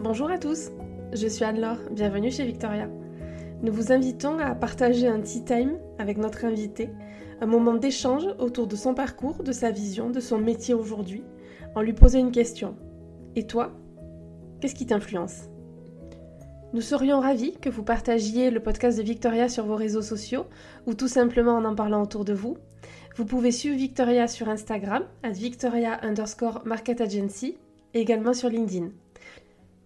Bonjour 0.00 0.30
à 0.30 0.38
tous, 0.38 0.70
je 1.12 1.26
suis 1.26 1.44
Anne-Laure, 1.44 1.78
bienvenue 1.90 2.30
chez 2.30 2.44
Victoria. 2.44 2.88
Nous 3.62 3.72
vous 3.72 3.92
invitons 3.92 4.38
à 4.38 4.54
partager 4.54 5.06
un 5.06 5.20
tea 5.20 5.44
time 5.44 5.78
avec 5.98 6.18
notre 6.18 6.44
invité, 6.44 6.90
un 7.40 7.46
moment 7.46 7.74
d'échange 7.74 8.26
autour 8.38 8.66
de 8.66 8.76
son 8.76 8.92
parcours, 8.92 9.42
de 9.42 9.52
sa 9.52 9.70
vision, 9.70 10.10
de 10.10 10.20
son 10.20 10.38
métier 10.38 10.74
aujourd'hui, 10.74 11.24
en 11.74 11.80
lui 11.80 11.92
posant 11.92 12.18
une 12.18 12.32
question. 12.32 12.76
Et 13.36 13.46
toi 13.46 13.72
Qu'est-ce 14.60 14.74
qui 14.74 14.86
t'influence? 14.86 15.48
Nous 16.74 16.80
serions 16.80 17.20
ravis 17.20 17.58
que 17.58 17.68
vous 17.68 17.82
partagiez 17.82 18.50
le 18.50 18.60
podcast 18.60 18.96
de 18.96 19.02
Victoria 19.02 19.48
sur 19.48 19.66
vos 19.66 19.76
réseaux 19.76 20.02
sociaux 20.02 20.46
ou 20.86 20.94
tout 20.94 21.08
simplement 21.08 21.52
en 21.52 21.64
en 21.64 21.74
parlant 21.74 22.02
autour 22.02 22.24
de 22.24 22.32
vous. 22.32 22.56
Vous 23.16 23.26
pouvez 23.26 23.52
suivre 23.52 23.76
Victoria 23.76 24.26
sur 24.26 24.48
Instagram, 24.48 25.04
at 25.22 25.32
Victoria 25.32 26.02
underscore 26.02 26.62
Market 26.64 27.00
Agency, 27.00 27.58
et 27.94 28.00
également 28.00 28.32
sur 28.32 28.48
LinkedIn. 28.48 28.88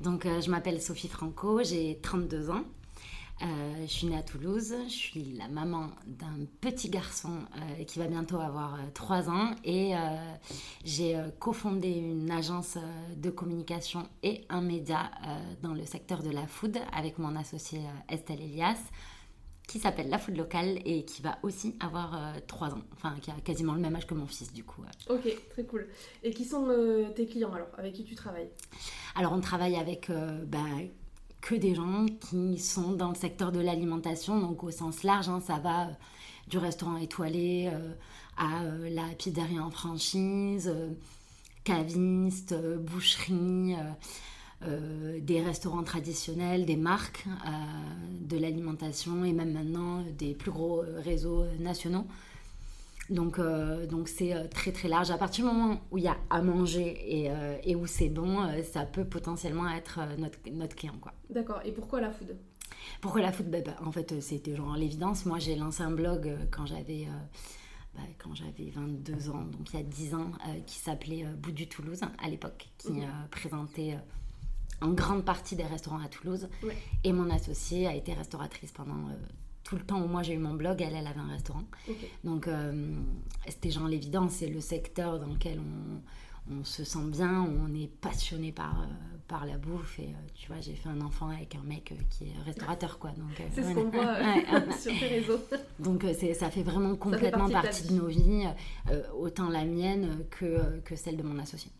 Donc, 0.00 0.26
euh, 0.26 0.40
je 0.40 0.50
m'appelle 0.50 0.80
Sophie 0.80 1.08
Franco, 1.08 1.62
j'ai 1.62 1.98
32 2.02 2.50
ans. 2.50 2.64
Euh, 3.42 3.46
je 3.82 3.86
suis 3.86 4.06
née 4.06 4.16
à 4.16 4.22
Toulouse, 4.22 4.74
je 4.88 4.92
suis 4.92 5.34
la 5.34 5.46
maman 5.46 5.90
d'un 6.06 6.46
petit 6.62 6.88
garçon 6.88 7.40
euh, 7.56 7.84
qui 7.84 7.98
va 7.98 8.06
bientôt 8.06 8.40
avoir 8.40 8.78
3 8.94 9.28
ans 9.28 9.50
et 9.62 9.92
j'ai 10.84 11.20
cofondé 11.38 11.90
une 11.90 12.30
agence 12.30 12.78
de 13.14 13.28
communication 13.28 14.08
et 14.22 14.46
un 14.48 14.62
média 14.62 15.10
dans 15.62 15.74
le 15.74 15.84
secteur 15.84 16.22
de 16.22 16.30
la 16.30 16.46
food 16.46 16.78
avec 16.94 17.18
mon 17.18 17.36
associé 17.36 17.82
Estelle 18.08 18.40
Elias 18.40 18.78
qui 19.66 19.80
s'appelle 19.80 20.08
La 20.08 20.18
Food 20.18 20.36
Locale 20.36 20.78
et 20.84 21.04
qui 21.04 21.22
va 21.22 21.38
aussi 21.42 21.74
avoir 21.80 22.14
euh, 22.14 22.38
3 22.46 22.74
ans, 22.74 22.82
enfin 22.92 23.14
qui 23.20 23.30
a 23.30 23.34
quasiment 23.34 23.74
le 23.74 23.80
même 23.80 23.96
âge 23.96 24.06
que 24.06 24.14
mon 24.14 24.26
fils 24.26 24.52
du 24.52 24.62
coup. 24.62 24.82
Ok, 25.08 25.28
très 25.50 25.64
cool. 25.64 25.88
Et 26.22 26.30
qui 26.30 26.44
sont 26.44 26.66
euh, 26.68 27.10
tes 27.10 27.26
clients 27.26 27.52
alors, 27.52 27.68
avec 27.76 27.94
qui 27.94 28.04
tu 28.04 28.14
travailles? 28.14 28.48
Alors 29.16 29.32
on 29.32 29.40
travaille 29.40 29.76
avec 29.76 30.08
euh, 30.10 30.44
bah, 30.44 30.58
que 31.40 31.54
des 31.54 31.74
gens 31.74 32.06
qui 32.06 32.58
sont 32.58 32.92
dans 32.92 33.08
le 33.08 33.16
secteur 33.16 33.50
de 33.50 33.60
l'alimentation, 33.60 34.38
donc 34.38 34.62
au 34.62 34.70
sens 34.70 35.02
large, 35.02 35.28
hein, 35.28 35.40
ça 35.40 35.58
va 35.58 35.88
euh, 35.88 35.92
du 36.46 36.58
restaurant 36.58 36.96
étoilé 36.96 37.68
à 38.36 38.62
la 38.88 39.02
pizzeria 39.18 39.64
en 39.64 39.70
franchise, 39.70 40.72
caviste, 41.64 42.54
boucherie. 42.78 43.74
Euh, 44.62 45.20
des 45.20 45.40
restaurants 45.42 45.82
traditionnels, 45.82 46.64
des 46.64 46.76
marques 46.76 47.24
euh, 47.26 47.50
de 48.22 48.36
l'alimentation 48.38 49.24
et 49.24 49.32
même 49.32 49.52
maintenant 49.52 50.02
des 50.18 50.34
plus 50.34 50.50
gros 50.50 50.82
euh, 50.82 51.00
réseaux 51.04 51.44
nationaux. 51.58 52.06
Donc 53.10 53.38
euh, 53.38 53.86
donc 53.86 54.08
c'est 54.08 54.48
très 54.48 54.72
très 54.72 54.88
large. 54.88 55.10
À 55.10 55.18
partir 55.18 55.44
du 55.46 55.52
moment 55.52 55.80
où 55.92 55.98
il 55.98 56.04
y 56.04 56.08
a 56.08 56.16
à 56.30 56.42
manger 56.42 56.88
et, 57.06 57.30
et 57.64 57.76
où 57.76 57.86
c'est 57.86 58.08
bon, 58.08 58.38
ça 58.64 58.84
peut 58.84 59.04
potentiellement 59.04 59.68
être 59.70 60.00
notre, 60.18 60.38
notre 60.50 60.74
client. 60.74 60.96
Quoi. 61.00 61.12
D'accord. 61.30 61.60
Et 61.64 61.70
pourquoi 61.72 62.00
la 62.00 62.10
food? 62.10 62.36
Pourquoi 63.00 63.22
la 63.22 63.30
food? 63.32 63.48
Ben, 63.48 63.62
ben, 63.62 63.74
En 63.84 63.92
fait, 63.92 64.20
c'était 64.20 64.56
genre 64.56 64.76
l'évidence. 64.76 65.24
Moi, 65.24 65.38
j'ai 65.38 65.54
lancé 65.54 65.82
un 65.84 65.92
blog 65.92 66.36
quand 66.50 66.66
j'avais... 66.66 67.06
bah, 67.94 68.02
quand 68.18 68.34
j'avais 68.34 68.70
22 68.70 69.30
ans, 69.30 69.44
donc 69.44 69.72
il 69.72 69.76
y 69.76 69.80
a 69.80 69.84
10 69.84 70.14
ans, 70.14 70.32
euh, 70.48 70.60
qui 70.66 70.78
s'appelait 70.78 71.24
euh, 71.24 71.32
Bout 71.36 71.52
du 71.52 71.68
Toulouse 71.68 72.00
à 72.22 72.28
l'époque, 72.28 72.68
qui 72.78 72.90
Mhm. 72.92 73.02
euh, 73.02 73.06
présentait 73.30 73.96
en 74.80 74.88
grande 74.90 75.24
partie 75.24 75.56
des 75.56 75.64
restaurants 75.64 76.00
à 76.00 76.08
Toulouse. 76.08 76.48
Ouais. 76.62 76.76
Et 77.04 77.12
mon 77.12 77.30
associée 77.30 77.86
a 77.86 77.94
été 77.94 78.12
restauratrice 78.12 78.72
pendant 78.72 79.08
euh, 79.08 79.14
tout 79.64 79.76
le 79.76 79.82
temps 79.82 80.00
où 80.02 80.06
moi 80.06 80.22
j'ai 80.22 80.34
eu 80.34 80.38
mon 80.38 80.54
blog, 80.54 80.82
elle, 80.82 80.94
elle 80.94 81.06
avait 81.06 81.20
un 81.20 81.28
restaurant. 81.28 81.64
Donc 82.24 82.46
euh, 82.48 82.94
c'était 83.48 83.70
genre 83.70 83.88
l'évidence, 83.88 84.32
c'est 84.32 84.48
le 84.48 84.60
secteur 84.60 85.18
dans 85.18 85.26
lequel 85.28 85.60
on, 85.60 86.54
on 86.58 86.64
se 86.64 86.84
sent 86.84 87.04
bien, 87.06 87.42
on 87.42 87.74
est 87.74 87.88
passionné 87.88 88.52
par, 88.52 88.82
euh, 88.82 88.86
par 89.26 89.46
la 89.46 89.58
bouffe. 89.58 89.98
Et 89.98 90.14
tu 90.34 90.46
vois, 90.48 90.60
j'ai 90.60 90.74
fait 90.74 90.88
un 90.88 91.00
enfant 91.00 91.28
avec 91.30 91.56
un 91.56 91.62
mec 91.64 91.92
qui 92.10 92.24
est 92.28 92.42
restaurateur, 92.44 92.98
quoi. 93.00 93.10
Donc, 93.10 93.30
C'est 93.54 93.64
ce 93.64 93.74
qu'on 93.74 93.90
voit 93.90 94.14
sur 94.78 94.92
tes 94.92 95.06
réseaux. 95.08 95.40
Donc 95.80 96.04
c'est- 96.16 96.34
ça 96.34 96.50
fait 96.50 96.62
vraiment 96.62 96.94
complètement 96.94 97.48
partie 97.48 97.48
de 97.48 97.52
ta 97.52 97.62
partie 97.62 97.88
de, 97.88 97.94
nos 97.94 98.06
vies, 98.06 98.44
autant 99.18 99.48
la 99.48 99.64
mienne 99.64 100.24
que, 100.30 100.78
que 100.84 100.94
celle 100.94 101.16
de 101.16 101.22
mon 101.24 101.38
associé. 101.40 101.72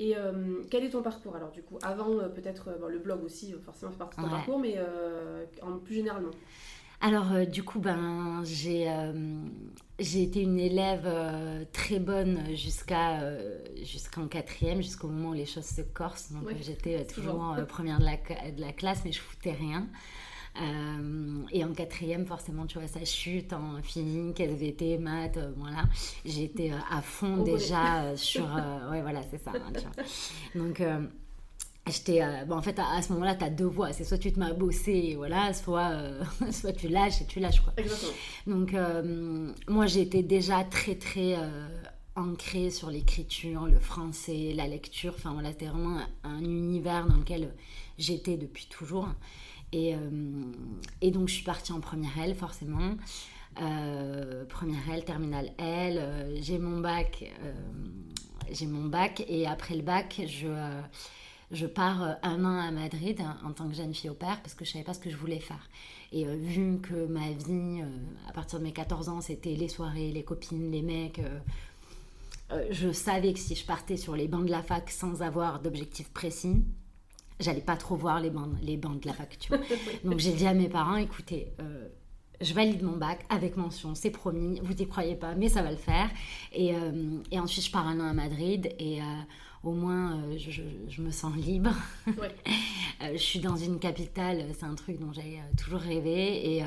Et 0.00 0.16
euh, 0.16 0.62
quel 0.70 0.84
est 0.84 0.90
ton 0.90 1.02
parcours 1.02 1.34
alors 1.34 1.50
du 1.50 1.62
coup? 1.62 1.78
Avant 1.82 2.10
euh, 2.18 2.28
peut-être 2.28 2.68
euh, 2.68 2.78
bon, 2.78 2.86
le 2.88 2.98
blog 2.98 3.24
aussi 3.24 3.52
forcément 3.64 3.90
fait 3.92 3.98
partie 3.98 4.16
de 4.16 4.22
ton 4.22 4.28
Ouais. 4.28 4.36
parcours, 4.36 4.58
mais 4.60 4.76
en 5.62 5.78
plus 5.78 5.94
généralement. 5.96 6.30
Alors 7.00 7.46
du 7.46 7.62
coup, 7.62 7.78
ben, 7.78 8.42
j'ai 8.44 8.88
j'ai 10.00 10.22
été 10.22 10.42
une 10.42 10.58
élève 10.58 11.08
très 11.72 12.00
bonne 12.00 12.56
jusqu'à 12.56 13.20
jusqu'en 13.82 14.26
quatrième, 14.26 14.82
jusqu'au 14.82 15.08
moment 15.08 15.30
où 15.30 15.34
les 15.34 15.46
choses 15.46 15.64
se 15.64 15.82
corsent. 15.82 16.32
Donc 16.32 16.46
Ouais, 16.46 16.56
j'étais 16.60 17.04
toujours. 17.04 17.34
toujours 17.54 17.66
première 17.66 18.00
de 18.00 18.04
la, 18.04 18.16
de 18.50 18.60
la 18.60 18.72
classe, 18.72 19.02
mais 19.04 19.12
je 19.12 19.20
foutais 19.20 19.52
rien. 19.52 19.86
Euh, 20.60 21.42
et 21.52 21.64
en 21.64 21.72
quatrième, 21.72 22.26
forcément, 22.26 22.66
tu 22.66 22.78
vois, 22.78 22.88
ça 22.88 23.04
chute 23.04 23.52
en 23.52 23.80
physique, 23.82 24.40
SVT, 24.40 24.98
maths, 24.98 25.36
euh, 25.36 25.52
voilà. 25.56 25.84
J'étais 26.24 26.72
euh, 26.72 26.76
à 26.90 27.00
fond 27.00 27.38
On 27.40 27.42
déjà 27.44 28.02
euh, 28.04 28.16
sur... 28.16 28.44
ouais, 28.90 29.02
voilà, 29.02 29.20
c'est 29.30 29.42
ça. 29.42 29.52
hein, 29.54 29.72
tu 29.74 29.80
vois. 29.82 30.64
Donc... 30.66 30.80
euh, 30.80 31.06
J'étais, 31.90 32.20
bon, 32.46 32.56
en 32.56 32.60
fait, 32.60 32.78
à, 32.78 32.96
à 32.98 33.00
ce 33.00 33.14
moment-là, 33.14 33.34
tu 33.34 33.44
as 33.44 33.48
deux 33.48 33.64
voies. 33.64 33.94
C'est 33.94 34.04
soit 34.04 34.18
tu 34.18 34.30
te 34.30 34.38
mets 34.38 34.44
à 34.46 34.52
bosser, 34.52 35.14
voilà, 35.16 35.54
soit, 35.54 35.88
euh, 35.92 36.22
soit 36.52 36.74
tu 36.74 36.88
lâches 36.88 37.22
et 37.22 37.26
tu 37.26 37.40
lâches, 37.40 37.60
quoi. 37.62 37.72
Exactement. 37.78 38.12
Donc, 38.46 38.74
euh, 38.74 39.54
moi, 39.68 39.86
j'étais 39.86 40.22
déjà 40.22 40.64
très, 40.64 40.96
très 40.96 41.36
ancrée 42.14 42.70
sur 42.70 42.90
l'écriture, 42.90 43.64
le 43.66 43.78
français, 43.80 44.52
la 44.54 44.66
lecture. 44.66 45.14
Enfin, 45.16 45.32
voilà, 45.32 45.50
c'était 45.52 45.68
vraiment 45.68 45.98
un, 46.24 46.30
un 46.30 46.40
univers 46.40 47.06
dans 47.06 47.16
lequel 47.16 47.54
j'étais 47.96 48.36
depuis 48.36 48.66
toujours. 48.66 49.08
Et, 49.72 49.94
euh, 49.94 49.98
et 51.00 51.10
donc, 51.10 51.28
je 51.28 51.34
suis 51.34 51.44
partie 51.44 51.72
en 51.72 51.80
première 51.80 52.18
L, 52.18 52.34
forcément. 52.34 52.96
Euh, 53.60 54.44
première 54.46 54.88
L, 54.90 55.04
terminale 55.04 55.52
L. 55.58 55.98
euh, 55.98 56.36
j'ai 56.40 56.58
mon 56.58 56.80
bac. 56.80 57.24
j'ai 58.50 58.66
mon 58.66 58.84
bac. 58.84 59.24
Et 59.28 59.46
après 59.46 59.74
le 59.74 59.82
bac, 59.82 60.22
je... 60.26 60.48
je 61.50 61.66
pars 61.66 62.16
un 62.22 62.44
an 62.44 62.58
à 62.58 62.70
Madrid 62.70 63.20
hein, 63.20 63.38
en 63.44 63.52
tant 63.52 63.68
que 63.68 63.74
jeune 63.74 63.94
fille 63.94 64.10
au 64.10 64.14
père 64.14 64.40
parce 64.42 64.54
que 64.54 64.66
je 64.66 64.72
savais 64.72 64.84
pas 64.84 64.94
ce 64.94 65.00
que 65.00 65.10
je 65.10 65.16
voulais 65.16 65.40
faire. 65.40 65.68
Et 66.12 66.24
vu 66.24 66.78
que 66.80 67.06
ma 67.06 67.30
vie, 67.30 67.82
à 68.28 68.32
partir 68.32 68.58
de 68.58 68.64
mes 68.64 68.72
14 68.72 69.08
ans, 69.08 69.20
c'était 69.20 69.54
les 69.54 69.68
soirées, 69.68 70.12
les 70.12 70.22
copines, 70.22 70.70
les 70.70 70.82
mecs, 70.82 71.20
je 72.70 72.92
savais 72.92 73.32
que 73.32 73.38
si 73.38 73.54
je 73.54 73.64
partais 73.64 73.96
sur 73.96 74.14
les 74.14 74.28
bancs 74.28 74.44
de 74.44 74.50
la 74.50 74.62
fac 74.62 74.90
sans 74.90 75.22
avoir 75.22 75.60
d'objectif 75.60 76.10
précis, 76.10 76.64
j'allais 77.40 77.60
pas 77.60 77.76
trop 77.76 77.96
voir 77.96 78.20
les 78.20 78.30
bancs, 78.30 78.50
les 78.62 78.76
bancs 78.76 79.00
de 79.00 79.06
la 79.06 79.12
fac, 79.14 79.36
tu 79.38 79.48
vois. 79.48 79.58
Donc 80.04 80.18
j'ai 80.18 80.32
dit 80.32 80.46
à 80.46 80.54
mes 80.54 80.68
parents, 80.68 80.96
écoutez, 80.96 81.52
euh, 81.60 81.88
je 82.40 82.54
valide 82.54 82.82
mon 82.82 82.96
bac 82.96 83.24
avec 83.30 83.56
mention, 83.56 83.94
c'est 83.94 84.10
promis, 84.10 84.60
vous 84.62 84.72
n'y 84.74 84.86
croyez 84.86 85.14
pas, 85.16 85.34
mais 85.34 85.48
ça 85.48 85.62
va 85.62 85.70
le 85.70 85.76
faire. 85.76 86.08
Et, 86.52 86.74
euh, 86.74 87.18
et 87.32 87.38
ensuite, 87.40 87.64
je 87.66 87.70
pars 87.70 87.86
un 87.86 87.98
an 88.00 88.06
à 88.08 88.12
Madrid 88.12 88.72
et 88.78 89.00
euh, 89.00 89.04
au 89.64 89.72
moins, 89.72 90.16
euh, 90.18 90.38
je, 90.38 90.50
je- 90.52 90.62
je 90.88 91.02
me 91.02 91.10
sens 91.10 91.34
libre. 91.36 91.72
Ouais. 92.06 92.34
Je 93.12 93.16
suis 93.18 93.38
dans 93.38 93.56
une 93.56 93.78
capitale, 93.78 94.44
c'est 94.58 94.64
un 94.66 94.74
truc 94.74 94.98
dont 94.98 95.12
j'ai 95.12 95.38
toujours 95.56 95.78
rêvé 95.78 96.56
et, 96.56 96.64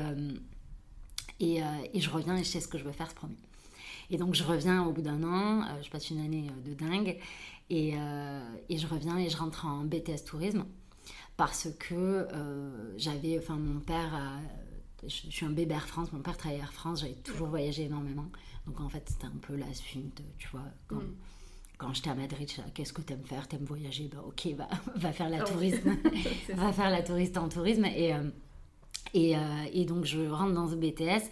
et, 1.40 1.60
et 1.92 2.00
je 2.00 2.08
reviens 2.10 2.36
et 2.36 2.44
je 2.44 2.48
sais 2.48 2.60
ce 2.60 2.68
que 2.68 2.78
je 2.78 2.84
veux 2.84 2.92
faire, 2.92 3.06
c'est 3.08 3.14
promis. 3.16 3.36
Et 4.10 4.16
donc 4.16 4.34
je 4.34 4.42
reviens 4.44 4.82
au 4.84 4.92
bout 4.92 5.02
d'un 5.02 5.22
an, 5.24 5.62
je 5.82 5.90
passe 5.90 6.10
une 6.10 6.20
année 6.20 6.46
de 6.66 6.74
dingue 6.74 7.18
et, 7.70 7.94
euh, 7.96 8.54
et 8.68 8.78
je 8.78 8.86
reviens 8.86 9.18
et 9.18 9.28
je 9.28 9.36
rentre 9.36 9.66
en 9.66 9.84
BTS 9.84 10.24
tourisme 10.26 10.64
parce 11.36 11.68
que 11.78 11.94
euh, 11.94 12.94
j'avais, 12.98 13.38
enfin 13.38 13.56
mon 13.56 13.80
père 13.80 14.14
a, 14.14 14.40
je, 15.02 15.30
suis 15.30 15.46
un 15.46 15.50
bébé 15.50 15.74
Air 15.74 15.86
France, 15.86 16.12
mon 16.12 16.20
père 16.20 16.36
travaillait 16.36 16.62
Air 16.62 16.72
France, 16.72 17.00
j'avais 17.00 17.14
toujours 17.14 17.48
voyagé 17.48 17.84
énormément. 17.84 18.26
Donc 18.66 18.80
en 18.80 18.88
fait, 18.88 19.02
c'était 19.06 19.26
un 19.26 19.38
peu 19.40 19.56
la 19.56 19.72
suite, 19.74 20.22
tu 20.38 20.48
vois. 20.48 20.64
Quand, 20.86 20.96
mm. 20.96 21.14
quand 21.78 21.94
j'étais 21.94 22.10
à 22.10 22.14
Madrid, 22.14 22.48
qu'est-ce 22.74 22.92
que 22.92 23.02
t'aimes 23.02 23.24
faire? 23.24 23.48
T'aimes 23.48 23.64
voyager 23.64 24.08
Bah 24.08 24.22
ok, 24.26 24.46
va, 24.56 24.68
va 24.96 25.12
faire 25.12 25.28
la 25.28 25.40
ah 25.40 25.44
tourisme. 25.44 25.96
va 26.54 26.72
faire 26.72 26.90
la 26.90 27.02
touriste 27.02 27.36
en 27.36 27.48
tourisme. 27.48 27.84
Et, 27.86 28.14
euh, 28.14 28.30
et, 29.14 29.36
euh, 29.36 29.40
et, 29.72 29.84
donc 29.84 30.04
je 30.04 30.20
rentre 30.20 30.54
dans 30.54 30.68
ce 30.68 30.76
BTS. 30.76 31.30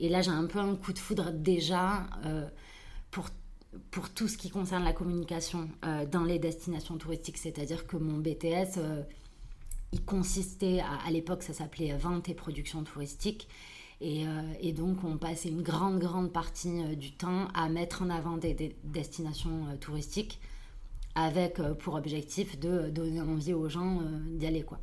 Et 0.00 0.08
là, 0.08 0.22
j'ai 0.22 0.30
un 0.30 0.46
peu 0.46 0.58
un 0.58 0.74
coup 0.74 0.92
de 0.92 0.98
foudre 0.98 1.30
déjà 1.32 2.06
euh, 2.24 2.48
pour 3.10 3.28
pour 3.90 4.10
tout 4.10 4.28
ce 4.28 4.36
qui 4.36 4.50
concerne 4.50 4.84
la 4.84 4.92
communication 4.92 5.68
dans 6.10 6.24
les 6.24 6.38
destinations 6.38 6.98
touristiques. 6.98 7.38
C'est-à-dire 7.38 7.86
que 7.86 7.96
mon 7.96 8.18
BTS 8.18 8.78
il 9.92 10.04
consistait, 10.04 10.80
à, 10.80 11.10
l'époque 11.10 11.42
ça 11.42 11.52
s'appelait 11.52 11.96
vente 11.96 12.28
et 12.28 12.34
production 12.34 12.82
touristique, 12.82 13.46
et, 14.00 14.26
euh, 14.26 14.72
donc 14.72 15.04
on 15.04 15.16
passait 15.16 15.48
une 15.48 15.62
grande, 15.62 16.00
grande 16.00 16.32
partie 16.32 16.82
euh, 16.82 16.96
du 16.96 17.12
temps 17.12 17.46
à 17.54 17.68
mettre 17.68 18.02
en 18.02 18.10
avant 18.10 18.36
des, 18.36 18.74
destinations 18.82 19.66
euh, 19.68 19.76
touristiques 19.76 20.40
avec 21.14 21.60
pour 21.80 21.94
objectif 21.94 22.58
de 22.58 22.88
donner 22.88 23.20
envie 23.20 23.52
aux 23.52 23.68
gens 23.68 24.00
d'y 24.30 24.46
aller. 24.46 24.62
quoi. 24.62 24.78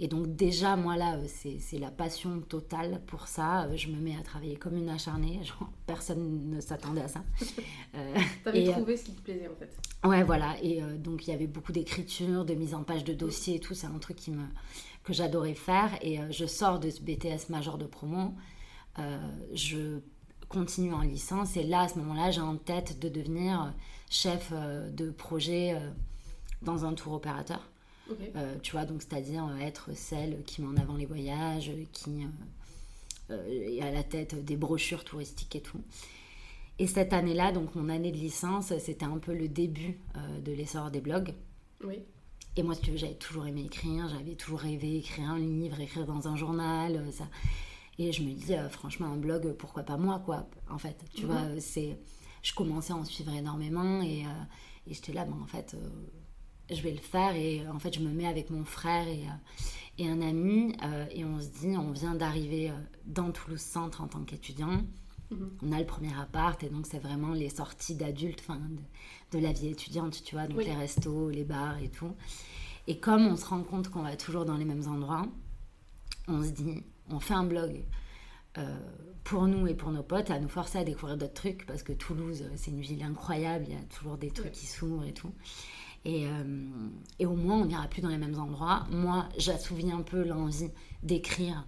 Et 0.00 0.08
donc 0.08 0.34
déjà, 0.34 0.76
moi 0.76 0.96
là, 0.96 1.16
euh, 1.16 1.26
c'est 1.26 1.78
la 1.78 1.90
passion 1.90 2.40
totale 2.40 3.00
pour 3.06 3.28
ça. 3.28 3.64
Euh, 3.64 3.76
je 3.76 3.88
me 3.88 4.00
mets 4.00 4.16
à 4.16 4.22
travailler 4.22 4.56
comme 4.56 4.76
une 4.76 4.88
acharnée. 4.88 5.40
personne 5.86 6.50
ne 6.50 6.60
s'attendait 6.60 7.02
à 7.02 7.08
ça. 7.08 7.22
Euh, 7.94 8.14
T'avais 8.42 8.72
trouvé 8.72 8.96
ce 8.96 9.04
qui 9.04 9.12
te 9.12 9.20
plaisait 9.20 9.48
en 9.48 9.54
fait. 9.54 10.08
Ouais, 10.08 10.22
voilà. 10.22 10.56
Et 10.62 10.80
donc 10.80 11.26
il 11.26 11.30
y 11.30 11.34
avait 11.34 11.46
beaucoup 11.46 11.72
d'écriture, 11.72 12.46
de 12.46 12.54
mise 12.54 12.74
en 12.74 12.84
page 12.84 13.04
de 13.04 13.12
dossiers 13.12 13.56
et 13.56 13.60
tout. 13.60 13.74
C'est 13.74 13.86
un 13.86 13.98
truc 13.98 14.16
qui 14.16 14.30
me, 14.30 14.44
que 15.04 15.12
j'adorais 15.12 15.54
faire. 15.54 15.90
Et 16.00 16.18
je 16.30 16.46
sors 16.46 16.80
de 16.80 16.88
ce 16.88 17.02
BTS 17.02 17.50
major 17.50 17.76
de 17.76 17.84
promo. 17.84 18.32
je 19.52 19.98
continue 20.48 20.94
en 20.94 21.02
licence. 21.02 21.54
Et 21.58 21.64
là, 21.64 21.82
à 21.82 21.88
ce 21.88 21.98
moment-là, 21.98 22.30
j'ai 22.30 22.40
en 22.40 22.56
tête 22.56 22.98
de 22.98 23.10
devenir 23.10 23.74
chef 24.08 24.54
de 24.54 25.10
projet 25.10 25.78
dans 26.62 26.86
un 26.86 26.94
tour 26.94 27.12
opérateur. 27.12 27.71
Euh, 28.36 28.56
tu 28.62 28.72
vois, 28.72 28.84
donc 28.84 29.02
c'est-à-dire 29.02 29.46
euh, 29.46 29.58
être 29.58 29.90
celle 29.94 30.42
qui 30.44 30.62
met 30.62 30.68
en 30.68 30.76
avant 30.76 30.96
les 30.96 31.06
voyages, 31.06 31.72
qui 31.92 32.24
euh, 33.30 33.76
est 33.76 33.82
à 33.82 33.90
la 33.90 34.02
tête 34.02 34.44
des 34.44 34.56
brochures 34.56 35.04
touristiques 35.04 35.56
et 35.56 35.60
tout. 35.60 35.80
Et 36.78 36.86
cette 36.86 37.12
année-là, 37.12 37.52
donc 37.52 37.74
mon 37.74 37.88
année 37.88 38.12
de 38.12 38.16
licence, 38.16 38.76
c'était 38.78 39.04
un 39.04 39.18
peu 39.18 39.34
le 39.34 39.48
début 39.48 39.98
de 40.42 40.52
l'essor 40.52 40.90
des 40.90 41.00
blogs. 41.00 41.34
Oui. 41.84 42.00
Et 42.56 42.62
moi, 42.62 42.74
si 42.74 42.80
tu 42.80 42.90
veux, 42.90 42.96
j'avais 42.96 43.14
toujours 43.14 43.46
aimé 43.46 43.64
écrire, 43.66 44.08
j'avais 44.08 44.34
toujours 44.34 44.60
rêvé 44.60 44.96
écrire 44.96 45.30
un 45.30 45.38
livre, 45.38 45.78
écrire 45.80 46.06
dans 46.06 46.28
un 46.28 46.34
journal, 46.34 47.04
ça. 47.12 47.28
Et 47.98 48.10
je 48.10 48.22
me 48.22 48.32
disais, 48.32 48.58
franchement, 48.70 49.06
un 49.06 49.16
blog, 49.16 49.52
pourquoi 49.52 49.82
pas 49.82 49.98
moi, 49.98 50.22
quoi, 50.24 50.48
en 50.70 50.78
fait. 50.78 50.96
Tu 51.14 51.22
mhm. 51.22 51.30
vois, 51.30 51.60
c'est... 51.60 51.98
Je 52.42 52.52
commençais 52.54 52.92
à 52.92 52.96
en 52.96 53.04
suivre 53.04 53.32
énormément 53.32 54.02
et, 54.02 54.24
et 54.86 54.94
j'étais 54.94 55.12
là, 55.12 55.24
bon, 55.24 55.40
en 55.42 55.46
fait, 55.46 55.76
je 56.74 56.82
vais 56.82 56.92
le 56.92 56.98
faire 56.98 57.34
et 57.34 57.66
en 57.68 57.78
fait 57.78 57.94
je 57.94 58.00
me 58.00 58.10
mets 58.10 58.26
avec 58.26 58.50
mon 58.50 58.64
frère 58.64 59.06
et, 59.08 59.24
euh, 59.24 59.98
et 59.98 60.08
un 60.08 60.20
ami 60.20 60.74
euh, 60.82 61.06
et 61.10 61.24
on 61.24 61.40
se 61.40 61.48
dit 61.48 61.76
on 61.76 61.90
vient 61.90 62.14
d'arriver 62.14 62.70
euh, 62.70 62.74
dans 63.06 63.30
Toulouse 63.30 63.60
Centre 63.60 64.00
en 64.00 64.08
tant 64.08 64.24
qu'étudiant 64.24 64.82
mhm. 65.30 65.50
on 65.62 65.72
a 65.72 65.78
le 65.78 65.86
premier 65.86 66.12
appart 66.18 66.62
et 66.62 66.68
donc 66.68 66.86
c'est 66.86 66.98
vraiment 66.98 67.32
les 67.32 67.48
sorties 67.48 67.94
d'adultes 67.94 68.42
enfin 68.46 68.60
de, 68.60 69.38
de, 69.38 69.42
la 69.42 69.52
vie 69.52 69.68
étudiante 69.68 70.22
tu 70.24 70.34
vois 70.34 70.46
donc 70.46 70.64
les 70.64 70.74
restos 70.74 71.30
les 71.30 71.44
bars 71.44 71.78
et 71.78 71.88
tout 71.88 72.14
et 72.86 72.98
comme 72.98 73.26
on 73.26 73.36
se 73.36 73.44
rend 73.46 73.62
compte 73.62 73.88
qu'on 73.88 74.02
va 74.02 74.16
toujours 74.16 74.44
dans 74.44 74.56
les 74.56 74.64
mêmes 74.64 74.86
endroits 74.88 75.26
on 76.28 76.42
se 76.42 76.50
dit 76.50 76.82
on 77.10 77.20
fait 77.20 77.34
un 77.34 77.44
blog 77.44 77.84
pour 79.24 79.46
nous 79.46 79.66
et 79.66 79.74
pour 79.74 79.90
nos 79.90 80.02
potes, 80.02 80.30
à 80.30 80.38
nous 80.38 80.48
forcer 80.48 80.78
à 80.78 80.84
découvrir 80.84 81.16
d'autres 81.16 81.32
trucs, 81.32 81.64
parce 81.64 81.82
que 81.82 81.92
Toulouse, 81.92 82.44
c'est 82.56 82.70
une 82.70 82.80
ville 82.80 83.02
incroyable, 83.02 83.64
il 83.68 83.74
y 83.74 83.76
a 83.76 83.82
toujours 83.84 84.18
des 84.18 84.30
trucs 84.30 84.52
qui 84.52 84.66
s'ouvrent 84.66 85.04
et 85.04 85.14
tout. 85.14 85.32
Et, 86.04 86.26
euh, 86.26 86.68
et, 87.18 87.26
au 87.26 87.36
moins, 87.36 87.58
on 87.58 87.66
n'ira 87.66 87.86
plus 87.86 88.02
dans 88.02 88.08
les 88.08 88.18
mêmes 88.18 88.38
endroits. 88.38 88.86
Moi, 88.90 89.28
j'assouvis 89.38 89.90
un 89.92 90.02
peu 90.02 90.24
l'envie 90.24 90.70
d'écrire, 91.02 91.66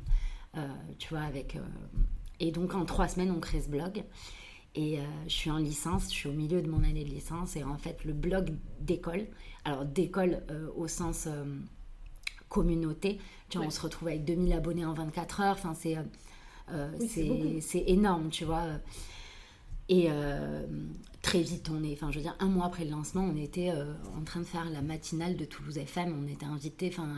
euh, 0.57 0.69
tu 0.99 1.11
vois, 1.11 1.23
avec... 1.23 1.57
Euh, 1.57 1.61
et 2.41 2.51
donc, 2.51 2.75
en 2.75 2.85
trois 2.85 3.07
semaines, 3.07 3.31
on 3.31 3.41
crée 3.41 3.61
ce 3.61 3.69
blog. 3.69 4.05
Et 4.77 4.99
je 5.29 5.33
suis 5.33 5.53
en 5.53 5.59
licence, 5.59 6.07
je 6.07 6.15
suis 6.15 6.29
au 6.29 6.33
milieu 6.33 6.61
de 6.61 6.69
mon 6.69 6.83
année 6.83 7.05
de 7.05 7.09
licence. 7.09 7.55
Et 7.55 7.63
en 7.63 7.79
fait, 7.79 8.05
le 8.05 8.13
blog 8.13 8.53
d'école, 8.81 9.29
alors 9.65 9.85
d'école 9.85 10.43
au 10.75 10.89
sens 10.89 11.29
communauté, 12.49 13.21
tu 13.49 13.59
vois, 13.59 13.69
on 13.69 13.71
se 13.71 13.81
retrouve 13.81 14.09
avec 14.09 14.25
2000 14.25 14.53
abonnés 14.53 14.85
en 14.85 14.93
24 14.93 15.41
heures. 15.43 15.57
Enfin, 15.57 15.75
c'est... 15.75 15.97
c'est 17.61 17.85
énorme, 17.87 18.31
tu 18.31 18.45
vois. 18.45 18.65
Et 19.89 20.07
euh, 20.09 20.67
très 21.23 21.43
vite, 21.43 21.71
on 21.71 21.83
est, 21.83 21.93
enfin, 21.93 22.11
je 22.11 22.17
veux 22.17 22.23
dire, 22.23 22.37
un 22.41 22.47
mois 22.47 22.67
après 22.67 22.85
le 22.85 22.91
lancement, 22.91 23.23
on 23.23 23.37
était 23.37 23.71
euh, 23.71 23.93
en 24.17 24.23
train 24.23 24.41
de 24.41 24.47
faire 24.47 24.69
la 24.71 24.83
matinale 24.83 25.37
de 25.37 25.45
Toulouse 25.45 25.77
FM. 25.77 26.15
On 26.23 26.27
était 26.27 26.47
invité, 26.47 26.89
enfin, 26.93 27.09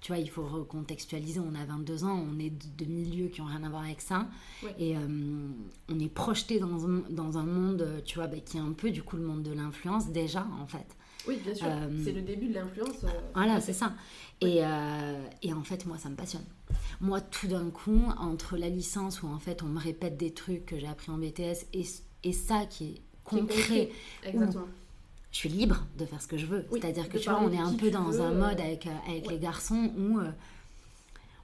tu 0.00 0.12
vois, 0.12 0.20
il 0.20 0.30
faut 0.30 0.46
recontextualiser. 0.46 1.40
On 1.40 1.54
a 1.54 1.64
22 1.64 2.04
ans, 2.04 2.24
on 2.30 2.38
est 2.38 2.50
de, 2.50 2.84
milieux 2.84 3.28
qui 3.28 3.40
n'ont 3.40 3.48
rien 3.48 3.62
à 3.64 3.68
voir 3.68 3.84
avec 3.84 4.00
ça. 4.00 4.28
Et 4.78 4.96
euh, 4.96 5.48
on 5.88 5.98
est 5.98 6.12
projeté 6.12 6.60
dans 6.60 6.86
un, 6.88 7.02
dans 7.10 7.38
un 7.38 7.44
monde, 7.44 8.02
tu 8.04 8.16
vois, 8.16 8.28
bah, 8.28 8.38
qui 8.38 8.56
est 8.56 8.60
un 8.60 8.72
peu, 8.72 8.90
du 8.90 9.02
coup, 9.02 9.16
le 9.16 9.24
monde 9.24 9.42
de 9.42 9.52
l'influence 9.52 10.08
déjà, 10.08 10.46
en 10.60 10.66
fait. 10.66 10.86
Oui, 11.26 11.38
bien 11.44 11.54
sûr. 11.54 11.68
c'est 12.04 12.10
le 12.10 12.22
début 12.22 12.48
de 12.48 12.54
l'influence. 12.54 13.04
voilà, 13.32 13.60
c'est 13.60 13.72
ça. 13.72 13.94
Et, 14.40 14.60
et, 15.42 15.52
en 15.52 15.62
fait, 15.62 15.86
moi, 15.86 15.96
ça 15.96 16.08
me 16.08 16.16
passionne. 16.16 16.44
Moi, 17.00 17.20
tout 17.20 17.46
d'un 17.46 17.70
coup, 17.70 18.02
entre 18.18 18.56
la 18.56 18.68
licence 18.68 19.22
où 19.22 19.28
en 19.28 19.38
fait 19.38 19.62
on 19.62 19.66
me 19.66 19.78
répète 19.78 20.16
des 20.16 20.32
trucs 20.32 20.66
que 20.66 20.78
j'ai 20.78 20.86
appris 20.88 21.12
en 21.12 21.18
BTS 21.18 21.66
et 21.72 21.84
et 22.24 22.32
ça 22.32 22.66
qui 22.66 22.84
est 22.84 23.00
concret. 23.24 23.90
Exactement. 24.24 24.66
Je 25.30 25.38
suis 25.38 25.48
libre 25.48 25.86
de 25.98 26.04
faire 26.04 26.20
ce 26.20 26.28
que 26.28 26.36
je 26.36 26.44
veux. 26.44 26.66
C'est-à-dire 26.70 27.08
que 27.08 27.16
tu 27.16 27.30
vois, 27.30 27.40
on 27.40 27.50
est 27.50 27.58
un 27.58 27.72
peu 27.72 27.90
dans 27.90 28.20
un 28.20 28.32
mode 28.32 28.60
avec, 28.60 28.86
euh, 28.86 28.90
avec 29.08 29.30
les 29.30 29.38
garçons 29.38 29.90
où 29.96 30.18
euh, 30.18 30.30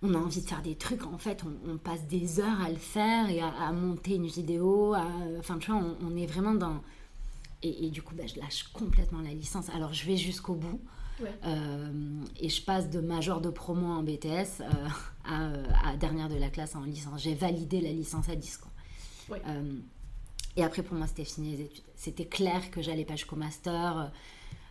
on 0.02 0.12
a 0.12 0.18
envie 0.18 0.42
de 0.42 0.46
faire 0.46 0.60
des 0.60 0.74
trucs. 0.74 1.06
En 1.06 1.16
fait, 1.16 1.42
on, 1.66 1.78
passe 1.78 2.06
des 2.06 2.38
heures 2.38 2.60
à 2.60 2.68
le 2.68 2.76
faire 2.76 3.30
et 3.30 3.40
à, 3.40 3.72
monter 3.72 4.16
une 4.16 4.26
vidéo. 4.26 4.94
enfin, 5.38 5.56
tu 5.58 5.70
vois, 5.70 5.80
on, 6.02 6.16
est 6.16 6.26
vraiment 6.26 6.54
dans. 6.54 6.82
Et, 7.62 7.88
du 7.88 8.02
coup, 8.02 8.14
bah, 8.14 8.24
je 8.26 8.38
lâche 8.38 8.64
complètement 8.74 9.20
la 9.20 9.32
licence. 9.32 9.70
Alors, 9.70 9.94
je 9.94 10.06
vais 10.06 10.16
jusqu'au 10.16 10.54
bout. 10.54 10.80
Euh, 11.44 12.22
et 12.38 12.48
je 12.48 12.62
passe 12.62 12.90
de 12.90 13.00
major 13.00 13.40
de 13.40 13.50
promo 13.50 13.86
en 13.86 14.02
BTS 14.02 14.62
à, 15.24 15.52
à, 15.88 15.96
dernière 15.96 16.28
de 16.28 16.36
la 16.36 16.48
classe 16.48 16.76
en 16.76 16.84
licence. 16.84 17.22
J'ai 17.22 17.34
validé 17.34 17.80
la 17.80 17.90
licence 17.90 18.28
à 18.28 18.36
10. 18.36 18.58
Quoi. 18.58 19.38
Et 20.58 20.64
après, 20.64 20.82
pour 20.82 20.96
moi, 20.96 21.06
c'était 21.06 21.24
fini 21.24 21.56
les 21.56 21.64
études. 21.66 21.84
C'était 21.94 22.26
clair 22.26 22.72
que 22.72 22.82
j'allais 22.82 23.04
pas 23.04 23.14
jusqu'au 23.14 23.36
master, 23.36 24.10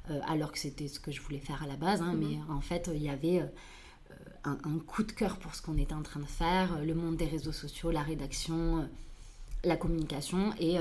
euh, 0.10 0.20
alors 0.27 0.51
que 0.51 0.60
c'était 0.60 0.89
ce 0.89 1.00
que 1.00 1.13
je 1.13 1.22
voulais 1.22 1.39
faire 1.39 1.63
à 1.63 1.65
la 1.65 1.77
base. 1.77 2.01
Hein, 2.01 2.13
mhm. 2.13 2.20
Mais 2.20 2.53
en 2.53 2.60
fait, 2.60 2.89
il 2.94 3.01
y 3.01 3.08
avait 3.08 3.39
euh, 3.39 3.46
un, 4.44 4.79
coup 4.86 5.03
de 5.03 5.13
cœur 5.13 5.38
pour 5.38 5.56
ce 5.56 5.62
qu'on 5.62 5.77
était 5.77 5.94
en 5.94 6.03
train 6.03 6.20
de 6.20 6.25
faire, 6.25 6.84
le 6.84 6.94
monde 6.94 7.15
des 7.15 7.25
réseaux 7.25 7.53
sociaux, 7.53 7.89
la 7.89 8.01
rédaction, 8.01 8.79
euh, 8.79 8.86
la 9.63 9.77
communication. 9.77 10.53
Et 10.60 10.75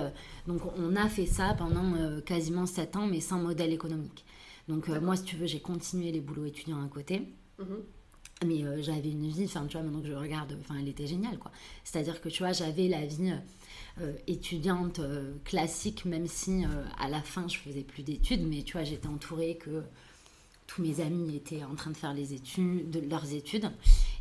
donc, 0.48 0.62
on 0.76 0.96
a 0.96 1.08
fait 1.08 1.26
ça 1.26 1.54
pendant 1.54 2.20
quasiment 2.22 2.66
sept 2.66 2.96
ans, 2.96 3.06
mais 3.06 3.20
sans 3.20 3.38
modèle 3.38 3.72
économique. 3.72 4.24
Donc, 4.66 4.88
moi, 4.88 5.16
si 5.16 5.22
tu 5.22 5.36
veux, 5.36 5.46
j'ai 5.46 5.60
continué 5.60 6.10
les 6.10 6.20
boulots 6.20 6.46
étudiants 6.46 6.84
à 6.84 6.88
côté. 6.88 7.22
Mhm. 7.60 8.44
Mais 8.44 8.82
j'avais 8.82 9.10
une 9.10 9.28
vie, 9.28 9.44
enfin, 9.44 9.66
tu 9.66 9.76
vois, 9.76 9.82
maintenant 9.82 10.02
que 10.02 10.08
je 10.08 10.12
regarde, 10.12 10.56
enfin, 10.60 10.74
elle 10.78 10.88
était 10.88 11.06
géniale, 11.06 11.38
quoi. 11.38 11.52
C'est-à-dire 11.84 12.20
que, 12.20 12.28
tu 12.28 12.42
vois, 12.42 12.52
j'avais 12.52 12.88
la 12.88 13.06
vie 13.06 13.32
euh, 14.02 14.12
étudiante 14.26 14.98
euh, 14.98 15.32
classique, 15.46 16.04
même 16.04 16.26
si 16.26 16.66
euh, 16.66 16.84
à 16.98 17.08
la 17.08 17.22
fin 17.22 17.48
je 17.48 17.56
faisais 17.56 17.80
plus 17.80 18.02
d'études, 18.02 18.46
mais 18.46 18.62
tu 18.62 18.74
vois, 18.74 18.84
j'étais 18.84 19.06
entourée 19.06 19.56
que 19.56 19.82
tous 20.66 20.82
mes 20.82 21.00
amis 21.00 21.34
étaient 21.34 21.64
en 21.64 21.74
train 21.74 21.92
de 21.92 21.96
faire 21.96 22.12
les 22.12 22.34
études, 22.34 22.90
de 22.90 23.00
leurs 23.00 23.32
études. 23.32 23.70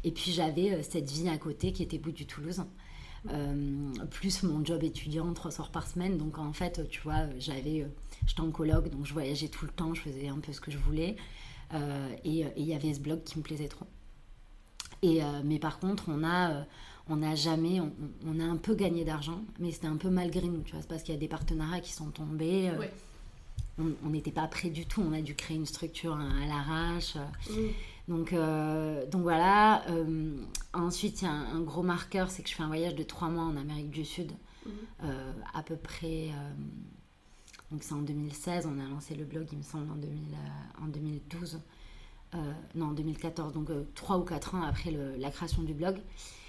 Et 0.05 0.11
puis 0.11 0.31
j'avais 0.31 0.81
cette 0.81 1.11
vie 1.11 1.27
à 1.27 1.37
côté 1.37 1.73
qui 1.73 1.83
était 1.83 1.97
bout 1.97 2.13
du 2.13 2.25
Toulouse. 2.25 2.63
plus 4.11 4.43
mon 4.43 4.63
job 4.63 4.81
étudiant 4.81 5.33
trois 5.33 5.51
soirs 5.51 5.71
par 5.71 5.87
semaine. 5.87 6.17
Donc 6.17 6.37
en 6.37 6.53
fait, 6.53 6.87
tu 6.89 7.01
vois, 7.01 7.25
j'avais, 7.37 7.85
j'étais 8.27 8.41
en 8.41 8.51
colloque, 8.51 8.89
donc 8.89 9.05
je 9.05 9.11
voyageais 9.11 9.49
tout 9.49 9.65
le 9.65 9.71
temps, 9.71 9.93
je 9.93 9.99
faisais 10.03 10.29
un 10.29 10.39
peu 10.39 10.53
ce 10.53 10.61
que 10.61 10.71
je 10.71 10.77
voulais. 10.77 11.17
et 12.23 12.45
il 12.55 12.65
y 12.65 12.73
avait 12.73 12.93
ce 12.93 13.01
blog 13.01 13.23
qui 13.23 13.39
me 13.39 13.43
plaisait 13.43 13.67
trop. 13.67 13.87
Et, 15.01 15.19
mais 15.43 15.59
par 15.59 15.79
contre, 15.79 16.05
on 16.07 16.23
a, 16.23 16.65
on 17.07 17.17
n'a 17.17 17.35
jamais, 17.35 17.79
on, 18.25 18.39
a 18.39 18.43
un 18.43 18.57
peu 18.57 18.73
gagné 18.73 19.05
d'argent, 19.05 19.41
mais 19.59 19.71
c'était 19.71 19.87
un 19.87 19.97
peu 19.97 20.09
malgré 20.09 20.47
nous, 20.47 20.61
tu 20.61 20.71
vois, 20.71 20.81
c'est 20.81 20.87
parce 20.87 21.03
qu'il 21.03 21.13
y 21.13 21.17
a 21.17 21.19
des 21.19 21.27
partenariats 21.27 21.81
qui 21.81 21.93
sont 21.93 22.09
tombés. 22.09 22.69
Euh, 22.69 23.93
on 24.03 24.09
n'était 24.09 24.31
pas 24.31 24.47
prêt 24.47 24.69
du 24.69 24.85
tout, 24.85 25.01
on 25.01 25.13
a 25.13 25.21
dû 25.21 25.35
créer 25.35 25.57
une 25.57 25.65
structure 25.65 26.15
à, 26.15 26.47
l'arrache. 26.47 27.17
Donc, 28.07 28.33
euh, 28.33 29.05
donc 29.07 29.21
voilà. 29.21 29.83
Euh, 29.89 30.35
ensuite, 30.73 31.21
il 31.21 31.25
y 31.25 31.27
a 31.27 31.31
un, 31.31 31.61
gros 31.61 31.83
marqueur, 31.83 32.31
c'est 32.31 32.41
que 32.41 32.49
je 32.49 32.55
fais 32.55 32.63
un 32.63 32.67
voyage 32.67 32.95
de 32.95 33.03
trois 33.03 33.29
mois 33.29 33.43
en 33.43 33.55
Amérique 33.55 33.91
du 33.91 34.05
Sud, 34.05 34.31
à 35.53 35.61
peu 35.63 35.75
près. 35.75 36.31
donc 37.71 37.83
c'est 37.83 37.93
en 37.93 38.01
2016, 38.01 38.67
on 38.67 38.79
a 38.79 38.87
lancé 38.89 39.13
le 39.13 39.25
blog, 39.25 39.47
il 39.51 39.59
me 39.59 39.63
semble, 39.63 39.91
en, 39.91 40.83
en 40.83 40.87
2012. 40.87 41.59
non, 42.73 42.87
en 42.87 42.93
2014, 42.93 43.53
donc 43.53 43.69
trois 43.93 44.17
ou 44.17 44.23
quatre 44.23 44.55
ans 44.55 44.63
après 44.63 44.91
la 45.19 45.29
création 45.29 45.61
du 45.61 45.73
blog. 45.73 45.97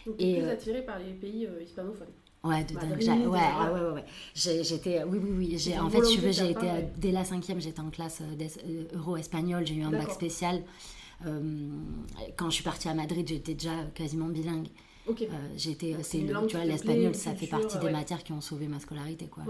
Donc, 0.07 0.17
es 0.21 0.39
plus 0.39 0.49
attirée 0.49 0.83
par 0.83 0.99
les 0.99 1.13
pays 1.13 1.49
hispanophones 1.63 2.09
Ouais, 2.45 2.65
de 2.65 2.75
dingue. 2.75 3.27
Ouais, 3.27 3.39
ouais, 3.39 3.81
ouais, 3.81 3.93
ouais, 3.95 4.05
J'étais, 4.35 5.03
oui, 5.03 5.19
oui, 5.21 5.31
oui. 5.37 5.59
J'ai, 5.59 5.79
en 5.79 5.91
fait, 5.91 6.03
tu 6.03 6.21
veux, 6.21 6.31
j'ai 6.31 6.51
été, 6.51 6.67
dès 6.97 7.11
la 7.11 7.25
cinquième, 7.25 7.61
j'étais 7.61 7.81
en 7.81 7.91
classe 7.91 8.23
euro-espagnol, 8.95 9.67
j'ai 9.67 9.75
eu 9.75 9.83
un 9.83 9.91
bac 9.91 10.11
spécial. 10.11 10.63
quand 11.23 12.51
je 12.51 12.55
suis 12.55 12.65
partie 12.65 12.89
à 12.89 12.95
Madrid, 12.95 13.27
j'étais 13.27 13.55
déjà 13.55 13.85
quasiment 13.95 14.27
bilingue. 14.29 14.69
Euh, 15.09 15.49
j'étais, 15.57 15.95
c'est 16.03 16.19
tu 16.19 16.57
vois, 16.57 16.65
l'espagnol, 16.65 17.15
ça 17.15 17.35
fait 17.35 17.47
partie 17.47 17.79
des 17.79 17.91
matières 17.91 18.23
qui 18.25 18.33
ont 18.33 18.41
sauvé 18.41 18.67
ma 18.67 18.81
scolarité, 18.81 19.27
quoi. 19.27 19.45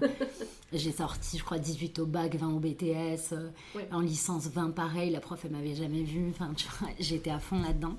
J'ai 0.72 0.92
sorti, 0.92 1.38
je 1.38 1.44
crois, 1.44 1.58
18 1.58 1.98
au 2.00 2.06
bac, 2.06 2.34
20 2.34 2.48
au 2.48 2.58
BTS, 2.58 3.32
euh, 3.32 3.50
en 3.90 4.00
licence 4.00 4.48
20 4.48 4.70
pareil, 4.70 5.10
la 5.10 5.20
prof, 5.20 5.40
elle 5.44 5.52
m'avait 5.52 5.74
jamais 5.74 6.02
vu, 6.02 6.28
enfin, 6.30 6.52
tu 6.54 6.66
vois, 6.78 6.88
j'étais 7.00 7.30
à 7.30 7.38
fond 7.38 7.60
là-dedans. 7.60 7.96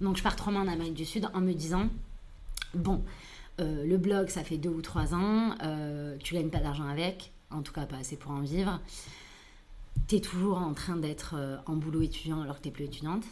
Donc, 0.00 0.16
je 0.16 0.22
pars 0.22 0.36
trois 0.36 0.52
mois 0.52 0.62
en 0.62 0.68
Amérique 0.68 0.94
du 0.94 1.04
Sud 1.04 1.28
en 1.34 1.40
me 1.40 1.52
disant, 1.52 1.88
bon, 2.74 3.02
euh, 3.60 3.84
le 3.84 3.96
blog, 3.98 4.28
ça 4.28 4.44
fait 4.44 4.58
deux 4.58 4.70
ou 4.70 4.82
trois 4.82 5.14
ans, 5.14 5.54
tu 6.20 6.34
gagnes 6.34 6.50
pas 6.50 6.60
d'argent 6.60 6.86
avec, 6.86 7.32
en 7.50 7.62
tout 7.62 7.72
cas 7.72 7.86
pas 7.86 7.96
assez 7.96 8.16
pour 8.16 8.30
en 8.30 8.40
vivre. 8.40 8.80
Tu 10.06 10.16
es 10.16 10.20
toujours 10.20 10.58
en 10.58 10.74
train 10.74 10.96
d'être 10.96 11.34
en 11.66 11.76
boulot 11.76 12.02
étudiant 12.02 12.42
alors 12.42 12.58
que 12.58 12.62
tu 12.62 12.68
n'es 12.68 12.74
plus 12.74 12.84
étudiante. 12.84 13.24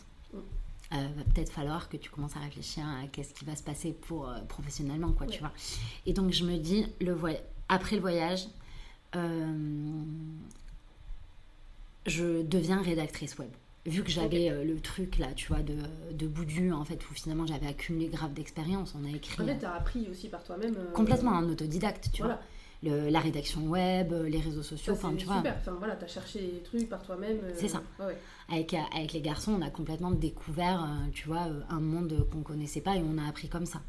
Euh, 0.93 1.09
va 1.17 1.25
peut-être 1.25 1.51
falloir 1.51 1.89
que 1.89 1.97
tu 1.97 2.11
commences 2.11 2.37
à 2.37 2.39
réfléchir 2.39 2.85
à 2.87 3.09
qu'est-ce 3.09 3.35
qui 3.35 3.45
va 3.45 3.57
se 3.57 3.63
passer 3.65 3.93
pour 3.93 4.29
euh, 4.29 4.39
professionnellement 4.43 5.11
quoi 5.11 5.27
tu 5.27 5.41
vois 5.41 5.51
et 6.05 6.13
donc 6.13 6.31
je 6.31 6.45
me 6.45 6.59
dis 6.59 6.87
le 7.01 7.19
après 7.69 7.97
le 7.97 8.03
voyage 8.03 8.47
euh, 9.17 10.05
je 12.07 12.43
deviens 12.43 12.81
rédactrice 12.83 13.37
web 13.37 13.51
vu 13.87 14.03
que 14.03 14.11
j'avais 14.11 14.65
le 14.65 14.81
truc 14.81 15.19
là 15.19 15.29
tu 15.35 15.49
vois 15.49 15.63
de, 15.63 15.77
de 16.13 16.27
Boudu 16.27 16.73
en 16.73 16.85
fait 16.85 17.01
où 17.09 17.15
finalement 17.15 17.47
j'avais 17.47 17.67
accumulé 17.67 18.09
grave 18.09 18.33
d'expérience 18.35 18.95
on 19.01 19.05
a 19.05 19.11
écrit 19.15 19.43
en 19.43 19.47
fait 19.47 19.59
t'as 19.59 19.75
appris 19.75 20.09
aussi 20.11 20.29
par 20.29 20.43
toi-même 20.43 20.75
complètement 20.93 21.33
en 21.33 21.45
autodidacte 21.49 22.11
tu 22.13 22.23
vois 22.23 22.41
la 22.83 23.21
rédaction 23.21 23.63
web, 23.63 24.13
les 24.13 24.41
réseaux 24.41 24.63
sociaux. 24.63 24.93
Enfin, 24.93 25.13
tu 25.13 25.21
super. 25.21 25.41
vois. 25.41 25.51
Enfin, 25.51 25.75
voilà, 25.79 25.97
tu 25.97 26.05
as 26.05 26.09
cherché 26.09 26.41
les 26.41 26.63
trucs 26.63 26.89
par 26.89 27.03
toi-même. 27.03 27.39
Euh, 27.43 27.53
c'est 27.55 27.69
ça. 27.69 27.83
Avec, 28.49 28.75
euh, 28.75 28.79
avec 28.95 29.13
les 29.13 29.21
garçons, 29.21 29.53
on 29.59 29.63
a 29.63 29.71
complètement 29.71 30.11
découvert, 30.11 30.83
euh, 30.83 31.11
tu 31.13 31.27
vois, 31.27 31.49
un 31.69 31.81
monde 31.81 32.29
qu'on 32.31 32.43
connaissait 32.43 32.81
pas 32.81 32.97
et 32.97 33.03
on 33.03 33.19
a 33.19 33.27
appris 33.27 33.49
comme 33.49 33.67
ça. 33.67 33.81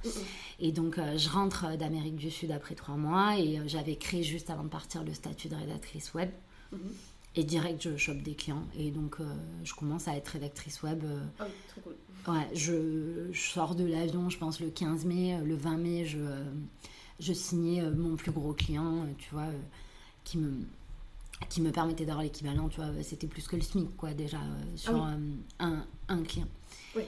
Et 0.60 0.72
donc, 0.72 1.00
je 1.16 1.30
rentre 1.30 1.77
d'Amérique 1.77 2.16
du 2.16 2.32
Sud 2.32 2.51
après 2.51 2.75
trois 2.75 2.96
mois 2.96 3.38
et 3.38 3.60
j'avais 3.68 3.96
créé 3.96 4.24
juste 4.24 4.50
avant 4.50 4.63
de 4.63 4.70
partir 4.70 5.04
le 5.04 5.13
statut 5.13 5.48
de 5.48 5.56
rédactrice 5.56 6.13
web. 6.13 6.30
Mm-hmm. 6.74 6.77
Et 7.38 7.44
direct, 7.44 7.88
je 7.89 7.98
chope 7.98 8.22
des 8.22 8.34
clients. 8.34 8.63
Et 8.77 8.91
donc, 8.91 9.17
je 9.63 9.74
commence 9.74 10.08
à 10.08 10.17
être 10.17 10.29
rédactrice 10.29 10.82
web. 10.82 11.03
Ah 11.39 11.46
oui, 11.46 11.51
très 11.67 11.82
cool. 11.82 11.96
Ouais, 12.27 12.48
je, 12.53 13.29
je 13.32 13.39
sors 13.39 13.75
de 13.75 13.86
l'avion, 13.86 14.29
je 14.29 14.38
pense, 14.38 14.60
le 14.60 14.70
15 14.70 15.06
mai. 15.06 15.39
Le 15.46 15.56
20 15.56 15.77
mai, 15.77 16.06
je 16.06 16.17
je 17.20 17.34
signais 17.34 17.82
euh, 17.82 17.94
mon 17.94 18.15
plus 18.15 18.32
gros 18.32 18.53
client, 18.53 19.03
euh, 19.03 19.13
tu 19.17 19.29
vois, 19.32 19.44
euh, 19.44 19.62
qui 20.24 20.38
me 20.38 20.65
qui 21.50 21.62
me 21.62 21.72
permettait 21.72 22.03
d'avoir 22.03 22.24
l'équivalent, 22.24 22.67
tu 22.67 22.82
vois, 22.82 22.89
c'était 23.03 23.27
plus 23.27 23.48
que 23.48 23.56
le 23.56 23.62
SMIC, 23.62 23.96
quoi, 23.96 24.12
déjà, 24.15 24.39
sur 24.75 24.96
ah 24.96 25.13
un, 25.60 25.86
un, 26.08 26.24
client. 26.24 26.48
Oui. 26.96 27.03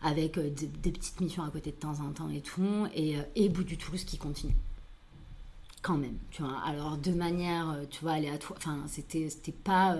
Avec 0.00 0.38
des, 0.38 0.92
petites 0.92 1.20
missions 1.20 1.42
à 1.42 1.50
côté 1.50 1.72
de 1.72 1.76
temps 1.76 1.98
en 1.98 2.12
temps 2.12 2.30
et 2.30 2.40
tout, 2.40 2.86
et, 2.94 3.16
et 3.34 3.48
bout 3.48 3.64
du 3.64 3.76
Toulouse 3.76 4.04
qui 4.04 4.16
continue. 4.16 4.54
Quand 5.84 5.98
même, 5.98 6.18
tu 6.30 6.42
vois. 6.42 6.58
Alors, 6.66 6.96
de 6.96 7.12
manière, 7.12 7.76
tu 7.90 8.00
vois, 8.00 8.14
aléatoire, 8.14 8.58
enfin, 8.58 8.84
c'était 8.88 9.28
pas 9.52 9.96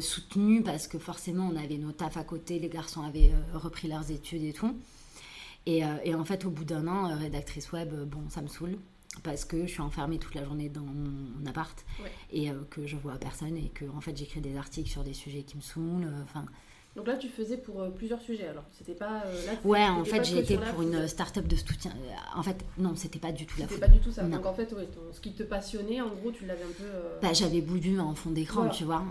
soutenu 0.00 0.62
parce 0.62 0.88
que 0.88 0.98
forcément, 0.98 1.50
on 1.52 1.56
avait 1.56 1.76
nos 1.76 1.92
tafs 1.92 2.16
à 2.16 2.24
côté, 2.24 2.58
les 2.58 2.70
garçons 2.70 3.02
avaient 3.02 3.30
repris 3.52 3.88
leurs 3.88 4.10
études 4.10 4.42
et 4.42 4.54
tout. 4.54 4.74
Euh, 5.68 5.98
et, 6.04 6.14
en 6.14 6.24
fait, 6.24 6.44
au 6.44 6.50
bout 6.50 6.64
d'un 6.64 6.86
an, 6.88 7.10
euh, 7.10 7.16
rédactrice 7.16 7.72
web, 7.72 7.92
euh, 7.92 8.04
bon, 8.04 8.28
ça 8.28 8.42
me 8.42 8.48
saoule 8.48 8.78
parce 9.22 9.44
que 9.44 9.66
je 9.66 9.72
suis 9.72 9.82
enfermée 9.82 10.18
toute 10.18 10.34
la 10.34 10.42
journée 10.42 10.70
dans 10.70 10.80
mon 10.80 11.44
appart 11.46 11.84
et 12.32 12.48
que 12.70 12.86
je 12.86 12.96
vois 12.96 13.16
personne 13.16 13.58
et 13.58 13.68
que 13.68 13.84
en 13.94 14.00
fait 14.00 14.16
j'écris 14.16 14.40
des 14.40 14.56
articles 14.56 14.88
sur 14.88 15.04
des 15.04 15.12
sujets 15.12 15.42
qui 15.42 15.58
me 15.58 15.60
saoulent. 15.60 16.10
Enfin, 16.22 16.46
donc 16.94 17.06
là, 17.06 17.16
tu 17.16 17.28
faisais 17.28 17.56
pour 17.56 17.80
euh, 17.80 17.88
plusieurs 17.88 18.20
sujets 18.20 18.48
alors 18.48 18.64
C'était 18.70 18.94
pas. 18.94 19.22
Euh, 19.24 19.54
ouais, 19.64 19.84
en 19.84 20.04
fait, 20.04 20.24
j'ai 20.24 20.40
été 20.40 20.58
pour 20.58 20.82
une 20.82 21.08
start-up 21.08 21.46
de 21.46 21.56
soutien. 21.56 21.90
Euh, 21.90 22.38
en 22.38 22.42
fait, 22.42 22.62
non, 22.76 22.94
c'était 22.96 23.18
pas 23.18 23.32
du 23.32 23.46
tout 23.46 23.58
la 23.58 23.66
C'était 23.66 23.80
pas 23.80 23.88
du 23.88 23.98
tout 23.98 24.12
ça. 24.12 24.22
Donc 24.24 24.44
en 24.44 24.52
fait, 24.52 24.70
ouais, 24.74 24.86
ce 25.10 25.20
qui 25.20 25.32
te 25.32 25.42
passionnait, 25.42 26.02
en 26.02 26.10
gros, 26.10 26.32
tu 26.32 26.44
l'avais 26.44 26.64
un 26.64 26.72
peu. 26.76 26.84
Bah, 27.22 27.32
j'avais 27.32 27.62
Boudu 27.62 27.98
en 27.98 28.14
fond 28.14 28.30
d'écran, 28.30 28.68
tu 28.68 28.84
vois, 28.84 29.04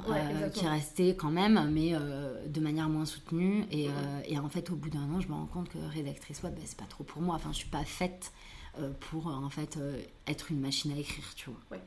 qui 0.54 0.68
restait 0.68 1.16
quand 1.16 1.32
même, 1.32 1.72
mais 1.72 1.94
de 2.48 2.60
manière 2.60 2.88
moins 2.88 3.06
soutenue. 3.06 3.66
Et, 3.72 3.88
et, 4.28 4.38
en 4.38 4.50
fait, 4.50 4.70
au 4.70 4.76
bout 4.76 4.90
d'un 4.90 5.12
an, 5.14 5.20
je 5.20 5.28
me 5.28 5.34
rends 5.34 5.48
compte 5.48 5.70
que 5.70 5.80
rédactrice 5.92 6.44
web, 6.44 6.54
bah, 6.54 6.62
c'est 6.66 6.78
pas 6.78 6.86
trop 6.86 7.04
pour 7.04 7.22
moi. 7.22 7.36
Enfin, 7.36 7.50
je 7.52 7.58
suis 7.58 7.70
pas 7.70 7.84
faite 7.84 8.32
pour 9.00 9.28
en 9.28 9.50
fait 9.50 9.80
être 10.28 10.52
une 10.52 10.60
machine 10.60 10.92
à 10.92 11.00
écrire, 11.00 11.34
tu 11.36 11.50
vois. 11.50 11.80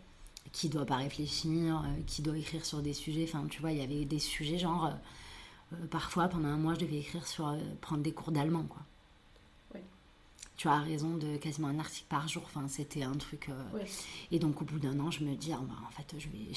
Qui 0.50 0.68
doit 0.68 0.86
pas 0.86 0.96
réfléchir, 0.96 1.84
qui 2.06 2.22
doit 2.22 2.36
écrire 2.36 2.64
sur 2.64 2.82
des 2.82 2.94
sujets. 2.94 3.26
Enfin, 3.28 3.44
tu 3.48 3.60
vois, 3.60 3.70
il 3.70 3.78
y 3.78 3.82
avait 3.82 4.04
des 4.04 4.18
sujets 4.18 4.58
genre 4.58 4.86
euh, 4.86 4.90
parfois, 5.90 6.28
pendant 6.28 6.48
un 6.48 6.56
mois, 6.56 6.74
je 6.74 6.80
devais 6.80 6.98
écrire 6.98 7.26
sur 7.26 7.48
euh, 7.48 7.58
prendre 7.80 8.02
des 8.02 8.12
cours 8.12 8.32
d'allemand, 8.32 8.64
quoi. 8.68 8.82
Tu 10.56 10.68
as 10.68 10.78
raison 10.78 11.16
de 11.16 11.36
quasiment 11.36 11.66
un 11.66 11.80
article 11.80 12.06
par 12.08 12.28
jour. 12.28 12.44
Enfin, 12.46 12.68
c'était 12.68 13.02
un 13.02 13.14
truc. 13.14 13.48
Euh, 13.48 13.84
et 14.30 14.38
donc, 14.38 14.62
au 14.62 14.64
bout 14.64 14.78
d'un 14.78 15.00
an, 15.00 15.10
je 15.10 15.24
me 15.24 15.34
dis, 15.34 15.52
ah, 15.52 15.60
bah, 15.60 15.74
en 15.86 15.90
fait, 15.90 16.14
je 16.16 16.28
vais. 16.28 16.54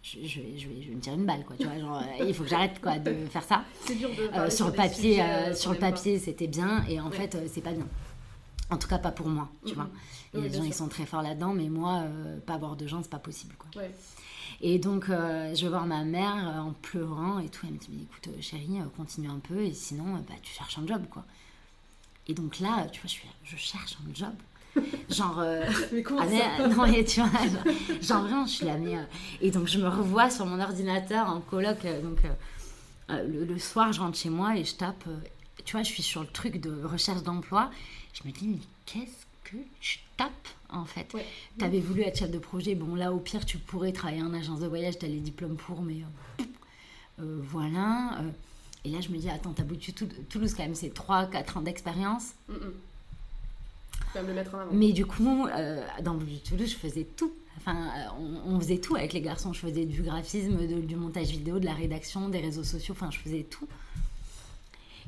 Je, 0.00 0.26
je, 0.26 0.40
vais, 0.40 0.56
je, 0.56 0.68
vais, 0.68 0.80
je 0.80 0.88
vais 0.88 0.94
me 0.94 1.00
tirer 1.00 1.16
une 1.16 1.26
balle 1.26 1.44
quoi 1.44 1.56
tu 1.56 1.64
vois 1.64 1.76
genre 1.76 2.00
il 2.24 2.32
faut 2.32 2.44
que 2.44 2.48
j'arrête 2.48 2.80
quoi 2.80 3.00
de 3.00 3.26
faire 3.26 3.42
ça 3.42 3.64
c'est 3.84 3.96
dur 3.96 4.08
de 4.10 4.48
sur, 4.48 4.68
le 4.68 4.72
papier 4.72 5.20
sur 5.54 5.72
le 5.72 5.78
papier 5.78 6.20
c'était 6.20 6.46
bien 6.46 6.84
et 6.88 7.00
en 7.00 7.10
fait 7.10 7.36
c'est 7.52 7.60
pas 7.60 7.72
bien 7.72 7.86
en 8.70 8.76
tout 8.76 8.88
cas 8.88 8.98
pas 8.98 9.12
pour 9.12 9.28
moi 9.28 9.48
tu 9.64 9.74
vois 9.74 9.88
il 10.34 10.40
y 10.40 10.46
a 10.46 10.48
des 10.48 10.58
gens 10.58 10.64
qui 10.64 10.72
sont 10.72 10.88
très 10.88 11.06
forts 11.06 11.22
là-dedans 11.22 11.54
mais 11.54 11.68
moi 11.68 12.04
pas 12.46 12.54
avoir 12.54 12.76
de 12.76 12.86
gens 12.86 13.02
c'est 13.02 13.10
pas 13.10 13.18
possible 13.18 13.54
quoi 13.58 13.82
et 14.60 14.78
donc, 14.78 15.08
euh, 15.08 15.54
je 15.54 15.62
vais 15.62 15.68
voir 15.68 15.86
ma 15.86 16.04
mère 16.04 16.36
euh, 16.36 16.60
en 16.60 16.72
pleurant 16.72 17.38
et 17.38 17.48
tout. 17.48 17.66
Elle 17.66 17.74
me 17.74 17.78
dit, 17.78 18.02
écoute, 18.02 18.28
euh, 18.28 18.40
chérie, 18.40 18.78
continue 18.96 19.28
un 19.28 19.38
peu 19.38 19.60
et 19.62 19.72
sinon, 19.72 20.14
bah, 20.28 20.34
tu 20.42 20.52
cherches 20.52 20.78
un 20.78 20.86
job, 20.86 21.02
quoi. 21.10 21.24
Et 22.26 22.34
donc 22.34 22.58
là, 22.58 22.86
tu 22.90 23.00
vois, 23.00 23.08
je, 23.08 23.12
suis, 23.12 23.28
je 23.44 23.56
cherche 23.56 23.96
un 24.06 24.14
job. 24.14 24.34
Genre, 25.08 25.42
mais 25.92 26.02
comment 26.02 26.20
ah, 26.22 26.68
non, 26.68 26.84
et 26.84 27.04
tu 27.04 27.20
vois, 27.20 27.30
genre, 28.00 28.22
vraiment, 28.22 28.46
je 28.46 28.52
suis 28.52 28.66
là, 28.66 28.76
mais. 28.76 28.94
et 29.40 29.50
donc, 29.50 29.66
je 29.66 29.78
me 29.78 29.88
revois 29.88 30.30
sur 30.30 30.46
mon 30.46 30.60
ordinateur 30.60 31.28
en 31.28 31.40
coloc. 31.40 31.78
donc, 32.02 32.20
le, 33.08 33.58
soir, 33.58 33.92
je 33.92 34.00
rentre 34.00 34.16
chez 34.16 34.28
moi 34.28 34.56
et 34.56 34.64
je 34.64 34.74
tape. 34.76 35.04
Tu 35.64 35.72
vois, 35.72 35.82
je 35.82 35.90
suis 35.90 36.02
sur 36.02 36.22
le 36.22 36.28
truc 36.28 36.60
de 36.60 36.82
recherche 36.84 37.22
d'emploi. 37.22 37.70
Je 38.14 38.26
me 38.26 38.32
dis, 38.32 38.48
mais 38.48 38.58
qu'est-ce 38.86 39.26
que 39.44 39.56
je 39.80 39.98
tape 40.16 40.32
en 40.70 40.84
fait. 40.84 41.14
Tu 41.58 41.64
avais 41.64 41.80
voulu 41.80 42.02
être 42.02 42.18
chef 42.18 42.30
de 42.30 42.38
projet, 42.38 42.74
bon 42.74 42.94
là 42.94 43.12
au 43.12 43.18
pire 43.18 43.44
tu 43.46 43.58
pourrais 43.58 43.92
travailler 43.92 44.22
en 44.22 44.34
agence 44.34 44.60
de 44.60 44.66
voyage, 44.66 44.98
tu 44.98 45.06
as 45.06 45.08
les 45.08 45.20
diplômes 45.20 45.56
pour, 45.56 45.80
mais 45.82 46.02
euh, 46.40 46.44
euh, 47.20 47.40
voilà. 47.42 48.18
Euh. 48.20 48.30
et 48.84 48.90
là 48.90 49.00
je 49.00 49.08
me 49.08 49.16
dis, 49.16 49.30
attends, 49.30 49.52
t'as 49.52 49.62
boutu 49.62 49.92
Toulouse 49.92 50.54
quand 50.54 50.62
même, 50.62 50.74
c'est 50.74 50.94
3-4 50.94 51.58
ans 51.58 51.62
d'expérience. 51.62 52.32
Mm, 52.48 52.52
mm. 52.54 54.26
le 54.26 54.34
mettre 54.34 54.54
en 54.54 54.58
avant. 54.60 54.72
Mais 54.72 54.92
du 54.92 55.06
coup, 55.06 55.46
dans 56.02 56.14
du 56.14 56.38
Toulouse, 56.40 56.70
je 56.70 56.76
faisais 56.76 57.06
tout. 57.16 57.32
Enfin, 57.56 57.90
on, 58.46 58.58
faisait 58.60 58.78
tout 58.78 58.94
avec 58.94 59.12
les 59.12 59.20
garçons. 59.20 59.52
Je 59.52 59.58
faisais 59.58 59.84
du 59.84 60.02
graphisme, 60.02 60.56
du 60.66 60.94
montage 60.94 61.28
vidéo, 61.28 61.58
de 61.58 61.64
la 61.64 61.74
rédaction, 61.74 62.28
des 62.28 62.38
réseaux 62.38 62.62
sociaux. 62.62 62.94
Enfin, 62.96 63.10
je 63.10 63.18
faisais 63.18 63.42
tout. 63.42 63.66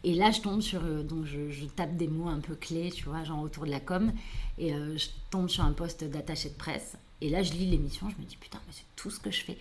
Et 0.05 0.15
là, 0.15 0.31
je 0.31 0.41
tombe 0.41 0.61
sur. 0.61 0.83
Euh, 0.85 1.03
donc, 1.03 1.27
je, 1.27 1.65
tape 1.67 1.97
des 1.97 2.09
mots 2.09 2.29
un 2.29 2.41
peu 2.41 2.55
clés, 2.55 2.91
tu 2.91 3.05
vois, 3.05 3.23
genre 3.25 3.43
autour 3.43 3.67
de 3.67 3.71
la 3.71 3.81
com. 3.81 4.13
Et 4.59 4.75
euh, 4.75 4.97
je 4.97 5.09
tombe 5.31 5.49
sur 5.49 5.65
un 5.65 5.73
poste 5.73 6.05
d'attaché 6.05 6.49
de 6.49 6.55
presse. 6.55 6.97
Et 7.21 7.29
là, 7.29 7.43
je 7.43 7.53
lis 7.53 7.67
l'émission. 7.67 8.09
Je 8.09 8.17
me 8.23 8.27
dis, 8.27 8.37
putain, 8.37 8.59
mais 8.67 8.73
c'est 8.73 8.85
tout 8.97 9.11
ce 9.11 9.21
que 9.21 9.31
je 9.31 9.45
fais. 9.45 9.59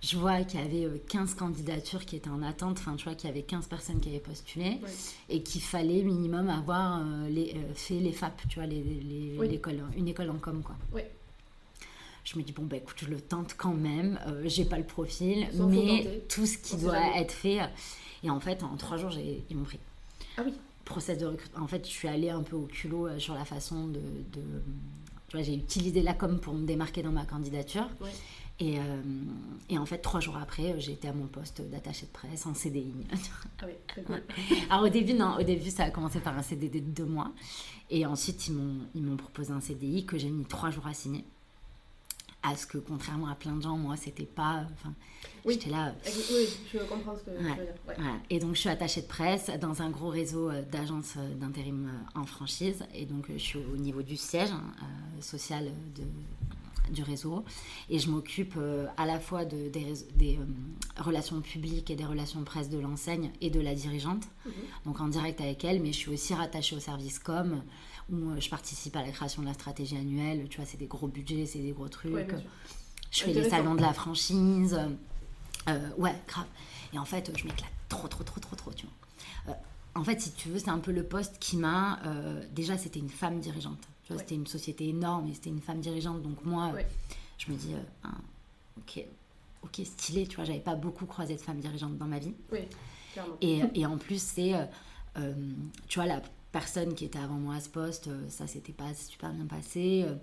Je 0.00 0.16
vois 0.16 0.42
qu'il 0.42 0.60
y 0.60 0.62
avait 0.62 1.00
15 1.08 1.32
euh, 1.32 1.36
candidatures 1.36 2.04
qui 2.04 2.16
étaient 2.16 2.28
en 2.28 2.42
attente. 2.42 2.78
Enfin, 2.78 2.94
tu 2.96 3.04
vois, 3.04 3.14
qu'il 3.14 3.28
y 3.28 3.32
avait 3.32 3.42
15 3.42 3.66
personnes 3.66 4.00
qui 4.00 4.10
avaient 4.10 4.18
postulé. 4.18 4.80
Et 5.28 5.42
qu'il 5.42 5.62
fallait 5.62 6.02
minimum 6.02 6.50
avoir 6.50 7.02
les, 7.28 7.56
fait 7.74 7.98
les 7.98 8.12
FAP, 8.12 8.42
tu 8.48 8.56
vois, 8.56 8.66
les, 8.66 8.84
une 9.96 10.08
école 10.08 10.30
en 10.30 10.38
com, 10.38 10.62
quoi. 10.62 10.76
je 12.24 12.38
me 12.38 12.42
dis 12.42 12.52
bon 12.52 12.64
bah 12.64 12.76
écoute 12.76 12.96
je 12.98 13.06
le 13.06 13.18
tente 13.22 13.54
quand 13.56 13.72
même 13.72 14.18
j'ai 14.44 14.66
pas 14.66 14.76
le 14.76 14.84
profil 14.84 15.48
mais 15.54 16.20
tout 16.28 16.44
ce 16.44 16.58
qui 16.58 16.76
doit 16.76 17.16
être 17.16 17.32
fait 17.32 17.60
et 18.22 18.30
en 18.30 18.40
fait, 18.40 18.62
en 18.62 18.76
trois 18.76 18.96
jours, 18.96 19.12
ils 19.12 19.56
m'ont 19.56 19.64
pris. 19.64 19.78
Ah 20.36 20.42
oui. 20.44 20.52
Process 20.84 21.18
de 21.18 21.26
recrutement. 21.26 21.64
En 21.64 21.66
fait, 21.66 21.84
je 21.84 21.90
suis 21.90 22.08
allée 22.08 22.30
un 22.30 22.42
peu 22.42 22.56
au 22.56 22.66
culot 22.66 23.08
euh, 23.08 23.18
sur 23.18 23.34
la 23.34 23.44
façon 23.44 23.88
de. 23.88 24.00
de... 24.00 24.42
Tu 25.28 25.36
vois, 25.36 25.42
j'ai 25.42 25.54
utilisé 25.54 26.02
la 26.02 26.14
com 26.14 26.38
pour 26.40 26.54
me 26.54 26.66
démarquer 26.66 27.02
dans 27.02 27.12
ma 27.12 27.26
candidature. 27.26 27.88
Et, 28.60 28.78
euh, 28.78 28.82
et, 29.68 29.78
en 29.78 29.86
fait, 29.86 29.98
trois 29.98 30.20
jours 30.20 30.36
après, 30.36 30.72
euh, 30.72 30.78
été 30.78 31.06
à 31.06 31.12
mon 31.12 31.26
poste 31.26 31.60
d'attaché 31.60 32.06
de 32.06 32.12
presse 32.12 32.46
en 32.46 32.54
CDI. 32.54 32.92
Ah 33.60 33.66
oui, 33.66 33.72
très 33.86 34.02
cool. 34.02 34.22
Alors 34.70 34.84
au 34.84 34.88
début, 34.88 35.14
non, 35.14 35.36
au 35.38 35.42
début, 35.42 35.68
ça 35.70 35.84
a 35.84 35.90
commencé 35.90 36.20
par 36.20 36.38
un 36.38 36.42
CDD 36.42 36.80
de 36.80 36.90
deux 36.90 37.04
mois. 37.04 37.32
Et 37.90 38.06
ensuite, 38.06 38.48
ils 38.48 39.02
m'ont 39.02 39.16
proposé 39.16 39.52
un 39.52 39.60
CDI 39.60 40.06
que 40.06 40.16
j'ai 40.16 40.30
mis 40.30 40.44
trois 40.44 40.70
jours 40.70 40.86
à 40.86 40.94
signer. 40.94 41.24
À 42.42 42.56
ce 42.56 42.66
que, 42.66 42.78
contrairement 42.78 43.26
à 43.28 43.34
plein 43.34 43.56
de 43.56 43.62
gens, 43.62 43.76
moi, 43.76 43.96
c'était 43.96 44.24
pas. 44.24 44.64
Enfin, 44.74 44.94
Oui. 45.44 45.54
j'étais 45.54 45.70
là. 45.70 45.92
Oui, 46.06 46.46
je 46.72 46.78
comprends 46.84 47.16
ce 47.16 47.22
que 47.24 47.30
tu 47.30 47.36
veux 47.36 47.42
dire. 47.42 47.56
Ouais. 47.58 47.74
Voilà. 47.84 48.10
Et 48.30 48.38
donc, 48.38 48.54
je 48.54 48.60
suis 48.60 48.68
attachée 48.68 49.02
de 49.02 49.06
presse 49.08 49.50
dans 49.60 49.82
un 49.82 49.90
gros 49.90 50.08
réseau 50.08 50.48
euh, 50.48 50.62
d'agences 50.62 51.14
euh, 51.16 51.34
d'intérim 51.34 51.90
euh, 52.16 52.20
en 52.20 52.24
franchise. 52.24 52.84
Et 52.94 53.06
donc, 53.06 53.26
je 53.32 53.38
suis 53.38 53.58
au 53.58 53.76
niveau 53.76 54.02
du 54.02 54.16
siège 54.16 54.50
hein, 54.52 54.62
euh, 54.82 55.20
social 55.20 55.64
de- 55.96 56.92
du 56.94 57.02
réseau. 57.02 57.44
Et 57.90 57.98
je 57.98 58.08
m'occupe 58.08 58.54
euh, 58.56 58.86
à 58.96 59.04
la 59.04 59.18
fois 59.20 59.44
de, 59.44 59.68
des, 59.68 60.38
euh, 60.38 60.44
relations 61.02 61.40
publiques 61.42 61.90
et 61.90 61.96
des 61.96 62.06
relations 62.06 62.42
presse 62.44 62.70
de 62.70 62.78
l'enseigne 62.78 63.30
et 63.42 63.50
de 63.50 63.60
la 63.60 63.74
dirigeante. 63.74 64.24
Mhm. 64.46 64.52
Donc, 64.86 65.00
en 65.00 65.08
direct 65.08 65.40
avec 65.40 65.64
elle. 65.64 65.82
Mais 65.82 65.92
je 65.92 65.98
suis 65.98 66.10
aussi 66.12 66.34
rattachée 66.34 66.76
au 66.76 66.80
service 66.80 67.18
com 67.18 67.62
où 68.10 68.40
je 68.40 68.48
participe 68.48 68.96
à 68.96 69.02
la 69.02 69.10
création 69.10 69.42
de 69.42 69.46
la 69.46 69.54
stratégie 69.54 69.96
annuelle. 69.96 70.48
Tu 70.48 70.56
vois, 70.58 70.66
c'est 70.66 70.76
des 70.78 70.86
gros 70.86 71.08
budgets, 71.08 71.46
c'est 71.46 71.58
des 71.58 71.72
gros 71.72 71.88
trucs. 71.88 72.12
Ouais. 72.14 72.26
Je 73.10 73.22
fais 73.24 73.32
les 73.32 73.48
salons 73.48 73.74
de 73.74 73.82
la 73.82 73.92
franchise. 73.92 74.78
Euh, 75.68 75.90
ouais, 75.98 76.14
grave. 76.26 76.46
Et 76.94 76.98
en 76.98 77.04
fait, 77.04 77.30
je 77.36 77.44
m'éclate 77.44 77.70
trop, 77.88 78.08
trop, 78.08 78.24
trop, 78.24 78.40
trop, 78.40 78.56
trop, 78.56 78.72
tu 78.72 78.86
vois. 78.86 79.54
Euh, 79.54 79.58
en 79.94 80.04
fait, 80.04 80.20
si 80.20 80.32
tu 80.32 80.48
veux, 80.48 80.58
c'est 80.58 80.70
un 80.70 80.78
peu 80.78 80.92
le 80.92 81.02
poste 81.02 81.38
qui 81.38 81.56
m'a... 81.56 82.00
euh, 82.06 82.42
déjà, 82.52 82.78
c'était 82.78 82.98
une 83.00 83.10
femme 83.10 83.40
dirigeante. 83.40 83.80
Tu 84.04 84.12
vois, 84.12 84.16
Ouais. 84.16 84.22
c'était 84.22 84.36
une 84.36 84.46
société 84.46 84.88
énorme 84.88 85.28
et 85.28 85.34
c'était 85.34 85.50
une 85.50 85.60
femme 85.60 85.80
dirigeante. 85.80 86.22
Donc 86.22 86.42
moi, 86.44 86.70
Ouais. 86.72 86.86
je 87.36 87.50
me 87.52 87.56
dis, 87.56 87.74
ah, 88.04 88.08
ok, 88.78 89.04
ok, 89.64 89.80
stylé, 89.84 90.26
tu 90.26 90.36
vois. 90.36 90.44
J'avais 90.46 90.60
pas 90.60 90.74
beaucoup 90.76 91.04
croisé 91.04 91.34
de 91.34 91.40
femmes 91.40 91.60
dirigeantes 91.60 91.98
dans 91.98 92.06
ma 92.06 92.18
vie. 92.18 92.32
Oui, 92.50 92.60
clairement. 93.12 93.36
Et, 93.42 93.60
et 93.74 93.84
en 93.84 93.98
plus, 93.98 94.22
c'est, 94.22 94.54
tu 95.88 95.98
vois, 95.98 96.06
la 96.06 96.22
personne 96.52 96.94
qui 96.94 97.04
était 97.04 97.18
avant 97.18 97.34
moi 97.34 97.56
à 97.56 97.60
ce 97.60 97.68
poste, 97.68 98.08
euh, 98.08 98.28
ça 98.28 98.46
s'était 98.46 98.72
pas 98.72 98.94
super 98.94 99.32
bien 99.32 99.46
passé. 99.46 100.04
euh, 100.06 100.14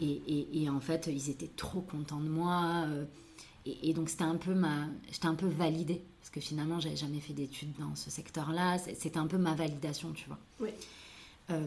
et, 0.00 0.68
en 0.68 0.80
fait, 0.80 1.08
ils 1.10 1.30
étaient 1.30 1.50
trop 1.56 1.80
contents 1.80 2.20
de 2.20 2.28
moi. 2.28 2.84
euh, 2.88 3.04
et, 3.64 3.90
et 3.90 3.92
donc, 3.94 4.10
c'était 4.10 4.24
un 4.24 4.36
peu 4.36 4.54
ma. 4.54 4.86
J'étais 5.10 5.26
un 5.26 5.34
peu 5.34 5.46
validée. 5.46 6.02
Parce 6.20 6.30
que 6.30 6.40
finalement, 6.40 6.80
j'avais 6.80 6.96
jamais 6.96 7.20
fait 7.20 7.32
d'études 7.32 7.72
dans 7.78 7.94
ce 7.94 8.10
secteur-là. 8.10 8.78
C'était 8.78 9.18
un 9.18 9.26
peu 9.26 9.38
ma 9.38 9.54
validation, 9.54 10.12
tu 10.12 10.26
vois. 10.26 10.38
Oui. 10.60 10.70
Euh, 11.50 11.60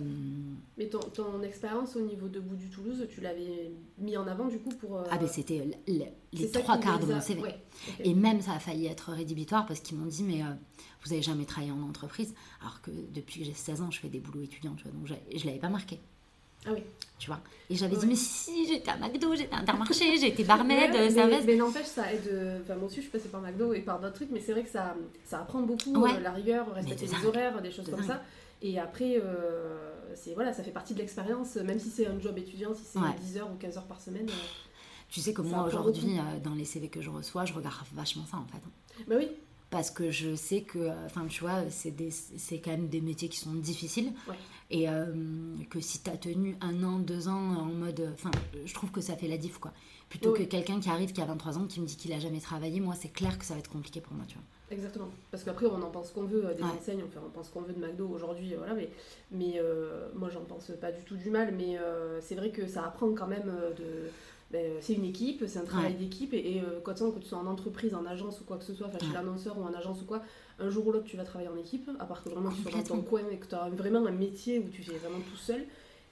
Mais 0.77 0.87
ton, 0.87 0.99
ton 0.99 1.41
expérience 1.41 1.95
au 1.95 2.01
niveau 2.01 2.27
de 2.27 2.41
Bout 2.41 2.55
du 2.57 2.67
Toulouse, 2.69 3.07
tu 3.09 3.21
l'avais 3.21 3.71
mis 3.97 4.17
en 4.17 4.27
avant 4.27 4.47
du 4.47 4.59
coup 4.59 4.71
pour. 4.71 4.97
euh, 4.97 5.03
Ah, 5.09 5.17
ben 5.17 5.27
c'était 5.27 5.63
les 6.33 6.51
trois 6.51 6.77
quarts 6.77 6.99
de 6.99 7.05
mon 7.05 7.21
CV. 7.21 7.41
Ouais. 7.41 7.55
Et 8.03 8.13
même 8.13 8.41
ça 8.41 8.53
a 8.53 8.59
failli 8.59 8.87
être 8.87 9.11
rédhibitoire 9.13 9.65
parce 9.65 9.79
qu'ils 9.79 9.97
m'ont 9.97 10.05
dit 10.07 10.23
mais 10.23 10.41
euh, 10.41 10.47
vous 11.05 11.13
avez 11.13 11.21
jamais 11.21 11.45
travaillé 11.45 11.71
en 11.71 11.81
entreprise 11.81 12.33
alors 12.61 12.81
que 12.81 12.91
depuis 13.13 13.39
que 13.39 13.45
j'ai 13.45 13.53
16 13.53 13.81
ans 13.81 13.89
je 13.91 13.99
fais 14.01 14.09
des 14.09 14.19
boulots 14.19 14.43
étudiants 14.43 14.75
tu 14.75 14.83
vois 14.83 14.91
donc 14.91 15.07
je 15.33 15.45
l'avais 15.45 15.59
pas 15.59 15.69
marqué 15.69 15.97
Ah 16.65 16.71
oui. 16.73 16.81
tu 17.17 17.27
vois 17.27 17.39
et 17.69 17.75
j'avais 17.77 17.93
Ouais. 17.95 18.01
dit 18.01 18.07
mais 18.07 18.15
si, 18.15 18.67
j'étais 18.67 18.91
à 18.91 18.97
McDo 18.97 19.33
j'étais 19.33 19.55
à 19.55 19.59
Intermarché 19.59 20.17
j'ai 20.19 20.27
été 20.27 20.43
barmaid 20.43 20.91
Ouais, 20.91 20.97
euh, 20.99 21.03
mais, 21.05 21.09
serveuse 21.11 21.45
mais 21.45 21.55
n'empêche, 21.55 21.85
ça 21.85 22.11
aide. 22.13 22.59
Enfin, 22.63 22.75
moi 22.75 22.87
aussi, 22.87 22.97
je 22.97 23.01
suis 23.03 23.11
passée 23.11 23.29
par 23.29 23.39
McDo 23.41 23.71
et 23.73 23.79
par 23.79 23.99
d'autres 24.01 24.15
trucs, 24.15 24.31
mais 24.31 24.41
c'est 24.41 24.51
vrai 24.51 24.63
que 24.63 24.69
ça, 24.69 24.93
ça 25.23 25.39
apprend 25.39 25.61
beaucoup 25.61 26.05
la 26.21 26.31
rigueur, 26.33 26.69
respecter 26.73 27.05
les 27.05 27.25
horaires, 27.25 27.61
des 27.61 27.71
choses 27.71 27.85
comme 27.89 27.99
dingue. 28.01 28.07
ça. 28.07 28.23
Et 28.61 28.77
après, 28.79 29.17
euh, 29.21 29.93
c'est 30.15 30.33
voilà, 30.33 30.51
ça 30.53 30.63
fait 30.63 30.71
partie 30.71 30.93
de 30.93 30.99
l'expérience, 30.99 31.55
même 31.55 31.79
si 31.79 31.89
c'est 31.89 32.07
un 32.07 32.19
job 32.19 32.37
étudiant, 32.37 32.73
si 32.73 32.81
c'est 32.83 32.99
Ouais. 32.99 33.15
10 33.21 33.37
heures 33.37 33.49
ou 33.51 33.55
15 33.55 33.77
heures 33.77 33.87
par 33.87 34.01
semaine. 34.01 34.27
euh. 34.27 34.33
tu 35.09 35.21
sais 35.21 35.33
que 35.33 35.41
moi 35.41 35.63
aujourd'hui 35.65 36.17
euh, 36.19 36.39
dans 36.43 36.53
les 36.53 36.65
CV 36.65 36.87
que 36.89 37.01
je 37.01 37.09
reçois 37.09 37.45
je 37.45 37.53
regarde 37.53 37.75
vachement 37.93 38.25
ça 38.25 38.37
en 38.37 38.45
fait. 38.45 39.03
Bah 39.07 39.15
oui, 39.17 39.27
parce 39.69 39.89
que 39.91 40.11
je 40.11 40.35
sais 40.35 40.61
que 40.61 40.89
enfin 41.05 41.25
tu 41.27 41.41
vois 41.41 41.63
c'est 41.69 42.59
quand 42.59 42.71
même 42.71 42.89
des 42.89 43.01
métiers 43.01 43.29
qui 43.29 43.37
sont 43.39 43.53
difficiles 43.53 44.11
Ouais. 44.27 44.35
et 44.69 44.89
euh, 44.89 45.05
que 45.69 45.79
si 45.79 46.01
tu 46.03 46.09
as 46.11 46.17
tenu 46.17 46.57
un 46.61 46.83
an 46.83 46.99
deux 46.99 47.27
ans 47.27 47.55
en 47.57 47.65
mode 47.65 48.07
enfin 48.13 48.29
je 48.65 48.73
trouve 48.73 48.91
que 48.91 49.01
ça 49.01 49.15
fait 49.15 49.27
la 49.27 49.37
diff 49.37 49.57
quoi 49.57 49.71
plutôt 50.09 50.31
Oui. 50.33 50.39
que 50.39 50.43
quelqu'un 50.43 50.79
qui 50.79 50.89
arrive 50.89 51.13
qui 51.13 51.21
a 51.21 51.25
23 51.25 51.57
ans 51.59 51.65
qui 51.65 51.79
me 51.79 51.85
dit 51.85 51.95
qu'il 51.95 52.11
a 52.13 52.19
jamais 52.19 52.39
travaillé 52.39 52.79
moi 52.79 52.95
c'est 52.99 53.09
clair 53.13 53.37
que 53.37 53.45
ça 53.45 53.53
va 53.53 53.59
être 53.59 53.69
compliqué 53.69 54.01
pour 54.01 54.13
moi 54.13 54.25
tu 54.27 54.35
vois 54.35 54.43
exactement. 54.71 55.09
Parce 55.31 55.43
qu'après, 55.43 55.65
on 55.65 55.81
en 55.81 55.89
pense 55.89 56.11
qu'on 56.11 56.25
veut 56.25 56.45
euh, 56.45 56.53
des 56.53 56.61
Ouais. 56.61 56.69
enseignes, 56.79 57.01
enfin, 57.07 57.21
on 57.25 57.29
pense 57.31 57.49
qu'on 57.49 57.61
veut 57.61 57.73
de 57.73 57.79
McDo 57.79 58.07
aujourd'hui, 58.07 58.53
euh, 58.53 58.57
voilà, 58.59 58.75
mais, 58.75 58.87
mais 59.31 59.53
euh, 59.57 60.09
moi, 60.13 60.29
j'en 60.29 60.41
pense 60.41 60.71
pas 60.79 60.91
du 60.91 61.01
tout 61.03 61.15
du 61.15 61.31
mal, 61.31 61.55
mais 61.57 61.79
euh, 61.79 62.21
c'est 62.21 62.35
vrai 62.35 62.51
que 62.51 62.67
ça 62.67 62.85
apprend 62.85 63.11
quand 63.15 63.25
même 63.25 63.51
de. 63.77 64.11
ben, 64.51 64.73
c'est 64.79 64.93
une 64.93 65.05
équipe, 65.05 65.43
c'est 65.47 65.57
un 65.57 65.63
travail 65.63 65.93
Ouais. 65.93 65.97
d'équipe, 65.97 66.35
et, 66.35 66.57
et 66.57 66.61
euh, 66.61 66.81
quand 66.83 66.93
que 66.93 67.17
tu 67.19 67.25
sois 67.27 67.39
en 67.39 67.47
entreprise, 67.47 67.95
en 67.95 68.05
agence 68.05 68.41
ou 68.41 68.43
quoi 68.43 68.57
que 68.57 68.63
ce 68.63 68.75
soit, 68.75 68.85
enfin 68.85 68.99
chez 68.99 69.11
l'annonceur 69.11 69.57
ou 69.57 69.63
en 69.63 69.73
agence 69.73 70.03
ou 70.03 70.05
quoi, 70.05 70.21
un 70.59 70.69
jour 70.69 70.85
ou 70.85 70.91
l'autre 70.91 71.05
tu 71.05 71.17
vas 71.17 71.23
travailler 71.23 71.49
en 71.49 71.57
équipe, 71.57 71.89
à 71.99 72.05
part 72.05 72.23
que 72.23 72.29
vraiment 72.29 72.51
tu 72.51 72.61
sois 72.61 72.71
dans 72.71 72.83
ton 72.83 73.01
coin 73.01 73.21
et 73.31 73.37
que 73.37 73.47
tu 73.47 73.55
as 73.55 73.69
vraiment 73.69 74.05
un 74.05 74.11
métier 74.11 74.59
où 74.59 74.69
tu 74.69 74.83
fais 74.83 74.97
vraiment 74.97 75.19
tout 75.31 75.37
seul. 75.37 75.65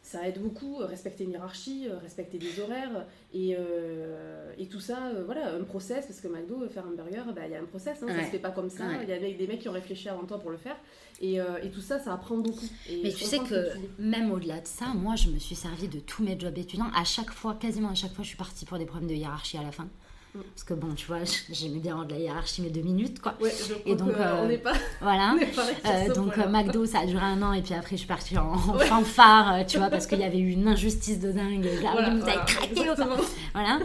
Ça 0.08 0.26
aide 0.26 0.42
beaucoup, 0.42 0.80
euh, 0.80 0.86
respecter 0.86 1.26
une 1.26 1.32
hiérarchie, 1.32 1.88
euh, 1.90 1.98
respecter 1.98 2.38
des 2.38 2.62
horaires 2.62 3.06
et, 3.34 3.58
euh, 3.60 4.54
et 4.58 4.68
tout 4.68 4.80
ça, 4.80 5.08
euh, 5.08 5.24
voilà, 5.26 5.54
un 5.54 5.66
process, 5.66 6.06
parce 6.06 6.22
que 6.22 6.30
McDo, 6.30 6.66
faire 6.70 6.86
un 6.88 6.92
burger, 6.96 7.24
bah, 7.36 7.42
il 7.46 7.52
y 7.52 7.56
a 7.56 7.60
un 7.60 7.66
process, 7.66 8.02
hein, 8.02 8.08
ça 8.08 8.14
Ouais. 8.16 8.24
se 8.24 8.30
fait 8.30 8.40
pas 8.40 8.52
comme 8.52 8.70
ça, 8.70 8.86
il 8.94 9.00
Ouais. 9.00 9.06
y 9.06 9.12
a 9.12 9.20
des, 9.38 9.48
mecs 9.48 9.60
qui 9.60 9.68
ont 9.68 9.74
réfléchi 9.74 10.08
avant 10.08 10.24
toi 10.24 10.40
pour 10.40 10.50
le 10.50 10.56
faire, 10.56 10.78
et, 11.20 11.42
euh, 11.42 11.62
et 11.62 11.70
tout 11.72 11.82
ça, 11.82 12.00
ça 12.00 12.14
apprend 12.14 12.38
beaucoup. 12.38 12.70
Et 12.90 13.02
Mais 13.04 13.12
tu 13.12 13.26
sais 13.26 13.40
que 13.40 13.74
tu 13.74 13.80
même 14.00 14.32
au-delà 14.32 14.62
de 14.62 14.68
ça, 14.68 14.86
moi 14.96 15.18
je 15.18 15.28
me 15.30 15.40
suis 15.40 15.56
servi 15.56 15.90
de 15.90 16.00
tous 16.00 16.24
mes 16.24 16.40
jobs 16.40 16.58
étudiants. 16.58 16.90
À 16.96 17.04
chaque 17.04 17.32
fois, 17.32 17.56
quasiment 17.56 17.90
à 17.90 17.96
chaque 17.96 18.14
fois, 18.14 18.24
je 18.24 18.30
suis 18.30 18.38
partie 18.38 18.64
pour 18.64 18.78
des 18.78 18.86
problèmes 18.86 19.10
de 19.10 19.16
hiérarchie 19.16 19.58
à 19.58 19.64
la 19.64 19.74
fin. 19.74 19.90
Parce 20.34 20.64
que 20.66 20.74
bon, 20.76 20.94
tu 20.94 21.08
vois, 21.08 21.20
j'aimais 21.52 21.80
bien 21.80 21.96
rendre 21.96 22.12
la 22.12 22.20
hiérarchie, 22.20 22.62
mais 22.62 22.70
deux 22.70 22.82
minutes 22.82 23.20
quoi. 23.22 23.34
Ouais, 23.42 23.52
je 23.68 23.74
Et 23.90 23.96
donc, 23.96 24.10
euh, 24.12 24.36
on 24.44 24.48
n'est 24.48 24.58
pas, 24.60 24.74
Voilà. 25.02 25.36
pas 25.56 25.92
Euh, 25.92 26.14
donc 26.14 26.38
McDo 26.38 26.86
ça 26.86 27.00
a 27.00 27.06
duré 27.08 27.24
un 27.26 27.42
an 27.42 27.54
et 27.54 27.62
puis 27.64 27.74
après 27.74 27.92
je 27.96 28.02
suis 28.02 28.08
partie 28.08 28.38
en, 28.38 28.54
en 28.54 28.76
Ouais. 28.78 28.86
fanfare 28.86 29.54
euh, 29.56 29.64
tu 29.66 29.78
vois 29.80 29.90
parce 29.90 30.06
qu'il 30.06 30.20
y 30.20 30.24
avait 30.24 30.38
eu 30.38 30.52
une 30.52 30.68
injustice 30.68 31.20
de 31.20 31.32
dingue 31.32 31.66
et 31.66 31.82
là 31.82 31.92
Voilà, 31.94 32.10
vous 32.12 32.18
voilà, 32.20 32.34
avez 32.42 32.46
craqué 32.54 32.90
enfin, 32.92 33.10
voilà 33.54 33.80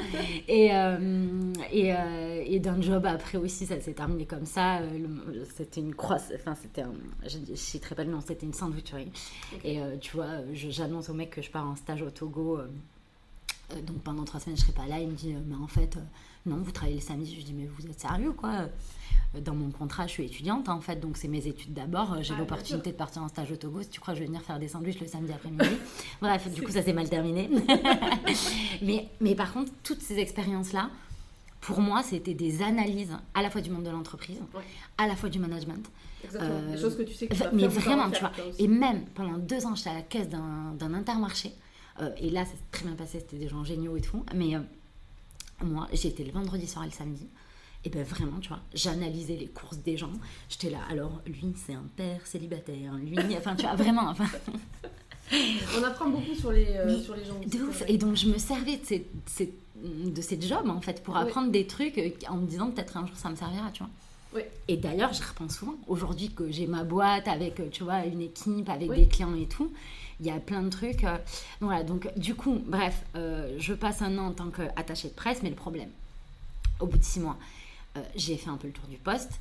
et 0.48 0.70
et, 1.72 2.55
et 2.55 2.59
d'un 2.61 2.81
job 2.83 3.07
après 3.07 3.38
aussi 3.38 3.66
ça 3.66 3.81
s'est 3.81 3.92
terminé 3.94 4.26
comme 4.26 4.44
ça 4.46 4.81
c'était 5.57 5.81
une 5.81 5.94
croix 5.94 6.18
enfin 6.35 6.55
c'était 6.61 6.83
un 6.83 6.92
je 7.26 7.38
ne 7.38 7.55
citerai 7.57 7.94
pas 7.94 8.05
le 8.05 8.11
nom 8.11 8.20
c'était 8.26 8.46
une 8.46 8.52
sandwicherie 8.55 9.11
Ok. 9.55 9.61
et 9.64 9.81
tu 10.00 10.16
vois 10.16 10.28
j'annonce 10.52 11.09
au 11.09 11.14
mec 11.14 11.31
que 11.31 11.42
je 11.42 11.50
pars 11.50 11.66
en 11.66 11.76
stage 11.76 12.02
au 12.02 12.11
Togo 12.11 12.59
donc 13.87 13.98
pendant 14.02 14.24
trois 14.24 14.40
semaines 14.40 14.57
je 14.57 14.62
serai 14.62 14.72
pas 14.72 14.87
là 14.87 14.98
il 14.98 15.09
me 15.09 15.14
dit 15.14 15.35
mais 15.46 15.57
en 15.57 15.66
fait 15.68 15.96
non 16.46 16.57
vous 16.57 16.72
travaillez 16.72 16.96
le 16.98 17.02
samedi 17.02 17.37
je 17.38 17.44
dis 17.44 17.52
mais 17.55 17.66
vous 17.66 17.87
êtes 17.87 18.00
sérieux 18.00 18.33
quoi? 18.33 18.50
Euh, 18.50 18.66
dans 19.40 19.55
mon 19.55 19.70
contrat, 19.70 20.07
je 20.07 20.12
suis 20.12 20.24
étudiante 20.24 20.68
en 20.68 20.83
fait, 20.83 20.96
donc 21.00 21.16
c'est 21.16 21.26
mes 21.28 21.46
études 21.46 21.72
d'abord. 21.72 22.12
Euh, 22.12 22.18
J'ai 22.22 22.35
Ah, 22.37 22.40
l'opportunité 22.40 22.92
de 22.92 22.96
partir 22.96 23.22
en 23.22 23.28
stage 23.28 23.50
au 23.50 23.57
Togo. 23.57 23.81
Si 23.83 23.88
tu 23.88 23.98
crois 23.98 24.12
que 24.12 24.18
je 24.18 24.24
vais 24.24 24.26
venir 24.26 24.42
faire 24.42 24.59
des 24.59 24.68
sandwichs 24.68 25.00
le 25.00 25.07
samedi 25.07 25.33
après-midi? 25.33 25.64
Bref, 26.20 26.52
du 26.52 26.61
coup, 26.62 26.70
ça 26.70 26.83
s'est 26.83 26.92
mal 26.92 27.09
terminé. 27.09 27.48
mais, 28.83 29.09
mais 29.20 29.35
par 29.35 29.52
contre, 29.52 29.72
toutes 29.83 30.00
ces 30.02 30.18
expériences-là, 30.18 30.90
pour 31.61 31.81
moi, 31.81 32.02
c'était 32.02 32.35
des 32.35 32.62
analyses 32.62 33.16
à 33.35 33.40
la 33.42 33.48
fois 33.50 33.61
du 33.61 33.70
monde 33.70 33.85
de 33.85 33.90
l'entreprise, 33.90 34.38
Ouais. 34.55 34.62
à 34.98 35.07
la 35.07 35.16
fois 35.16 35.28
du 35.28 35.38
management. 35.38 35.88
Exactement, 36.24 36.55
Euh, 36.55 36.72
des 36.74 36.78
choses 36.81 36.96
que 36.96 37.02
tu 37.02 37.14
sais 37.14 37.26
que 37.26 37.35
tu 37.35 37.42
mais 37.55 37.68
vraiment, 37.68 38.11
tu 38.11 38.20
vois. 38.20 38.33
Et 38.59 38.68
même 38.68 39.05
pendant 39.14 39.38
deux 39.38 39.64
ans, 39.66 39.74
j'étais 39.74 39.90
à 39.90 39.94
la 39.94 40.02
caisse 40.02 40.28
d'un 40.28 40.74
d'un 40.78 40.92
intermarché. 40.94 41.52
Euh, 42.00 42.11
et 42.18 42.31
là, 42.31 42.44
ça 42.44 42.50
s'est 42.52 42.59
très 42.70 42.85
bien 42.85 42.94
passé, 42.96 43.20
c'était 43.20 43.37
des 43.38 43.48
gens 43.48 43.64
géniaux 43.64 43.96
et 43.96 44.00
tout. 44.00 44.24
Mais 44.35 44.57
euh, 44.57 44.61
moi, 45.62 45.88
j'étais 45.92 46.25
le 46.25 46.33
vendredi 46.33 46.66
soir 46.66 46.85
et 46.85 46.88
le 46.88 46.92
samedi. 46.92 47.29
Et 47.85 47.90
ben 47.90 48.05
vraiment, 48.05 48.38
tu 48.38 48.48
vois, 48.48 48.61
j'analysais 48.75 49.37
les 49.37 49.48
courses 49.48 49.79
des 49.79 49.96
gens. 49.96 50.12
J'étais 50.48 50.70
là, 50.70 50.79
alors 50.88 51.20
lui, 51.27 51.53
c'est 51.57 51.75
un 51.75 51.87
père 51.96 52.25
célibataire. 52.27 52.94
Lui, 52.94 53.16
enfin, 53.37 53.57
tu 53.57 53.62
vois, 53.62 53.75
vraiment, 53.75 54.09
enfin, 54.09 54.27
On 55.79 55.83
apprend 55.83 56.11
beaucoup 56.11 56.35
sur 56.35 56.53
les, 56.53 56.66
euh, 56.66 57.01
sur 57.01 57.16
les 57.16 57.25
gens. 57.25 57.40
de 57.44 57.62
ouf. 57.64 57.83
Et 57.88 57.96
donc, 57.96 58.16
je 58.16 58.29
me 58.29 58.38
servais 58.38 58.77
de 58.77 58.85
ces, 58.85 58.98
de 58.98 59.05
ces, 59.27 59.55
de 59.83 60.20
ces 60.20 60.40
jobs, 60.40 60.68
en 60.68 60.81
fait, 60.81 61.03
pour 61.03 61.16
apprendre 61.16 61.51
des 61.51 61.66
trucs 61.66 61.96
euh, 61.98 62.11
en 62.29 62.37
me 62.37 62.46
disant 62.46 62.70
peut-être 62.70 62.96
un 62.96 63.07
jour 63.07 63.16
ça 63.16 63.31
me 63.31 63.37
servira, 63.37 63.70
tu 63.72 63.83
vois. 63.83 63.90
Et 64.68 64.77
d'ailleurs, 64.77 65.12
j'y 65.12 65.23
repense 65.23 65.57
souvent. 65.59 65.75
Aujourd'hui 65.87 66.31
que 66.33 66.51
j'ai 66.51 66.66
ma 66.66 66.85
boîte 66.85 67.29
avec, 67.29 67.61
euh, 67.61 67.68
tu 67.71 67.85
vois, 67.85 68.05
une 68.07 68.21
équipe, 68.21 68.68
avec 68.68 68.88
Oui. 68.90 69.01
des 69.01 69.07
clients 69.09 69.35
et 69.35 69.47
tout, 69.47 69.71
il 70.21 70.27
y 70.27 70.31
a 70.31 70.38
plein 70.40 70.62
de 70.62 70.68
trucs. 70.71 71.05
euh, 71.05 71.16
donc 71.61 71.68
voilà, 71.71 71.83
donc 71.85 72.11
du 72.16 72.35
coup, 72.35 72.59
bref, 72.66 73.03
euh, 73.16 73.55
je 73.59 73.75
passe 73.75 74.01
un 74.03 74.16
an 74.18 74.27
en 74.29 74.33
tant 74.33 74.49
qu'attachée 74.51 75.09
de 75.09 75.14
presse, 75.14 75.42
mais 75.42 75.51
le 75.51 75.57
problème, 75.57 75.90
au 76.81 76.87
bout 76.87 76.99
de 76.99 77.05
six 77.05 77.21
mois, 77.21 77.37
euh, 77.97 78.01
j'ai 78.16 78.37
fait 78.37 78.49
un 78.51 78.57
peu 78.57 78.68
le 78.68 78.73
tour 78.73 78.87
du 78.88 78.97
poste. 78.97 79.33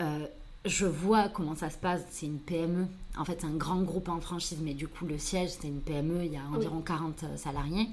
Euh, 0.00 0.26
je 0.66 0.86
vois 0.86 1.28
comment 1.28 1.54
ça 1.56 1.70
se 1.70 1.76
passe. 1.78 2.02
C'est 2.10 2.26
une 2.26 2.38
PME. 2.38 2.86
En 3.18 3.24
fait, 3.24 3.38
c'est 3.40 3.46
un 3.46 3.54
grand 3.56 3.80
groupe 3.82 4.08
en 4.08 4.20
franchise, 4.20 4.58
mais 4.62 4.74
du 4.74 4.88
coup, 4.88 5.06
le 5.06 5.18
siège, 5.18 5.50
c'est 5.60 5.68
une 5.68 5.80
PME. 5.80 6.24
Il 6.24 6.32
y 6.32 6.36
a 6.36 6.42
environ 6.54 6.80
40 6.80 7.24
salariés. 7.36 7.88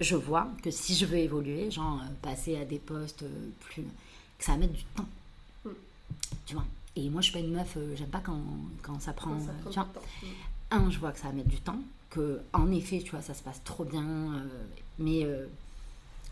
Je 0.00 0.14
vois 0.16 0.48
que 0.62 0.70
si 0.70 0.94
je 0.94 1.06
veux 1.06 1.18
évoluer, 1.18 1.70
genre 1.70 2.00
passer 2.22 2.56
à 2.56 2.64
des 2.64 2.78
postes 2.78 3.24
plus. 3.60 3.84
Que 4.38 4.44
ça 4.44 4.52
va 4.52 4.58
mettre 4.58 4.72
du 4.74 4.84
temps. 4.84 5.06
Mm. 5.64 5.68
Tu 6.46 6.54
vois 6.54 6.64
Et 6.96 7.08
moi, 7.10 7.20
je 7.20 7.30
suis 7.30 7.32
pas 7.32 7.44
une 7.44 7.52
meuf, 7.52 7.74
euh, 7.76 7.94
j'aime 7.96 8.08
pas 8.08 8.20
quand, 8.20 8.40
quand 8.82 9.00
ça 9.00 9.12
prend. 9.12 9.38
Ça 9.40 9.50
euh, 9.50 9.60
prend 9.62 9.70
tu 9.70 9.78
vois. 9.78 9.88
Mm. 10.22 10.26
un, 10.86 10.90
je 10.90 10.98
vois 10.98 11.12
que 11.12 11.18
ça 11.18 11.28
va 11.28 11.32
mettre 11.34 11.48
du 11.48 11.60
temps, 11.60 11.80
que 12.10 12.40
en 12.52 12.70
effet, 12.70 13.00
tu 13.00 13.10
vois, 13.10 13.22
ça 13.22 13.34
se 13.34 13.42
passe 13.42 13.62
trop 13.64 13.84
bien, 13.84 14.04
euh, 14.04 14.46
mais, 14.98 15.26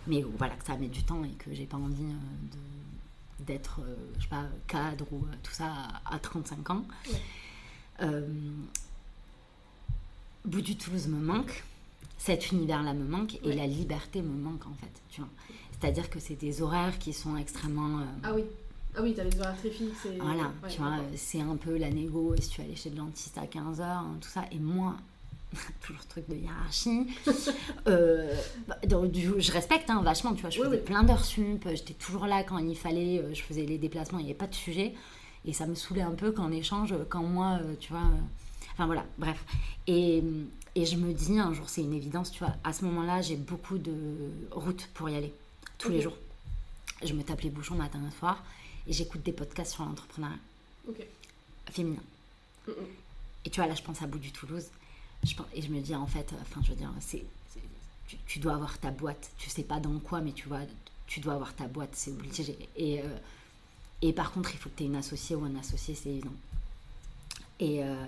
mais 0.07 0.23
voilà, 0.39 0.55
que 0.57 0.65
ça 0.65 0.73
va 0.73 0.79
mettre 0.79 0.93
du 0.93 1.03
temps 1.05 1.23
et 1.25 1.31
que 1.31 1.53
j'ai 1.55 1.67
pas 1.67 1.77
envie 1.77 2.03
de- 2.03 3.45
d'être, 3.45 3.81
je 4.19 4.23
sais 4.23 4.29
pas, 4.29 4.45
cadre 4.69 5.05
ou 5.13 5.27
tout 5.43 5.53
ça 5.53 5.73
à, 6.05 6.15
à 6.15 6.19
35 6.21 6.71
ans. 6.71 6.85
Ouais. 8.01 8.23
Bout 10.45 10.61
du 10.61 10.77
Toulouse 10.77 11.07
me 11.09 11.21
manque. 11.21 11.63
cet 12.19 12.53
univers-là 12.53 12.95
me 12.95 13.05
manque 13.05 13.39
et 13.43 13.53
la 13.53 13.67
liberté 13.67 14.23
me 14.23 14.33
manque 14.35 14.65
en 14.67 14.75
fait. 14.75 14.93
Tu 15.11 15.21
vois. 15.21 15.31
C'est-à-dire 15.83 16.09
que 16.11 16.21
c'est 16.21 16.37
des 16.37 16.63
horaires 16.63 16.97
qui 17.01 17.13
sont 17.13 17.37
extrêmement. 17.37 17.99
Euh, 17.99 18.05
ah 18.23 18.33
oui. 18.33 18.45
Ah 18.97 19.01
oui, 19.03 19.15
t'as 19.17 19.25
les 19.25 19.41
horaires 19.41 19.57
très 19.57 19.71
fixes. 19.71 20.07
Voilà, 20.21 20.53
tu 20.69 20.79
vois, 20.79 20.99
c'est 21.17 21.41
un 21.41 21.57
peu 21.57 21.77
la 21.77 21.91
négo, 21.91 22.37
si 22.39 22.51
tu 22.51 22.61
allais 22.61 22.77
chez 22.77 22.91
le 22.91 22.97
dentiste 22.97 23.37
à 23.37 23.47
15h, 23.47 23.83
hein, 23.83 24.17
tout 24.21 24.29
ça. 24.29 24.45
Et 24.53 24.61
moi, 24.61 24.95
toujours 25.85 26.07
truc 26.07 26.29
de 26.29 26.37
hiérarchie. 26.37 27.09
euh, 27.89 28.33
bah, 28.69 28.79
je 28.85 29.51
respecte 29.51 29.91
hein, 29.91 30.03
vachement, 30.05 30.35
tu 30.35 30.43
vois, 30.43 30.51
je 30.51 30.63
faisais 30.63 30.79
plein 30.79 31.03
d'heures 31.03 31.25
sup, 31.25 31.67
j'étais 31.69 31.95
toujours 31.95 32.27
là 32.27 32.45
quand 32.45 32.59
il 32.59 32.77
fallait, 32.77 33.19
euh, 33.19 33.35
je 33.35 33.43
faisais 33.43 33.67
les 33.67 33.79
déplacements, 33.79 34.21
il 34.21 34.27
n'y 34.27 34.31
avait 34.31 34.39
pas 34.39 34.47
de 34.47 34.55
sujet. 34.55 34.95
Et 35.45 35.53
ça 35.53 35.67
me 35.67 35.75
saoulait 35.75 36.03
un 36.03 36.13
peu 36.13 36.31
qu'en 36.31 36.53
échange, 36.53 36.95
quand 37.09 37.25
moi, 37.25 37.59
tu 37.81 37.93
vois. 37.93 38.09
enfin 38.75 38.87
voilà, 38.87 39.05
bref. 39.19 39.45
Et, 39.89 40.23
et 40.77 40.87
je 40.87 40.97
me 40.97 41.13
dis, 41.13 41.41
un 41.41 41.53
jour, 41.53 41.69
c'est 41.69 41.83
une 41.83 41.95
évidence, 41.95 42.31
tu 42.31 42.39
vois, 42.39 42.55
à 42.63 42.73
ce 42.73 42.85
moment-là, 42.85 43.21
j'ai 43.21 43.35
beaucoup 43.35 43.79
de 43.79 43.93
routes 44.53 44.89
pour 44.95 45.09
y 45.09 45.17
aller, 45.17 45.35
tous 45.83 45.91
les 45.91 46.01
jours. 46.01 46.17
Je 47.05 47.13
me 47.13 47.23
tape 47.23 47.41
les 47.41 47.51
bouchons 47.51 47.75
matin 47.75 48.01
et 48.07 48.19
soir 48.19 48.43
et 48.87 48.93
j'écoute 48.93 49.23
des 49.23 49.33
podcasts 49.33 49.73
sur 49.73 49.85
l'entrepreneuriat 49.85 50.39
féminin. 51.71 52.03
Et 53.45 53.51
tu 53.51 53.61
vois, 53.61 53.67
là, 53.69 53.75
je 53.75 53.83
pense 53.83 54.01
à 54.03 54.07
Bout 54.07 54.19
du 54.19 54.31
Toulouse. 54.31 54.67
Je 55.25 55.35
et 55.55 55.63
je 55.63 55.69
me 55.69 55.81
dis, 55.81 55.95
en 55.95 56.07
fait, 56.07 56.33
enfin, 56.41 56.61
je 56.65 56.71
veux 56.71 56.77
dire, 56.77 56.93
c'est, 57.01 57.25
tu, 58.27 58.39
dois 58.39 58.55
avoir 58.55 58.79
ta 58.79 58.91
boîte. 58.91 59.31
Tu 59.39 59.51
sais 59.51 59.63
pas 59.63 59.81
dans 59.81 59.99
quoi, 59.99 60.21
mais 60.21 60.33
tu 60.33 60.49
vois, 60.49 60.61
tu 61.07 61.21
dois 61.21 61.35
avoir 61.35 61.55
ta 61.55 61.67
boîte, 61.67 61.91
c'est 61.93 62.11
obligé. 62.11 62.57
Et, 62.77 63.01
euh, 63.01 63.17
et 64.01 64.13
par 64.13 64.33
contre, 64.33 64.53
il 64.53 64.59
faut 64.59 64.69
que 64.69 64.77
tu 64.77 64.85
aies 64.85 64.87
une 64.87 64.97
associée 64.97 65.37
ou 65.37 65.45
un 65.45 65.57
associé, 65.57 65.95
c'est 65.95 66.11
évident. 66.11 66.35
Et, 67.61 67.83
euh, 67.85 68.05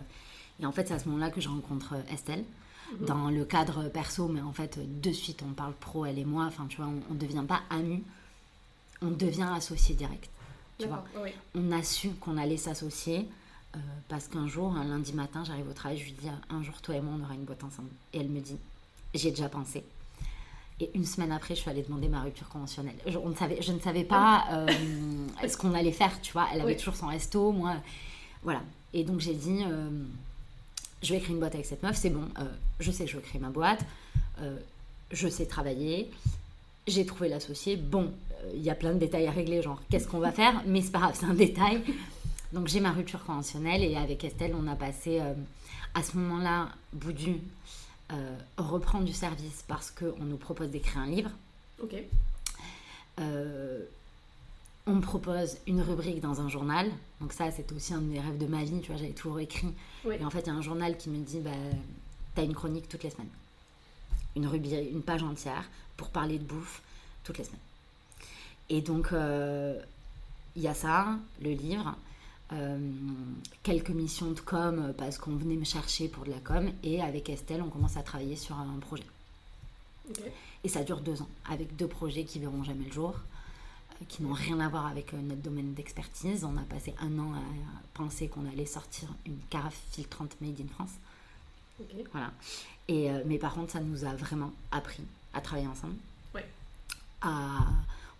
et 0.60 0.66
en 0.66 0.72
fait, 0.72 0.88
c'est 0.88 0.94
à 0.94 0.98
ce 0.98 1.08
moment-là 1.08 1.30
que 1.30 1.40
je 1.40 1.48
rencontre 1.48 1.94
euh, 1.94 2.12
Estelle. 2.12 2.44
Mhm. 2.92 3.06
Dans 3.06 3.30
le 3.30 3.44
cadre 3.44 3.88
perso, 3.88 4.28
mais 4.28 4.40
en 4.40 4.52
fait, 4.52 4.78
de 5.00 5.12
suite, 5.12 5.42
on 5.48 5.52
parle 5.52 5.72
pro, 5.74 6.04
elle 6.04 6.18
et 6.18 6.24
moi. 6.24 6.44
Enfin, 6.44 6.66
tu 6.68 6.76
vois, 6.76 6.86
on 6.86 7.14
ne 7.14 7.18
devient 7.18 7.44
pas 7.46 7.62
amis, 7.70 8.02
on 9.02 9.10
devient 9.10 9.48
associé 9.54 9.94
direct. 9.94 10.30
Tu 10.78 10.86
vois. 10.86 11.04
On 11.54 11.72
a 11.72 11.82
su 11.82 12.10
qu'on 12.20 12.36
allait 12.36 12.56
s'associer. 12.56 13.28
Euh, 13.76 13.78
parce 14.08 14.28
qu'un 14.28 14.46
jour, 14.46 14.76
un 14.76 14.84
lundi 14.84 15.12
matin, 15.14 15.42
j'arrive 15.44 15.68
au 15.68 15.72
travail, 15.72 15.98
je 15.98 16.04
lui 16.04 16.12
dis 16.12 16.28
un 16.48 16.62
jour, 16.62 16.80
toi 16.80 16.94
et 16.94 17.00
moi, 17.00 17.14
on 17.18 17.24
aura 17.24 17.34
une 17.34 17.44
boîte 17.44 17.64
ensemble. 17.64 17.88
Et 18.12 18.20
elle 18.20 18.28
me 18.28 18.40
dit, 18.40 18.56
j'ai 19.14 19.30
déjà 19.30 19.48
pensé. 19.48 19.82
Et 20.80 20.90
une 20.94 21.04
semaine 21.04 21.32
après, 21.32 21.54
je 21.54 21.60
suis 21.60 21.70
allée 21.70 21.82
demander 21.82 22.08
ma 22.08 22.20
rupture 22.20 22.48
conventionnelle. 22.48 22.96
Je, 23.06 23.18
on 23.18 23.30
ne 23.30 23.34
savait, 23.34 23.62
je 23.62 23.72
ne 23.72 23.80
savais 23.80 24.04
pas 24.04 24.44
euh, 24.50 24.68
ce 25.46 25.56
qu'on 25.56 25.74
allait 25.74 25.92
faire, 25.92 26.20
tu 26.20 26.32
vois. 26.32 26.46
Elle 26.52 26.60
avait 26.60 26.76
toujours 26.76 26.96
son 26.96 27.06
resto, 27.06 27.52
moi. 27.52 27.74
Voilà. 28.42 28.60
Et 28.92 29.04
donc, 29.04 29.20
j'ai 29.20 29.34
dit, 29.34 29.64
euh, 29.64 29.88
je 31.04 31.12
vais 31.12 31.20
créer 31.20 31.32
une 31.32 31.40
boîte 31.40 31.54
avec 31.54 31.66
cette 31.66 31.82
meuf, 31.82 31.96
c'est 31.96 32.10
bon. 32.10 32.24
je 32.80 32.90
sais 32.90 33.04
que 33.04 33.10
je 33.10 33.16
veux 33.16 33.22
créer 33.22 33.40
ma 33.40 33.50
boîte. 33.50 33.80
je 35.12 35.28
sais 35.28 35.46
travailler. 35.46 36.10
J'ai 36.86 37.06
trouvé 37.06 37.28
l'associé. 37.28 37.76
Bon, 37.76 38.12
il 38.54 38.62
y 38.62 38.70
a 38.70 38.74
plein 38.74 38.92
de 38.92 38.98
détails 38.98 39.26
à 39.26 39.30
régler, 39.30 39.62
genre, 39.62 39.80
qu'est-ce 39.90 40.08
qu'on 40.08 40.18
va 40.18 40.32
faire 40.32 40.62
Mais 40.66 40.82
c'est 40.82 40.90
pas 40.90 41.00
grave, 41.00 41.16
c'est 41.18 41.26
un 41.26 41.34
détail. 41.34 41.82
Donc 42.54 42.68
j'ai 42.68 42.80
ma 42.80 42.92
rupture 42.92 43.24
conventionnelle 43.24 43.82
et 43.82 43.96
avec 43.96 44.22
Estelle, 44.24 44.54
on 44.56 44.68
a 44.68 44.76
passé 44.76 45.20
euh, 45.20 45.34
à 45.94 46.02
ce 46.02 46.16
moment-là, 46.16 46.68
Boudu 46.92 47.40
euh, 48.12 48.36
reprend 48.56 49.00
du 49.00 49.12
service 49.12 49.64
parce 49.66 49.90
qu'on 49.90 50.24
nous 50.24 50.36
propose 50.36 50.68
d'écrire 50.68 50.98
un 50.98 51.06
livre. 51.06 51.30
Ok. 51.82 51.94
Euh, 53.20 53.80
on 54.86 54.94
me 54.94 55.00
propose 55.00 55.56
une 55.66 55.80
rubrique 55.80 56.20
dans 56.20 56.40
un 56.40 56.48
journal. 56.48 56.90
Donc 57.24 57.32
ça, 57.32 57.50
c'était 57.50 57.74
aussi 57.74 57.94
un 57.94 58.02
de 58.02 58.06
mes 58.06 58.20
rêves 58.20 58.36
de 58.36 58.44
ma 58.44 58.62
vie. 58.64 58.82
Tu 58.82 58.88
vois, 58.88 59.00
j'avais 59.00 59.14
toujours 59.14 59.40
écrit. 59.40 59.72
Et 60.04 60.22
en 60.22 60.28
fait, 60.28 60.40
il 60.40 60.46
y 60.48 60.50
a 60.50 60.52
un 60.52 60.60
journal 60.60 60.94
qui 60.98 61.08
me 61.08 61.24
dit, 61.24 61.40
bah, 61.40 61.52
t'as 62.34 62.44
une 62.44 62.52
chronique 62.52 62.86
toutes 62.86 63.02
les 63.02 63.08
semaines. 63.08 63.30
Une, 64.36 64.46
rubrique, 64.46 64.74
une 64.92 65.00
page 65.00 65.22
entière 65.22 65.64
pour 65.96 66.10
parler 66.10 66.38
de 66.38 66.44
bouffe 66.44 66.82
toutes 67.22 67.38
les 67.38 67.44
semaines. 67.44 67.58
Et 68.68 68.82
donc, 68.82 69.08
il 69.10 70.62
y 70.62 70.68
a 70.68 70.74
ça, 70.74 71.16
le 71.40 71.52
livre. 71.52 71.96
Euh, 72.52 72.78
quelques 73.62 73.88
missions 73.88 74.30
de 74.32 74.40
com 74.40 74.78
euh, 74.78 74.92
parce 74.92 75.16
qu'on 75.16 75.34
venait 75.34 75.56
me 75.56 75.64
chercher 75.64 76.08
pour 76.08 76.24
de 76.24 76.30
la 76.30 76.40
com 76.40 76.70
et 76.82 77.00
avec 77.00 77.30
Estelle 77.30 77.62
on 77.62 77.70
commence 77.70 77.96
à 77.96 78.02
travailler 78.02 78.36
sur 78.36 78.54
un 78.58 78.78
projet. 78.80 79.06
Et 80.62 80.68
ça 80.68 80.84
dure 80.84 81.00
deux 81.00 81.22
ans 81.22 81.28
avec 81.48 81.74
deux 81.74 81.86
projets 81.88 82.24
qui 82.24 82.38
verront 82.38 82.62
jamais 82.62 82.84
le 82.84 82.92
jour, 82.92 83.14
euh, 83.14 83.33
qui 84.08 84.22
n'ont 84.22 84.32
rien 84.32 84.60
à 84.60 84.68
voir 84.68 84.86
avec 84.86 85.12
notre 85.12 85.42
domaine 85.42 85.74
d'expertise. 85.74 86.44
On 86.44 86.56
a 86.56 86.62
passé 86.62 86.94
un 87.00 87.18
an 87.18 87.34
à 87.34 87.42
penser 87.94 88.28
qu'on 88.28 88.46
allait 88.46 88.66
sortir 88.66 89.08
une 89.26 89.38
carafe 89.50 89.80
filtrante 89.92 90.36
made 90.40 90.60
in 90.60 90.68
France. 90.74 90.92
Voilà. 92.12 92.32
Et, 92.88 93.10
mais 93.26 93.38
par 93.38 93.54
contre 93.54 93.72
ça 93.72 93.80
nous 93.80 94.04
a 94.04 94.14
vraiment 94.14 94.52
appris 94.70 95.02
à 95.32 95.40
travailler 95.40 95.68
ensemble. 95.68 95.96
Ouais. 96.34 96.46
À 97.20 97.66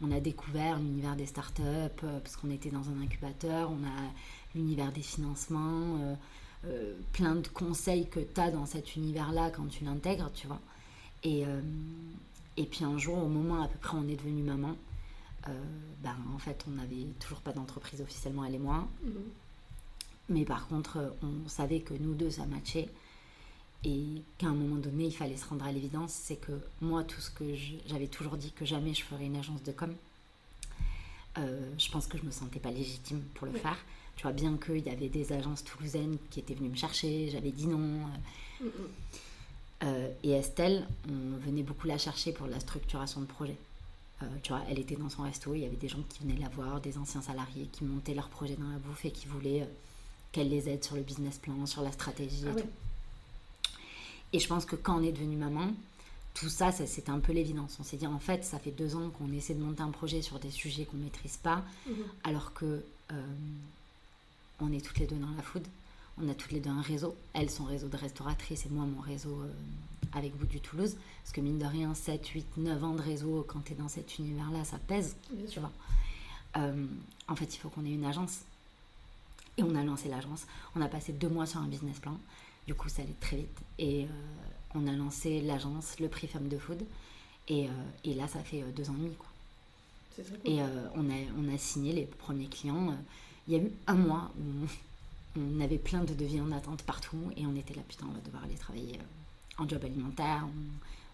on 0.04 0.10
a 0.10 0.20
découvert 0.20 0.78
l'univers 0.78 1.16
des 1.16 1.26
startups 1.26 1.62
euh, 1.62 2.20
parce 2.20 2.36
qu'on 2.36 2.50
était 2.50 2.70
dans 2.70 2.88
un 2.90 3.00
incubateur, 3.02 3.70
on 3.70 3.84
a 3.84 4.10
l'univers 4.54 4.92
des 4.92 5.02
financements, 5.02 5.98
euh, 6.00 6.14
euh, 6.66 6.94
plein 7.12 7.34
de 7.36 7.48
conseils 7.48 8.08
que 8.08 8.20
tu 8.20 8.40
as 8.40 8.50
dans 8.50 8.66
cet 8.66 8.96
univers-là 8.96 9.50
quand 9.50 9.66
tu 9.68 9.84
l'intègres, 9.84 10.30
tu 10.34 10.46
vois. 10.46 10.60
Et, 11.22 11.44
et 12.58 12.64
puis 12.66 12.84
un 12.84 12.98
jour, 12.98 13.16
au 13.16 13.28
moment 13.28 13.62
à 13.62 13.68
peu 13.68 13.78
près 13.78 13.96
où 13.96 14.00
on 14.00 14.08
est 14.08 14.16
devenu 14.16 14.42
maman, 14.42 14.76
ben, 16.02 16.16
en 16.34 16.38
fait, 16.38 16.64
on 16.68 16.72
n'avait 16.72 17.06
toujours 17.20 17.40
pas 17.40 17.52
d'entreprise 17.52 18.00
officiellement, 18.00 18.44
elle 18.44 18.54
et 18.54 18.58
moi. 18.58 18.88
Mhm. 19.02 19.12
Mais 20.30 20.44
par 20.44 20.66
contre, 20.68 21.14
on 21.22 21.48
savait 21.48 21.80
que 21.80 21.94
nous 21.94 22.14
deux, 22.14 22.30
ça 22.30 22.46
matchait 22.46 22.88
et 23.84 24.22
qu'à 24.38 24.46
un 24.46 24.54
moment 24.54 24.76
donné, 24.76 25.04
il 25.06 25.14
fallait 25.14 25.36
se 25.36 25.46
rendre 25.46 25.64
à 25.66 25.72
l'évidence, 25.72 26.12
c'est 26.12 26.36
que 26.36 26.52
moi, 26.80 27.04
tout 27.04 27.20
ce 27.20 27.30
que 27.30 27.44
j'avais 27.86 28.06
toujours 28.06 28.36
dit 28.36 28.50
que 28.52 28.64
jamais 28.64 28.94
je 28.94 29.02
ferais 29.04 29.26
une 29.26 29.36
agence 29.36 29.62
de 29.62 29.72
com, 29.72 29.94
euh, 31.36 31.70
je 31.78 31.90
pense 31.90 32.06
que 32.06 32.16
je 32.16 32.22
me 32.22 32.30
sentais 32.30 32.60
pas 32.60 32.70
légitime 32.70 33.20
pour 33.34 33.46
le 33.46 33.52
faire. 33.52 33.76
Tu 34.16 34.22
vois, 34.22 34.32
bien 34.32 34.56
qu'il 34.56 34.86
y 34.86 34.88
avait 34.88 35.08
des 35.08 35.32
agences 35.32 35.64
toulousaines 35.64 36.16
qui 36.30 36.40
étaient 36.40 36.54
venues 36.54 36.70
me 36.70 36.76
chercher, 36.76 37.28
j'avais 37.30 37.50
dit 37.50 37.66
non. 37.66 38.00
Euh, 39.82 40.08
et 40.22 40.30
Estelle, 40.30 40.86
on 41.08 41.36
venait 41.44 41.64
beaucoup 41.64 41.86
la 41.86 41.98
chercher 41.98 42.32
pour 42.32 42.46
la 42.46 42.60
structuration 42.60 43.20
de 43.20 43.26
projet. 43.26 43.56
Euh, 44.22 44.26
tu 44.42 44.52
vois, 44.52 44.62
elle 44.68 44.78
était 44.78 44.96
dans 44.96 45.08
son 45.08 45.22
resto, 45.22 45.54
il 45.54 45.60
y 45.60 45.64
avait 45.64 45.76
des 45.76 45.88
gens 45.88 46.02
qui 46.08 46.20
venaient 46.22 46.40
la 46.40 46.48
voir, 46.48 46.80
des 46.80 46.96
anciens 46.98 47.22
salariés 47.22 47.68
qui 47.72 47.84
montaient 47.84 48.14
leur 48.14 48.28
projet 48.28 48.54
dans 48.54 48.68
la 48.68 48.78
bouffe 48.78 49.04
et 49.04 49.10
qui 49.10 49.26
voulaient 49.26 49.68
qu'elle 50.32 50.48
les 50.48 50.68
aide 50.68 50.84
sur 50.84 50.96
le 50.96 51.02
business 51.02 51.38
plan, 51.38 51.66
sur 51.66 51.82
la 51.82 51.92
stratégie 51.92 52.44
et 52.44 52.50
ah 52.50 52.60
tout. 52.60 52.68
Et 54.32 54.40
je 54.40 54.48
pense 54.48 54.64
que 54.64 54.74
quand 54.74 54.98
on 54.98 55.02
est 55.02 55.12
devenu 55.12 55.36
maman, 55.36 55.72
tout 56.34 56.48
ça, 56.48 56.72
c'était 56.72 57.10
un 57.10 57.20
peu 57.20 57.32
l'évidence. 57.32 57.76
On 57.78 57.84
s'est 57.84 57.96
dit, 57.96 58.06
en 58.08 58.18
fait, 58.18 58.44
ça 58.44 58.58
fait 58.58 58.72
deux 58.72 58.96
ans 58.96 59.10
qu'on 59.10 59.32
essaie 59.32 59.54
de 59.54 59.62
monter 59.62 59.82
un 59.82 59.92
projet 59.92 60.20
sur 60.20 60.40
des 60.40 60.50
sujets 60.50 60.84
qu'on 60.84 60.96
ne 60.96 61.04
maîtrise 61.04 61.36
pas, 61.36 61.62
mhm. 61.86 61.94
alors 62.24 62.52
que 62.52 62.84
euh, 63.12 63.22
on 64.58 64.72
est 64.72 64.84
toutes 64.84 64.98
les 64.98 65.06
deux 65.06 65.16
dans 65.16 65.30
la 65.36 65.42
food. 65.42 65.64
On 66.20 66.28
a 66.28 66.34
toutes 66.34 66.50
les 66.50 66.58
deux 66.58 66.70
un 66.70 66.82
réseau. 66.82 67.14
Elle, 67.32 67.50
son 67.50 67.64
réseau 67.64 67.86
de 67.86 67.96
restauratrice, 67.96 68.66
et 68.66 68.68
moi, 68.68 68.84
mon 68.84 69.00
réseau 69.00 69.40
euh, 69.42 69.52
avec 70.14 70.34
vous 70.36 70.46
du 70.46 70.60
Toulouse. 70.60 70.96
Parce 71.22 71.32
que 71.32 71.40
mine 71.40 71.58
de 71.58 71.64
rien, 71.64 71.94
7, 71.94 72.26
8, 72.26 72.46
9 72.58 72.84
ans 72.84 72.94
de 72.94 73.02
réseau, 73.02 73.44
quand 73.48 73.60
tu 73.64 73.72
es 73.72 73.76
dans 73.76 73.88
cet 73.88 74.18
univers-là, 74.18 74.64
ça 74.64 74.78
pèse. 74.78 75.16
tu 75.50 75.60
vois. 75.60 75.72
Euh, 76.56 76.86
en 77.28 77.36
fait, 77.36 77.54
il 77.54 77.58
faut 77.58 77.68
qu'on 77.68 77.84
ait 77.84 77.92
une 77.92 78.04
agence. 78.04 78.40
Et 79.56 79.62
on 79.62 79.74
a 79.74 79.82
lancé 79.82 80.08
l'agence. 80.08 80.46
On 80.74 80.80
a 80.80 80.88
passé 80.88 81.12
deux 81.12 81.28
mois 81.28 81.46
sur 81.46 81.60
un 81.60 81.66
business 81.66 81.98
plan. 81.98 82.18
Du 82.66 82.74
coup, 82.74 82.88
ça 82.88 83.02
allait 83.02 83.14
très 83.20 83.36
vite. 83.36 83.58
Et 83.78 84.04
euh, 84.04 84.08
on 84.74 84.86
a 84.86 84.92
lancé 84.92 85.40
l'agence, 85.40 85.98
le 86.00 86.08
prix 86.08 86.26
Femme 86.26 86.48
de 86.48 86.58
Food. 86.58 86.82
Et, 87.48 87.66
euh, 87.66 87.72
et, 88.04 88.14
là, 88.14 88.26
ça 88.26 88.40
fait 88.40 88.62
deux 88.74 88.88
ans 88.90 88.94
et 88.94 89.02
demi. 89.02 89.14
Quoi. 89.16 89.28
Et 90.44 90.60
on, 90.94 91.10
a, 91.10 91.14
on 91.36 91.52
a 91.52 91.58
signé 91.58 91.92
les 91.92 92.04
premiers 92.04 92.46
clients. 92.46 92.96
Il 93.48 93.54
y 93.54 93.56
a 93.56 93.62
eu 93.62 93.70
un 93.86 93.94
mois 93.94 94.30
où 94.38 94.66
on 95.40 95.60
avait 95.60 95.78
plein 95.78 96.04
de 96.04 96.14
devis 96.14 96.40
en 96.40 96.52
attente 96.52 96.82
partout. 96.82 97.30
Et 97.36 97.46
on 97.46 97.54
était 97.56 97.74
là, 97.74 97.82
putain, 97.88 98.06
on 98.08 98.12
va 98.12 98.20
devoir 98.20 98.44
aller 98.44 98.54
travailler 98.54 98.98
en 99.58 99.68
job 99.68 99.84
alimentaire. 99.84 100.46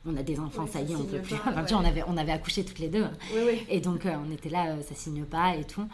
On, 0.06 0.16
a 0.16 0.22
des 0.22 0.38
enfants, 0.38 0.66
ça, 0.66 0.80
y 0.80 0.92
est, 0.92 0.96
on 0.96 1.04
peut 1.04 1.18
plus. 1.18 1.34
Enfin, 1.34 1.66
on, 1.72 1.84
avait, 1.84 2.02
on 2.06 2.16
avait 2.16 2.32
accouché 2.32 2.64
toutes 2.64 2.78
les 2.78 2.88
deux. 2.88 3.06
et 3.68 3.80
donc, 3.80 4.06
on 4.06 4.32
était 4.32 4.48
là, 4.48 4.80
ça 4.82 4.94
signe 4.94 5.24
pas 5.24 5.56
et 5.56 5.64
tout. 5.64 5.86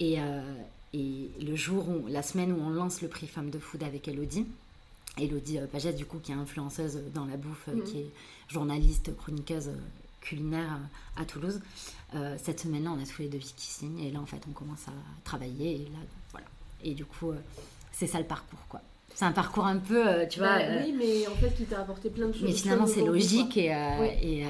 Et, 0.00 0.18
et 0.94 1.30
le 1.40 1.54
jour 1.54 1.88
où, 1.88 2.06
la 2.08 2.22
semaine 2.22 2.52
où 2.52 2.60
on 2.60 2.70
lance 2.70 3.02
le 3.02 3.08
prix 3.08 3.28
Femme 3.28 3.50
de 3.50 3.58
Food 3.58 3.84
avec 3.84 4.08
Elodie, 4.08 4.46
Elodie 5.20 5.58
euh, 5.58 5.66
Pagès, 5.66 5.92
du 5.94 6.06
coup, 6.06 6.18
qui 6.18 6.32
est 6.32 6.36
influenceuse 6.36 7.00
dans 7.14 7.24
la 7.26 7.36
bouffe, 7.36 7.68
euh, 7.68 7.74
mhm. 7.74 7.82
qui 7.84 7.98
est 7.98 8.10
journaliste, 8.48 9.14
chroniqueuse 9.16 9.68
euh, 9.68 9.76
culinaire 10.20 10.78
à 11.16 11.24
Toulouse. 11.24 11.60
cette 12.42 12.60
semaine-là, 12.60 12.90
on 12.90 13.02
a 13.02 13.06
tous 13.06 13.22
les 13.22 13.28
devis 13.28 13.52
qui 13.56 13.66
signent 13.66 14.00
et 14.00 14.10
là, 14.10 14.20
en 14.20 14.26
fait, 14.26 14.42
on 14.48 14.52
commence 14.52 14.86
à 14.88 14.92
travailler 15.24 15.76
et 15.76 15.84
là, 15.84 15.98
voilà. 16.32 16.46
Et 16.82 16.94
du 16.94 17.04
coup, 17.04 17.32
c'est 17.92 18.06
ça 18.06 18.18
le 18.18 18.26
parcours, 18.26 18.58
quoi. 18.68 18.80
C'est 19.14 19.24
un 19.24 19.32
parcours 19.32 19.66
un 19.66 19.78
peu, 19.78 20.26
tu 20.30 20.38
vois. 20.38 20.58
Bah 20.58 20.64
oui, 20.84 20.94
mais 20.96 21.26
en 21.26 21.34
fait, 21.34 21.50
qui 21.50 21.64
t'a 21.64 21.80
apporté 21.80 22.08
plein 22.08 22.28
de 22.28 22.32
choses. 22.32 22.42
Mais 22.42 22.52
finalement, 22.52 22.86
c'est 22.86 23.04
logique 23.04 23.56
et, 23.56 23.74
et 24.22 24.46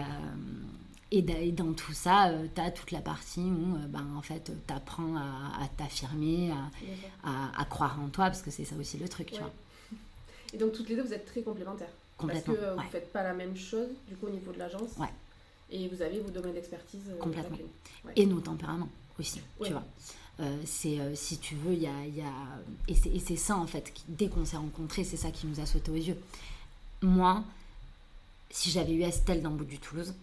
et, 1.11 1.53
dans 1.53 1.73
tout 1.73 1.93
ça, 1.93 2.29
euh, 2.29 2.47
tu 2.55 2.61
as 2.61 2.71
toute 2.71 2.91
la 2.91 3.01
partie 3.01 3.41
où 3.41 3.77
euh, 3.77 3.87
ben, 3.89 4.05
en 4.17 4.21
fait, 4.21 4.53
tu 4.67 4.73
apprends 4.73 5.17
à, 5.17 5.67
t'affirmer, 5.77 6.53
à, 7.25 7.61
à, 7.61 7.65
croire 7.65 7.99
en 8.01 8.09
toi, 8.09 8.27
parce 8.27 8.43
que 8.43 8.51
c'est 8.51 8.65
ça 8.65 8.77
aussi 8.77 8.99
le 8.99 9.09
truc, 9.09 9.31
tu 9.33 9.39
vois. 9.39 9.51
Et 10.53 10.59
donc 10.59 10.73
toutes 10.73 10.89
les 10.89 10.97
deux, 10.97 11.03
vous 11.03 11.13
êtes 11.15 11.27
très 11.27 11.41
complémentaires. 11.41 11.89
Complètement. 12.17 12.55
Parce 12.55 12.67
que 12.67 12.71
euh, 12.71 12.75
vous 12.75 12.83
ne 12.83 12.89
faites 12.89 13.13
pas 13.13 13.23
la 13.23 13.33
même 13.33 13.57
chose, 13.57 13.89
du 14.09 14.17
coup, 14.17 14.27
au 14.27 14.31
niveau 14.31 14.53
de 14.53 14.59
l'agence. 14.59 14.97
Ouais. 14.99 15.09
Et 15.71 15.89
vous 15.89 16.03
avez 16.03 16.21
vos 16.21 16.31
domaines 16.31 16.55
d'expertise. 16.55 17.03
euh, 17.11 17.19
Complètement. 17.19 17.57
Et 18.17 18.27
nos 18.27 18.41
tempéraments 18.41 18.89
aussi, 19.19 19.41
tu 19.63 19.73
vois. 19.73 19.85
Euh, 20.41 20.57
c'est, 20.67 21.01
euh, 21.01 21.15
si 21.17 21.39
tu 21.39 21.57
veux, 21.57 21.73
il 21.73 21.83
y 21.83 21.87
a... 21.87 22.05
il 22.07 22.17
y 22.17 22.21
a- 22.21 22.61
Et 22.87 22.95
c'est 22.95 23.09
et 23.11 23.19
c'est 23.19 23.37
ça, 23.37 23.57
en 23.57 23.67
fait, 23.67 23.93
qui- 23.93 24.05
dès 24.09 24.29
qu'on 24.29 24.45
s'est 24.45 24.57
rencontrés, 24.57 25.03
c'est 25.05 25.17
ça 25.17 25.31
qui 25.33 25.47
nous 25.47 25.59
a 25.61 25.67
sauté 25.67 25.91
aux 25.91 25.95
yeux. 25.97 26.17
Moi, 27.03 27.43
si 28.51 28.71
j'avais 28.71 28.93
eu 28.93 29.03
Estelle 29.03 29.43
dans 29.43 29.51
le 29.51 29.57
bout 29.57 29.65
du 29.65 29.79
Toulouse, 29.79 30.15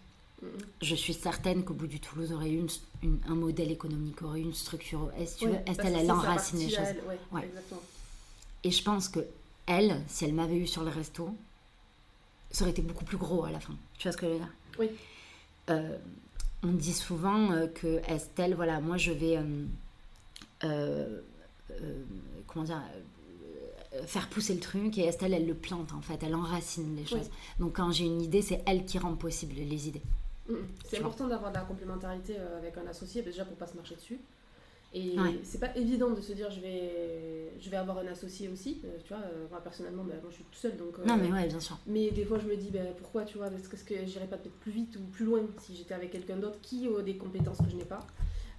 Mhm. 0.41 0.49
je 0.82 0.95
suis 0.95 1.13
certaine 1.13 1.63
qu'au 1.63 1.73
bout 1.73 1.88
du 1.88 1.99
Toulouse 1.99 2.32
aurait 2.32 2.49
eu 2.49 2.60
une- 2.60 2.69
une- 3.04 3.19
un 3.28 3.36
modèle 3.36 3.71
économique, 3.71 4.21
aurait 4.21 4.39
eu 4.39 4.43
une 4.43 4.54
structure. 4.54 5.12
Est-ce 5.17 5.38
tu 5.39 5.47
veux, 5.47 5.56
Estelle, 5.65 5.95
elle 5.97 6.12
enracine 6.12 6.60
les 6.60 6.69
choses. 6.69 6.80
Ouais, 7.08 7.19
Ouais. 7.32 7.51
Et 8.63 8.71
je 8.71 8.82
pense 8.84 9.10
que 9.10 9.19
elle, 9.65 10.01
si 10.08 10.25
elle 10.25 10.34
m'avait 10.34 10.58
eu 10.58 10.67
sur 10.67 10.84
le 10.84 10.89
resto, 10.89 11.30
ça 12.51 12.63
aurait 12.63 12.71
été 12.71 12.82
beaucoup 12.82 13.06
plus 13.06 13.17
gros 13.17 13.43
à 13.43 13.51
la 13.51 13.60
fin. 13.60 13.75
Tu 13.97 14.04
vois 14.08 14.12
ce 14.13 14.17
que 14.17 14.28
je 14.28 14.32
veux 14.32 14.38
dire? 14.39 14.54
Oui. 14.80 14.88
Euh, 15.69 15.97
on 16.63 16.71
dit 16.71 16.93
souvent 16.93 17.51
euh, 17.51 17.67
que 17.67 18.01
Estelle, 18.08 18.56
voilà, 18.56 18.80
moi 18.80 18.97
je 18.97 19.12
vais, 19.12 19.38
euh, 19.38 19.65
euh, 20.63 21.22
euh, 21.72 22.04
comment 22.48 22.65
dire, 22.65 22.82
euh, 23.94 24.04
faire 24.06 24.28
pousser 24.30 24.54
le 24.54 24.60
truc 24.60 24.98
et 24.98 25.04
Estelle, 25.06 25.34
elle 25.34 25.48
le 25.48 25.54
plante 25.56 25.94
en 25.94 26.02
fait, 26.02 26.22
elle 26.24 26.36
enracine 26.36 26.96
les 26.96 27.06
choses. 27.06 27.30
Donc 27.60 27.76
quand 27.78 27.91
j'ai 27.91 28.06
une 28.06 28.22
idée, 28.22 28.41
c'est 28.41 28.62
elle 28.65 28.86
qui 28.86 28.98
rend 29.00 29.15
possible 29.15 29.54
les 29.56 29.88
idées. 29.88 30.02
Mhm. 30.50 30.58
C'est 30.84 30.89
Tu 30.89 30.96
vois. 30.98 31.08
important 31.08 31.28
d'avoir 31.28 31.52
de 31.52 31.58
la 31.58 31.63
complémentarité 31.63 32.36
avec 32.38 32.78
un 32.78 32.88
associé, 32.88 33.22
bah, 33.22 33.32
déjà 33.32 33.46
pour 33.46 33.58
pas 33.58 33.68
se 33.68 33.76
marcher 33.76 33.96
dessus. 33.96 34.20
Et 34.94 35.20
Ouais. 35.20 35.39
c'est 35.44 35.60
pas 35.60 35.76
évident 35.76 36.12
de 36.12 36.22
se 36.22 36.32
dire 36.32 36.50
je 36.52 36.62
vais, 36.62 37.52
je 37.60 37.70
vais 37.70 37.76
avoir 37.78 37.98
un 37.98 38.08
associé 38.08 38.48
aussi. 38.48 38.80
Euh, 38.86 38.98
tu 39.04 39.10
vois, 39.10 39.24
euh, 39.24 39.46
moi 39.50 39.60
personnellement, 39.62 40.04
bah, 40.06 40.13
moi 40.22 40.30
je 40.30 40.36
suis 40.36 40.44
toute 40.46 40.56
seule 40.56 40.78
donc. 40.78 40.98
euh, 41.00 41.06
Non 41.06 41.18
mais 41.18 41.30
ouais, 41.32 41.48
bien 41.48 41.60
sûr. 41.60 41.78
Mais 41.88 42.12
des 42.12 42.24
fois, 42.24 42.39
je 42.39 42.48
me 42.48 42.56
dis, 42.56 42.70
ben, 42.70 42.94
pourquoi, 42.98 43.24
tu 43.26 43.38
vois, 43.38 43.50
parce 43.50 43.68
que, 43.68 43.76
que 43.76 44.06
j'irais 44.06 44.28
pas 44.28 44.38
peut-être 44.38 44.56
plus 44.60 44.72
vite 44.72 44.96
ou 44.96 45.02
plus 45.12 45.26
loin 45.26 45.41
si 45.62 45.76
j'étais 45.76 45.94
avec 45.96 46.12
quelqu'un 46.12 46.38
d'autre 46.38 46.60
qui 46.62 46.88
a 46.88 47.02
des 47.02 47.18
compétences 47.18 47.58
que 47.58 47.70
je 47.70 47.76
n'ai 47.76 47.84
pas. 47.86 48.06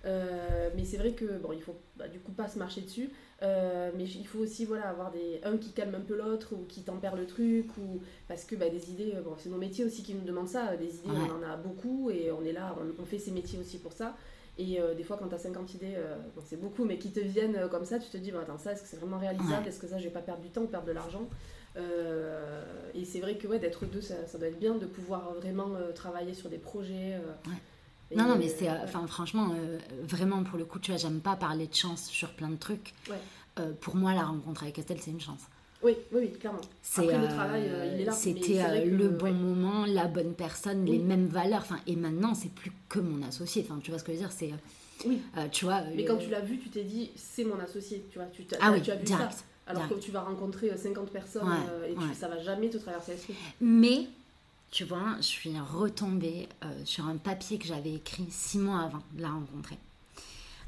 Euh, 0.07 0.71
mais 0.77 0.85
c'est 0.85 0.97
vrai 0.99 1.13
que, 1.13 1.25
bon, 1.39 1.53
il 1.53 1.61
faut 1.61 1.75
bah, 1.97 2.07
du 2.09 2.21
coup 2.21 2.33
pas 2.33 2.49
se 2.49 2.59
marcher 2.59 2.81
dessus, 2.83 3.11
euh, 3.43 3.91
mais 3.97 4.05
il 4.05 4.27
faut 4.27 4.39
aussi, 4.39 4.65
voilà, 4.65 4.89
avoir 4.89 5.11
des, 5.11 5.41
un 5.45 5.57
qui 5.57 5.73
calme 5.73 5.95
un 5.97 6.01
peu 6.01 6.17
l'autre 6.17 6.55
ou 6.55 6.65
qui 6.69 6.83
tempère 6.83 7.17
le 7.17 7.27
truc, 7.27 7.67
ou 7.79 8.01
parce 8.29 8.45
que 8.45 8.55
bah, 8.55 8.69
des 8.69 8.91
idées, 8.91 9.15
euh, 9.17 9.23
bon, 9.23 9.35
c'est 9.37 9.49
nos 9.49 9.57
métiers 9.59 9.85
aussi 9.85 10.03
qui 10.03 10.15
nous 10.15 10.25
demandent 10.25 10.49
ça, 10.49 10.77
des 10.77 10.97
idées, 10.99 11.11
Ouais. 11.11 11.29
on 11.33 11.45
en 11.45 11.51
a 11.53 11.57
beaucoup 11.57 12.11
et 12.11 12.31
on 12.31 12.45
est 12.45 12.53
là, 12.53 12.77
on, 12.81 13.03
on 13.03 13.05
fait 13.05 13.19
ces 13.19 13.33
métiers 13.33 13.59
aussi 13.59 13.79
pour 13.79 13.93
ça. 13.93 14.17
Et 14.59 14.81
euh, 14.81 14.95
des 14.95 15.03
fois, 15.03 15.19
quand 15.19 15.29
tu 15.29 15.35
as 15.35 15.39
50 15.39 15.75
idées, 15.75 15.95
euh, 15.97 16.17
bon, 16.35 16.43
c'est 16.47 16.59
beaucoup, 16.59 16.85
mais 16.85 16.97
qui 16.99 17.11
te 17.11 17.21
viennent 17.21 17.57
euh, 17.57 17.69
comme 17.69 17.85
ça, 17.85 17.99
tu 17.99 18.09
te 18.09 18.17
dis, 18.17 18.31
bah, 18.31 18.41
attends, 18.43 18.57
ça, 18.59 18.73
est-ce 18.73 18.83
que 18.83 18.89
c'est 18.89 18.97
vraiment 18.97 19.19
réalisable? 19.19 19.63
Ouais. 19.65 19.69
Est-ce 19.69 19.79
que 19.79 19.87
ça, 19.87 19.99
je 19.99 20.05
vais 20.05 20.11
pas 20.11 20.23
perdre 20.23 20.41
du 20.43 20.49
temps 20.51 20.63
ou 20.63 20.67
perdre 20.67 20.87
de 20.87 20.93
l'argent? 20.93 21.29
Et 22.95 23.05
c'est 23.05 23.21
vrai 23.21 23.37
que 23.37 23.47
ouais, 23.47 23.59
d'être 23.59 23.85
deux, 23.85 24.01
ça, 24.01 24.15
ça 24.27 24.39
doit 24.39 24.49
être 24.49 24.59
bien 24.59 24.77
de 24.77 24.87
pouvoir 24.87 25.35
vraiment 25.35 25.73
travailler 25.95 26.33
sur 26.33 26.49
des 26.49 26.57
projets. 26.57 27.19
Ouais. 27.47 27.53
Et, 28.11 28.17
Non, 28.17 28.27
non, 28.29 28.37
mais 28.39 28.49
c'est. 28.49 28.69
euh, 28.69 28.75
Enfin, 28.85 29.07
franchement, 29.07 29.51
euh, 29.55 29.79
vraiment, 30.03 30.43
pour 30.45 30.59
le 30.59 30.65
coup, 30.65 30.79
tu 30.79 30.91
vois, 30.91 30.99
j'aime 30.99 31.21
pas 31.21 31.37
parler 31.37 31.67
de 31.67 31.75
chance 31.75 32.07
sur 32.07 32.31
plein 32.35 32.49
de 32.49 32.57
trucs. 32.57 32.95
Ouais. 33.11 33.17
Euh, 33.59 33.73
pour 33.81 33.97
moi, 33.97 34.13
la 34.15 34.25
rencontre 34.25 34.63
avec 34.65 34.79
Estelle, 34.79 34.99
c'est 35.01 35.11
une 35.11 35.21
chance. 35.21 35.41
Oui, 35.83 35.95
oui, 36.13 36.21
oui, 36.23 36.33
clairement. 36.39 36.61
C'est, 36.83 37.03
Après, 37.03 37.19
le 37.19 37.29
travail, 37.29 37.71
il 37.95 38.01
est 38.01 38.05
là. 38.05 38.13
C'était 38.13 38.85
le 38.87 39.09
bon 39.09 39.27
ouais. 39.27 39.33
moment, 39.33 39.85
la 39.87 40.07
bonne 40.07 40.35
personne, 40.35 40.85
les 40.85 40.99
mêmes 40.99 41.27
valeurs. 41.27 41.61
Enfin, 41.61 41.79
et 41.87 41.97
maintenant, 41.97 42.35
c'est 42.35 42.51
plus 42.53 42.73
que 42.89 42.99
mon 42.99 43.23
associé. 43.27 43.65
Enfin, 43.69 43.79
tu 43.83 43.91
vois 43.91 43.99
ce 43.99 44.05
que 44.05 44.13
je 44.13 44.17
veux 44.19 44.23
dire 44.23 44.33
C'est. 44.33 44.53
Oui. 45.07 45.21
tu 45.53 45.67
vois. 45.67 45.83
Mais 45.95 46.05
quand 46.05 46.17
tu 46.17 46.31
l'as 46.31 46.41
vu, 46.41 46.59
tu 46.59 46.71
t'es 46.71 46.83
dit, 46.85 47.11
c'est 47.17 47.45
mon 47.45 47.59
associé, 47.61 48.07
tu 48.11 48.19
vois. 48.19 48.27
Tu, 48.29 48.45
t'as- 48.47 48.57
Ah 48.61 48.73
oui, 48.73 48.81
tu 48.83 48.91
as 48.91 48.97
vu 48.97 49.05
direct. 49.05 49.33
ça. 49.33 49.45
Alors 49.69 49.83
direct. 49.83 50.01
que 50.01 50.07
tu 50.07 50.13
vas 50.13 50.21
rencontrer 50.23 50.71
euh, 50.71 50.77
50 50.77 51.11
personnes 51.11 51.49
et 51.89 51.95
tu- 51.95 52.15
ça 52.15 52.29
va 52.29 52.39
jamais 52.43 52.71
te 52.71 52.79
traverser 52.79 53.13
l'esprit. 53.13 53.35
Mais, 53.61 54.07
tu 54.71 54.85
vois, 54.85 55.17
je 55.19 55.23
suis 55.23 55.59
retombée 55.59 56.49
euh, 56.65 56.85
sur 56.85 57.07
un 57.07 57.17
papier 57.17 57.59
que 57.59 57.67
j'avais 57.67 57.95
écrit 57.95 58.27
six 58.31 58.59
mois 58.59 58.81
avant 58.83 59.03
de 59.15 59.23
la 59.23 59.31
rencontrer, 59.31 59.79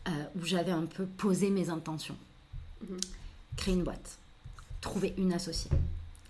euh, 0.08 0.11
où 0.37 0.44
j'avais 0.44 0.70
un 0.72 0.87
peu 0.87 1.04
posé 1.06 1.50
mes 1.50 1.68
intentions. 1.70 2.16
Mhm. 2.88 2.98
Créer 3.56 3.74
une 3.74 3.82
boîte, 3.84 4.18
trouver 4.80 5.14
une 5.18 5.32
associée, 5.32 5.70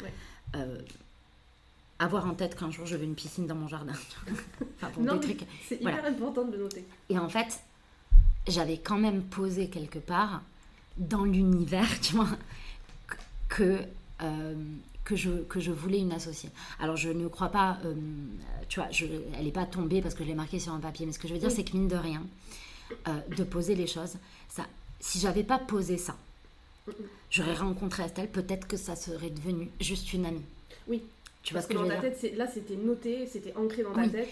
Ouais. 0.02 0.12
euh, 0.56 0.80
avoir 1.98 2.26
en 2.26 2.34
tête 2.34 2.56
qu'un 2.56 2.70
jour 2.70 2.86
je 2.86 2.96
veux 2.96 3.04
une 3.04 3.14
piscine 3.14 3.46
dans 3.46 3.54
mon 3.54 3.68
jardin. 3.68 3.92
enfin, 4.76 4.90
pour 4.90 5.02
Non, 5.02 5.16
des 5.16 5.26
mais 5.28 5.34
trucs. 5.36 5.48
c'est 5.68 5.80
Voilà. 5.82 5.98
hyper 5.98 6.10
important 6.10 6.44
de 6.46 6.52
le 6.52 6.58
noter. 6.62 6.84
Et 7.10 7.18
en 7.18 7.28
fait, 7.28 7.60
j'avais 8.46 8.78
quand 8.78 8.98
même 8.98 9.22
posé 9.22 9.68
quelque 9.68 9.98
part 9.98 10.42
dans 10.96 11.24
l'univers, 11.24 11.88
tu 12.00 12.14
vois, 12.16 12.28
que, 13.48 13.80
euh, 14.22 14.54
que, 15.08 15.16
je, 15.16 15.30
que 15.48 15.58
je 15.58 15.70
voulais 15.72 16.00
une 16.00 16.12
associée. 16.12 16.50
Alors, 16.80 16.96
je 16.96 17.08
ne 17.08 17.28
crois 17.28 17.48
pas, 17.48 17.78
euh, 17.86 17.94
tu 18.68 18.78
vois, 18.78 18.90
je, 18.90 19.06
elle 19.38 19.46
n'est 19.46 19.50
pas 19.50 19.64
tombée 19.64 20.02
parce 20.02 20.14
que 20.14 20.22
je 20.22 20.28
l'ai 20.28 20.34
marquée 20.34 20.58
sur 20.60 20.74
un 20.74 20.80
papier, 20.80 21.06
mais 21.06 21.12
ce 21.12 21.18
que 21.18 21.26
je 21.26 21.32
veux 21.32 21.38
dire, 21.38 21.48
Oui. 21.48 21.54
c'est 21.56 21.64
que 21.64 21.72
mine 21.74 21.88
de 21.88 21.96
rien, 21.96 22.22
euh, 23.08 23.18
de 23.36 23.42
poser 23.42 23.74
les 23.74 23.86
choses, 23.86 24.16
ça, 24.50 24.66
si 25.00 25.18
j'avais 25.18 25.44
pas 25.44 25.58
posé 25.58 25.96
ça, 25.96 26.14
j'aurais 27.30 27.54
rencontré 27.54 28.02
Estelle, 28.02 28.28
peut-être 28.28 28.66
que 28.68 28.76
ça 28.76 28.96
serait 28.96 29.30
devenu 29.30 29.70
juste 29.80 30.12
une 30.12 30.26
amie. 30.26 30.44
Oui. 30.86 31.02
Tu 31.42 31.54
vois 31.54 31.62
Parce 31.62 31.64
ce 31.64 31.68
que, 31.68 31.78
que 31.78 31.84
je 31.84 31.88
dans 31.88 31.94
veux 31.96 32.02
ta 32.02 32.10
dire 32.10 32.20
tête, 32.20 32.36
là, 32.36 32.46
c'était 32.52 32.76
noté, 32.76 33.26
c'était 33.26 33.54
ancré 33.56 33.82
dans 33.82 33.92
ta 33.94 34.02
Oui. 34.02 34.10
tête. 34.10 34.28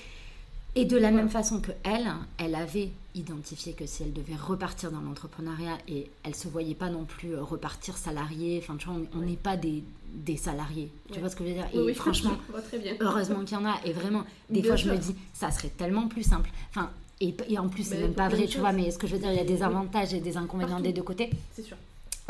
Et 0.78 0.84
de 0.84 0.96
la 0.98 1.10
même 1.10 1.30
façon 1.30 1.60
que 1.60 1.72
elle, 1.84 2.06
elle 2.38 2.54
avait 2.54 2.90
identifié 3.14 3.72
que 3.72 3.86
si 3.86 4.02
elle 4.02 4.12
devait 4.12 4.36
repartir 4.36 4.90
dans 4.92 5.00
l'entrepreneuriat 5.00 5.78
et 5.88 6.10
elle 6.22 6.34
se 6.34 6.48
voyait 6.48 6.74
pas 6.74 6.90
non 6.90 7.04
plus 7.06 7.34
euh, 7.34 7.42
repartir 7.42 7.96
salariée, 7.96 8.60
enfin 8.62 8.76
tu 8.76 8.86
vois, 8.86 8.96
on- 9.14 9.18
n'est 9.20 9.36
pas 9.36 9.56
des, 9.56 9.82
des 10.12 10.36
salariés, 10.36 10.90
tu 11.08 11.14
Ouais. 11.14 11.20
vois 11.20 11.30
ce 11.30 11.36
que 11.36 11.44
je 11.44 11.48
veux 11.48 11.54
dire? 11.54 11.66
Et 11.72 11.78
oui, 11.78 11.94
franchement, 12.04 12.36
très 12.68 12.78
bien. 12.78 12.94
heureusement 13.00 13.42
qu'il 13.44 13.56
y 13.56 13.60
en 13.60 13.64
a, 13.64 13.76
et 13.86 13.92
vraiment, 13.92 14.22
des 14.50 14.60
Bien 14.60 14.68
fois 14.68 14.76
je 14.76 14.90
me 14.90 14.98
dis, 14.98 15.14
ça 15.32 15.50
serait 15.50 15.70
tellement 15.70 16.08
plus 16.08 16.22
simple. 16.24 16.50
Enfin, 16.70 16.90
et, 17.22 17.34
et 17.48 17.58
en 17.58 17.70
plus, 17.70 17.84
c'est 17.84 17.98
même 17.98 18.12
pas 18.12 18.28
vrai, 18.28 18.46
tu 18.46 18.58
vois, 18.58 18.72
mais 18.72 18.90
ce 18.90 18.98
que 18.98 19.06
je 19.06 19.14
veux 19.14 19.20
dire, 19.20 19.30
il 19.32 19.36
y 19.38 19.40
a 19.40 19.44
des 19.44 19.62
avantages 19.62 20.12
et 20.12 20.20
des 20.20 20.36
inconvénients 20.36 20.72
Partout. 20.72 20.82
des 20.84 20.92
deux 20.92 21.02
côtés. 21.02 21.30
C'est 21.54 21.62
sûr. 21.62 21.78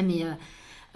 Mais 0.05 0.23
euh, 0.25 0.31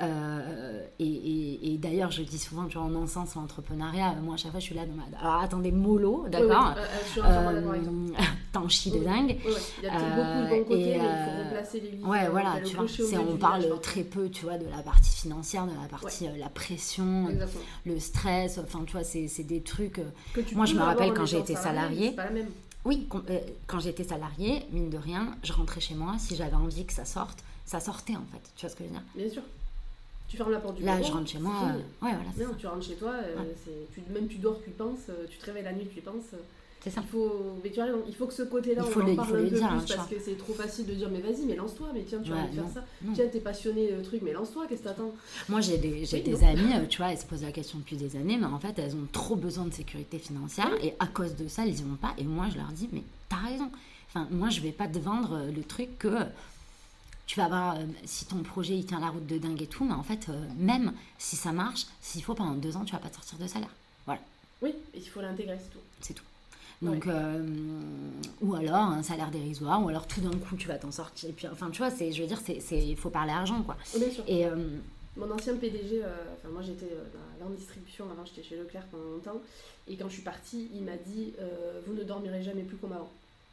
euh, 0.03 0.87
et, 0.99 1.05
et- 1.07 1.73
et 1.75 1.79
d'ailleurs, 1.79 2.11
je 2.11 2.23
dis 2.23 2.39
souvent, 2.39 2.67
tu 2.67 2.79
vois, 2.79 2.87
on 2.87 2.95
encense 2.95 3.35
l'entrepreneuriat. 3.35 4.15
Moi, 4.23 4.35
à 4.35 4.37
chaque 4.37 4.51
fois, 4.51 4.61
je 4.61 4.65
suis 4.65 4.75
là 4.75 4.87
dans 4.87 4.95
ma. 4.95 5.05
Alors, 5.19 5.43
attendez, 5.43 5.71
mollo, 5.73 6.23
Oui, 6.25 6.31
d'accord 6.31 6.75
oui, 6.77 6.83
euh, 7.19 7.23
euh, 7.23 8.15
euh, 8.19 8.23
T'en 8.53 8.69
chies 8.69 8.91
de 8.91 8.99
Oui. 8.99 9.05
dingue. 9.05 9.29
Ouais. 9.45 9.53
Il 9.79 9.85
y 9.85 9.89
a 9.89 9.95
Euh, 9.95 10.17
beaucoup 10.17 10.45
de 10.45 10.49
bons 10.49 10.65
côtés, 10.69 10.91
et, 10.91 10.99
mais 10.99 11.05
il 11.05 11.25
faut 11.25 11.31
euh, 11.31 11.45
replacer 11.45 11.81
les 11.81 11.91
lignes. 11.91 12.07
Ouais, 12.07 12.27
euh, 12.27 12.31
voilà, 12.31 12.61
tu 12.65 12.77
vois. 12.77 12.87
on 13.21 13.37
parle 13.37 13.63
village, 13.63 13.81
très 13.83 14.03
peu, 14.05 14.29
tu 14.31 14.45
vois, 14.45 14.59
de 14.59 14.67
la 14.69 14.83
partie 14.83 15.11
financière, 15.23 15.67
de 15.67 15.73
la 15.81 15.89
partie, 15.89 16.27
euh, 16.27 16.37
la 16.39 16.49
pression, 16.49 17.27
euh, 17.27 17.31
Exactement. 17.31 17.65
le 17.87 17.99
stress. 18.01 18.59
Enfin, 18.59 18.83
tu 18.87 18.93
vois, 18.93 19.05
c'est 19.05 19.45
des 19.45 19.61
trucs. 19.63 19.99
euh, 19.99 20.05
Que 20.35 20.41
tu 20.41 20.55
Moi, 20.57 20.67
je 20.67 20.75
me 20.75 20.81
rappelle 20.83 21.11
en 21.11 21.15
quand 21.15 21.27
j'ai 21.27 21.39
été 21.39 21.55
salariée. 21.55 22.09
C'est 22.11 22.17
pas 22.17 22.25
la 22.25 22.31
même. 22.31 22.49
Oui, 22.87 23.07
euh, 23.29 23.39
quand 23.67 23.79
j'étais 23.79 24.05
salariée, 24.05 24.63
mine 24.73 24.89
de 24.89 24.97
rien, 24.97 25.37
je 25.43 25.53
rentrais 25.53 25.81
chez 25.81 25.95
moi. 25.95 26.15
Si 26.19 26.35
j'avais 26.35 26.57
envie 26.57 26.87
que 26.87 26.95
ça 26.95 27.05
sorte, 27.05 27.41
ça 27.67 27.79
sortait 27.79 28.17
en 28.17 28.25
fait. 28.33 28.41
Tu 28.57 28.63
vois 28.65 28.71
ce 28.71 28.77
que 28.77 28.85
je 28.85 28.89
veux 28.89 28.95
dire? 28.95 29.03
Bien 29.15 29.29
sûr. 29.31 29.43
Tu 30.31 30.37
fermes 30.37 30.53
la 30.53 30.61
porte 30.61 30.77
du 30.77 30.85
Là, 30.85 30.97
bureau, 30.97 31.09
je 31.09 31.13
rentre 31.13 31.29
chez 31.29 31.39
moi. 31.41 31.55
euh, 31.65 31.77
ouais, 32.07 32.15
voilà, 32.15 32.31
c'est 32.37 32.45
Non, 32.45 32.55
tu 32.57 32.67
rentres 32.69 32.87
chez 32.87 32.95
toi, 32.95 33.11
euh, 33.15 33.37
Ouais. 33.37 33.55
c'est- 33.65 33.93
tu, 33.93 34.01
même 34.13 34.29
tu 34.29 34.39
dors, 34.39 34.63
tu 34.63 34.71
y 34.71 34.73
penses, 34.73 35.09
euh, 35.09 35.27
tu 35.29 35.39
te 35.39 35.45
réveilles 35.47 35.65
la 35.65 35.73
nuit, 35.73 35.89
tu 35.93 35.99
y 35.99 36.03
penses. 36.03 36.23
C'est 36.83 36.89
ça. 36.91 37.03
Il 37.05 37.09
faut, 37.09 37.57
mais 37.63 37.71
tu 37.71 37.81
il 38.09 38.15
faut 38.15 38.27
que 38.27 38.33
ce 38.33 38.45
côté-là, 38.45 38.83
Il 38.87 38.97
on 38.97 39.01
en 39.03 39.05
le- 39.05 39.11
il 39.11 39.17
parle 39.17 39.29
faut 39.29 39.35
un 39.35 39.39
peu 39.41 39.45
dire, 39.49 39.69
plus 39.69 39.77
hein, 39.77 39.85
parce 39.97 40.09
que 40.09 40.15
c'est 40.25 40.39
trop 40.39 40.55
facile 40.55 40.87
de 40.87 40.95
dire 40.95 41.11
mais 41.11 41.21
vas-y, 41.21 41.45
mais 41.47 41.57
lance-toi, 41.57 41.89
mais 41.93 42.05
tiens, 42.09 42.21
tu 42.25 42.33
as 42.33 42.37
Ouais, 42.37 42.41
envie 42.43 42.57
de 42.57 42.63
faire 42.63 42.71
ça. 42.73 42.85
non. 43.03 43.13
Tiens, 43.13 43.27
t'es 43.31 43.41
passionné 43.41 43.91
truc, 44.05 44.23
mais 44.23 44.33
lance-toi, 44.33 44.67
qu'est-ce 44.69 44.81
que 44.83 44.89
t'attends? 44.89 45.13
Moi, 45.51 45.61
j'ai 45.61 45.77
des, 45.77 46.07
j'ai 46.07 46.19
Oui, 46.19 46.23
des 46.23 46.45
amies, 46.45 46.89
tu 46.89 46.99
vois, 46.99 47.11
elles 47.13 47.19
se 47.19 47.27
posent 47.27 47.43
la 47.43 47.53
question 47.53 47.79
depuis 47.81 47.97
des 47.97 48.17
années, 48.17 48.39
mais 48.39 48.47
en 48.47 48.59
fait, 48.61 48.79
elles 48.79 48.95
ont 48.95 49.07
trop 49.13 49.35
besoin 49.37 49.65
de 49.67 49.75
sécurité 49.75 50.19
financière 50.19 50.71
et 50.83 50.95
à 51.01 51.07
cause 51.09 51.35
de 51.37 51.49
ça, 51.49 51.67
elles 51.67 51.79
y 51.79 51.83
vont 51.83 51.97
pas. 51.97 52.15
Et 52.17 52.25
moi, 52.25 52.47
je 52.51 52.57
leur 52.57 52.69
dis, 52.69 52.89
mais 52.93 53.03
t'as 53.29 53.37
raison. 53.51 53.69
Enfin, 54.09 54.27
moi, 54.31 54.49
je 54.49 54.61
vais 54.63 54.73
pas 54.73 54.87
te 54.87 54.99
vendre 54.99 55.39
le 55.55 55.63
truc 55.63 55.99
que 55.99 56.09
tu 57.31 57.39
vas 57.39 57.45
avoir, 57.45 57.77
euh, 57.77 57.85
si 58.07 58.25
ton 58.25 58.43
projet 58.43 58.75
il 58.75 58.85
tient 58.85 58.99
la 58.99 59.07
route 59.07 59.25
de 59.25 59.39
dingue 59.39 59.63
et 59.63 59.69
tout, 59.69 59.85
mais 59.85 59.95
en 59.95 60.03
fait, 60.03 60.29
euh, 60.29 60.45
même 60.59 60.93
si 61.17 61.37
ça 61.37 61.53
marche, 61.53 61.87
s'il 62.01 62.25
faut 62.25 62.35
pendant 62.35 62.55
deux 62.55 62.77
ans, 62.77 62.85
tu 62.85 62.91
vas 62.91 62.99
pas 62.99 63.09
te 63.09 63.15
sortir 63.15 63.39
de 63.39 63.47
salaire. 63.47 63.71
Voilà, 64.05 64.21
Oui, 64.63 64.71
et 64.95 64.99
il 64.99 65.09
faut 65.09 65.21
l'intégrer, 65.21 65.57
c'est 65.57 65.71
tout. 65.71 65.79
c'est 66.01 66.15
tout. 66.15 66.25
Donc, 66.83 67.07
euh, 67.07 67.47
ou 68.41 68.57
alors 68.57 68.75
un 68.75 69.05
salaire 69.05 69.31
dérisoire, 69.31 69.81
ou 69.81 69.89
alors 69.91 70.09
tout 70.09 70.21
d'un 70.21 70.37
coup 70.39 70.57
tu 70.57 70.67
vas 70.67 70.77
t'en 70.77 70.91
sortir. 70.91 71.31
Et 71.31 71.33
puis, 71.33 71.47
enfin, 71.47 71.71
tu 71.71 71.79
vois, 71.79 71.91
je 71.91 72.21
veux 72.21 72.27
dire, 72.27 72.41
il 72.73 72.97
faut 72.97 73.11
parler 73.11 73.31
argent, 73.31 73.63
quoi. 73.63 73.77
Bien 73.97 74.11
sûr. 74.11 74.25
Et 74.27 74.47
Mon 75.17 75.31
ancien 75.31 75.57
PDG, 75.57 76.03
euh, 76.03 76.09
enfin 76.39 76.49
moi 76.49 76.63
j'étais 76.63 76.87
euh, 76.87 77.05
dans 77.13 77.21
la 77.33 77.45
grande 77.45 77.57
distribution, 77.57 78.07
avant 78.11 78.25
j'étais 78.25 78.43
chez 78.43 78.57
Leclerc 78.57 78.87
pendant 78.91 79.11
longtemps, 79.11 79.41
et 79.89 79.97
quand 79.97 80.09
je 80.09 80.15
suis 80.15 80.23
partie, 80.23 80.71
il 80.73 80.83
m'a 80.83 80.97
dit 80.97 81.35
euh, 81.41 81.81
vous 81.87 81.95
ne 81.95 82.05
dormirez 82.05 82.43
jamais 82.43 82.63
plus 82.63 82.77
comme 82.77 82.93
avant. 82.93 83.11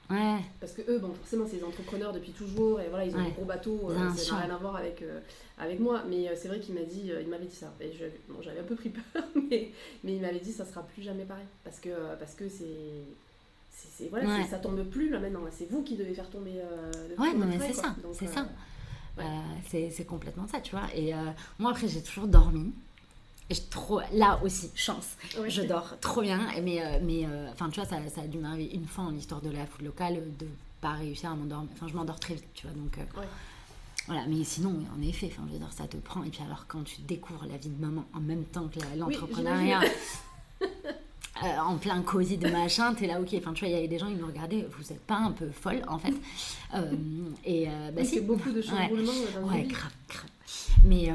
Ouais, 0.10 0.38
Parce 0.60 0.74
que 0.74 0.82
eux, 0.90 1.00
bon, 1.00 1.14
forcément, 1.14 1.46
c'est 1.50 1.58
des 1.58 1.64
entrepreneurs 1.64 2.14
depuis 2.14 2.32
toujours, 2.32 2.80
et 2.82 2.88
voilà, 2.90 3.06
ils 3.06 3.16
ont 3.16 3.20
Ouais. 3.20 3.26
des 3.26 3.32
gros 3.32 3.46
bateaux, 3.46 3.90
euh, 3.90 4.10
ça 4.14 4.34
n'a 4.36 4.42
rien 4.44 4.56
à 4.56 4.58
voir 4.58 4.76
avec, 4.76 5.02
euh, 5.02 5.20
avec 5.58 5.80
moi. 5.80 6.04
Mais 6.10 6.28
euh, 6.30 6.34
c'est 6.36 6.48
vrai 6.48 6.60
qu'il 6.60 6.76
m'a 6.76 6.82
dit, 6.84 7.12
il 7.22 7.28
m'avait 7.28 7.46
dit 7.46 7.56
ça. 7.56 7.74
Et 7.82 7.92
bon, 8.30 8.42
j'avais 8.42 8.60
un 8.60 8.64
peu 8.64 8.76
pris 8.76 8.90
peur, 9.14 9.24
mais, 9.36 9.72
mais 10.04 10.16
il 10.16 10.22
m'avait 10.22 10.40
dit 10.40 10.52
ça 10.52 10.66
sera 10.66 10.84
plus 10.84 11.02
jamais 11.04 11.26
pareil. 11.26 11.46
Parce 11.64 11.80
que 11.80 11.90
parce 12.20 12.36
que 12.36 12.48
c'est. 12.50 14.10
voilà, 14.10 14.28
Ouais. 14.28 14.48
ça 14.50 14.58
tombe 14.60 14.84
plus 14.86 15.10
là 15.10 15.20
maintenant, 15.20 15.42
c'est 15.52 15.70
vous 15.70 15.84
qui 15.84 15.96
devez 15.96 16.14
faire 16.14 16.30
tomber. 16.30 16.54
le 17.10 17.22
Ouais, 17.22 17.34
non, 17.34 17.46
mais 17.46 17.60
c'est 17.60 17.74
ça, 17.74 17.96
c'est 18.14 18.28
ça. 18.28 18.48
c'est 19.70 20.06
complètement 20.06 20.48
ça, 20.48 20.60
tu 20.62 20.72
vois. 20.72 20.88
Et 20.96 21.14
moi, 21.60 21.72
après, 21.72 21.88
j'ai 21.88 22.02
toujours 22.02 22.28
dormi. 22.28 22.74
Trop, 23.70 24.02
là 24.14 24.40
aussi, 24.44 24.72
chance. 24.76 25.18
Je 25.48 25.62
dors 25.62 26.00
trop 26.00 26.22
bien. 26.22 26.40
Mais, 26.64 26.82
mais 27.04 27.26
enfin, 27.52 27.70
tu 27.70 27.80
vois, 27.80 27.90
ça, 27.90 27.98
ça 28.14 28.22
a 28.22 28.28
dû 28.28 28.38
m'arriver 28.38 28.74
une 28.74 28.88
fois 28.88 29.06
en 29.06 29.16
histoire 29.16 29.42
de 29.42 29.50
la 29.50 29.66
food 29.66 29.86
locale 29.86 30.22
de 30.38 30.48
pas 30.82 30.94
réussir 30.94 31.32
à 31.32 31.36
m'endormir. 31.36 31.70
Enfin, 31.74 31.88
je 31.88 31.96
m'endors 31.96 32.20
très 32.20 32.36
vite, 32.36 32.48
tu 32.54 32.68
vois. 32.68 32.76
Donc, 32.76 32.98
voilà, 34.08 34.26
mais 34.26 34.44
sinon, 34.46 34.74
en 34.98 35.02
effet, 35.02 35.30
enfin, 35.32 35.44
je 35.48 35.54
veux 35.54 35.60
dire, 35.60 35.72
ça 35.74 35.86
te 35.86 35.98
prend. 35.98 36.24
Et 36.24 36.30
puis 36.30 36.42
alors, 36.42 36.66
quand 36.68 36.84
tu 36.84 37.02
découvres 37.02 37.46
la 37.46 37.58
vie 37.58 37.70
de 37.70 37.80
maman 37.80 38.06
en 38.14 38.22
même 38.22 38.46
temps 38.46 38.70
que 38.70 38.80
l'entrepreneuriat, 38.98 39.82
euh, 40.62 41.58
en 41.60 41.78
plein 41.78 42.02
cosy 42.02 42.38
de 42.38 42.48
machin, 42.48 42.94
t'es 42.94 43.06
là, 43.06 43.20
ok. 43.20 43.34
Enfin, 43.38 43.52
tu 43.52 43.66
vois, 43.66 43.70
il 43.70 43.76
y 43.76 43.78
avait 43.78 43.90
des 43.90 44.00
gens, 44.00 44.08
ils 44.08 44.16
me 44.16 44.26
regardaient, 44.26 44.66
vous 44.78 44.94
êtes 44.94 45.02
pas 45.02 45.18
un 45.18 45.32
peu 45.32 45.50
folle, 45.52 45.82
en 45.90 46.00
fait. 46.00 46.14
Euh, 46.74 46.94
et 47.44 47.68
euh, 47.68 47.92
bah, 47.92 48.06
c'est 48.06 48.22
beaucoup 48.22 48.52
de 48.52 48.62
chamboulements 48.62 49.12
ouais, 49.12 49.44
ouais, 49.44 49.64
grave, 49.64 49.92
grave. 50.08 50.30
Mais, 50.88 51.10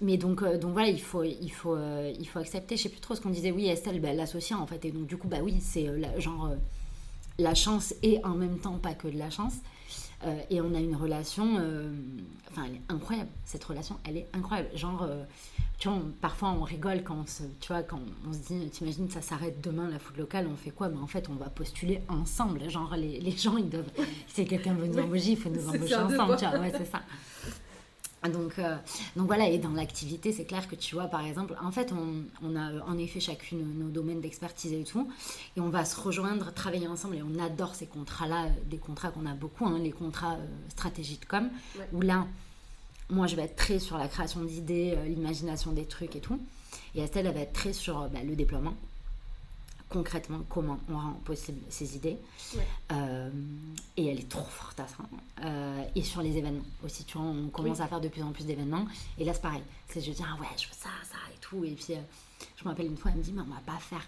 mais 0.00 0.16
donc, 0.16 0.42
donc 0.58 0.72
voilà, 0.72 0.88
il 0.88 1.00
faut, 1.00 1.24
il, 1.24 1.50
faut, 1.50 1.76
il 2.18 2.26
faut 2.26 2.38
accepter. 2.38 2.76
Je 2.76 2.84
sais 2.84 2.88
plus 2.88 3.00
trop 3.00 3.14
ce 3.14 3.20
qu'on 3.20 3.30
disait. 3.30 3.50
Oui, 3.50 3.66
Estelle, 3.66 4.00
bah, 4.00 4.12
l'associant, 4.12 4.60
en 4.60 4.66
fait. 4.66 4.84
Et 4.84 4.90
donc, 4.90 5.06
du 5.06 5.16
coup, 5.16 5.28
bah 5.28 5.38
oui, 5.42 5.58
c'est 5.60 5.86
genre 6.20 6.50
la 7.38 7.54
chance 7.54 7.94
et 8.02 8.20
en 8.24 8.34
même 8.34 8.58
temps 8.58 8.78
pas 8.78 8.94
que 8.94 9.08
de 9.08 9.18
la 9.18 9.30
chance. 9.30 9.54
Euh, 10.26 10.40
et 10.48 10.60
on 10.60 10.74
a 10.74 10.78
une 10.78 10.96
relation, 10.96 11.58
euh, 11.58 11.92
enfin, 12.50 12.64
elle 12.66 12.76
est 12.76 12.82
incroyable. 12.88 13.28
Cette 13.44 13.64
relation, 13.64 13.98
elle 14.08 14.16
est 14.16 14.26
incroyable. 14.32 14.70
Genre, 14.74 15.02
euh, 15.02 15.24
tu 15.78 15.88
vois, 15.88 16.00
parfois 16.20 16.50
on 16.50 16.62
rigole 16.62 17.02
quand 17.02 17.16
on 17.16 17.26
se, 17.26 17.42
tu 17.60 17.68
vois, 17.68 17.82
quand 17.82 18.00
on 18.26 18.32
se 18.32 18.38
dit, 18.38 18.70
t'imagines, 18.70 19.10
ça 19.10 19.20
s'arrête 19.20 19.60
demain 19.60 19.88
la 19.90 19.98
foot 19.98 20.16
locale, 20.16 20.46
on 20.50 20.56
fait 20.56 20.70
quoi? 20.70 20.88
Mais 20.88 20.98
en 20.98 21.06
fait, 21.06 21.28
on 21.28 21.34
va 21.34 21.50
postuler 21.50 22.00
ensemble. 22.08 22.70
Genre, 22.70 22.94
les, 22.96 23.20
les 23.20 23.32
gens, 23.32 23.56
ils 23.58 23.68
doivent, 23.68 23.90
si 24.28 24.46
quelqu'un 24.46 24.72
veut 24.74 24.86
nous 24.86 24.98
embaucher, 24.98 25.32
il 25.32 25.36
faut 25.36 25.50
nous 25.50 25.68
embaucher 25.68 25.96
ensemble. 25.96 26.36
Tu 26.36 26.46
vois, 26.46 26.58
ouais, 26.58 26.72
c'est 26.76 26.90
ça. 26.90 27.02
Donc, 28.28 28.58
euh, 28.58 28.76
donc 29.16 29.26
voilà, 29.26 29.48
et 29.48 29.58
dans 29.58 29.72
l'activité, 29.72 30.32
c'est 30.32 30.44
clair 30.44 30.66
que 30.68 30.74
tu 30.74 30.94
vois, 30.94 31.06
par 31.06 31.26
exemple, 31.26 31.54
en 31.62 31.70
fait, 31.70 31.92
on, 31.92 32.56
a 32.56 32.84
en 32.86 32.96
effet 32.96 33.20
chacune 33.20 33.78
nos 33.78 33.88
domaines 33.88 34.20
d'expertise 34.20 34.72
et 34.72 34.84
tout, 34.84 35.10
et 35.56 35.60
on 35.60 35.68
va 35.68 35.84
se 35.84 36.00
rejoindre, 36.00 36.52
travailler 36.52 36.88
ensemble, 36.88 37.16
et 37.16 37.22
on 37.22 37.38
adore 37.38 37.74
ces 37.74 37.86
contrats-là, 37.86 38.46
des 38.66 38.78
contrats 38.78 39.10
qu'on 39.10 39.26
a 39.26 39.34
beaucoup, 39.34 39.66
hein, 39.66 39.78
les 39.78 39.92
contrats 39.92 40.34
euh, 40.34 40.46
stratégiques 40.68 41.26
comme, 41.28 41.50
où 41.92 42.00
là, 42.00 42.26
moi, 43.10 43.26
je 43.26 43.36
vais 43.36 43.42
être 43.42 43.56
très 43.56 43.78
sur 43.78 43.98
la 43.98 44.08
création 44.08 44.42
d'idées, 44.42 44.94
euh, 44.96 45.06
l'imagination 45.06 45.72
des 45.72 45.84
trucs 45.84 46.16
et 46.16 46.20
tout, 46.20 46.40
et 46.94 47.02
Estelle, 47.02 47.26
elle 47.26 47.34
va 47.34 47.40
être 47.40 47.52
très 47.52 47.74
sur 47.74 48.08
bah, 48.08 48.20
le 48.26 48.34
déploiement 48.36 48.74
concrètement 49.94 50.40
comment 50.48 50.78
on 50.88 50.98
rend 50.98 51.12
possible 51.24 51.60
ces 51.68 51.94
idées. 51.94 52.18
Euh, 52.90 53.30
et 53.96 54.08
elle 54.08 54.18
est 54.18 54.28
trop 54.28 54.44
forte 54.44 54.80
à 54.80 54.88
ça. 54.88 54.96
Euh, 55.44 55.84
et 55.94 56.02
sur 56.02 56.20
les 56.20 56.36
événements 56.36 56.64
aussi, 56.84 57.04
tu 57.04 57.16
vois, 57.16 57.26
on 57.28 57.48
commence 57.48 57.78
à 57.78 57.86
faire 57.86 58.00
de 58.00 58.08
plus 58.08 58.22
en 58.22 58.32
plus 58.32 58.44
d'événements. 58.44 58.86
Et 59.18 59.24
là, 59.24 59.32
c'est 59.32 59.42
pareil. 59.42 59.62
C'est 59.88 60.00
je 60.00 60.10
dis, 60.10 60.22
ah 60.22 60.40
ouais, 60.40 60.48
je 60.56 60.66
veux 60.66 60.74
ça, 60.74 60.88
ça 61.04 61.18
et 61.32 61.38
tout. 61.40 61.64
Et 61.64 61.70
puis, 61.70 61.94
euh, 61.94 62.00
je 62.56 62.64
me 62.64 62.70
rappelle 62.70 62.86
une 62.86 62.96
fois, 62.96 63.12
elle 63.12 63.18
me 63.18 63.22
dit, 63.22 63.32
mais 63.32 63.42
on 63.42 63.54
va 63.54 63.60
pas 63.64 63.78
faire 63.78 64.04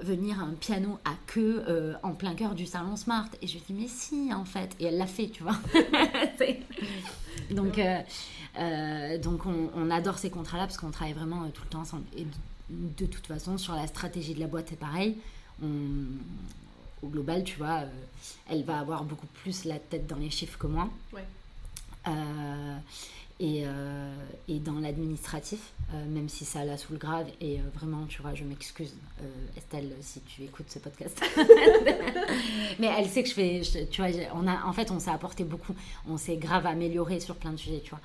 venir 0.00 0.40
un 0.40 0.54
piano 0.54 0.98
à 1.04 1.12
queue 1.26 1.64
en 2.02 2.12
plein 2.12 2.34
cœur 2.34 2.54
du 2.54 2.64
salon 2.64 2.96
Smart. 2.96 3.28
Et 3.42 3.46
je 3.46 3.54
lui 3.54 3.62
dis, 3.68 3.74
mais 3.74 3.88
si, 3.88 4.32
en 4.32 4.46
fait. 4.46 4.74
Et 4.80 4.86
elle 4.86 4.96
l'a 4.96 5.06
fait, 5.06 5.28
tu 5.28 5.42
vois. 5.42 5.58
donc, 7.50 7.78
donc 9.22 9.46
on, 9.46 9.70
on, 9.76 9.90
adore 9.90 10.16
ces 10.16 10.30
contrats-là 10.30 10.64
parce 10.64 10.78
qu'on 10.78 10.90
travaille 10.90 11.12
vraiment 11.12 11.46
tout 11.50 11.62
le 11.64 11.68
temps 11.68 11.80
ensemble. 11.80 12.04
Et 12.16 12.26
de 12.96 13.06
toute 13.06 13.26
façon, 13.26 13.58
sur 13.58 13.74
la 13.74 13.86
stratégie 13.86 14.34
de 14.34 14.40
la 14.40 14.46
boîte, 14.46 14.66
c'est 14.70 14.78
pareil. 14.78 15.16
au 15.62 17.08
global, 17.08 17.44
tu 17.44 17.56
vois, 17.56 17.80
euh, 17.80 17.88
elle 18.48 18.64
va 18.64 18.78
avoir 18.78 19.04
beaucoup 19.04 19.26
plus 19.26 19.64
la 19.64 19.78
tête 19.78 20.06
dans 20.06 20.16
les 20.16 20.30
chiffres 20.30 20.58
que 20.58 20.66
moi. 20.66 20.88
Euh, 22.08 22.76
et, 23.40 23.62
euh, 23.64 24.14
et, 24.48 24.58
dans 24.58 24.78
l'administratif, 24.78 25.72
même 26.08 26.28
si 26.28 26.44
ça 26.44 26.64
la 26.64 26.76
le 26.90 26.96
grave, 26.96 27.26
et 27.40 27.58
vraiment, 27.74 28.06
tu 28.06 28.22
vois, 28.22 28.34
je 28.34 28.44
m'excuse, 28.44 28.94
Estelle, 29.56 29.92
si 30.00 30.20
tu 30.20 30.42
écoutes 30.44 30.70
ce 30.70 30.78
podcast. 30.78 31.20
Mais 32.78 32.90
elle 32.96 33.08
sait 33.08 33.22
que 33.22 33.28
je 33.28 33.34
fais, 33.34 33.62
tu 33.90 34.00
vois, 34.00 34.10
on 34.34 34.46
a, 34.46 34.64
en 34.64 34.72
fait, 34.72 34.90
on 34.90 35.00
s'est 35.00 35.10
apporté 35.10 35.44
beaucoup, 35.44 35.74
on 36.08 36.16
s'est 36.16 36.36
grave 36.36 36.66
amélioré 36.66 37.20
sur 37.20 37.34
plein 37.36 37.52
de 37.52 37.56
sujets, 37.56 37.80
tu 37.84 37.90
vois. 37.90 38.00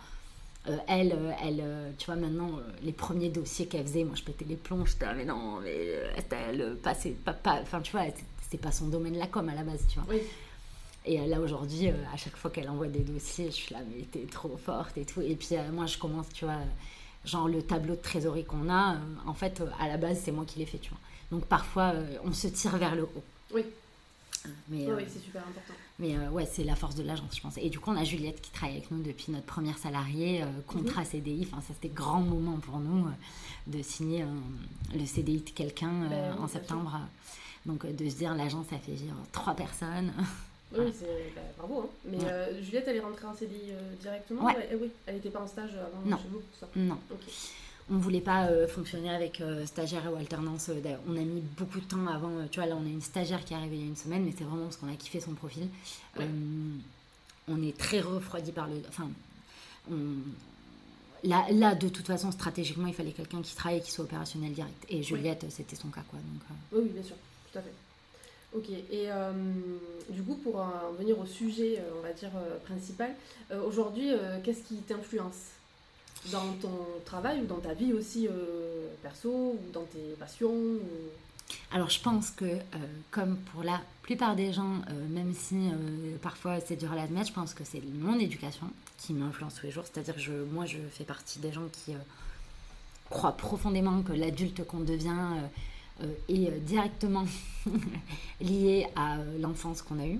Euh, 0.69 0.77
elle, 0.87 1.13
euh, 1.13 1.31
elle 1.43 1.61
euh, 1.61 1.91
tu 1.97 2.07
vois, 2.07 2.15
maintenant, 2.15 2.59
les 2.83 2.91
premiers 2.91 3.29
dossiers 3.29 3.67
qu'elle 3.67 3.85
faisait, 3.85 4.03
moi, 4.03 4.15
je 4.15 4.23
pétais 4.23 4.45
les 4.45 4.55
plombs, 4.55 4.85
j'étais, 4.85 5.05
ah, 5.05 5.13
mais 5.13 5.25
non, 5.25 5.59
mais 5.61 5.93
elle 6.17 6.75
passait, 6.77 7.11
pas, 7.11 7.35
enfin, 7.61 7.81
tu 7.81 7.91
vois, 7.91 8.05
c'était 8.41 8.61
pas 8.61 8.71
son 8.71 8.87
domaine 8.87 9.17
la 9.17 9.27
com 9.27 9.47
à 9.47 9.55
la 9.55 9.63
base, 9.63 9.85
tu 9.87 9.99
vois. 9.99 10.15
Et 11.05 11.25
là, 11.25 11.39
aujourd'hui, 11.39 11.87
à 11.87 12.17
chaque 12.17 12.35
fois 12.35 12.51
qu'elle 12.51 12.69
envoie 12.69 12.87
des 12.87 12.99
dossiers, 12.99 13.45
je 13.45 13.55
suis 13.55 13.73
là, 13.73 13.79
mais 13.89 14.03
t'es 14.11 14.25
trop 14.29 14.57
forte 14.57 14.97
et 14.97 15.05
tout. 15.05 15.21
Et 15.21 15.35
puis, 15.35 15.55
moi, 15.71 15.85
je 15.85 15.97
commence, 15.97 16.27
tu 16.33 16.43
vois, 16.43 16.59
genre 17.23 17.47
le 17.47 17.61
tableau 17.61 17.95
de 17.95 18.01
trésorerie 18.01 18.43
qu'on 18.43 18.69
a, 18.69 18.97
en 19.25 19.33
fait, 19.33 19.63
à 19.79 19.87
la 19.87 19.95
base, 19.95 20.19
c'est 20.23 20.31
moi 20.31 20.43
qui 20.45 20.59
l'ai 20.59 20.65
fait, 20.65 20.79
tu 20.79 20.89
vois. 20.89 20.99
Donc, 21.31 21.45
parfois, 21.45 21.93
on 22.25 22.33
se 22.33 22.47
tire 22.47 22.75
vers 22.75 22.95
le 22.95 23.03
haut. 23.03 23.23
Oui. 23.53 23.63
Mais, 24.69 24.91
oui, 24.91 25.03
c'est 25.07 25.19
super 25.19 25.41
important. 25.41 25.73
Mais 25.99 26.15
euh, 26.15 26.29
ouais, 26.29 26.47
c'est 26.51 26.63
la 26.63 26.75
force 26.75 26.95
de 26.95 27.03
l'agence, 27.03 27.35
je 27.35 27.41
pense. 27.41 27.57
Et 27.57 27.69
du 27.69 27.79
coup, 27.79 27.89
on 27.89 27.97
a 27.97 28.03
Juliette 28.03 28.41
qui 28.41 28.51
travaille 28.51 28.77
avec 28.77 28.91
nous 28.91 29.01
depuis 29.01 29.31
notre 29.31 29.45
première 29.45 29.77
salariée, 29.77 30.43
euh, 30.43 30.45
contrat 30.67 31.01
mhm. 31.01 31.07
CDI. 31.07 31.47
Enfin, 31.51 31.61
ça, 31.61 31.73
c'était 31.73 31.93
grand 31.93 32.21
moment 32.21 32.57
pour 32.57 32.79
nous 32.79 33.07
euh, 33.07 33.11
de 33.67 33.81
signer 33.81 34.25
le 34.93 35.05
CDI 35.05 35.39
de 35.39 35.49
quelqu'un 35.49 36.07
ben 36.09 36.37
en 36.39 36.47
septembre. 36.47 36.99
Donc, 37.65 37.85
de 37.85 38.09
se 38.09 38.15
dire, 38.15 38.35
l'agence, 38.35 38.67
ça 38.69 38.77
fait 38.77 38.93
vivre 38.93 39.15
trois 39.31 39.55
personnes. 39.55 40.13
Oui, 40.77 40.93
c'est 40.93 41.33
bah, 41.33 41.41
bravo. 41.57 41.81
Hein. 41.81 41.89
Mais 42.05 42.63
Juliette, 42.63 42.85
elle 42.87 42.97
est 42.97 43.01
rentrée 43.01 43.25
en 43.25 43.33
CDI 43.33 43.71
directement? 44.01 44.45
Ouais. 44.45 44.69
oui, 44.79 44.91
elle 45.05 45.15
n'était 45.15 45.29
pas 45.29 45.41
en 45.41 45.47
stage 45.47 45.71
avant 45.75 46.05
non. 46.05 46.17
chez 46.17 46.27
vous 46.29 46.41
ça. 46.59 46.67
Non. 46.75 46.97
On 47.89 47.97
voulait 47.97 48.21
pas 48.21 48.49
fonctionner 48.67 49.09
avec 49.09 49.41
stagiaire 49.65 50.11
ou 50.11 50.15
alternance. 50.15 50.69
on 51.07 51.15
a 51.15 51.21
mis 51.21 51.41
beaucoup 51.57 51.79
de 51.79 51.85
temps 51.85 52.05
avant. 52.07 52.31
tu 52.51 52.59
vois, 52.59 52.67
là, 52.67 52.75
on 52.75 52.85
a 52.85 52.89
une 52.89 53.01
stagiaire 53.01 53.43
qui 53.45 53.53
est 53.53 53.57
arrivée 53.57 53.77
il 53.77 53.81
y 53.81 53.85
a 53.85 53.87
une 53.87 53.95
semaine, 53.95 54.23
mais 54.25 54.33
c'est 54.37 54.43
vraiment 54.43 54.65
parce 54.65 54.77
qu'on 54.77 54.91
a 54.91 54.95
kiffé 54.95 55.19
son 55.19 55.33
profil. 55.33 55.67
on 56.17 57.61
est 57.63 57.77
très 57.77 58.01
refroidi 58.01 58.51
par 58.51 58.67
le. 58.67 58.81
Enfin, 58.89 59.09
là, 61.23 61.45
là, 61.51 61.75
de 61.75 61.87
toute 61.87 62.07
façon, 62.07 62.31
stratégiquement, 62.31 62.87
il 62.87 62.93
fallait 62.93 63.11
quelqu'un 63.11 63.41
qui 63.41 63.55
travaille 63.55 63.79
et 63.79 63.81
qui 63.81 63.91
soit 63.91 64.03
opérationnel 64.03 64.51
direct. 64.51 64.85
Et 64.89 65.01
Juliette, 65.01 65.45
c'était 65.49 65.75
son 65.75 65.87
cas, 65.89 66.03
quoi. 66.09 66.19
Donc, 66.19 66.41
Oui, 66.73 66.89
bien 66.93 67.03
sûr, 67.03 67.15
tout 67.51 67.59
à 67.59 67.61
fait. 67.61 67.73
Ok, 68.53 68.69
et 68.69 69.07
du 70.09 70.23
coup, 70.23 70.35
pour 70.35 70.61
venir 70.99 71.17
au 71.19 71.25
sujet, 71.25 71.81
on 71.97 72.01
va 72.01 72.11
dire, 72.11 72.31
principal, 72.65 73.15
aujourd'hui, 73.65 74.09
qu'est-ce 74.43 74.63
qui 74.63 74.75
t'influence? 74.77 75.56
Dans 76.31 76.53
ton 76.61 76.85
travail 77.05 77.41
ou 77.41 77.45
dans 77.45 77.59
ta 77.59 77.73
vie 77.73 77.93
aussi 77.93 78.27
euh, 78.27 78.87
perso 79.01 79.29
ou 79.29 79.71
dans 79.71 79.83
tes 79.83 80.15
passions 80.19 80.53
Alors 81.71 81.89
je 81.89 82.01
pense 82.01 82.31
que 82.31 82.45
euh, 82.45 82.59
comme 83.11 83.37
pour 83.37 83.63
la 83.63 83.81
plupart 84.01 84.35
des 84.35 84.53
gens, 84.53 84.81
euh, 84.89 85.07
même 85.09 85.33
si 85.33 85.69
parfois 86.21 86.59
c'est 86.59 86.75
dur 86.75 86.91
à 86.91 86.95
l'admettre, 86.95 87.27
je 87.27 87.33
pense 87.33 87.53
que 87.53 87.63
c'est 87.63 87.81
mon 87.93 88.19
éducation 88.19 88.69
qui 88.97 89.13
m'influence 89.13 89.55
tous 89.55 89.65
les 89.65 89.71
jours. 89.71 89.83
C'est-à-dire 89.85 90.15
que 90.15 90.21
je, 90.21 90.33
moi 90.33 90.65
je 90.65 90.79
fais 90.91 91.03
partie 91.03 91.39
des 91.39 91.51
gens 91.51 91.67
qui 91.71 91.93
croient 93.09 93.37
profondément 93.37 94.01
que 94.01 94.13
l'adulte 94.13 94.65
qu'on 94.65 94.81
devient 94.81 95.47
est 96.29 96.51
directement 96.61 97.25
lié 98.41 98.87
à 98.95 99.17
l'enfance 99.39 99.81
qu'on 99.81 99.99
a 99.99 100.05
eue. 100.05 100.19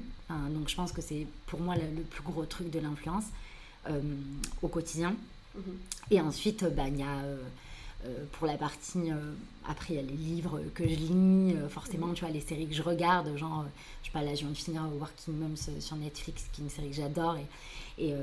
donc 0.51 0.69
je 0.69 0.75
pense 0.75 0.91
que 0.91 1.01
c'est 1.01 1.27
pour 1.45 1.59
moi 1.59 1.75
le 1.75 2.01
plus 2.01 2.23
gros 2.23 2.45
truc 2.45 2.71
de 2.71 2.79
l'influence 2.79 3.25
au 4.61 4.67
quotidien. 4.67 5.15
Mhm. 5.57 5.77
Et 6.11 6.21
ensuite, 6.21 6.63
bah, 6.75 6.87
il 6.87 6.97
y 6.97 7.03
a 7.03 7.17
euh, 7.23 7.37
euh, 8.05 8.25
pour 8.33 8.47
la 8.47 8.57
partie. 8.57 9.11
Euh, 9.11 9.33
après, 9.67 9.95
il 9.95 9.95
y 9.97 9.99
a 9.99 10.03
les 10.03 10.15
livres 10.15 10.61
que 10.73 10.83
je 10.87 10.95
lis, 10.95 11.55
forcément, 11.69 12.07
mhm. 12.07 12.13
tu 12.13 12.23
vois, 12.23 12.33
les 12.33 12.39
séries 12.39 12.67
que 12.67 12.75
je 12.75 12.83
regarde, 12.83 13.35
genre, 13.35 13.65
je 14.01 14.07
sais 14.07 14.13
pas, 14.13 14.21
là, 14.21 14.33
je 14.33 14.41
viens 14.41 14.49
de 14.49 14.55
finir 14.55 14.83
Working 14.97 15.33
Moms 15.35 15.79
sur 15.79 15.95
Netflix, 15.97 16.45
qui 16.53 16.61
est 16.61 16.63
une 16.63 16.69
série 16.69 16.89
que 16.89 16.95
j'adore. 16.95 17.37
Et, 17.99 18.13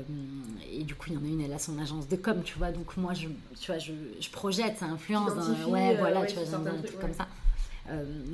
et, 0.71 0.83
du 0.83 0.95
coup, 0.95 1.09
il 1.09 1.13
y 1.13 1.17
en 1.17 1.23
a 1.23 1.27
une, 1.27 1.41
elle 1.41 1.53
a 1.53 1.59
son 1.59 1.77
agence 1.77 2.07
de 2.07 2.15
com, 2.15 2.41
tu 2.43 2.57
vois. 2.57 2.71
Donc, 2.71 2.97
moi, 2.97 3.13
je, 3.13 3.27
tu 3.59 3.71
vois, 3.71 3.77
je, 3.77 3.91
je 4.19 4.29
projette, 4.29 4.77
ça 4.77 4.85
influence. 4.85 5.33
ouais, 5.67 5.97
voilà, 5.97 6.25
tu 6.25 6.35
vois, 6.35 6.45
j'aime 6.45 6.67
un 6.67 6.81
truc 6.81 6.99
comme 6.99 7.13
ça. 7.13 7.27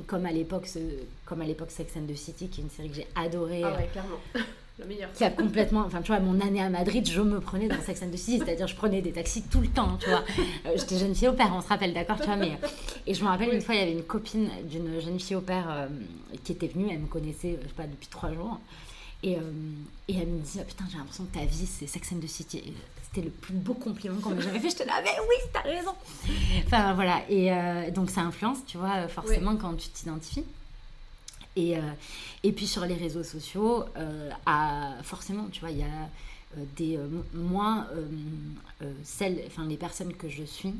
comme 0.06 0.24
à 0.24 0.32
l'époque 0.32 0.68
comme 1.26 1.42
à 1.42 1.44
l'époque 1.44 1.70
Sex 1.70 1.94
and 1.96 2.06
the 2.06 2.16
City 2.16 2.48
qui 2.48 2.62
est 2.62 2.64
une 2.64 2.70
série 2.70 2.88
que 2.88 2.94
j'ai 2.94 3.08
adorée 3.14 3.62
ah 3.62 3.76
ouais 3.76 3.88
clairement 3.92 4.16
qui 5.14 5.24
a 5.24 5.30
complètement, 5.30 5.82
enfin 5.82 6.00
tu 6.00 6.08
vois, 6.08 6.20
mon 6.20 6.40
année 6.40 6.62
à 6.62 6.70
Madrid, 6.70 7.08
je 7.08 7.20
me 7.20 7.40
prenais 7.40 7.68
dans 7.68 7.80
Sex 7.80 8.02
and 8.02 8.10
the 8.10 8.16
City, 8.16 8.38
c'est-à-dire 8.38 8.66
je 8.66 8.74
prenais 8.74 9.02
des 9.02 9.12
taxis 9.12 9.42
tout 9.42 9.60
le 9.60 9.68
temps, 9.68 9.96
tu 9.98 10.08
vois. 10.08 10.24
Euh, 10.66 10.72
j'étais 10.76 10.98
jeune 10.98 11.14
fille 11.14 11.28
au 11.28 11.34
père, 11.34 11.52
on 11.54 11.60
se 11.60 11.68
rappelle, 11.68 11.92
d'accord, 11.92 12.18
tu 12.18 12.26
vois, 12.26 12.36
mais 12.36 12.58
et 13.06 13.14
je 13.14 13.22
me 13.22 13.28
rappelle 13.28 13.52
une 13.52 13.60
fois, 13.60 13.74
il 13.74 13.80
y 13.80 13.82
avait 13.82 13.92
une 13.92 14.02
copine 14.02 14.48
d'une 14.64 15.00
jeune 15.00 15.20
fille 15.20 15.36
au 15.36 15.40
père 15.40 15.66
euh, 15.70 15.86
qui 16.42 16.52
était 16.52 16.68
venue, 16.68 16.88
elle 16.90 17.00
me 17.00 17.06
connaissait, 17.06 17.58
je 17.62 17.68
sais 17.68 17.74
pas, 17.74 17.86
depuis 17.86 18.08
trois 18.08 18.32
jours, 18.32 18.58
et, 19.22 19.36
euh, 19.36 19.40
et 20.08 20.16
elle 20.16 20.28
me 20.28 20.40
dit, 20.40 20.58
oh, 20.58 20.64
putain, 20.66 20.84
j'ai 20.90 20.98
l'impression 20.98 21.24
que 21.26 21.38
ta 21.38 21.44
vie 21.44 21.66
c'est 21.66 21.86
Sex 21.86 22.12
and 22.12 22.20
the 22.20 22.26
City. 22.28 22.72
C'était 23.02 23.26
le 23.26 23.30
plus 23.30 23.54
beau 23.54 23.74
compliment 23.74 24.18
qu'on 24.20 24.30
m'ait 24.30 24.40
jamais 24.40 24.58
fait. 24.58 24.70
Je 24.70 24.76
te 24.76 24.88
l'avais, 24.88 25.10
oui, 25.28 25.36
t'as 25.52 25.60
raison. 25.60 25.92
Enfin 26.64 26.94
voilà, 26.94 27.20
et 27.28 27.90
donc 27.90 28.08
ça 28.08 28.22
influence, 28.22 28.64
tu 28.66 28.78
vois, 28.78 29.06
forcément 29.08 29.54
quand 29.56 29.74
tu 29.74 29.90
t'identifies. 29.90 30.44
Et, 31.56 31.76
euh, 31.76 31.80
et 32.42 32.52
puis 32.52 32.66
sur 32.66 32.84
les 32.86 32.94
réseaux 32.94 33.24
sociaux, 33.24 33.84
euh, 33.96 34.30
à, 34.46 34.94
forcément, 35.02 35.48
tu 35.50 35.60
vois, 35.60 35.70
il 35.70 35.78
y 35.78 35.84
a 35.84 36.08
des 36.76 36.98
moi 37.32 37.86
celles 39.04 39.42
enfin 39.46 39.64
les 39.64 39.78
personnes 39.78 40.12
que 40.12 40.28
je 40.28 40.42
suis 40.42 40.74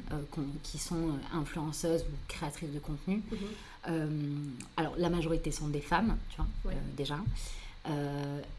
qui 0.62 0.76
sont 0.76 1.12
influenceuses 1.32 2.02
ou 2.02 2.12
créatrices 2.28 2.72
de 2.72 2.78
contenu. 2.78 3.22
Mhm. 3.86 4.52
alors 4.76 4.94
la 4.98 5.08
majorité 5.08 5.50
sont 5.50 5.68
des 5.68 5.80
femmes 5.80 6.18
tu 6.28 6.36
vois 6.36 6.74
déjà. 6.94 7.16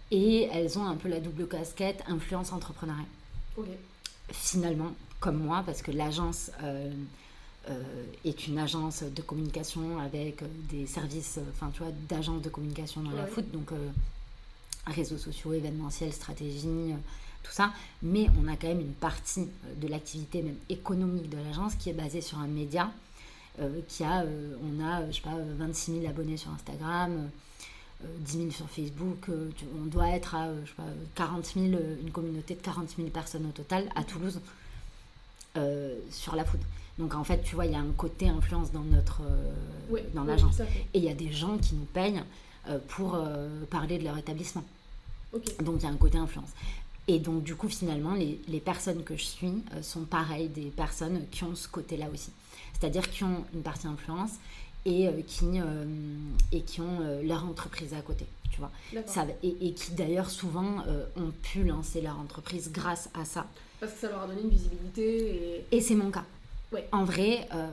Et 0.10 0.50
elles 0.52 0.80
ont 0.80 0.88
un 0.88 0.96
peu 0.96 1.08
la 1.08 1.20
double 1.20 1.48
casquette 1.48 2.04
influence 2.08 2.52
entrepreneuriat 2.52 3.06
finalement 4.32 4.92
comme 5.20 5.38
moi 5.38 5.64
parce 5.66 5.82
que 5.82 5.92
l'agence 5.92 6.52
euh, 6.64 6.92
est 8.26 8.48
une 8.48 8.58
agence 8.58 9.04
de 9.04 9.22
communication 9.22 9.98
avec 10.00 10.44
des 10.70 10.86
services, 10.86 11.40
enfin 11.52 11.72
tu 11.74 11.82
vois, 11.82 11.92
d'agence 12.10 12.42
de 12.42 12.50
communication 12.50 13.02
dans 13.02 13.12
la 13.12 13.26
foot, 13.26 13.50
donc 13.52 13.72
euh, 13.72 13.90
réseaux 14.88 15.18
sociaux, 15.18 15.54
événementiels, 15.54 16.12
stratégie, 16.12 16.94
tout 17.42 17.52
ça. 17.52 17.72
Mais 18.02 18.28
on 18.42 18.48
a 18.48 18.58
quand 18.58 18.68
même 18.68 18.82
une 18.82 18.94
partie 18.94 19.48
de 19.78 19.88
l'activité 19.88 20.42
même 20.42 20.58
économique 20.70 21.30
de 21.30 21.38
l'agence 21.38 21.76
qui 21.76 21.90
est 21.90 21.94
basée 21.94 22.22
sur 22.22 22.40
un 22.40 22.48
média 22.48 22.92
qui 23.88 24.04
a, 24.04 24.26
on 24.64 24.84
a, 24.84 25.06
je 25.12 25.18
sais 25.18 25.22
pas, 25.22 25.38
26 25.58 26.00
000 26.00 26.08
abonnés 26.08 26.38
sur 26.38 26.52
Instagram. 26.52 27.30
10 28.20 28.38
000 28.38 28.52
sur 28.52 28.70
Facebook, 28.70 29.30
on 29.82 29.86
doit 29.86 30.10
être 30.10 30.36
à 30.36 30.50
je 30.66 30.68
sais 30.68 30.76
pas, 30.76 30.84
40 31.16 31.46
000, 31.56 31.66
une 32.02 32.12
communauté 32.12 32.56
de 32.56 32.60
40 32.60 32.90
000 32.98 33.08
personnes 33.10 33.46
au 33.46 33.52
total 33.52 33.88
à 33.96 34.04
Toulouse 34.04 34.42
sur 36.10 36.36
la 36.36 36.44
foot. 36.44 36.60
Donc 37.00 37.16
en 37.16 37.24
fait, 37.24 37.42
tu 37.42 37.56
vois, 37.56 37.66
il 37.66 37.72
y 37.72 37.76
a 37.76 37.80
un 37.80 37.92
côté 37.98 38.30
influence 38.30 38.72
dans 38.72 38.84
notre 38.84 39.22
euh, 39.22 40.00
dans 40.14 40.24
l'agence. 40.24 40.60
et 40.60 41.00
il 41.00 41.04
y 41.04 41.10
a 41.10 41.14
des 41.14 41.32
gens 41.32 41.58
qui 41.58 41.76
nous 41.76 41.86
payent 41.86 42.22
euh, 42.70 42.78
pour 42.90 43.16
euh, 43.16 43.50
parler 43.70 43.98
de 43.98 44.04
leur 44.04 44.18
établissement. 44.18 44.64
Donc 45.64 45.78
il 45.80 45.84
y 45.84 45.86
a 45.88 45.90
un 45.90 45.98
côté 45.98 46.18
influence. 46.18 46.52
Et 47.08 47.20
donc 47.20 47.44
du 47.44 47.56
coup, 47.56 47.68
finalement, 47.68 48.14
les, 48.14 48.40
les 48.48 48.60
personnes 48.60 49.04
que 49.04 49.18
je 49.18 49.24
suis 49.24 49.54
sont 49.82 50.04
pareilles 50.04 50.50
des 50.50 50.70
personnes 50.70 51.26
qui 51.32 51.44
ont 51.44 51.56
ce 51.56 51.68
côté-là 51.68 52.06
aussi. 52.14 52.32
C'est-à-dire 52.80 53.10
qui 53.10 53.24
ont 53.24 53.44
une 53.54 53.62
partie 53.62 53.88
influence 53.88 54.32
et, 54.86 55.10
qui, 55.28 55.46
et 56.52 56.62
qui 56.62 56.82
ont 56.82 57.00
leur 57.24 57.46
entreprise 57.46 57.94
à 57.94 58.02
côté. 58.02 58.26
Tu 58.52 58.60
vois. 58.60 58.72
Ça, 59.08 59.26
et, 59.42 59.68
et, 59.68 59.74
qui 59.74 59.94
d'ailleurs 59.94 60.30
souvent 60.30 60.84
ont 61.18 61.32
pu 61.42 61.64
lancer 61.64 62.00
leur 62.00 62.20
entreprise 62.20 62.72
grâce 62.72 63.10
à 63.14 63.26
ça. 63.26 63.48
Parce 63.82 63.94
que 63.94 64.00
ça 64.00 64.10
leur 64.10 64.22
a 64.22 64.28
donné 64.28 64.44
une 64.44 64.50
visibilité. 64.50 65.66
Et, 65.72 65.78
et 65.78 65.82
c'est 65.82 65.96
mon 65.96 66.12
cas. 66.12 66.24
En 66.92 67.04
vrai, 67.04 67.48
euh, 67.54 67.68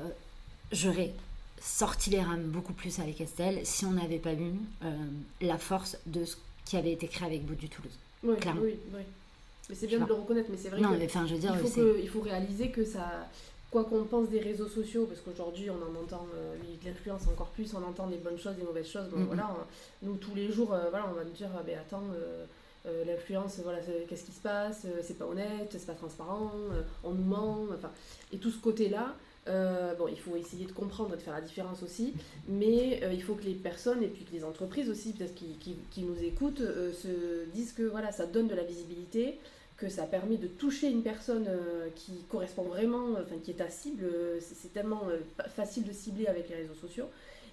j'aurais 0.72 1.12
sorti 1.60 2.10
les 2.10 2.20
rames 2.20 2.44
beaucoup 2.44 2.72
plus 2.72 2.98
avec 3.00 3.20
Estelle 3.20 3.60
si 3.64 3.84
on 3.84 3.92
n'avait 3.92 4.18
pas 4.18 4.32
eu 4.32 4.52
euh, 4.84 4.96
la 5.40 5.58
force 5.58 5.96
de 6.06 6.24
ce 6.24 6.36
qui 6.64 6.76
avait 6.76 6.92
été 6.92 7.06
créé 7.08 7.26
avec 7.26 7.44
Bout 7.44 7.54
du 7.54 7.68
Toulouse. 7.68 7.92
Oui, 8.22 8.36
clairement. 8.36 8.62
oui, 8.62 8.78
oui. 8.94 9.00
Mais 9.68 9.74
c'est 9.74 9.86
bien 9.86 10.00
de 10.00 10.06
le 10.06 10.14
reconnaître, 10.14 10.48
mais 10.50 10.56
c'est 10.56 10.68
vrai 10.68 10.80
non, 10.80 10.96
mais, 10.98 11.04
enfin, 11.04 11.26
je 11.26 11.34
veux 11.34 11.40
dire, 11.40 11.54
il, 11.62 11.68
faut 11.68 11.96
il 12.02 12.08
faut 12.08 12.20
réaliser 12.20 12.70
que 12.70 12.84
ça, 12.84 13.28
quoi 13.70 13.84
qu'on 13.84 14.04
pense 14.04 14.28
des 14.28 14.40
réseaux 14.40 14.66
sociaux, 14.66 15.06
parce 15.06 15.20
qu'aujourd'hui 15.20 15.70
on 15.70 15.74
en 15.74 16.02
entend 16.02 16.26
euh, 16.34 16.56
l'influence 16.84 17.22
encore 17.28 17.48
plus, 17.48 17.72
on 17.74 17.82
entend 17.84 18.08
des 18.08 18.16
bonnes 18.16 18.38
choses, 18.38 18.56
des 18.56 18.64
mauvaises 18.64 18.88
choses. 18.88 19.08
Bon, 19.10 19.24
voilà, 19.24 19.54
nous 20.02 20.16
tous 20.16 20.34
les 20.34 20.50
jours, 20.50 20.74
voilà, 20.90 21.06
on 21.08 21.14
va 21.14 21.22
nous 21.22 21.30
dire, 21.30 21.50
ah, 21.56 21.62
ben 21.64 21.78
attends, 21.78 22.02
l'influence, 23.06 23.58
voilà, 23.62 23.78
qu'est-ce 24.08 24.24
qui 24.24 24.32
se 24.32 24.40
passe, 24.40 24.86
c'est 25.02 25.18
pas 25.18 25.26
honnête, 25.26 25.68
c'est 25.70 25.86
pas 25.86 25.94
transparent, 25.94 26.50
on 27.04 27.10
nous 27.10 27.24
ment, 27.24 27.66
enfin, 27.74 27.90
et 28.32 28.38
tout 28.38 28.50
ce 28.50 28.58
côté-là, 28.58 29.14
euh, 29.48 29.94
bon, 29.94 30.06
il 30.08 30.18
faut 30.18 30.36
essayer 30.36 30.66
de 30.66 30.72
comprendre 30.72 31.14
et 31.14 31.16
de 31.16 31.22
faire 31.22 31.34
la 31.34 31.40
différence 31.40 31.82
aussi, 31.82 32.12
mais 32.46 33.00
euh, 33.02 33.12
il 33.12 33.22
faut 33.22 33.34
que 33.34 33.44
les 33.44 33.54
personnes 33.54 34.02
et 34.02 34.08
puis 34.08 34.24
que 34.24 34.32
les 34.32 34.44
entreprises 34.44 34.90
aussi, 34.90 35.12
peut-être 35.12 35.34
qui, 35.34 35.56
qui, 35.90 36.02
nous 36.02 36.22
écoutent, 36.22 36.60
euh, 36.60 36.92
se 36.92 37.46
disent 37.54 37.72
que 37.72 37.82
voilà, 37.82 38.12
ça 38.12 38.26
donne 38.26 38.48
de 38.48 38.54
la 38.54 38.64
visibilité, 38.64 39.38
que 39.78 39.88
ça 39.88 40.04
permet 40.04 40.36
de 40.36 40.46
toucher 40.46 40.88
une 40.88 41.02
personne 41.02 41.48
qui 41.94 42.12
correspond 42.28 42.64
vraiment, 42.64 43.12
enfin 43.12 43.36
qui 43.42 43.50
est 43.50 43.54
ta 43.54 43.70
cible. 43.70 44.04
C'est 44.38 44.74
tellement 44.74 45.04
facile 45.56 45.84
de 45.84 45.92
cibler 45.92 46.26
avec 46.26 46.50
les 46.50 46.56
réseaux 46.56 46.74
sociaux. 46.74 47.06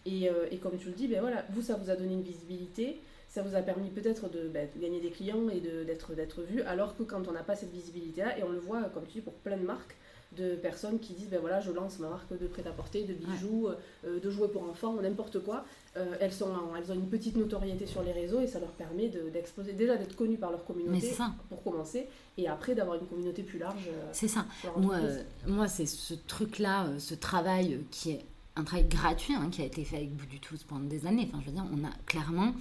Et, 0.05 0.29
et, 0.51 0.57
comme 0.57 0.77
tu 0.77 0.87
le 0.87 0.93
dis, 0.93 1.07
ben 1.07 1.21
voilà, 1.21 1.45
vous, 1.51 1.61
ça 1.61 1.75
vous 1.75 1.89
a 1.89 1.95
donné 1.95 2.15
une 2.15 2.23
visibilité, 2.23 2.99
ça 3.37 3.43
vous 3.43 3.55
a 3.55 3.61
permis 3.61 3.91
peut-être 3.91 4.29
de, 4.31 4.47
de, 4.47 4.81
gagner 4.81 4.99
des 4.99 5.11
clients 5.11 5.47
et 5.49 5.59
d'être 5.59 6.41
vu, 6.41 6.63
alors 6.63 6.97
que 6.97 7.03
quand 7.03 7.27
on 7.27 7.33
n'a 7.33 7.43
pas 7.43 7.55
cette 7.55 7.71
visibilité-là, 7.71 8.35
et 8.39 8.43
on 8.43 8.49
le 8.49 8.57
voit, 8.57 8.81
comme 8.85 9.05
tu 9.05 9.19
dis, 9.19 9.21
pour 9.21 9.33
plein 9.33 9.57
de 9.57 9.63
marques, 9.63 9.95
de 10.35 10.55
personnes 10.55 10.99
qui 10.99 11.13
disent 11.13 11.29
ben 11.29 11.39
voilà 11.39 11.61
je 11.61 11.71
lance 11.71 11.99
ma 11.99 12.09
marque 12.09 12.37
de 12.37 12.47
prêt-à-porter, 12.47 13.03
de 13.03 13.13
bijoux, 13.13 13.69
euh, 13.69 14.19
de 14.19 14.29
jouets 14.29 14.49
pour 14.49 14.63
enfants, 14.63 14.93
n'importe 15.01 15.39
quoi. 15.39 15.63
Euh, 15.95 16.15
elles, 16.19 16.33
sont, 16.33 16.49
elles 16.77 16.91
ont 16.91 16.95
une 16.95 17.07
petite 17.07 17.37
notoriété 17.37 17.85
sur 17.85 18.03
les 18.03 18.11
réseaux 18.11 18.41
et 18.41 18.47
ça 18.47 18.59
leur 18.59 18.71
permet 18.71 19.07
d'exploser, 19.31 19.71
déjà 19.71 19.95
d'être 19.95 20.17
connues 20.17 20.37
par 20.37 20.51
leur 20.51 20.65
communauté 20.65 21.15
pour 21.47 21.63
commencer 21.63 22.07
et 22.37 22.49
après 22.49 22.75
d'avoir 22.75 22.99
une 22.99 23.07
communauté 23.07 23.41
plus 23.41 23.57
large. 23.57 23.87
Euh, 23.87 24.09
c'est 24.11 24.27
ça. 24.27 24.45
Moi, 24.75 24.97
moi 25.45 25.67
c'est 25.69 25.85
ce 25.85 26.13
truc-là, 26.13 26.87
ce 26.99 27.15
travail 27.15 27.79
qui 27.89 28.11
est 28.11 28.25
un 28.57 28.63
travail 28.63 28.85
gratuit 28.85 29.33
hein, 29.33 29.49
qui 29.49 29.61
a 29.61 29.65
été 29.65 29.85
fait 29.85 29.97
avec 29.97 30.13
Bout 30.13 30.25
du 30.25 30.39
Toulouse 30.39 30.65
pendant 30.67 30.85
des 30.85 31.05
années. 31.05 31.29
Enfin, 31.31 31.41
je 31.41 31.51
veux 31.51 31.55
dire, 31.55 31.65
on 31.71 31.85
a 31.85 31.91
clairement 32.05 32.53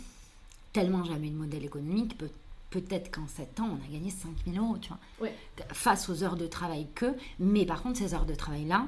tellement 0.77 1.05
jamais 1.05 1.31
de 1.31 1.37
modèle 1.37 1.65
économique, 1.65 2.19
peut 2.19 2.29
peut-être 2.69 3.11
qu'en 3.11 3.27
7 3.27 3.61
ans, 3.61 3.79
on 3.81 3.89
a 3.89 3.91
gagné 3.91 4.11
5000 4.11 4.59
euros, 4.59 4.77
tu 4.77 4.91
vois. 4.91 5.31
Face 5.73 6.11
aux 6.11 6.23
heures 6.23 6.37
de 6.37 6.47
travail 6.47 6.87
que. 6.95 7.15
Mais 7.39 7.65
par 7.65 7.83
contre, 7.83 7.99
ces 7.99 8.13
heures 8.13 8.27
de 8.27 8.35
travail-là, 8.35 8.87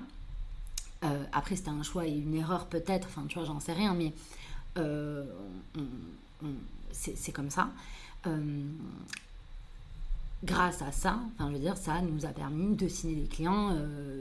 euh, 1.04 1.24
après, 1.32 1.56
c'était 1.56 1.70
un 1.70 1.82
choix 1.82 2.06
et 2.06 2.10
une 2.10 2.34
erreur 2.34 2.66
peut-être, 2.66 3.08
enfin, 3.08 3.24
tu 3.26 3.38
vois, 3.38 3.46
j'en 3.46 3.58
sais 3.58 3.72
rien, 3.72 3.94
mais 3.94 4.12
euh, 4.76 5.24
c'est 6.92 7.32
comme 7.32 7.48
ça. 7.48 7.70
Euh, 8.26 8.64
grâce 10.44 10.82
à 10.82 10.92
ça, 10.92 11.18
enfin, 11.34 11.48
je 11.48 11.54
veux 11.54 11.62
dire, 11.62 11.78
ça 11.78 12.02
nous 12.02 12.26
a 12.26 12.30
permis 12.30 12.76
de 12.76 12.86
signer 12.86 13.14
des 13.14 13.28
clients 13.28 13.74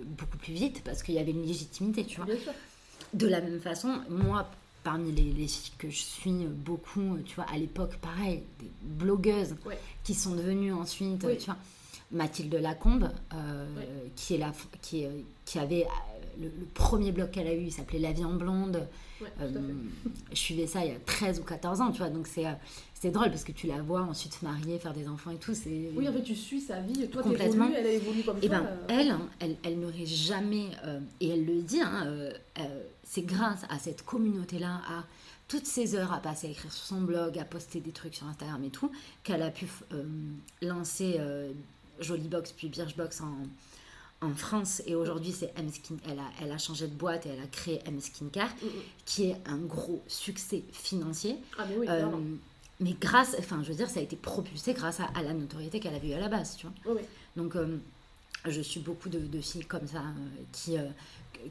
beaucoup 0.06 0.38
plus 0.38 0.54
vite 0.54 0.84
parce 0.86 1.04
qu'il 1.04 1.16
y 1.16 1.20
avait 1.20 1.32
une 1.32 1.46
légitimité, 1.46 2.06
tu 2.06 2.22
vois. 2.22 2.34
De 3.14 3.28
la 3.28 3.42
même 3.42 3.60
façon, 3.60 4.00
moi, 4.10 4.50
parmi 4.84 5.12
les, 5.12 5.32
les, 5.34 5.48
filles 5.48 5.74
que 5.78 5.90
je 5.90 5.98
suis 5.98 6.46
beaucoup, 6.46 7.18
tu 7.26 7.36
vois, 7.36 7.46
à 7.52 7.58
l'époque, 7.58 7.98
pareil, 7.98 8.44
des 8.60 8.72
blogueuses 8.82 9.56
qui 10.04 10.14
sont 10.14 10.36
devenues 10.36 10.74
ensuite, 10.74 11.20
tu 11.40 11.46
vois, 11.46 11.58
Mathilde 12.12 12.56
Lacombe, 12.56 13.12
euh, 13.34 13.66
qui, 14.16 14.36
est 14.36 14.38
la, 14.38 14.54
qui, 14.82 15.06
qui 15.46 15.60
avait 15.60 15.86
euh, 16.42 16.50
le, 16.60 16.66
premier 16.74 17.12
blog 17.12 17.32
qu'elle 17.32 17.48
a 17.48 17.54
eu, 17.54 17.64
il 17.64 17.72
s'appelait 17.72 18.00
La 18.00 18.12
vie 18.12 18.26
en 18.26 18.34
blonde. 18.34 18.88
Euh, 19.42 19.50
je 20.32 20.36
suivais 20.36 20.68
ça 20.68 20.86
il 20.86 20.92
y 20.92 20.96
a 20.96 21.00
13 21.00 21.40
ou 21.40 21.44
14 21.44 21.82
ans, 21.82 21.92
tu 21.92 21.98
vois, 22.00 22.10
donc 22.10 22.28
c'est 22.28 22.46
c'est 22.94 23.12
drôle 23.12 23.30
parce 23.30 23.44
que 23.44 23.52
tu 23.52 23.68
la 23.68 23.82
vois 23.82 24.02
ensuite 24.02 24.34
se 24.34 24.46
marier, 24.46 24.80
faire 24.80 24.94
des 24.94 25.08
enfants 25.08 25.32
et 25.32 25.38
tout. 25.38 25.54
C'est 25.54 25.90
oui, 25.96 26.08
en 26.08 26.14
fait, 26.14 26.24
tu 26.24 26.36
suis 26.36 26.62
sa 26.62 26.80
vie. 26.82 27.08
Toi, 27.10 27.24
complètement. 27.24 27.70
elle 27.76 27.86
a 27.86 27.92
évolué 27.92 28.24
comme 28.24 28.38
et 28.38 28.42
eh 28.44 28.50
Ben, 28.50 28.68
elle, 28.90 29.12
hein, 29.12 29.22
elle, 29.40 29.56
elle 29.64 29.80
n'aurait 29.80 30.06
jamais, 30.06 30.68
et 31.20 31.30
elle 31.30 31.46
le 31.46 31.62
dit, 31.62 31.82
hein, 31.82 32.32
c'est 33.04 33.22
grâce 33.22 33.64
à 33.70 33.80
cette 33.80 34.04
communauté-là, 34.04 34.82
à 34.88 35.04
toutes 35.48 35.66
ces 35.66 35.96
heures 35.96 36.14
à 36.14 36.20
passer 36.20 36.48
à 36.48 36.50
écrire 36.52 36.72
sur 36.72 36.86
son 36.86 37.02
blog, 37.02 37.38
à 37.40 37.46
poster 37.46 37.80
des 37.80 37.92
trucs 37.92 38.16
sur 38.16 38.28
Instagram 38.28 38.64
et 38.64 38.70
tout, 38.70 38.92
qu'elle 39.24 39.42
a 39.42 39.50
pu 39.50 39.68
euh, 39.94 40.04
lancer 40.62 41.16
euh, 41.20 41.52
Box 42.30 42.52
puis 42.52 42.68
Birchbox 42.70 43.22
en, 43.22 43.34
en 44.22 44.34
France. 44.34 44.82
Et 44.86 44.96
aujourd'hui, 44.96 45.32
c'est 45.32 45.54
M 45.58 45.70
Skin. 45.70 45.96
Elle 46.10 46.20
a, 46.20 46.30
elle 46.42 46.52
a 46.52 46.58
changé 46.58 46.88
de 46.88 46.94
boîte 46.94 47.26
et 47.26 47.30
elle 47.30 47.42
a 47.42 47.48
créé 47.48 47.82
M 47.86 48.00
Skincare, 48.00 48.50
mm, 48.62 48.66
mm. 48.66 48.70
qui 49.06 49.30
est 49.30 49.38
un 49.46 49.58
gros 49.58 50.02
succès 50.08 50.64
financier. 50.72 51.38
Ah, 51.58 51.66
mais 51.70 51.78
oui, 51.78 51.88
euh, 51.90 52.06
mais 52.80 52.96
grâce, 53.00 53.36
enfin, 53.40 53.62
je 53.64 53.70
veux 53.70 53.76
dire, 53.76 53.90
ça 53.90 54.00
a 54.00 54.04
été 54.04 54.16
propulsé 54.16 54.74
grâce 54.74 55.00
à, 55.00 55.22
la 55.24 55.34
notoriété 55.34 55.80
qu'elle 55.80 55.96
avait 55.96 56.10
eu 56.10 56.14
à 56.14 56.20
la 56.20 56.30
base, 56.30 56.58
tu 56.58 56.68
vois. 56.68 56.96
Oui, 56.96 57.02
Donc, 57.36 57.56
euh, 57.56 57.78
je 58.46 58.62
suis 58.62 58.80
beaucoup 58.80 59.10
de, 59.10 59.20
de 59.20 59.42
filles 59.42 59.66
comme 59.66 59.88
ça 59.88 60.04
qui, 60.52 60.78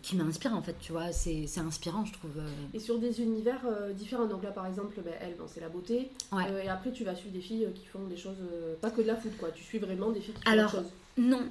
qui 0.03 0.17
m'inspire 0.17 0.55
en 0.55 0.63
fait, 0.63 0.77
tu 0.81 0.93
vois, 0.93 1.13
c'est 1.13 1.47
inspirant 1.59 2.05
je 2.05 2.13
trouve. 2.13 2.39
Euh. 2.39 2.49
Et 2.75 2.79
sur 2.79 2.99
des 2.99 3.21
univers 3.21 3.61
euh, 3.67 3.93
différents, 3.93 4.27
donc 4.27 4.43
là 4.43 4.51
par 4.51 4.67
exemple, 4.67 4.95
ben, 5.05 5.15
elle, 5.21 5.35
bon, 5.37 5.45
c'est 5.47 5.61
la 5.61 5.69
beauté, 5.69 6.11
euh, 6.33 6.63
et 6.63 6.69
après 6.69 6.93
tu 6.93 7.05
vas 7.05 7.15
suivre 7.15 7.33
des 7.33 7.41
filles 7.41 7.69
qui 7.75 7.87
font 7.87 8.05
des 8.07 8.17
choses, 8.17 8.37
pas 8.81 8.91
que 8.91 9.03
de 9.03 9.07
la 9.07 9.17
foot 9.17 9.33
quoi, 9.39 9.51
tu 9.51 9.63
suis 9.63 9.79
vraiment 9.79 10.11
des 10.11 10.21
filles 10.21 10.35
qui 10.35 10.43
font 10.43 10.57
des 10.57 10.69
choses. 10.69 10.93
Non, 11.19 11.49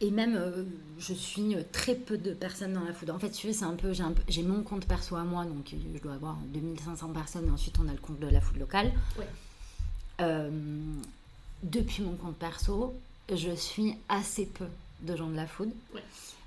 et 0.00 0.10
même 0.10 0.66
je 0.98 1.12
suis 1.12 1.56
très 1.72 1.94
peu 1.94 2.16
de 2.16 2.32
personnes 2.32 2.72
dans 2.72 2.84
la 2.84 2.92
food. 2.92 3.10
En 3.10 3.18
fait, 3.18 3.30
tu 3.30 3.52
c'est 3.52 3.64
un 3.64 3.74
peu, 3.74 3.92
j'ai 4.28 4.42
mon 4.42 4.62
compte 4.62 4.86
perso 4.86 5.16
à 5.16 5.24
moi, 5.24 5.44
donc 5.44 5.74
je 5.94 6.00
dois 6.00 6.14
avoir 6.14 6.36
2500 6.54 7.08
personnes, 7.08 7.48
et 7.48 7.50
ensuite 7.50 7.76
on 7.78 7.88
a 7.88 7.92
le 7.92 7.98
compte 7.98 8.18
de 8.18 8.28
la 8.28 8.40
food 8.40 8.58
locale. 8.58 8.92
depuis 11.62 12.02
mon 12.02 12.14
compte 12.14 12.36
perso, 12.36 12.94
je 13.30 13.54
suis 13.54 13.94
assez 14.08 14.46
peu 14.46 14.66
de 15.02 15.16
gens 15.16 15.28
de 15.28 15.36
la 15.36 15.46
food. 15.46 15.70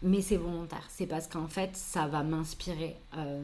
Mais 0.03 0.21
c'est 0.21 0.37
volontaire. 0.37 0.83
C'est 0.89 1.05
parce 1.05 1.27
qu'en 1.27 1.47
fait, 1.47 1.75
ça 1.75 2.07
va 2.07 2.23
m'inspirer 2.23 2.95
euh, 3.17 3.41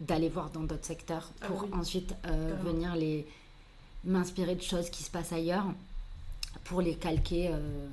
d'aller 0.00 0.30
voir 0.30 0.50
dans 0.50 0.62
d'autres 0.62 0.86
secteurs 0.86 1.30
ah 1.42 1.46
pour 1.46 1.68
ensuite 1.74 2.14
euh, 2.26 2.54
venir 2.64 2.94
les 2.96 3.26
m'inspirer 4.04 4.56
de 4.56 4.62
choses 4.62 4.90
qui 4.90 5.02
se 5.02 5.10
passent 5.10 5.32
ailleurs 5.32 5.66
pour 6.64 6.80
les 6.80 6.96
calquer, 6.96 7.50
euh, 7.52 7.88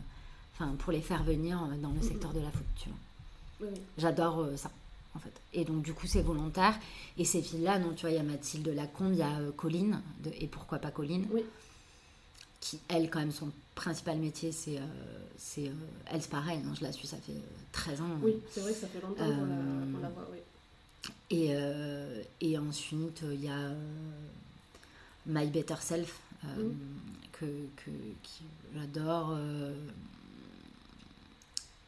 enfin 0.59 0.75
pour 0.77 0.91
les 0.91 1.01
faire 1.01 1.23
venir 1.23 1.59
dans 1.81 1.91
le 1.91 2.01
secteur 2.01 2.33
de 2.33 2.39
la 2.39 2.51
foot. 2.51 2.65
Tu 2.75 2.89
vois. 2.89 3.69
J'adore 3.97 4.45
ça. 4.57 4.71
En 5.15 5.19
fait. 5.19 5.33
Et 5.53 5.65
donc, 5.65 5.81
du 5.81 5.93
coup, 5.93 6.07
c'est 6.07 6.21
volontaire. 6.21 6.77
Et 7.17 7.25
ces 7.25 7.41
filles-là, 7.41 7.79
non, 7.79 7.93
tu 7.93 8.01
vois, 8.01 8.11
il 8.11 8.17
y 8.17 8.19
a 8.19 8.23
Mathilde 8.23 8.67
Lacombe, 8.67 9.13
il 9.13 9.19
y 9.19 9.23
a 9.23 9.39
Colline, 9.57 10.01
de, 10.23 10.31
et 10.39 10.47
pourquoi 10.47 10.77
pas 10.77 10.91
Colline, 10.91 11.27
oui. 11.31 11.43
qui, 12.61 12.79
elles, 12.87 13.09
quand 13.09 13.19
même, 13.19 13.31
sont 13.31 13.49
principal 13.73 14.19
métier, 14.19 14.51
c'est. 14.51 14.77
Euh, 14.77 14.85
c'est 15.37 15.67
euh, 15.67 15.73
elle, 16.11 16.21
c'est 16.21 16.29
pareil, 16.29 16.59
hein, 16.63 16.73
je 16.77 16.83
la 16.83 16.91
suis, 16.91 17.07
ça 17.07 17.17
fait 17.17 17.33
13 17.71 18.01
ans. 18.01 18.19
Oui, 18.21 18.35
c'est 18.51 18.59
vrai 18.59 18.73
que 18.73 18.79
ça 18.79 18.87
fait 18.87 19.01
longtemps 19.01 19.25
qu'on 19.25 19.99
la, 19.99 20.09
voit, 20.09 20.27
oui. 20.31 20.37
Et, 21.31 21.55
et 22.41 22.57
ensuite, 22.57 23.23
il 23.23 23.45
y 23.45 23.47
a 23.47 23.71
My 25.25 25.47
Better 25.47 25.75
Self, 25.79 26.19
mm. 26.43 26.71
que, 27.31 27.45
que, 27.77 27.91
j'adore. 28.75 29.37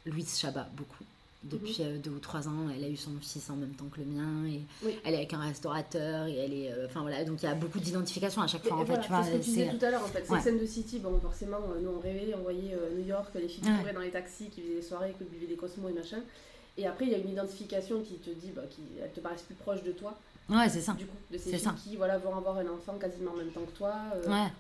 Louise 0.05 0.37
Chabat, 0.37 0.67
beaucoup 0.75 1.03
depuis 1.43 1.77
mhm. 1.79 1.87
euh, 1.87 1.97
deux 1.97 2.11
ou 2.11 2.19
trois 2.19 2.47
ans. 2.47 2.69
Elle 2.75 2.83
a 2.83 2.89
eu 2.89 2.97
son 2.97 3.11
fils 3.19 3.49
en 3.49 3.55
même 3.55 3.73
temps 3.73 3.87
que 3.91 3.99
le 3.99 4.05
mien 4.05 4.47
et 4.47 4.61
elle 5.03 5.13
est 5.13 5.17
avec 5.17 5.33
un 5.33 5.39
restaurateur 5.39 6.27
et 6.27 6.35
elle 6.35 6.53
est. 6.53 6.71
Euh, 6.71 6.87
voilà, 6.95 7.23
donc 7.23 7.41
il 7.41 7.45
y 7.45 7.49
a 7.49 7.55
beaucoup 7.55 7.79
d'identification 7.79 8.41
à 8.41 8.47
chaque 8.47 8.63
fois. 8.63 8.77
en 8.77 8.85
fait, 8.85 8.99
tu 8.99 9.09
vois, 9.09 9.23
c'est 9.23 9.31
ce 9.31 9.37
que 9.37 9.43
tu 9.43 9.49
disais 9.49 9.69
tout 9.69 9.85
à 9.85 9.91
l'heure 9.91 10.03
en 10.03 10.07
fait. 10.07 10.25
Cette 10.25 10.41
scène 10.41 10.59
de 10.59 10.65
City, 10.65 10.99
bon, 10.99 11.19
forcément, 11.19 11.57
euh, 11.57 11.81
nous 11.81 11.89
on 11.89 11.99
rêvait, 11.99 12.33
on 12.37 12.43
voyait 12.43 12.77
New 12.95 13.05
York, 13.05 13.29
les 13.35 13.47
filles 13.47 13.63
qui 13.63 13.77
couraient 13.77 13.93
dans 13.93 14.01
les 14.01 14.11
taxis, 14.11 14.49
qui 14.49 14.61
faisaient 14.61 14.75
des 14.75 14.81
soirées, 14.81 15.15
qui 15.17 15.23
buvaient 15.23 15.47
des 15.47 15.55
cosmos 15.55 15.91
et 15.91 15.93
machin. 15.93 16.19
Et 16.77 16.87
après, 16.87 17.05
il 17.05 17.11
y 17.11 17.15
a 17.15 17.17
une 17.17 17.29
identification 17.29 18.01
qui 18.01 18.15
te 18.15 18.29
dit, 18.29 18.51
bah, 18.55 18.61
qui, 18.69 18.81
te 19.13 19.19
paraissent 19.19 19.41
plus 19.41 19.55
proche 19.55 19.83
de 19.83 19.91
toi. 19.91 20.17
Ouais, 20.49 20.67
c'est 20.67 20.81
ça. 20.81 20.93
Du 20.93 21.05
coup, 21.05 21.15
de 21.31 21.37
ces 21.37 21.57
filles 21.57 21.69
qui 21.81 21.95
voilà, 21.95 22.17
vont 22.17 22.35
avoir 22.35 22.57
un 22.57 22.67
enfant 22.67 22.97
quasiment 22.97 23.31
en 23.31 23.37
même 23.37 23.51
temps 23.51 23.65
que 23.65 23.77
toi, 23.77 23.95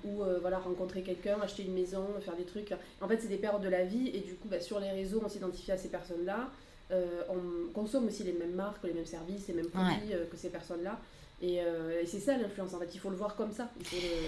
ou 0.05 0.23
voilà, 0.39 0.59
rencontrer 0.59 1.01
quelqu'un, 1.01 1.37
acheter 1.41 1.63
une 1.63 1.73
maison, 1.73 2.05
faire 2.21 2.35
des 2.35 2.45
trucs. 2.45 2.73
En 3.01 3.07
fait, 3.07 3.19
c'est 3.21 3.27
des 3.27 3.37
périodes 3.37 3.61
de 3.61 3.69
la 3.69 3.83
vie, 3.83 4.09
et 4.13 4.21
du 4.21 4.35
coup, 4.35 4.47
bah, 4.47 4.61
sur 4.61 4.79
les 4.79 4.91
réseaux, 4.91 5.21
on 5.25 5.29
s'identifie 5.29 5.71
à 5.71 5.77
ces 5.77 5.89
personnes-là. 5.89 6.49
Euh, 6.91 7.21
on 7.29 7.71
consomme 7.71 8.07
aussi 8.07 8.23
les 8.23 8.33
mêmes 8.33 8.53
marques, 8.53 8.83
les 8.83 8.93
mêmes 8.93 9.05
services, 9.05 9.47
les 9.47 9.53
mêmes 9.53 9.69
produits 9.69 10.13
euh, 10.13 10.25
que 10.29 10.35
ces 10.35 10.49
personnes-là. 10.49 10.99
Euh, 11.43 12.01
et, 12.01 12.05
c'est 12.05 12.19
ça 12.19 12.37
l'influence, 12.37 12.73
en 12.73 12.79
fait, 12.79 12.93
il 12.93 12.99
faut 12.99 13.09
le 13.09 13.15
voir 13.15 13.35
comme 13.35 13.51
ça. 13.51 13.71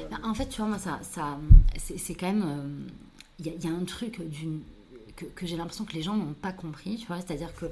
Bah, 0.10 0.18
en 0.24 0.34
fait, 0.34 0.48
tu 0.48 0.62
vois, 0.62 0.68
moi, 0.68 0.80
ça, 0.80 1.00
ça, 1.02 1.38
c'est 1.78 2.16
quand 2.16 2.32
même. 2.32 2.88
Il 3.40 3.48
y, 3.48 3.68
a 3.68 3.72
un 3.72 3.84
truc 3.84 4.22
que, 5.16 5.26
que 5.26 5.46
j'ai 5.46 5.58
l'impression 5.58 5.84
que 5.86 5.94
les 5.94 6.02
gens 6.02 6.16
n'ont 6.16 6.34
pas 6.34 6.54
compris, 6.54 6.98
tu 6.98 7.08
vois, 7.08 7.18
c'est-à-dire 7.18 7.54
que. 7.56 7.66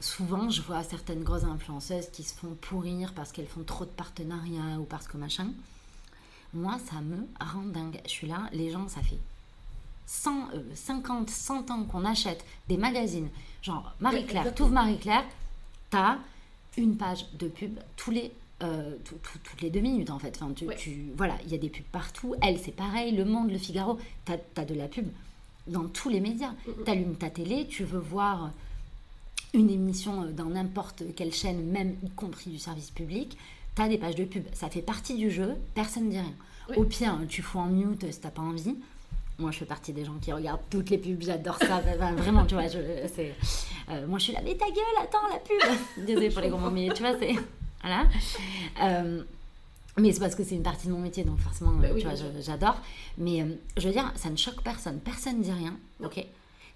Souvent, 0.00 0.50
je 0.50 0.62
vois 0.62 0.82
certaines 0.82 1.22
grosses 1.22 1.44
influenceuses 1.44 2.08
qui 2.10 2.22
se 2.22 2.34
font 2.34 2.54
pourrir 2.60 3.12
parce 3.14 3.32
qu'elles 3.32 3.46
font 3.46 3.64
trop 3.64 3.84
de 3.84 3.90
partenariats 3.90 4.78
ou 4.80 4.84
parce 4.84 5.06
que 5.06 5.16
machin. 5.16 5.48
Moi, 6.54 6.78
ça 6.90 7.00
me 7.00 7.26
rend 7.40 7.66
dingue. 7.66 8.00
Je 8.04 8.10
suis 8.10 8.26
là, 8.26 8.48
les 8.52 8.70
gens, 8.70 8.88
ça 8.88 9.02
fait 9.02 9.18
100, 10.06 10.48
50, 10.74 11.28
100 11.28 11.70
ans 11.70 11.84
qu'on 11.84 12.04
achète 12.04 12.44
des 12.68 12.76
magazines, 12.76 13.28
genre 13.60 13.92
Marie-Claire, 14.00 14.52
oui, 14.60 14.68
Marie-Claire, 14.70 15.24
t'as 15.90 16.18
une 16.76 16.96
page 16.96 17.26
de 17.32 17.48
pub 17.48 17.78
tous 17.96 18.12
les, 18.12 18.32
euh, 18.62 18.96
toutes 19.04 19.60
les 19.60 19.70
deux 19.70 19.80
minutes 19.80 20.10
en 20.10 20.18
fait. 20.18 20.38
Enfin, 20.40 20.52
tu, 20.52 21.12
voilà, 21.16 21.34
il 21.44 21.50
y 21.50 21.54
a 21.54 21.58
des 21.58 21.68
pubs 21.68 21.84
partout. 21.86 22.34
Elle, 22.40 22.58
c'est 22.58 22.72
pareil. 22.72 23.14
Le 23.16 23.24
Monde, 23.24 23.50
Le 23.50 23.58
Figaro, 23.58 23.98
t'as 24.24 24.36
as 24.56 24.64
de 24.64 24.74
la 24.74 24.86
pub 24.86 25.08
dans 25.66 25.88
tous 25.88 26.08
les 26.08 26.20
médias. 26.20 26.50
Mm, 26.50 26.70
mm. 26.70 26.84
Tu 26.84 26.90
allumes 26.90 27.16
ta 27.16 27.30
télé, 27.30 27.66
tu 27.66 27.84
veux 27.84 27.98
voir 27.98 28.52
une 29.54 29.70
émission 29.70 30.24
dans 30.36 30.46
n'importe 30.46 31.02
quelle 31.14 31.32
chaîne, 31.32 31.64
même 31.64 31.96
y 32.02 32.10
compris 32.10 32.50
du 32.50 32.58
service 32.58 32.90
public, 32.90 33.36
tu 33.74 33.82
as 33.82 33.88
des 33.88 33.98
pages 33.98 34.14
de 34.14 34.24
pub. 34.24 34.44
Ça 34.52 34.68
fait 34.68 34.82
partie 34.82 35.14
du 35.14 35.30
jeu, 35.30 35.54
personne 35.74 36.06
ne 36.06 36.10
dit 36.10 36.18
rien. 36.18 36.34
Au 36.76 36.84
pire, 36.84 37.16
tu 37.28 37.42
fous 37.42 37.58
en 37.58 37.66
mute 37.66 38.10
si 38.10 38.20
t'as 38.20 38.30
pas 38.30 38.42
envie. 38.42 38.76
Moi, 39.38 39.50
je 39.50 39.58
fais 39.58 39.66
partie 39.66 39.92
des 39.92 40.04
gens 40.04 40.14
qui 40.20 40.32
regardent 40.32 40.62
toutes 40.70 40.90
les 40.90 40.98
pubs, 40.98 41.22
j'adore 41.22 41.58
ça. 41.58 41.80
vraiment, 42.16 42.46
tu 42.46 42.54
vois, 42.54 42.68
je, 42.68 42.78
euh, 42.78 44.06
moi, 44.06 44.18
je 44.18 44.24
suis 44.24 44.32
là, 44.32 44.40
mais 44.42 44.54
ta 44.54 44.66
gueule, 44.66 44.84
attends, 45.00 45.28
la 45.30 45.38
pub 45.38 46.06
Désolée 46.06 46.30
pour 46.30 46.40
les 46.40 46.48
grands 46.48 46.58
mots, 46.58 46.70
mais 46.70 46.88
tu 46.94 47.02
vois, 47.02 47.16
c'est. 47.18 47.34
Voilà. 47.82 48.04
Euh, 48.82 49.22
mais 49.98 50.12
c'est 50.12 50.20
parce 50.20 50.34
que 50.34 50.42
c'est 50.42 50.54
une 50.54 50.62
partie 50.62 50.88
de 50.88 50.92
mon 50.92 50.98
métier, 50.98 51.24
donc 51.24 51.38
forcément, 51.38 51.72
bah 51.72 51.88
tu 51.96 52.04
vois, 52.04 52.14
j'adore. 52.40 52.76
Mais 53.18 53.42
euh, 53.42 53.46
je 53.76 53.86
veux 53.86 53.92
dire, 53.92 54.10
ça 54.16 54.28
ne 54.30 54.36
choque 54.36 54.62
personne. 54.62 55.00
Personne 55.00 55.38
ne 55.38 55.42
dit 55.42 55.52
rien, 55.52 55.74
ok? 56.02 56.24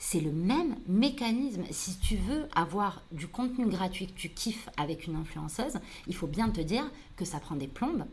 C'est 0.02 0.18
le 0.18 0.32
même 0.32 0.76
mécanisme. 0.88 1.62
Si 1.70 1.98
tu 1.98 2.16
veux 2.16 2.48
avoir 2.56 3.02
du 3.12 3.28
contenu 3.28 3.66
gratuit 3.66 4.06
que 4.06 4.18
tu 4.18 4.30
kiffes 4.30 4.70
avec 4.78 5.06
une 5.06 5.14
influenceuse, 5.14 5.74
il 6.08 6.16
faut 6.16 6.26
bien 6.26 6.48
te 6.48 6.62
dire 6.62 6.90
que 7.16 7.26
ça 7.26 7.38
prend 7.38 7.54
des 7.54 7.68
plombes 7.68 8.04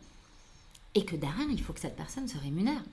et 0.96 1.06
que 1.06 1.16
derrière, 1.16 1.48
il 1.50 1.62
faut 1.62 1.72
que 1.72 1.80
cette 1.80 1.96
personne 1.96 2.28
se 2.28 2.38
rémunère. 2.38 2.84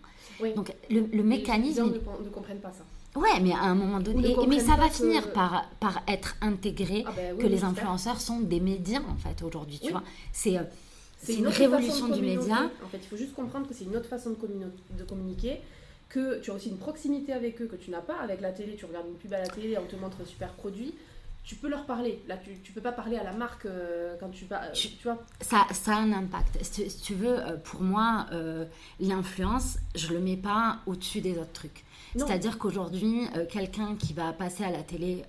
Donc 0.55 0.73
le, 0.91 1.23
mécanisme... 1.25 1.87
Les 1.87 2.05
gens 2.05 2.21
ne, 2.23 2.29
comprennent 2.29 2.61
pas 2.61 2.71
ça. 2.71 2.85
Ouais, 3.19 3.41
mais 3.43 3.53
à 3.53 3.63
un 3.63 3.75
moment 3.75 3.99
donné, 3.99 4.37
mais 4.49 4.61
ça 4.61 4.77
va 4.77 4.89
finir 4.89 5.33
par, 5.33 5.69
par 5.81 6.03
être 6.07 6.37
intégré 6.41 7.03
ah 7.07 7.13
ben 7.17 7.37
que 7.37 7.47
les 7.47 7.65
influenceurs 7.65 8.21
sont 8.21 8.41
des 8.41 8.61
médias 8.61 9.03
en 9.09 9.17
fait 9.17 9.43
aujourd'hui, 9.43 9.81
tu 9.83 9.91
vois. 9.91 10.05
C'est 10.33 10.57
euh, 10.57 10.63
c'est 11.21 11.35
une, 11.35 11.49
révolution 11.49 12.09
du 12.09 12.21
média. 12.21 12.71
En 12.85 12.89
fait, 12.89 12.99
il 12.99 13.09
faut 13.09 13.17
juste 13.17 13.35
comprendre 13.35 13.67
que 13.67 13.75
c'est 13.75 13.85
une 13.85 13.97
autre 13.97 14.09
façon 14.09 14.31
de, 14.31 14.99
de 14.99 15.05
communiquer 15.05 15.61
que 16.09 16.41
tu 16.41 16.51
as 16.51 16.55
aussi 16.55 16.69
une 16.69 16.79
proximité 16.79 17.33
avec 17.33 17.61
eux 17.61 17.67
que 17.67 17.77
tu 17.77 17.91
n'as 17.91 18.01
pas 18.01 18.19
avec 18.21 18.41
la 18.41 18.53
télé. 18.53 18.77
Tu 18.77 18.85
regardes 18.85 19.09
une 19.09 19.17
pub 19.17 19.33
à 19.33 19.41
la 19.41 19.49
télé, 19.49 19.77
on 19.79 19.87
te 19.87 19.97
montre 19.97 20.19
un 20.23 20.27
super 20.27 20.53
produit 20.53 20.95
tu 21.45 21.57
peux 21.57 21.69
leur 21.69 21.85
parler. 21.85 22.23
Là, 22.27 22.39
tu, 22.39 22.59
tu 22.63 22.73
peux 22.73 22.81
pas 22.81 22.93
parler 22.93 23.17
à 23.17 23.23
la 23.23 23.33
marque 23.33 23.67
euh, 23.67 24.17
quand 24.19 24.31
tu, 24.31 24.47
euh, 24.51 24.73
tu, 24.73 25.03
vois. 25.05 25.23
Ça, 25.43 25.67
ça 25.73 25.97
a 25.97 26.01
un 26.01 26.13
impact. 26.13 26.59
Si, 26.63 26.89
tu 27.03 27.15
veux, 27.15 27.39
euh, 27.39 27.57
pour 27.59 27.83
moi, 27.83 28.27
l'influence, 28.99 29.79
je 29.95 30.09
le 30.09 30.21
mets 30.21 30.39
pas 30.39 30.81
au-dessus 30.87 31.21
des 31.21 31.39
autres 31.39 31.53
trucs. 31.53 31.85
C'est-à-dire 32.17 32.59
qu'aujourd'hui, 32.59 33.27
quelqu'un 33.51 33.97
qui 33.97 34.13
va 34.13 34.33
passer 34.33 34.63
à 34.65 34.71
la 34.71 34.83
télé, 34.83 35.25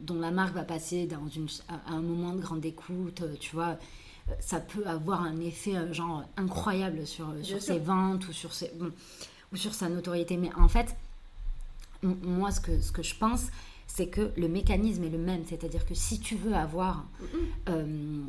dont 0.00 0.18
la 0.18 0.32
marque 0.32 0.54
va 0.54 0.64
passer 0.64 1.06
dans 1.06 1.28
une, 1.28 1.46
à 1.68 1.92
un 1.92 2.02
moment 2.02 2.34
de 2.34 2.40
grande 2.40 2.64
écoute, 2.64 3.22
tu 3.38 3.54
vois, 3.54 3.78
ça 4.40 4.60
peut 4.60 4.86
avoir 4.86 5.22
un 5.22 5.40
effet 5.40 5.92
genre 5.92 6.24
incroyable 6.36 7.06
sur, 7.06 7.32
sur 7.42 7.60
ses 7.60 7.78
ventes 7.78 8.26
ou 8.28 8.32
sur, 8.32 8.54
ses, 8.54 8.70
ou 9.52 9.56
sur 9.56 9.74
sa 9.74 9.88
notoriété. 9.88 10.36
Mais 10.36 10.50
en 10.56 10.68
fait, 10.68 10.96
moi, 12.02 12.50
ce 12.50 12.60
que, 12.60 12.80
ce 12.80 12.92
que 12.92 13.02
je 13.02 13.14
pense, 13.14 13.48
c'est 13.86 14.08
que 14.08 14.32
le 14.36 14.48
mécanisme 14.48 15.04
est 15.04 15.10
le 15.10 15.18
même. 15.18 15.42
C'est-à-dire 15.46 15.86
que 15.86 15.94
si 15.94 16.18
tu 16.18 16.34
veux 16.34 16.54
avoir, 16.54 17.04
euh, 17.68 18.22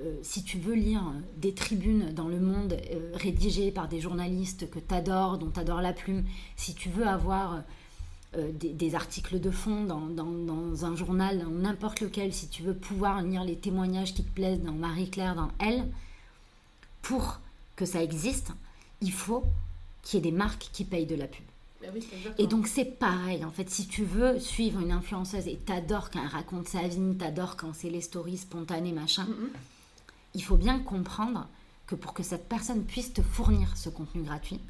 euh, 0.00 0.14
si 0.22 0.44
tu 0.44 0.58
veux 0.58 0.74
lire 0.74 1.02
des 1.38 1.54
tribunes 1.54 2.12
dans 2.12 2.28
le 2.28 2.38
monde 2.38 2.76
euh, 2.90 3.10
rédigées 3.14 3.70
par 3.70 3.88
des 3.88 4.00
journalistes 4.00 4.68
que 4.70 4.78
tu 4.78 4.94
adores, 4.94 5.38
dont 5.38 5.50
tu 5.50 5.60
adores 5.60 5.80
la 5.80 5.92
plume, 5.92 6.24
si 6.56 6.74
tu 6.74 6.88
veux 6.88 7.06
avoir 7.06 7.62
des, 8.34 8.94
articles 8.94 9.40
de 9.40 9.50
fond 9.50 9.84
dans, 9.84 10.06
dans 10.06 10.84
un 10.84 10.96
journal, 10.96 11.38
dans 11.38 11.50
n'importe 11.50 12.00
lequel, 12.00 12.32
si 12.32 12.48
tu 12.48 12.62
veux 12.62 12.74
pouvoir 12.74 13.22
lire 13.22 13.44
les 13.44 13.56
témoignages 13.56 14.14
qui 14.14 14.24
te 14.24 14.30
plaisent 14.32 14.62
dans 14.62 14.72
Marie-Claire, 14.72 15.34
dans 15.34 15.50
Elle, 15.58 15.86
pour 17.02 17.40
que 17.76 17.84
ça 17.84 18.02
existe, 18.02 18.52
il 19.00 19.12
faut 19.12 19.44
qu'il 20.02 20.18
y 20.18 20.28
ait 20.28 20.30
des 20.30 20.36
marques 20.36 20.68
qui 20.72 20.84
payent 20.84 21.06
de 21.06 21.16
la 21.16 21.26
pub. 21.26 21.44
Bah 21.82 21.88
et 22.38 22.46
donc 22.46 22.68
c'est 22.68 22.84
pareil, 22.84 23.44
en 23.44 23.50
fait, 23.50 23.68
si 23.68 23.88
tu 23.88 24.04
veux 24.04 24.38
suivre 24.38 24.80
une 24.80 24.92
influenceuse 24.92 25.48
et 25.48 25.56
t'adores 25.56 26.10
quand 26.10 26.22
elle 26.22 26.28
raconte 26.28 26.68
sa 26.68 26.86
vie, 26.86 27.16
t'adores 27.18 27.56
quand 27.56 27.74
c'est 27.74 27.90
les 27.90 28.00
stories 28.00 28.38
spontanées, 28.38 28.92
machin, 28.92 29.26
il 30.34 30.44
faut 30.44 30.56
bien 30.56 30.78
comprendre 30.78 31.48
que 31.86 31.96
pour 31.96 32.14
que 32.14 32.22
cette 32.22 32.48
personne 32.48 32.84
puisse 32.84 33.12
te 33.12 33.22
fournir 33.22 33.76
ce 33.76 33.88
contenu 33.88 34.22
gratuit, 34.22 34.60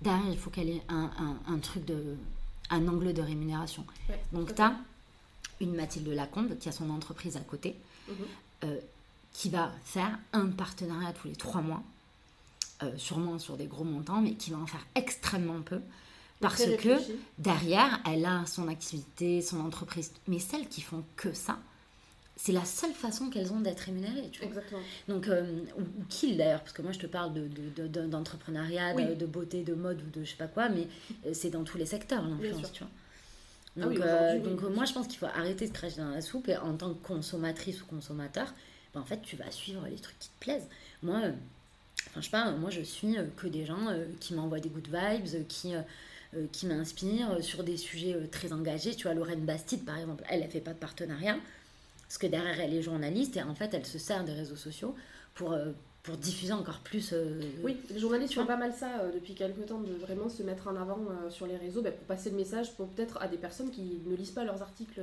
derrière, 0.00 0.30
il 0.30 0.38
faut 0.38 0.50
qu'elle 0.50 0.70
ait 0.70 0.82
un, 0.88 1.10
un, 1.46 1.58
truc 1.58 1.84
de... 1.84 2.16
un 2.70 2.88
angle 2.88 3.12
de 3.12 3.22
rémunération. 3.22 3.84
donc 4.32 4.54
tu 4.54 4.62
as 4.62 4.74
une 5.60 5.74
Mathilde 5.74 6.08
Lacombe 6.08 6.58
qui 6.58 6.68
a 6.68 6.72
son 6.72 6.90
entreprise 6.90 7.36
à 7.36 7.40
côté, 7.40 7.76
mm-hmm. 8.08 8.12
euh, 8.64 8.78
qui 9.32 9.50
va 9.50 9.72
faire 9.84 10.18
un 10.32 10.46
partenariat 10.46 11.12
tous 11.12 11.28
les 11.28 11.36
trois 11.36 11.60
mois, 11.60 11.82
euh, 12.82 12.90
sûrement 12.96 13.38
sur 13.38 13.56
des 13.56 13.66
gros 13.66 13.84
montants, 13.84 14.20
mais 14.20 14.34
qui 14.34 14.50
va 14.50 14.58
en 14.58 14.66
faire 14.66 14.84
extrêmement 14.94 15.60
peu 15.62 15.80
parce 16.40 16.64
que 16.64 17.00
derrière, 17.38 18.00
elle 18.06 18.26
a 18.26 18.44
son 18.46 18.68
activité, 18.68 19.40
son 19.40 19.60
entreprise. 19.60 20.12
Mais 20.28 20.38
celles 20.38 20.68
qui 20.68 20.82
font 20.82 21.04
que 21.16 21.32
ça, 21.32 21.58
c'est 22.36 22.52
la 22.52 22.64
seule 22.64 22.92
façon 22.92 23.30
qu'elles 23.30 23.52
ont 23.52 23.60
d'être 23.60 23.80
rémunérées. 23.80 24.28
Tu 24.30 24.40
vois. 24.40 24.48
Exactement. 24.48 24.80
Donc, 25.08 25.28
euh, 25.28 25.60
ou, 25.78 25.82
qui 26.08 26.36
d'ailleurs, 26.36 26.60
parce 26.60 26.72
que 26.72 26.82
moi 26.82 26.92
je 26.92 26.98
te 26.98 27.06
parle 27.06 27.32
d'entrepreneuriat, 28.08 28.94
de, 28.94 29.02
de, 29.10 29.14
de, 29.14 29.26
beauté, 29.26 29.62
de 29.62 29.74
mode 29.74 30.00
ou 30.02 30.18
de 30.18 30.24
je 30.24 30.30
sais 30.30 30.36
pas 30.36 30.48
quoi, 30.48 30.68
mais 30.68 30.88
euh, 31.26 31.30
c'est 31.32 31.50
dans 31.50 31.64
tous 31.64 31.78
les 31.78 31.86
secteurs 31.86 32.26
l'influence, 32.26 32.72
tu 32.72 32.82
vois. 32.82 32.92
Ah 33.76 33.86
donc, 33.86 33.98
euh, 33.98 34.38
donc 34.38 34.62
moi 34.62 34.84
je 34.84 34.92
pense 34.92 35.08
qu'il 35.08 35.18
faut 35.18 35.26
arrêter 35.26 35.66
de 35.66 35.72
cracher 35.72 35.96
dans 35.96 36.10
la 36.10 36.20
soupe 36.20 36.48
et 36.48 36.56
en 36.56 36.76
tant 36.76 36.94
que 36.94 37.06
consommatrice 37.06 37.82
ou 37.82 37.86
consommateur, 37.86 38.54
ben, 38.94 39.00
en 39.00 39.04
fait 39.04 39.20
tu 39.22 39.34
vas 39.36 39.50
suivre 39.50 39.84
les 39.90 39.96
trucs 39.96 40.18
qui 40.18 40.28
te 40.28 40.38
plaisent. 40.40 40.68
Moi, 41.02 41.16
enfin 42.08 42.20
je 42.20 42.24
sais 42.24 42.30
pas, 42.30 42.52
moi 42.52 42.70
je 42.70 42.82
suis 42.82 43.16
que 43.36 43.48
des 43.48 43.64
gens 43.64 43.88
qui 44.20 44.34
m'envoient 44.34 44.60
des 44.60 44.68
good 44.68 44.88
vibes, 44.88 45.46
qui 45.48 45.74
qui 46.52 46.66
m'inspire 46.66 47.30
euh, 47.32 47.42
sur 47.42 47.62
des 47.64 47.76
sujets 47.76 48.16
très 48.30 48.52
engagés. 48.52 48.94
Tu 48.94 49.04
vois, 49.04 49.14
Lorraine 49.14 49.44
Bastide, 49.44 49.84
par 49.84 49.98
exemple, 49.98 50.24
elle, 50.28 50.42
elle 50.42 50.50
fait 50.50 50.60
pas 50.60 50.72
de 50.72 50.78
partenariat, 50.78 51.36
parce 52.06 52.18
que 52.18 52.26
derrière, 52.26 52.60
elle 52.60 52.74
est 52.74 52.82
journaliste 52.82 53.36
et 53.36 53.42
en 53.42 53.54
fait, 53.54 53.74
elle 53.74 53.86
se 53.86 53.98
sert 53.98 54.24
des 54.24 54.32
réseaux 54.32 54.56
sociaux 54.56 54.94
pour, 55.34 55.56
pour 56.02 56.16
diffuser 56.16 56.52
encore 56.52 56.80
plus. 56.80 57.14
Oui, 57.62 57.76
les 57.90 57.98
journalistes 57.98 58.34
font 58.34 58.46
pas 58.46 58.56
mal 58.56 58.72
ça 58.72 59.10
depuis 59.12 59.34
quelques 59.34 59.66
temps, 59.66 59.80
de 59.80 59.92
vraiment 59.92 60.28
se 60.28 60.42
mettre 60.42 60.68
en 60.68 60.76
avant 60.76 61.00
sur 61.30 61.46
les 61.46 61.56
réseaux 61.56 61.82
bah, 61.82 61.90
pour 61.90 62.06
passer 62.06 62.30
le 62.30 62.36
message 62.36 62.74
pour 62.74 62.88
peut-être 62.88 63.20
à 63.20 63.28
des 63.28 63.38
personnes 63.38 63.70
qui 63.70 64.00
ne 64.06 64.14
lisent 64.14 64.30
pas 64.30 64.44
leurs 64.44 64.62
articles 64.62 65.00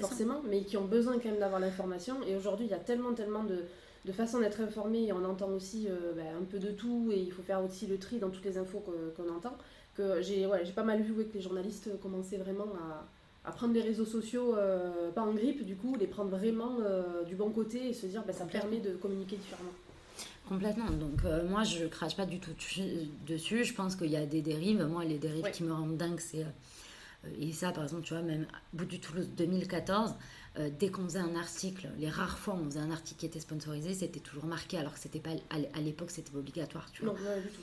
forcément, 0.00 0.42
mais 0.48 0.62
qui 0.62 0.76
ont 0.76 0.84
besoin 0.84 1.18
quand 1.18 1.30
même 1.30 1.40
d'avoir 1.40 1.60
l'information. 1.60 2.16
Et 2.28 2.36
aujourd'hui, 2.36 2.66
il 2.66 2.70
y 2.70 2.74
a 2.74 2.78
tellement, 2.78 3.14
tellement 3.14 3.44
de 3.44 3.64
de 4.06 4.12
façon 4.12 4.38
d'être 4.38 4.60
informé, 4.60 5.12
on 5.12 5.24
entend 5.24 5.48
aussi 5.48 5.88
ben, 6.14 6.36
un 6.40 6.44
peu 6.44 6.58
de 6.58 6.70
tout 6.70 7.10
et 7.12 7.18
il 7.18 7.32
faut 7.32 7.42
faire 7.42 7.62
aussi 7.62 7.86
le 7.86 7.98
tri 7.98 8.18
dans 8.18 8.30
toutes 8.30 8.44
les 8.44 8.56
infos 8.56 8.82
qu'on 9.16 9.28
entend. 9.28 9.56
Que 9.94 10.22
j'ai 10.22 10.48
j'ai 10.62 10.72
pas 10.72 10.84
mal 10.84 11.02
vu 11.02 11.26
que 11.26 11.34
les 11.34 11.40
journalistes 11.40 11.98
commençaient 12.00 12.36
vraiment 12.36 12.68
à, 12.76 13.04
à 13.46 13.52
prendre 13.52 13.72
les 13.72 13.80
réseaux 13.80 14.04
sociaux, 14.04 14.54
pas 15.14 15.22
en 15.22 15.32
grippe 15.32 15.64
du 15.64 15.76
coup, 15.76 15.96
les 15.98 16.06
prendre 16.06 16.30
vraiment 16.30 16.78
du 17.26 17.36
bon 17.36 17.50
côté 17.50 17.88
et 17.88 17.92
se 17.92 18.06
dire 18.06 18.22
ben, 18.26 18.32
ça 18.32 18.44
permet 18.44 18.80
de 18.80 18.96
communiquer 18.96 19.36
différemment. 19.36 19.70
Complètement. 20.48 20.90
Donc 20.90 21.22
moi 21.48 21.62
je 21.62 21.86
crache 21.86 22.16
pas 22.16 22.26
du 22.26 22.40
tout 22.40 22.50
dessus. 23.26 23.64
Je 23.64 23.74
pense 23.74 23.96
qu'il 23.96 24.10
y 24.10 24.16
a 24.16 24.26
des 24.26 24.42
dérives. 24.42 24.84
Moi 24.84 25.04
les 25.04 25.18
dérives 25.18 25.50
qui 25.52 25.62
me 25.62 25.72
rendent 25.72 25.96
dingue 25.96 26.20
c'est 26.20 26.44
et 27.40 27.52
ça, 27.52 27.72
par 27.72 27.84
exemple, 27.84 28.02
tu 28.02 28.14
vois, 28.14 28.22
même 28.22 28.46
au 28.72 28.78
bout 28.78 28.84
du 28.84 29.00
Toulouse 29.00 29.28
2014, 29.36 30.14
euh, 30.58 30.70
dès 30.78 30.90
qu'on 30.90 31.04
faisait 31.04 31.18
un 31.18 31.36
article, 31.36 31.88
les 31.98 32.08
rares 32.08 32.38
fois 32.38 32.54
où 32.54 32.58
on 32.58 32.64
faisait 32.66 32.80
un 32.80 32.90
article 32.90 33.20
qui 33.20 33.26
était 33.26 33.40
sponsorisé, 33.40 33.94
c'était 33.94 34.20
toujours 34.20 34.46
marqué, 34.46 34.78
alors 34.78 34.94
que 34.94 35.00
c'était 35.00 35.20
pas 35.20 35.30
à 35.50 35.80
l'époque, 35.80 36.10
c'était 36.10 36.34
obligatoire, 36.34 36.90
tu 36.92 37.04
vois. 37.04 37.12
Non, 37.12 37.18
du 37.18 37.48
tout. 37.48 37.62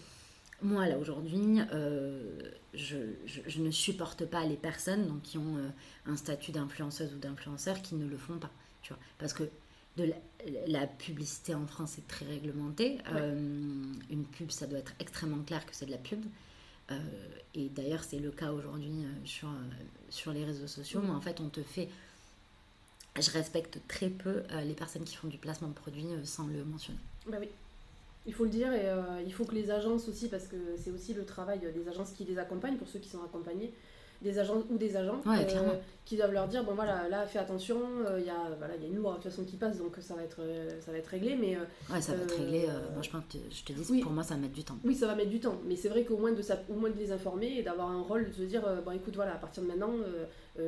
Moi, 0.64 0.88
là, 0.88 0.98
aujourd'hui, 0.98 1.60
euh, 1.74 2.52
je, 2.74 2.98
je, 3.26 3.62
ne 3.62 3.70
supporte 3.70 4.26
pas 4.26 4.46
les 4.46 4.56
personnes 4.56 5.08
donc, 5.08 5.22
qui 5.22 5.38
ont 5.38 5.58
euh, 5.58 5.70
un 6.06 6.16
statut 6.16 6.52
d'influenceuse 6.52 7.14
ou 7.14 7.18
d'influenceur 7.18 7.82
qui 7.82 7.96
ne 7.96 8.08
le 8.08 8.18
font 8.18 8.38
pas, 8.38 8.52
tu 8.82 8.94
vois. 8.94 9.02
Parce 9.20 9.34
que 9.34 9.44
de 9.98 10.12
la, 10.68 10.88
publicité 10.88 11.54
en 11.54 11.68
France 11.68 11.98
est 11.98 12.08
très 12.08 12.26
réglementée. 12.26 12.98
une 14.10 14.26
pub, 14.32 14.50
ça 14.50 14.66
doit 14.66 14.80
être 14.80 14.94
extrêmement 15.00 15.44
clair 15.44 15.66
que 15.66 15.76
c'est 15.76 15.86
de 15.86 15.92
la 15.92 15.98
pub. 15.98 16.24
Euh, 16.92 16.96
et 17.56 17.70
d'ailleurs, 17.70 18.04
c'est 18.04 18.20
le 18.20 18.32
cas 18.32 18.52
aujourd'hui 18.52 18.92
euh, 19.04 19.26
sur, 19.26 19.48
euh, 19.48 19.52
sur 20.10 20.34
les 20.34 20.44
réseaux 20.44 20.68
sociaux. 20.68 21.02
Mais 21.04 21.12
en 21.12 21.22
fait, 21.22 21.40
on 21.40 21.50
te 21.50 21.62
fait. 21.62 21.90
Je 23.20 23.30
respecte 23.30 23.80
très 23.88 24.10
peu 24.10 24.42
les 24.64 24.74
personnes 24.74 25.04
qui 25.04 25.16
font 25.16 25.28
du 25.28 25.38
placement 25.38 25.68
de 25.68 25.76
produits 25.76 26.08
sans 26.24 26.48
le 26.48 26.66
mentionner. 26.66 26.98
Bah 27.28 27.38
oui. 27.40 27.48
Il 28.26 28.34
faut 28.34 28.46
le 28.46 28.50
dire 28.50 28.72
et 28.74 28.88
il 29.26 29.34
faut 29.34 29.44
que 29.44 29.54
les 29.54 29.70
agences 29.70 30.08
aussi, 30.08 30.30
parce 30.30 30.48
que 30.48 30.56
c'est 30.78 30.92
aussi 30.92 31.14
le 31.14 31.26
travail 31.26 31.60
des 31.60 31.88
agences 31.90 32.12
qui 32.12 32.24
les 32.24 32.38
accompagnent, 32.38 32.78
pour 32.78 32.88
ceux 32.88 33.00
qui 33.00 33.10
sont 33.10 33.24
accompagnés, 33.24 33.74
des 34.24 34.40
agents 34.40 34.64
ou 34.70 34.78
des 34.78 34.96
agents 34.96 35.22
euh, 35.28 35.76
qui 36.06 36.16
doivent 36.16 36.32
leur 36.32 36.48
dire 36.48 36.64
bon 36.64 36.74
voilà 36.74 37.08
là 37.10 37.28
fais 37.28 37.40
attention 37.40 37.78
euh, 38.08 38.20
il 38.20 38.26
y 38.26 38.30
a 38.30 38.56
voilà 38.58 38.76
il 38.76 38.84
y 38.84 38.86
a 38.86 38.90
une 38.90 38.96
loi 38.96 39.12
de 39.12 39.16
toute 39.18 39.26
façon 39.26 39.44
qui 39.44 39.58
passe 39.58 39.78
donc 39.78 39.96
ça 40.00 40.16
va 40.16 40.24
être 40.24 40.40
euh, 40.40 40.70
ça 40.80 40.92
va 40.92 40.98
être 40.98 41.08
réglé 41.08 41.36
mais 41.36 41.58
ouais 41.94 42.02
ça 42.02 42.16
va 42.16 42.24
être 42.24 42.38
réglé 42.38 42.68
moi 42.94 43.02
je 43.02 43.10
pense 43.10 43.24
je 43.32 43.64
te 43.64 43.74
dis 43.74 44.02
pour 44.02 44.12
moi 44.12 44.24
ça 44.24 44.36
va 44.36 44.42
mettre 44.42 44.54
du 44.54 44.64
temps. 44.64 44.78
Oui 44.84 44.96
ça 44.96 45.08
va 45.08 45.16
mettre 45.16 45.30
du 45.30 45.40
temps 45.40 45.60
mais 45.68 45.76
c'est 45.76 45.90
vrai 45.90 46.04
qu'au 46.04 46.18
moins 46.18 46.32
de 46.32 46.42
ça 46.42 46.58
au 46.70 46.74
moins 46.74 46.90
de 46.90 46.98
les 46.98 47.12
informer 47.12 47.58
et 47.58 47.64
d'avoir 47.64 47.90
un 47.90 48.02
rôle 48.02 48.30
de 48.30 48.34
se 48.34 48.44
dire 48.44 48.64
bon 48.86 48.92
écoute 48.92 49.16
voilà 49.16 49.34
à 49.34 49.38
partir 49.38 49.62
de 49.62 49.68
maintenant 49.68 49.92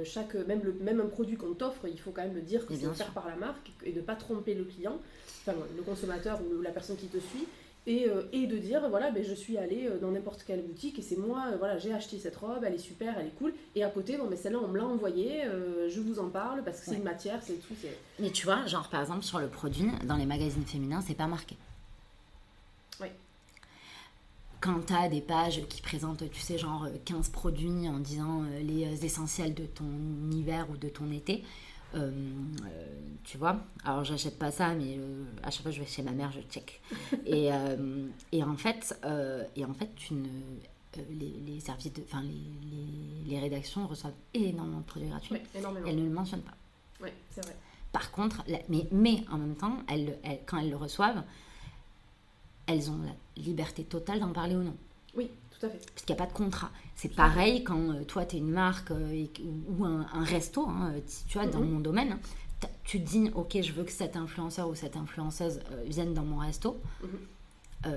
chaque 0.03 0.35
même 0.35 0.61
le 0.63 0.73
même 0.73 0.99
un 0.99 1.07
produit 1.07 1.37
qu'on 1.37 1.53
t'offre 1.53 1.87
il 1.87 1.99
faut 1.99 2.11
quand 2.11 2.23
même 2.23 2.35
le 2.35 2.41
dire 2.41 2.65
que 2.65 2.75
c'est 2.75 2.87
offert 2.87 3.11
par 3.11 3.27
la 3.27 3.35
marque 3.35 3.71
et 3.83 3.93
de 3.93 4.01
pas 4.01 4.15
tromper 4.15 4.53
le 4.53 4.65
client 4.65 4.99
enfin 5.41 5.57
le 5.75 5.83
consommateur 5.83 6.39
ou 6.41 6.61
la 6.61 6.71
personne 6.71 6.97
qui 6.97 7.07
te 7.07 7.17
suit 7.17 7.47
euh, 7.87 8.23
et, 8.31 8.47
de 8.47 8.57
dire 8.57 8.89
voilà 8.89 9.11
ben, 9.11 9.23
je 9.23 9.33
suis 9.35 9.59
allée 9.59 9.87
euh, 9.87 9.99
dans 9.99 10.09
n'importe 10.09 10.43
quelle 10.43 10.63
boutique 10.63 10.97
et 10.97 11.03
c'est 11.03 11.17
moi 11.17 11.49
euh, 11.51 11.57
voilà 11.57 11.77
j'ai 11.77 11.93
acheté 11.93 12.17
cette 12.17 12.35
robe 12.35 12.63
elle 12.65 12.73
est 12.73 12.79
super 12.79 13.15
elle 13.19 13.27
est 13.27 13.37
cool. 13.37 13.53
Et 13.75 13.83
à 13.83 13.89
côté 13.89 14.17
bon 14.17 14.27
mais 14.27 14.37
celle-là 14.37 14.57
on 14.63 14.67
me 14.67 14.77
l'a 14.77 14.85
envoyée 14.85 15.43
je 15.89 15.99
vous 15.99 16.19
en 16.19 16.29
parle 16.29 16.63
parce 16.63 16.79
que 16.79 16.85
c'est 16.85 16.95
une 16.95 17.03
matière 17.03 17.39
c'est 17.43 17.53
tout 17.67 17.75
mais 18.19 18.31
tu 18.31 18.45
vois 18.45 18.65
genre 18.65 18.89
par 18.89 19.01
exemple 19.01 19.23
sur 19.23 19.39
le 19.39 19.47
produit 19.47 19.89
dans 20.05 20.15
les 20.15 20.25
magazines 20.25 20.65
féminins 20.65 21.01
c'est 21.05 21.15
pas 21.15 21.27
marqué. 21.27 21.57
Oui. 23.01 23.07
Quand 24.61 24.87
tu 24.87 24.93
as 24.93 25.09
des 25.09 25.21
pages 25.21 25.61
qui 25.67 25.81
présentent, 25.81 26.27
tu 26.31 26.39
sais, 26.39 26.57
genre 26.57 26.87
15 27.03 27.29
produits 27.29 27.87
en 27.87 27.99
disant 27.99 28.43
les 28.63 29.05
essentiels 29.05 29.53
de 29.53 29.65
ton 29.65 29.85
hiver 30.31 30.65
ou 30.71 30.77
de 30.77 30.87
ton 30.87 31.11
été, 31.11 31.43
euh, 31.95 32.11
euh, 32.65 32.85
tu 33.23 33.37
vois, 33.37 33.57
alors 33.83 34.03
j'achète 34.03 34.37
pas 34.37 34.51
ça, 34.51 34.73
mais 34.73 34.97
euh, 34.97 35.23
à 35.43 35.49
chaque 35.49 35.63
fois 35.63 35.71
que 35.71 35.77
je 35.77 35.81
vais 35.81 35.87
chez 35.87 36.03
ma 36.03 36.11
mère, 36.11 36.31
je 36.31 36.41
check. 36.41 36.81
et, 37.25 37.49
et, 38.31 38.43
en 38.43 38.55
fait, 38.55 38.99
et 39.55 39.65
en 39.65 39.73
fait, 39.73 39.89
tu 39.95 40.13
ne, 40.13 40.27
les, 41.09 41.33
les 41.45 41.59
services, 41.59 41.93
de, 41.93 42.03
enfin 42.03 42.21
les, 42.23 43.31
les, 43.31 43.39
rédactions 43.39 43.87
reçoivent 43.87 44.13
énormément 44.33 44.79
de 44.79 44.85
produits 44.85 45.09
gratuits. 45.09 45.37
elles 45.53 45.95
ne 45.95 46.03
le 46.03 46.09
mentionnent 46.09 46.41
pas. 46.41 46.55
Oui, 47.01 47.09
c'est 47.31 47.43
vrai. 47.43 47.55
Par 47.91 48.11
contre, 48.11 48.43
mais, 48.67 48.87
mais 48.91 49.23
en 49.31 49.37
même 49.37 49.55
temps, 49.55 49.77
elles, 49.87 50.17
quand 50.45 50.57
elles 50.57 50.69
le 50.69 50.75
reçoivent, 50.75 51.23
elles 52.67 52.89
ont 52.89 52.99
la 53.03 53.41
liberté 53.41 53.83
totale 53.83 54.19
d'en 54.19 54.33
parler 54.33 54.55
ou 54.55 54.63
non. 54.63 54.75
Oui, 55.15 55.29
tout 55.51 55.65
à 55.65 55.69
fait. 55.69 55.77
Parce 55.77 56.05
qu'il 56.05 56.15
n'y 56.15 56.21
a 56.21 56.25
pas 56.25 56.31
de 56.31 56.37
contrat. 56.37 56.71
C'est 56.95 57.13
pareil 57.13 57.63
quand 57.63 57.91
euh, 57.91 58.03
toi, 58.03 58.25
tu 58.25 58.37
es 58.37 58.39
une 58.39 58.51
marque 58.51 58.91
euh, 58.91 59.25
ou 59.77 59.85
un, 59.85 60.05
resto, 60.23 60.67
hein, 60.67 60.93
euh, 60.95 60.99
tu 61.27 61.37
vois, 61.37 61.47
dans 61.47 61.59
mhm. 61.59 61.71
mon 61.71 61.79
domaine, 61.79 62.17
tu 62.83 62.99
dis, 62.99 63.29
ok, 63.35 63.61
je 63.61 63.73
veux 63.73 63.83
que 63.83 63.91
cet 63.91 64.15
influenceur 64.15 64.69
ou 64.69 64.75
cette 64.75 64.95
influenceuse 64.95 65.59
vienne 65.85 66.13
dans 66.13 66.23
mon 66.23 66.37
resto. 66.37 66.77
Mhm. 67.03 67.91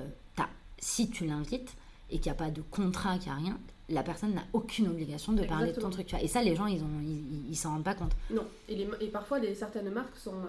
si 0.78 1.08
tu 1.10 1.26
l'invites 1.26 1.74
et 2.10 2.18
qu'il 2.18 2.30
n'y 2.30 2.36
a 2.36 2.38
pas 2.38 2.50
de 2.50 2.60
contrat, 2.60 3.18
qu'il 3.18 3.32
n'y 3.32 3.38
a 3.38 3.40
rien, 3.40 3.58
la 3.88 4.02
personne 4.02 4.34
n'a 4.34 4.44
aucune 4.52 4.88
obligation 4.88 5.32
de 5.32 5.44
parler 5.44 5.72
de 5.72 5.80
ton 5.80 5.90
truc. 5.90 6.06
Tu 6.06 6.14
vois. 6.14 6.22
Et 6.22 6.28
ça, 6.28 6.42
les 6.42 6.54
gens, 6.54 6.66
ils 6.66 6.82
ne 6.82 7.50
ils, 7.50 7.56
s'en 7.56 7.70
rendent 7.70 7.84
pas 7.84 7.94
compte. 7.94 8.12
Non. 8.30 8.44
Et, 8.68 8.74
les, 8.74 8.88
et 9.00 9.08
parfois, 9.08 9.38
les, 9.38 9.54
certaines 9.54 9.90
marques 9.90 10.16
sont 10.16 10.42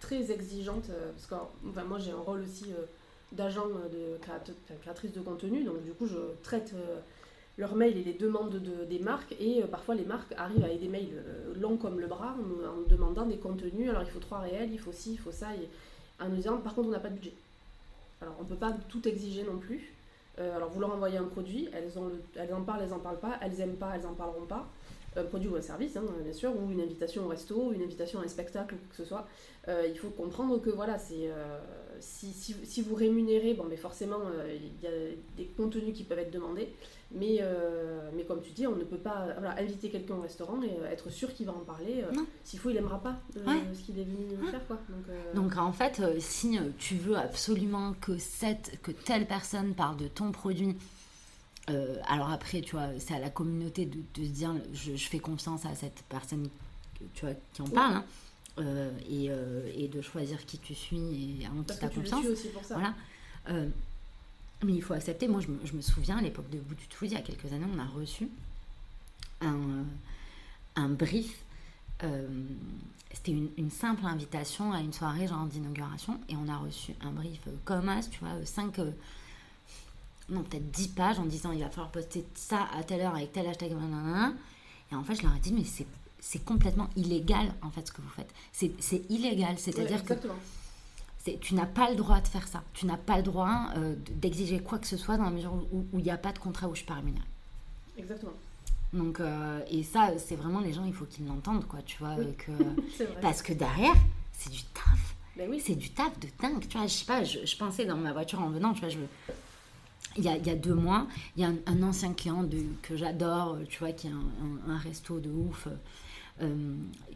très 0.00 0.30
exigeantes. 0.30 0.90
parce 1.14 1.26
que 1.26 1.68
enfin, 1.68 1.84
moi, 1.84 1.98
j'ai 1.98 2.12
un 2.12 2.20
rôle 2.24 2.42
aussi 2.42 2.66
d'agents 3.32 3.68
de 3.68 4.18
créatrices 4.80 5.12
de 5.12 5.20
contenu. 5.20 5.64
Donc, 5.64 5.82
du 5.84 5.92
coup, 5.92 6.06
je 6.06 6.18
traite 6.42 6.74
leurs 7.58 7.74
mails 7.74 7.98
et 7.98 8.04
les 8.04 8.14
demandes 8.14 8.56
de, 8.60 8.84
des 8.84 9.00
marques. 9.00 9.34
Et 9.40 9.62
euh, 9.62 9.66
parfois, 9.66 9.96
les 9.96 10.04
marques 10.04 10.32
arrivent 10.36 10.64
avec 10.64 10.80
des 10.80 10.88
mails 10.88 11.08
euh, 11.12 11.54
longs 11.60 11.76
comme 11.76 12.00
le 12.00 12.06
bras 12.06 12.34
en, 12.38 12.88
demandant 12.88 13.26
des 13.26 13.36
contenus. 13.36 13.90
Alors, 13.90 14.02
il 14.02 14.08
faut 14.08 14.20
trois 14.20 14.38
réels, 14.38 14.70
il 14.72 14.78
faut 14.78 14.92
ci, 14.92 15.12
il 15.12 15.18
faut 15.18 15.32
ça. 15.32 15.48
Et, 15.54 15.68
en 16.24 16.28
nous 16.28 16.36
disant, 16.36 16.56
par 16.58 16.74
contre, 16.74 16.88
on 16.88 16.92
n'a 16.92 17.00
pas 17.00 17.10
de 17.10 17.14
budget. 17.14 17.34
Alors, 18.22 18.34
on 18.38 18.44
ne 18.44 18.48
peut 18.48 18.56
pas 18.56 18.72
tout 18.88 19.06
exiger 19.06 19.42
non 19.42 19.58
plus. 19.58 19.92
Euh, 20.38 20.56
alors, 20.56 20.70
vous 20.70 20.80
leur 20.80 20.92
envoyez 20.94 21.18
un 21.18 21.24
produit, 21.24 21.68
elles, 21.72 21.98
ont 21.98 22.10
elles 22.36 22.54
en 22.54 22.62
parlent, 22.62 22.82
elles 22.82 22.90
n'en 22.90 23.00
parlent 23.00 23.18
pas, 23.18 23.38
elles 23.42 23.60
aiment 23.60 23.76
pas, 23.76 23.92
elles 23.96 24.02
n'en 24.02 24.14
parleront 24.14 24.46
pas. 24.46 24.66
Un 25.16 25.24
produit 25.24 25.48
ou 25.48 25.56
un 25.56 25.62
service, 25.62 25.96
hein, 25.96 26.04
bien 26.22 26.32
sûr, 26.32 26.52
ou 26.56 26.70
une 26.70 26.80
invitation 26.80 27.24
au 27.24 27.28
resto, 27.28 27.72
une 27.72 27.82
invitation 27.82 28.20
à 28.20 28.24
un 28.24 28.28
spectacle, 28.28 28.74
ou 28.74 28.78
que 28.90 28.94
ce 28.94 29.04
soit. 29.04 29.26
il 29.66 29.98
faut 29.98 30.10
comprendre 30.10 30.60
que 30.60 30.70
voilà, 30.70 30.96
c'est 30.98 31.30
si, 32.00 32.32
si, 32.32 32.54
si, 32.64 32.82
vous 32.82 32.94
rémunérez, 32.94 33.54
bon, 33.54 33.64
mais 33.68 33.76
forcément, 33.76 34.20
il 34.48 34.82
y 34.82 34.86
a 34.86 34.90
des 35.36 35.46
contenus 35.56 35.94
qui 35.94 36.04
peuvent 36.04 36.18
être 36.18 36.32
demandés. 36.32 36.68
Mais, 37.10 37.38
euh, 37.40 38.10
mais 38.14 38.24
comme 38.24 38.42
tu 38.42 38.50
dis, 38.50 38.66
on 38.66 38.76
ne 38.76 38.84
peut 38.84 38.98
pas 38.98 39.28
inviter 39.56 39.88
quelqu'un 39.88 40.16
au 40.16 40.20
restaurant 40.20 40.62
et 40.62 40.76
euh, 40.78 40.90
être 40.90 41.08
sûr 41.08 41.32
qu'il 41.32 41.46
va 41.46 41.52
en 41.52 41.60
parler. 41.60 42.02
Euh, 42.02 42.14
s'il 42.44 42.58
faut, 42.58 42.68
il 42.68 42.74
n'aimera 42.74 43.02
pas 43.02 43.16
ce 43.34 43.80
qu'il 43.82 43.98
est 43.98 44.04
venu 44.04 44.50
faire. 44.50 44.66
Quoi. 44.66 44.78
Donc, 45.34 45.56
en 45.56 45.72
fait, 45.72 46.02
si 46.20 46.58
tu 46.78 46.96
veux 46.96 47.16
absolument 47.16 47.94
que, 48.00 48.18
cette, 48.18 48.80
que 48.82 48.90
telle 48.90 49.26
personne 49.26 49.74
parle 49.74 49.96
de 49.96 50.08
ton 50.08 50.32
produit, 50.32 50.76
alors 52.06 52.30
après, 52.30 52.60
tu 52.60 52.76
vois, 52.76 52.88
c'est 52.98 53.14
à 53.14 53.18
la 53.18 53.30
communauté 53.30 53.86
de, 53.86 53.98
de 54.14 54.24
se 54.24 54.30
dire 54.30 54.54
je, 54.72 54.96
je, 54.96 55.08
fais 55.08 55.18
confiance 55.18 55.66
à 55.66 55.74
cette 55.74 56.02
personne 56.08 56.48
tu 57.14 57.26
vois, 57.26 57.34
qui 57.52 57.62
en 57.62 57.66
parle. 57.66 57.96
Hein, 57.96 58.04
et, 59.08 59.30
et, 59.76 59.88
de 59.88 60.00
choisir 60.00 60.44
qui 60.46 60.58
tu 60.58 60.74
suis 60.74 61.40
et 61.42 61.48
en 61.48 61.62
qui 61.62 61.78
tu 61.78 61.84
as 61.84 61.88
confiance. 61.88 62.26
Aussi 62.26 62.48
pour 62.48 62.64
ça. 62.64 62.74
Voilà. 62.74 62.94
Mais 64.64 64.74
il 64.74 64.82
faut 64.82 64.94
accepter. 64.94 65.28
Moi, 65.28 65.40
je 65.40 65.48
me, 65.48 65.58
je 65.64 65.72
me 65.72 65.80
souviens, 65.80 66.18
à 66.18 66.20
l'époque 66.20 66.50
de 66.50 66.58
Bout 66.58 66.74
du 66.74 66.86
Tout, 66.88 67.04
il 67.04 67.12
y 67.12 67.16
a 67.16 67.20
quelques 67.20 67.52
années, 67.52 67.66
on 67.72 67.78
a 67.78 67.86
reçu 67.86 68.28
un, 69.40 69.54
euh, 69.54 69.82
un 70.76 70.88
brief. 70.88 71.42
Euh, 72.02 72.26
c'était 73.12 73.32
une, 73.32 73.50
une, 73.56 73.70
simple 73.70 74.04
invitation 74.04 74.72
à 74.72 74.80
une 74.80 74.92
soirée 74.92 75.26
genre 75.26 75.46
d'inauguration 75.46 76.20
et 76.28 76.36
on 76.36 76.48
a 76.48 76.56
reçu 76.56 76.94
un 77.00 77.10
brief 77.10 77.40
euh, 77.48 77.52
comme 77.64 77.88
as, 77.88 78.08
tu 78.08 78.20
vois, 78.20 78.44
5, 78.44 78.78
non 80.28 80.44
peut-être 80.44 80.70
10 80.70 80.88
pages 80.88 81.18
en 81.18 81.24
disant 81.24 81.50
il 81.50 81.60
va 81.60 81.70
falloir 81.70 81.90
poster 81.90 82.24
ça 82.34 82.68
à 82.72 82.84
telle 82.84 83.00
heure 83.00 83.16
avec 83.16 83.32
tel 83.32 83.48
hashtag, 83.48 83.72
et 83.72 84.94
en 84.94 85.02
fait 85.02 85.16
je 85.16 85.22
leur 85.22 85.34
ai 85.34 85.40
dit 85.40 85.52
mais 85.52 85.64
c'est 85.64 85.86
complètement 86.44 86.88
illégal 86.96 87.52
en 87.62 87.70
fait 87.70 87.86
ce 87.86 87.92
que 87.92 88.00
vous 88.00 88.10
faites. 88.10 88.32
C'est 88.52 89.10
illégal, 89.10 89.58
c'est-à-dire 89.58 90.04
que 90.04 90.14
tu 91.40 91.54
n'as 91.54 91.66
pas 91.66 91.90
le 91.90 91.96
droit 91.96 92.20
de 92.20 92.28
faire 92.28 92.48
ça. 92.48 92.62
Tu 92.72 92.86
n'as 92.86 92.96
pas 92.96 93.18
le 93.18 93.22
droit 93.22 93.70
euh, 93.76 93.94
d'exiger 94.12 94.60
quoi 94.60 94.78
que 94.78 94.86
ce 94.86 94.96
soit 94.96 95.16
dans 95.16 95.24
la 95.24 95.30
mesure 95.30 95.52
où 95.72 95.98
il 95.98 96.04
n'y 96.04 96.10
a 96.10 96.16
pas 96.16 96.32
de 96.32 96.38
contrat 96.38 96.68
où 96.68 96.74
je 96.74 96.78
suis 96.78 96.86
pas 96.86 96.94
rémunérée. 96.94 97.26
Exactement. 97.98 98.32
Donc, 98.92 99.20
euh, 99.20 99.60
et 99.70 99.82
ça, 99.82 100.12
c'est 100.18 100.36
vraiment 100.36 100.60
les 100.60 100.72
gens, 100.72 100.84
il 100.84 100.94
faut 100.94 101.04
qu'ils 101.04 101.26
l'entendent, 101.26 101.66
quoi, 101.66 101.80
tu 101.84 101.98
vois. 101.98 102.16
Que, 102.38 102.52
parce 103.20 103.42
que 103.42 103.52
derrière, 103.52 103.94
c'est 104.32 104.50
du 104.50 104.62
taf. 104.62 105.16
Ben 105.36 105.48
oui. 105.50 105.62
C'est 105.64 105.74
du 105.74 105.90
taf 105.90 106.18
de 106.18 106.28
dingue. 106.40 106.66
Tu 106.66 106.78
vois, 106.78 106.86
je 106.86 106.92
sais 106.92 107.04
pas, 107.04 107.22
je, 107.22 107.56
pensais 107.56 107.84
dans 107.84 107.96
ma 107.96 108.12
voiture 108.12 108.40
en 108.40 108.48
venant, 108.48 108.72
tu 108.72 108.80
vois, 108.80 108.88
je, 108.88 108.98
il 110.16 110.24
y, 110.24 110.28
a, 110.28 110.36
il 110.36 110.46
y 110.46 110.50
a 110.50 110.56
deux 110.56 110.74
mois, 110.74 111.06
il 111.36 111.42
y 111.42 111.44
a 111.44 111.50
un, 111.66 111.82
ancien 111.82 112.12
client 112.12 112.42
de, 112.42 112.64
que 112.82 112.96
j'adore, 112.96 113.58
tu 113.68 113.78
vois, 113.78 113.92
qui 113.92 114.08
a 114.08 114.10
un, 114.10 114.72
un, 114.72 114.78
resto 114.78 115.20
de 115.20 115.30
ouf. 115.30 115.68
Euh, 116.42 116.74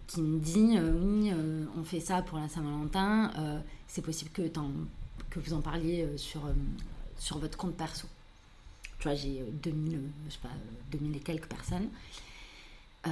qui 0.08 0.20
me 0.20 0.38
dit 0.40 0.78
oui, 0.78 1.32
on 1.78 1.84
fait 1.84 2.00
ça 2.00 2.20
pour 2.22 2.38
la 2.38 2.48
Saint-Valentin, 2.48 3.30
c'est 3.92 4.02
possible 4.02 4.30
que, 4.30 4.42
que 5.32 5.38
vous 5.40 5.52
en 5.52 5.60
parliez 5.60 6.02
euh, 6.02 6.16
sur, 6.16 6.46
euh, 6.46 6.52
sur 7.18 7.38
votre 7.38 7.58
compte 7.58 7.76
perso. 7.76 8.06
Tu 8.98 9.04
vois, 9.04 9.14
j'ai 9.14 9.44
2000, 9.62 9.96
euh, 9.96 10.00
je 10.28 10.32
sais 10.32 10.38
pas, 10.42 10.48
2000 10.90 11.16
et 11.16 11.20
quelques 11.20 11.46
personnes. 11.46 11.88
Euh, 13.06 13.10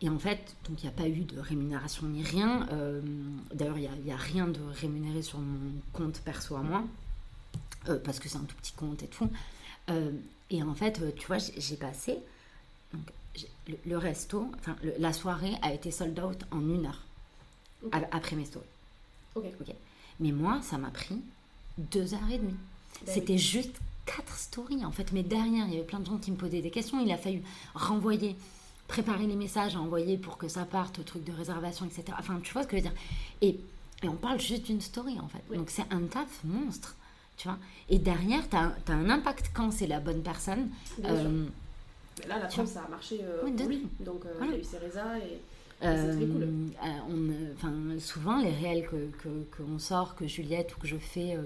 et 0.00 0.08
en 0.08 0.18
fait, 0.18 0.54
donc 0.68 0.82
il 0.82 0.86
n'y 0.86 0.88
a 0.88 0.96
pas 0.96 1.08
eu 1.08 1.24
de 1.24 1.38
rémunération 1.38 2.06
ni 2.06 2.22
rien. 2.22 2.66
Euh, 2.72 3.00
d'ailleurs, 3.52 3.78
il 3.78 3.90
n'y 4.04 4.12
a, 4.12 4.16
rien 4.16 4.46
de 4.48 4.60
rémunéré 4.80 5.20
sur 5.20 5.38
mon 5.38 5.72
compte 5.92 6.20
perso 6.20 6.56
à 6.56 6.60
moi, 6.60 6.84
euh, 7.88 7.98
parce 7.98 8.20
que 8.20 8.28
c'est 8.28 8.38
un 8.38 8.44
tout 8.44 8.56
petit 8.56 8.72
compte 8.72 9.02
et 9.02 9.08
tout. 9.08 9.30
et 10.50 10.62
en 10.62 10.74
fait, 10.74 11.02
tu 11.16 11.26
vois, 11.26 11.38
j'ai 11.38 11.76
passé 11.76 12.18
donc, 12.92 13.02
le, 13.86 13.96
resto, 13.96 14.50
enfin 14.58 14.76
la 14.98 15.12
soirée 15.12 15.54
a 15.62 15.72
été 15.72 15.90
sold 15.90 16.18
out 16.20 16.38
en 16.50 16.60
une 16.60 16.86
heure 16.86 17.02
après 18.10 18.36
mes 18.36 18.44
stories. 18.44 18.66
Ok. 19.34 19.44
Mais 20.20 20.32
moi, 20.32 20.60
ça 20.62 20.78
m'a 20.78 20.90
pris 20.90 21.20
deux 21.78 22.14
heures 22.14 22.30
et 22.30 22.38
demie. 22.38 22.54
Ben 23.06 23.14
C'était 23.14 23.38
juste 23.38 23.74
quatre 24.04 24.36
stories 24.36 24.84
en 24.84 24.92
fait. 24.92 25.12
Mais 25.12 25.22
derrière, 25.22 25.66
il 25.66 25.74
y 25.74 25.76
avait 25.76 25.86
plein 25.86 26.00
de 26.00 26.06
gens 26.06 26.18
qui 26.18 26.30
me 26.30 26.36
posaient 26.36 26.60
des 26.60 26.70
questions. 26.70 27.00
Il 27.00 27.10
a 27.10 27.18
fallu 27.18 27.42
renvoyer 27.74 28.36
préparer 28.92 29.26
les 29.26 29.36
messages 29.36 29.74
à 29.74 29.80
envoyer 29.80 30.18
pour 30.18 30.36
que 30.36 30.48
ça 30.48 30.64
parte 30.66 30.98
au 30.98 31.02
truc 31.02 31.24
de 31.24 31.32
réservation, 31.32 31.86
etc. 31.86 32.04
Enfin, 32.18 32.38
tu 32.42 32.52
vois 32.52 32.62
ce 32.62 32.68
que 32.68 32.76
je 32.76 32.82
veux 32.82 32.88
dire? 32.88 32.98
Et, 33.40 33.58
et, 34.02 34.08
on 34.08 34.16
parle 34.16 34.38
juste 34.38 34.64
d'une 34.66 34.82
story, 34.82 35.18
en 35.18 35.28
fait. 35.28 35.42
Donc, 35.56 35.70
c'est 35.70 35.90
un 35.90 36.02
taf 36.02 36.44
monstre, 36.44 36.94
tu 37.38 37.48
vois? 37.48 37.56
Et 37.88 37.98
derrière, 37.98 38.46
tu 38.50 38.56
as, 38.56 38.74
as, 38.88 38.92
un 38.92 39.08
impact 39.08 39.50
quand 39.54 39.70
c'est 39.70 39.86
la 39.86 39.98
bonne 39.98 40.22
personne. 40.22 40.68
Euh, 41.04 41.46
là, 42.28 42.38
la 42.38 42.46
preuve, 42.46 42.66
ça 42.66 42.82
a 42.82 42.88
marché 42.88 43.20
euh, 43.22 43.42
oui, 43.44 43.86
Donc, 44.00 44.24
euh, 44.24 44.34
il 44.42 44.50
y 44.50 44.54
a 44.54 44.58
eu 44.58 44.64
Céreza 44.64 45.18
et 45.18 45.40
euh, 45.84 46.14
euh, 46.20 46.86
on, 47.08 47.56
enfin, 47.56 47.72
souvent, 47.98 48.40
les 48.40 48.50
réels 48.50 48.86
que, 48.86 49.10
que, 49.50 49.78
sort, 49.78 50.14
que 50.14 50.26
Juliette 50.26 50.76
ou 50.76 50.80
que 50.80 50.86
je 50.86 50.96
fais, 50.96 51.34
euh, 51.34 51.42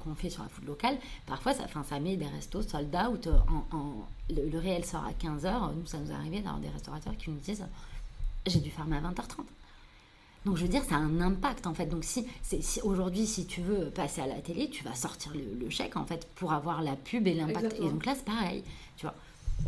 qu'on 0.00 0.14
fait 0.14 0.30
sur 0.30 0.42
la 0.42 0.48
food 0.48 0.66
locale, 0.66 0.96
parfois 1.26 1.52
ça, 1.52 1.64
enfin, 1.64 1.84
ça 1.84 2.00
met 2.00 2.16
des 2.16 2.26
restos 2.26 2.62
sold 2.62 2.94
out. 2.96 3.28
En, 3.72 4.06
le, 4.30 4.58
réel 4.58 4.84
sort 4.84 5.04
à 5.04 5.12
15h. 5.12 5.74
Nous, 5.74 5.86
ça 5.86 5.98
nous 5.98 6.10
est 6.10 6.14
arrivé 6.14 6.38
d'avoir 6.38 6.58
des 6.58 6.68
restaurateurs 6.68 7.16
qui 7.16 7.30
nous 7.30 7.38
disent 7.38 7.64
J'ai 8.46 8.60
dû 8.60 8.70
fermer 8.70 8.96
à 8.96 9.00
20h30. 9.00 9.44
Donc 10.46 10.56
je 10.56 10.62
veux 10.62 10.68
dire, 10.68 10.84
ça 10.84 10.94
a 10.94 10.98
un 10.98 11.20
impact 11.20 11.66
en 11.66 11.74
fait. 11.74 11.86
Donc 11.86 12.04
si, 12.04 12.24
si 12.42 12.80
aujourd'hui, 12.82 13.26
si 13.26 13.46
tu 13.46 13.60
veux 13.60 13.90
passer 13.90 14.20
à 14.20 14.28
la 14.28 14.40
télé, 14.40 14.70
tu 14.70 14.84
vas 14.84 14.94
sortir 14.94 15.32
le, 15.34 15.68
chèque 15.70 15.96
en 15.96 16.06
fait 16.06 16.26
pour 16.36 16.52
avoir 16.52 16.82
la 16.82 16.94
pub 16.94 17.26
et 17.26 17.34
l'impact. 17.34 17.74
Et 17.80 17.90
donc 17.90 18.06
là, 18.06 18.14
c'est 18.14 18.24
pareil, 18.24 18.62
tu 18.96 19.06
vois. 19.06 19.14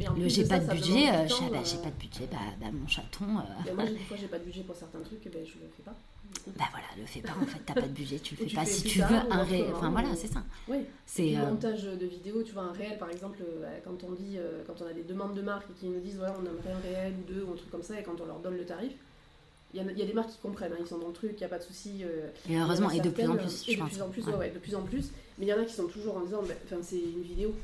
Le 0.00 0.28
j'ai 0.28 0.44
pas, 0.44 0.58
de 0.58 0.70
budget, 0.70 1.08
euh, 1.08 1.26
bah, 1.50 1.58
j'ai 1.64 1.78
pas 1.78 1.90
de 1.90 1.98
budget, 1.98 2.28
bah, 2.30 2.38
bah 2.60 2.66
mon 2.72 2.86
chaton. 2.86 3.24
Euh, 3.24 3.74
moi, 3.74 3.84
des 3.84 3.98
fois, 3.98 4.16
j'ai 4.18 4.28
pas 4.28 4.38
de 4.38 4.44
budget 4.44 4.62
pour 4.62 4.76
certains 4.76 5.00
trucs, 5.00 5.26
et 5.26 5.28
ben, 5.28 5.44
je 5.44 5.54
le 5.54 5.68
fais 5.76 5.82
pas. 5.82 5.94
Bah 6.56 6.66
voilà, 6.70 6.86
le 6.96 7.06
fais 7.06 7.20
pas 7.20 7.34
en 7.40 7.46
fait, 7.46 7.58
t'as 7.64 7.74
pas 7.74 7.80
de 7.80 7.88
budget, 7.88 8.18
tu 8.18 8.36
le 8.36 8.46
fais 8.46 8.54
pas. 8.54 8.64
si 8.64 8.82
tu 8.82 9.00
veux 9.00 9.16
un 9.30 9.42
réel, 9.42 9.72
enfin 9.74 9.90
voilà, 9.90 10.14
c'est 10.14 10.28
ça. 10.28 10.42
Oui, 10.68 10.78
c'est 11.06 11.36
euh, 11.36 11.46
montage 11.46 11.84
de 11.84 12.06
vidéos, 12.06 12.42
tu 12.42 12.52
vois, 12.52 12.64
un 12.64 12.72
réel 12.72 12.98
par 12.98 13.10
exemple, 13.10 13.38
quand 13.84 14.04
on 14.04 14.12
dit, 14.12 14.38
quand 14.66 14.74
on 14.82 14.86
a 14.86 14.92
des 14.92 15.02
demandes 15.02 15.34
de 15.34 15.42
marques 15.42 15.74
qui 15.80 15.86
nous 15.86 16.00
disent, 16.00 16.16
voilà, 16.16 16.36
on 16.38 16.44
aimerait 16.44 16.72
un 16.72 16.80
réel 16.80 17.14
ou 17.18 17.32
deux 17.32 17.42
ou 17.42 17.52
un 17.52 17.56
truc 17.56 17.70
comme 17.70 17.82
ça, 17.82 17.98
et 17.98 18.02
quand 18.02 18.20
on 18.20 18.26
leur 18.26 18.38
donne 18.40 18.56
le 18.56 18.66
tarif, 18.66 18.92
il 19.74 19.82
y, 19.82 19.86
a, 19.86 19.92
y, 19.92 20.02
a 20.02 20.06
des 20.06 20.12
marques 20.12 20.30
qui 20.30 20.38
comprennent, 20.38 20.72
hein, 20.72 20.80
ils 20.80 20.86
sont 20.86 20.98
dans 20.98 21.08
le 21.08 21.12
truc, 21.14 21.32
il 21.32 21.38
n'y 21.38 21.44
a 21.44 21.48
pas 21.48 21.58
de 21.58 21.64
souci. 21.64 22.04
et 22.48 22.58
heureusement, 22.58 22.90
et 22.90 23.00
de 23.00 23.10
plus 23.10 23.26
en 23.26 23.36
plus, 23.36 23.64
je 23.66 23.72
de 23.72 23.88
Plus 23.88 24.02
en 24.02 24.08
plus, 24.08 24.24
ouais. 24.26 24.50
de 24.50 24.58
plus 24.58 24.74
en 24.74 24.82
plus. 24.82 25.10
Mais 25.38 25.46
il 25.46 25.48
y 25.48 25.52
en 25.52 25.60
a 25.60 25.64
qui 25.64 25.74
sont 25.74 25.86
toujours 25.86 26.16
en 26.16 26.20
disant, 26.20 26.42
enfin, 26.42 26.82
c'est 26.82 26.98
une 26.98 27.22
vidéo, 27.22 27.54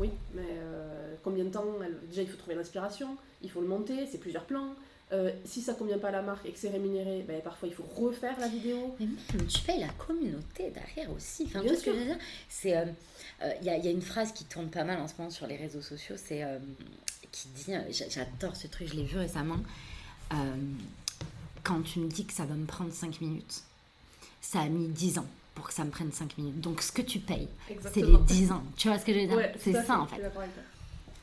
oui, 0.00 0.10
mais 0.34 0.42
euh, 0.48 1.14
combien 1.22 1.44
de 1.44 1.50
temps 1.50 1.64
Déjà, 2.08 2.22
il 2.22 2.28
faut 2.28 2.36
trouver 2.36 2.54
l'inspiration, 2.54 3.16
il 3.42 3.50
faut 3.50 3.60
le 3.60 3.68
monter, 3.68 4.06
c'est 4.10 4.18
plusieurs 4.18 4.44
plans. 4.44 4.74
Euh, 5.12 5.30
si 5.44 5.62
ça 5.62 5.74
convient 5.74 5.98
pas 5.98 6.08
à 6.08 6.12
la 6.12 6.22
marque 6.22 6.44
et 6.46 6.50
que 6.50 6.58
c'est 6.58 6.68
rémunéré, 6.68 7.24
ben, 7.26 7.40
parfois 7.40 7.68
il 7.68 7.74
faut 7.74 7.84
refaire 7.84 8.38
la 8.40 8.48
vidéo. 8.48 8.96
Mais 8.98 9.06
même, 9.06 9.46
tu 9.46 9.60
payes 9.60 9.80
la 9.80 9.88
communauté 9.90 10.70
derrière 10.70 11.12
aussi. 11.12 11.44
Enfin, 11.44 11.62
dire? 11.62 12.18
C'est, 12.48 12.70
il 12.70 12.74
euh, 12.74 13.52
y, 13.62 13.70
a, 13.70 13.78
y, 13.78 13.86
a, 13.86 13.90
une 13.90 14.02
phrase 14.02 14.32
qui 14.32 14.44
tourne 14.44 14.68
pas 14.68 14.82
mal 14.82 15.00
en 15.00 15.06
ce 15.06 15.14
moment 15.16 15.30
sur 15.30 15.46
les 15.46 15.56
réseaux 15.56 15.82
sociaux, 15.82 16.16
c'est 16.18 16.44
qui 17.30 17.48
dit, 17.48 17.72
j'adore 17.90 18.56
ce 18.56 18.66
truc, 18.66 18.88
je 18.88 18.94
l'ai 18.94 19.04
vu 19.04 19.18
récemment. 19.18 19.58
quand 21.62 21.82
tu 21.82 22.00
me 22.00 22.08
dis 22.08 22.24
que 22.26 22.32
ça 22.32 22.44
va 22.44 22.54
me 22.54 22.66
prendre 22.66 22.92
5 22.92 23.20
minutes, 23.20 23.62
ça 24.40 24.60
a 24.60 24.68
mis 24.68 24.88
10 24.88 25.18
ans 25.18 25.26
pour 25.56 25.66
que 25.66 25.74
ça 25.74 25.84
me 25.84 25.90
prenne 25.90 26.12
5 26.12 26.38
minutes. 26.38 26.60
Donc 26.60 26.82
ce 26.82 26.92
que 26.92 27.02
tu 27.02 27.18
payes, 27.18 27.48
c'est 27.92 28.02
les 28.02 28.16
10 28.16 28.52
ans. 28.52 28.62
Tu 28.76 28.86
vois 28.86 28.98
ce 28.98 29.04
que 29.04 29.12
je 29.12 29.20
veux 29.20 29.26
dire? 29.26 29.50
C'est 29.58 29.72
ça 29.72 29.98
en 29.98 30.06
fait. 30.06 30.22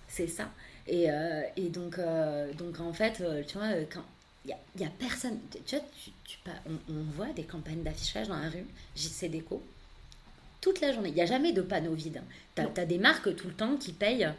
C'est 0.09 0.27
ça. 0.27 0.49
Et, 0.85 1.09
euh, 1.09 1.43
et 1.55 1.69
donc, 1.69 1.97
euh, 1.97 2.51
donc 2.53 2.79
en 2.81 2.91
fait, 2.91 3.21
euh, 3.21 3.41
tu 3.47 3.57
vois, 3.57 3.69
quand 3.91 4.03
il 4.45 4.53
n'y 4.77 4.83
a, 4.83 4.87
a, 4.87 4.91
personne, 4.99 5.39
tu 5.65 5.77
vois, 5.77 5.85
tu, 5.95 6.11
tu, 6.25 6.37
on, 6.65 6.93
on, 6.93 7.03
voit 7.15 7.31
des 7.33 7.43
campagnes 7.43 7.83
d'affichage 7.83 8.27
dans 8.27 8.37
la 8.37 8.49
rue, 8.49 8.65
JC 8.95 9.29
Déco, 9.29 9.63
toute 10.59 10.81
la 10.81 10.91
journée. 10.91 11.09
Il 11.09 11.15
n'y 11.15 11.21
a 11.21 11.25
jamais 11.25 11.53
de 11.53 11.61
panneaux 11.61 11.93
vides. 11.93 12.21
Tu 12.55 12.61
as, 12.61 12.85
des 12.85 12.97
marques 12.97 13.33
tout 13.35 13.47
le 13.47 13.53
temps 13.53 13.77
qui 13.77 13.93
payent 13.93 14.29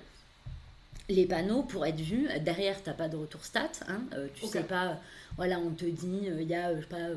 les 1.09 1.27
panneaux 1.27 1.63
pour 1.63 1.85
être 1.87 2.01
vus. 2.01 2.29
Derrière, 2.41 2.83
tu 2.83 2.89
n'as 2.89 2.95
pas 2.95 3.09
de 3.09 3.17
retour 3.17 3.45
stat. 3.45 3.71
Hein. 3.89 4.03
tu 4.35 4.47
sais 4.47 4.63
pas 4.63 4.99
voilà, 5.37 5.59
on 5.59 5.71
te 5.71 5.85
dit, 5.85 6.29
euh, 6.29 6.43
il 6.43 6.49
y 6.49 6.55
a, 6.55 6.69
euh, 6.69 6.77
je 6.77 6.83
sais 6.83 6.87
pas, 6.87 7.09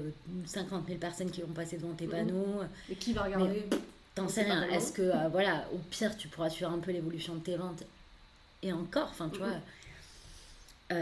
50 0.45 0.83
euh, 0.83 0.87
000 0.87 0.99
personnes 0.99 1.29
qui 1.29 1.41
vont 1.41 1.53
passer 1.53 1.77
devant 1.77 1.93
tes 1.93 2.05
mhm. 2.05 2.11
panneaux. 2.11 2.61
Et 2.89 2.95
qui 2.95 3.13
va 3.13 3.23
regarder 3.23 3.65
T'en 4.15 4.27
sais 4.27 4.43
rien. 4.43 4.63
Est-ce 4.69 4.91
que, 4.91 5.29
voilà, 5.29 5.67
au 5.73 5.77
pire, 5.77 6.17
tu 6.17 6.27
pourras 6.27 6.49
suivre 6.49 6.71
un 6.71 6.79
peu 6.79 6.91
l'évolution 6.91 7.35
de 7.35 7.39
tes 7.39 7.55
ventes 7.55 7.83
Et 8.63 8.73
encore, 8.73 9.09
enfin, 9.11 9.29
tu 9.29 9.39
mhm. 9.39 9.45
vois. 9.45 10.97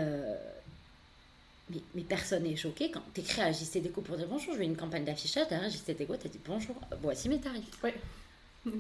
mais, 1.70 1.80
mais, 1.96 2.02
personne 2.02 2.44
n'est 2.44 2.58
choqué 2.58 2.92
quand 2.92 3.02
tu 3.14 3.22
écris 3.22 3.42
à 3.42 3.54
JC 3.54 3.82
Déco 3.82 4.02
pour 4.02 4.18
dire 4.18 4.28
bonjour, 4.28 4.54
je 4.54 4.60
veux 4.60 4.66
une 4.66 4.76
campagne 4.76 5.06
d'affichage. 5.06 5.48
Derrière 5.48 5.70
JC 5.70 5.96
Déco, 5.98 6.18
tu 6.18 6.28
dit 6.28 6.40
bonjour, 6.46 6.76
voici 7.02 7.30
mes 7.30 7.40
tarifs. 7.40 7.64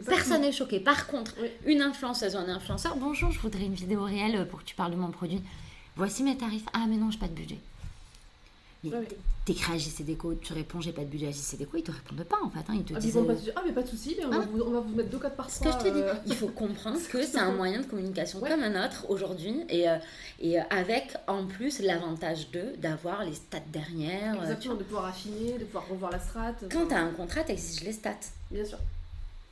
Personne 0.05 0.41
n'est 0.41 0.51
choqué. 0.51 0.79
Par 0.79 1.07
contre, 1.07 1.35
une 1.65 1.81
influenceuse 1.81 2.35
ou 2.35 2.39
un 2.39 2.49
influenceur, 2.49 2.95
bonjour, 2.97 3.31
je 3.31 3.39
voudrais 3.39 3.65
une 3.65 3.73
vidéo 3.73 4.03
réelle 4.03 4.47
pour 4.47 4.59
que 4.59 4.65
tu 4.65 4.75
parles 4.75 4.91
de 4.91 4.97
mon 4.97 5.11
produit. 5.11 5.41
Voici 5.95 6.23
mes 6.23 6.37
tarifs. 6.37 6.65
Ah, 6.73 6.85
mais 6.89 6.97
non, 6.97 7.11
j'ai 7.11 7.19
pas 7.19 7.27
de 7.27 7.33
budget. 7.33 7.59
T'écris 9.45 9.73
à 9.73 9.77
JC 9.77 10.03
Déco, 10.03 10.33
tu 10.35 10.53
réponds 10.53 10.81
j'ai 10.81 10.91
pas 10.91 11.03
de 11.03 11.07
budget 11.07 11.27
à 11.27 11.31
JC 11.31 11.57
Déco, 11.57 11.77
ils 11.77 11.83
te 11.83 11.91
répondent 11.91 12.23
pas 12.23 12.37
en 12.43 12.49
fait. 12.49 12.59
Hein, 12.67 12.75
ils 12.75 12.83
te 12.83 12.93
ah, 12.95 12.99
disent. 12.99 13.17
Euh, 13.17 13.35
ah, 13.55 13.61
mais 13.65 13.71
pas 13.73 13.83
de 13.83 13.87
souci, 13.87 14.17
on, 14.23 14.29
va 14.29 14.37
ah. 14.41 14.47
vous, 14.51 14.61
on, 14.61 14.71
va 14.71 14.79
vous, 14.79 14.95
mettre 14.95 15.09
deux 15.09 15.19
codes 15.19 15.35
par 15.35 15.49
Ce 15.49 15.59
que 15.59 15.71
je 15.71 15.77
te 15.77 15.87
dis, 15.87 16.01
euh. 16.01 16.13
il 16.25 16.35
faut 16.35 16.47
comprendre 16.47 16.97
que 17.11 17.23
c'est 17.23 17.37
un 17.37 17.51
moyen 17.51 17.81
de 17.81 17.85
communication 17.85 18.39
comme 18.39 18.63
un 18.63 18.85
autre 18.85 19.05
aujourd'hui 19.09 19.61
et, 19.69 19.87
euh, 19.87 19.97
et 20.39 20.59
avec 20.59 21.15
en 21.27 21.45
plus 21.45 21.79
l'avantage 21.79 22.49
de 22.51 22.75
d'avoir 22.77 23.23
les 23.23 23.33
stats 23.33 23.59
dernières. 23.71 24.41
Exactement, 24.41 24.75
de 24.75 24.83
pouvoir 24.83 25.05
affiner, 25.05 25.59
de 25.59 25.65
pouvoir 25.65 25.87
revoir 25.87 26.11
la 26.11 26.19
strat. 26.19 26.53
Quand 26.71 26.87
tu 26.87 26.93
as 26.93 27.01
un 27.01 27.11
contrat, 27.11 27.43
tu 27.43 27.51
exiges 27.51 27.83
les 27.83 27.93
stats. 27.93 28.13
Bien 28.49 28.65
sûr. 28.65 28.79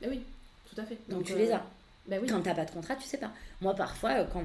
Eh 0.02 0.08
oui, 0.08 0.20
tout 0.72 0.80
à 0.80 0.84
fait. 0.84 0.98
Donc, 1.08 1.24
tu 1.24 1.36
les 1.36 1.50
as. 1.50 1.64
Ben 2.06 2.20
oui. 2.20 2.28
Quand 2.28 2.40
tu 2.42 2.54
pas 2.54 2.64
de 2.64 2.70
contrat, 2.70 2.96
tu 2.96 3.06
sais 3.06 3.18
pas. 3.18 3.32
Moi, 3.60 3.74
parfois, 3.74 4.24
quand 4.24 4.44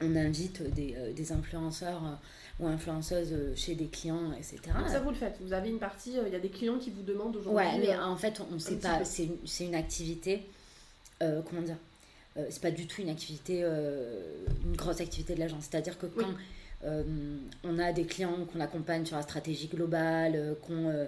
on 0.00 0.16
invite 0.16 0.62
des, 0.74 0.96
des 1.14 1.32
influenceurs 1.32 2.00
ou 2.60 2.66
influenceuse 2.66 3.32
euh, 3.32 3.54
chez 3.56 3.74
des 3.74 3.86
clients, 3.86 4.32
etc. 4.32 4.60
ça, 4.88 5.00
vous 5.00 5.10
le 5.10 5.16
faites. 5.16 5.36
Vous 5.40 5.52
avez 5.52 5.70
une 5.70 5.78
partie, 5.78 6.18
euh, 6.18 6.24
il 6.26 6.32
y 6.32 6.36
a 6.36 6.40
des 6.40 6.48
clients 6.48 6.78
qui 6.78 6.90
vous 6.90 7.02
demandent 7.02 7.36
aujourd'hui. 7.36 7.66
Ouais, 7.66 7.78
mais 7.78 7.94
euh, 7.94 8.04
en 8.04 8.16
fait, 8.16 8.40
on 8.50 8.54
ne 8.54 8.58
sait 8.58 8.76
pas. 8.76 9.04
C'est 9.04 9.24
une, 9.24 9.36
une, 9.60 9.74
activité. 9.74 10.42
comment 11.18 11.62
dire 11.62 11.76
C'est 12.50 12.62
pas 12.62 12.70
du 12.70 12.86
tout 12.86 13.02
une 13.02 13.10
activité, 13.10 13.62
une 13.62 14.76
grosse 14.76 15.00
activité 15.00 15.34
de 15.34 15.40
l'agence. 15.40 15.66
C'est-à-dire 15.70 15.98
que 15.98 16.06
quand 16.06 16.32
on 17.64 17.78
a 17.78 17.92
des 17.92 18.04
clients 18.04 18.44
qu'on 18.52 18.60
accompagne 18.60 19.06
sur 19.06 19.16
la 19.16 19.22
stratégie 19.22 19.68
globale, 19.68 20.56
qu'on. 20.66 21.06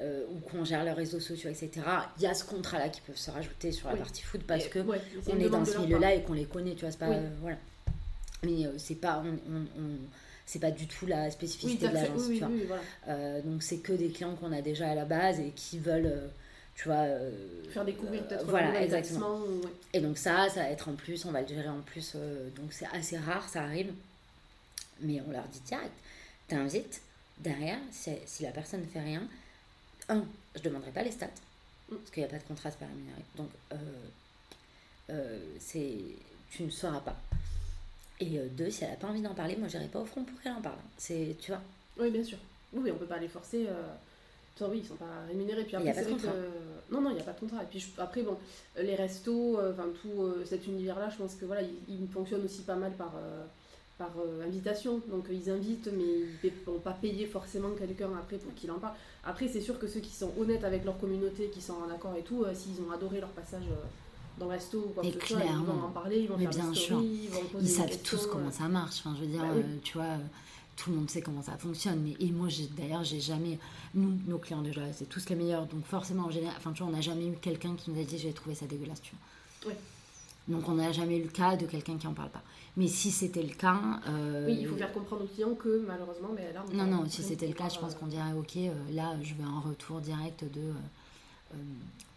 Ou 0.00 0.40
qu'on 0.50 0.64
gère 0.64 0.84
leurs 0.84 0.96
réseaux 0.96 1.20
sociaux, 1.20 1.50
etc. 1.50 1.70
Il 2.18 2.22
y 2.24 2.26
a 2.26 2.34
ce 2.34 2.44
contrat-là 2.44 2.88
qui 2.88 3.00
peut 3.00 3.14
se 3.14 3.30
rajouter 3.30 3.70
sur 3.72 3.88
la 3.88 3.96
partie 3.96 4.22
foot 4.22 4.42
parce 4.46 4.66
que 4.68 4.80
on 5.28 5.38
est 5.38 5.48
dans 5.48 5.64
ce 5.64 5.78
milieu-là 5.78 6.14
et 6.14 6.22
qu'on 6.22 6.32
les 6.32 6.46
connaît, 6.46 6.74
tu 6.74 6.80
vois, 6.80 6.90
c'est 6.90 6.98
pas... 6.98 7.10
voilà. 7.40 7.58
Mais 8.42 8.68
c'est 8.76 8.96
pas... 8.96 9.22
on, 9.24 9.82
c'est 10.46 10.58
pas 10.58 10.70
du 10.70 10.86
tout 10.86 11.06
la 11.06 11.30
spécificité 11.30 11.88
de 11.88 11.94
l'agence. 11.94 12.26
Oui, 12.28 12.42
euh, 13.08 13.40
donc 13.42 13.62
c'est 13.62 13.78
que 13.78 13.92
des 13.92 14.10
clients 14.10 14.34
qu'on 14.34 14.52
a 14.52 14.60
déjà 14.60 14.90
à 14.90 14.94
la 14.94 15.04
base 15.04 15.40
et 15.40 15.52
qui 15.56 15.78
veulent, 15.78 16.06
euh, 16.06 16.26
tu 16.74 16.88
vois, 16.88 17.02
euh, 17.02 17.30
faire 17.70 17.84
découvrir 17.84 18.26
peut-être. 18.26 18.46
voilà, 18.46 18.82
exactement. 18.82 19.40
Et 19.92 20.00
donc 20.00 20.18
ça, 20.18 20.48
ça 20.50 20.62
va 20.62 20.70
être 20.70 20.88
en 20.88 20.94
plus, 20.94 21.24
on 21.24 21.32
va 21.32 21.40
le 21.40 21.48
gérer 21.48 21.68
en 21.68 21.80
plus. 21.80 22.14
donc 22.56 22.72
c'est 22.72 22.86
assez 22.92 23.16
rare, 23.16 23.48
ça 23.48 23.62
arrive. 23.62 23.92
Mais 25.00 25.20
on 25.26 25.32
leur 25.32 25.44
dit 25.48 25.60
direct, 25.66 25.92
t'invites 26.46 27.00
derrière, 27.38 27.78
si 27.90 28.42
la 28.42 28.50
personne 28.50 28.82
ne 28.82 28.86
fait 28.86 29.00
rien, 29.00 29.22
un, 30.08 30.24
je 30.54 30.62
demanderai 30.62 30.90
pas 30.90 31.02
les 31.02 31.10
stats 31.10 31.26
parce 31.88 32.10
qu'il 32.10 32.22
n'y 32.22 32.28
a 32.28 32.32
pas 32.32 32.38
de 32.38 32.44
contrat, 32.44 32.70
c'est 32.70 32.78
pas 32.78 32.86
rémunéré. 32.86 33.22
Donc 33.36 33.50
c'est, 35.58 35.98
tu 36.50 36.62
ne 36.62 36.70
sauras 36.70 37.00
pas. 37.00 37.16
Et 38.20 38.38
euh, 38.38 38.46
deux, 38.50 38.70
si 38.70 38.84
elle 38.84 38.90
n'a 38.90 38.96
pas 38.96 39.08
envie 39.08 39.22
d'en 39.22 39.34
parler, 39.34 39.56
moi 39.56 39.68
j'irai 39.68 39.88
pas 39.88 40.00
au 40.00 40.04
front 40.04 40.24
pour 40.24 40.40
qu'elle 40.40 40.52
en 40.52 40.60
parle. 40.60 40.78
C'est, 40.96 41.36
tu 41.40 41.50
vois 41.50 41.60
Oui, 41.98 42.10
bien 42.10 42.22
sûr. 42.22 42.38
Oui, 42.72 42.80
mais 42.84 42.90
on 42.92 42.96
peut 42.96 43.06
pas 43.06 43.18
les 43.18 43.28
forcer. 43.28 43.66
Euh... 43.68 44.68
oui, 44.68 44.80
ils 44.82 44.86
sont 44.86 44.96
pas 44.96 45.26
rémunérés. 45.28 45.64
Puis 45.64 45.76
après, 45.76 45.88
il 45.88 45.90
a 45.90 45.94
pas 45.94 46.04
de 46.04 46.10
contrat. 46.10 46.32
Non, 46.90 47.00
non, 47.00 47.10
il 47.10 47.14
n'y 47.14 47.20
a 47.20 47.24
pas 47.24 47.32
de 47.32 47.40
contrat. 47.40 47.62
Et 47.62 47.66
puis 47.66 47.84
après, 47.98 48.22
bon, 48.22 48.38
les 48.76 48.94
restos, 48.94 49.58
euh, 49.58 49.72
enfin 49.72 49.88
tout 50.00 50.22
euh, 50.22 50.44
cet 50.44 50.66
univers-là, 50.66 51.08
je 51.10 51.16
pense 51.16 51.34
que 51.34 51.44
voilà, 51.44 51.62
il, 51.62 52.08
fonctionne 52.08 52.44
aussi 52.44 52.62
pas 52.62 52.76
mal 52.76 52.92
par, 52.92 53.14
par 53.98 54.10
invitation. 54.44 55.00
Donc 55.10 55.26
ils 55.30 55.50
invitent, 55.50 55.88
mais 55.96 56.04
ils 56.42 56.52
ne 56.52 56.72
vont 56.72 56.80
pas 56.80 56.92
payer 56.92 57.26
forcément 57.26 57.70
quelqu'un 57.78 58.10
après 58.18 58.38
pour 58.38 58.54
qu'il 58.54 58.70
en 58.70 58.78
parle. 58.78 58.94
Après, 59.24 59.48
c'est 59.48 59.60
sûr 59.60 59.78
que 59.78 59.86
ceux 59.86 60.00
qui 60.00 60.14
sont 60.14 60.32
honnêtes 60.38 60.64
avec 60.64 60.84
leur 60.84 60.98
communauté, 60.98 61.48
qui 61.50 61.60
sont 61.60 61.74
en 61.74 61.90
accord 61.94 62.14
et 62.16 62.22
tout, 62.22 62.44
s'ils 62.54 62.80
ont 62.82 62.90
adoré 62.90 63.20
leur 63.20 63.30
passage 63.30 63.64
dans 64.38 64.48
resto 64.48 64.78
ou 64.78 64.88
quoi 64.88 65.02
que 65.04 65.10
ce 65.12 65.26
soit, 65.34 65.44
ils 65.44 65.64
vont 65.64 65.84
en 65.84 65.90
parler, 65.90 66.18
ils 66.20 66.28
vont 66.28 66.36
Mais 66.36 66.44
faire 66.44 66.50
bien 66.54 66.70
des 66.70 66.74
sûr. 66.76 66.96
stories, 66.96 67.20
ils 67.24 67.30
vont 67.30 67.40
poser 67.44 67.64
Ils 67.64 67.68
des 67.68 67.68
savent 67.68 68.02
tous 68.02 68.26
comment 68.26 68.48
euh, 68.48 68.50
ça 68.50 68.68
marche. 68.68 68.98
Enfin, 69.00 69.14
je 69.16 69.20
veux 69.20 69.30
dire, 69.30 69.40
Bah 69.42 69.50
oui. 69.54 69.62
euh, 69.62 69.76
tu 69.82 69.92
vois, 69.96 70.06
euh, 70.06 70.18
tout 70.76 70.90
le 70.90 70.96
monde 70.96 71.08
sait 71.10 71.22
comment 71.22 71.42
ça 71.42 71.56
fonctionne. 71.56 72.00
Mais, 72.02 72.16
et 72.18 72.30
moi, 72.32 72.48
j'ai, 72.48 72.66
d'ailleurs, 72.66 73.04
j'ai 73.04 73.20
jamais. 73.20 73.58
Nous, 73.94 74.12
nos 74.26 74.38
clients, 74.38 74.62
déjà, 74.62 74.92
c'est 74.92 75.08
tous 75.08 75.28
les 75.28 75.36
meilleurs. 75.36 75.66
Donc, 75.66 75.84
forcément, 75.86 76.24
en 76.24 76.30
général, 76.30 76.56
enfin, 76.58 76.72
tu 76.72 76.82
vois, 76.82 76.90
on 76.90 76.96
n'a 76.96 77.00
jamais 77.00 77.28
eu 77.28 77.36
quelqu'un 77.40 77.76
qui 77.76 77.92
nous 77.92 78.00
a 78.00 78.04
dit 78.04 78.18
j'ai 78.18 78.32
trouvé 78.32 78.56
ça 78.56 78.66
dégueulasse, 78.66 79.00
tu 79.02 79.12
vois. 79.62 79.70
Ouais. 79.72 79.78
Donc, 80.48 80.68
on 80.68 80.74
n'a 80.74 80.92
jamais 80.92 81.16
eu 81.18 81.22
le 81.22 81.28
cas 81.28 81.56
de 81.56 81.66
quelqu'un 81.66 81.96
qui 81.96 82.06
en 82.06 82.12
parle 82.12 82.30
pas. 82.30 82.42
Mais 82.76 82.86
si 82.88 83.10
c'était 83.10 83.42
le 83.42 83.54
cas. 83.54 83.80
euh, 84.08 84.46
Oui, 84.48 84.58
il 84.60 84.66
faut 84.66 84.76
faire 84.76 84.92
comprendre 84.92 85.24
aux 85.24 85.28
clients 85.28 85.54
que 85.54 85.84
malheureusement, 85.86 86.30
mais 86.34 86.52
là, 86.52 86.64
on 86.70 86.74
Non, 86.76 86.84
non, 86.84 87.02
on 87.06 87.08
si 87.08 87.22
c'était 87.22 87.46
le 87.46 87.54
cas, 87.54 87.68
je 87.68 87.78
pense 87.78 87.94
qu'on 87.94 88.06
dirait 88.08 88.32
ok, 88.38 88.56
euh, 88.56 88.72
là, 88.92 89.14
je 89.22 89.34
veux 89.34 89.44
un 89.44 89.60
retour 89.60 90.00
direct 90.00 90.44
de. 90.44 90.60
euh, 90.60 90.72
euh, 91.54 91.56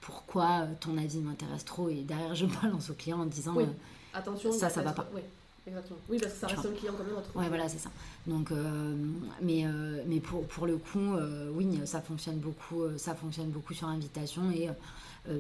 pourquoi 0.02 0.66
ton 0.80 0.98
avis 0.98 1.20
m'intéresse 1.20 1.66
trop 1.66 1.90
et 1.90 1.96
derrière 2.02 2.34
je 2.34 2.46
balance 2.62 2.90
au 2.90 2.94
client 2.94 3.20
en 3.20 3.26
disant 3.26 3.54
Oui. 3.56 3.64
euh, 3.64 3.68
euh, 3.68 4.18
Attention, 4.20 4.52
Ça, 4.52 4.70
ça 4.70 4.82
va 4.82 4.94
peut-être- 4.94 5.10
Oui, 5.14 5.22
exactement. 5.68 6.00
Oui, 6.10 6.18
parce 6.20 6.34
que 6.34 6.40
ça 6.40 6.48
reste 6.48 6.66
un 6.66 6.72
client 6.72 6.94
comme 6.94 7.08
un 7.14 7.20
autre. 7.20 7.30
Ouais, 7.36 7.48
voilà, 7.50 7.68
c'est 7.70 7.78
ça. 7.78 7.90
Donc, 8.26 8.52
euh, 8.52 8.96
mais, 9.42 9.66
euh, 9.66 10.02
mais 10.08 10.20
pour, 10.22 10.46
pour 10.48 10.66
le 10.66 10.78
coup, 10.78 11.14
euh, 11.14 11.52
oui, 11.54 11.80
ça 11.86 12.02
fonctionne 12.02 12.38
beaucoup, 12.38 12.84
euh, 12.84 12.98
ça 12.98 13.14
fonctionne 13.16 13.50
beaucoup 13.50 13.74
sur 13.74 13.88
invitation 13.88 14.50
et 14.50 14.70
euh, 15.30 15.40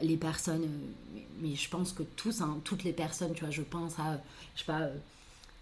les 0.00 0.16
personnes, 0.16 0.64
euh, 0.64 1.18
mais, 1.40 1.54
je 1.54 1.68
pense 1.68 1.92
que 1.92 2.02
tous, 2.02 2.40
hein, 2.40 2.58
toutes 2.64 2.84
les 2.84 2.92
personnes, 2.92 3.32
tu 3.34 3.40
vois, 3.40 3.50
je 3.50 3.62
pense 3.62 3.98
à, 3.98 4.20
je 4.54 4.60
sais 4.60 4.66
pas, 4.66 4.80
euh, 4.82 4.96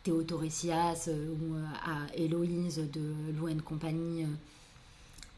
Théo 0.03 0.23
Torresias 0.23 1.09
ou 1.11 1.55
à 1.85 2.07
Héloïse 2.17 2.79
de 2.93 3.15
Lou 3.39 3.49
Compagnie. 3.63 4.25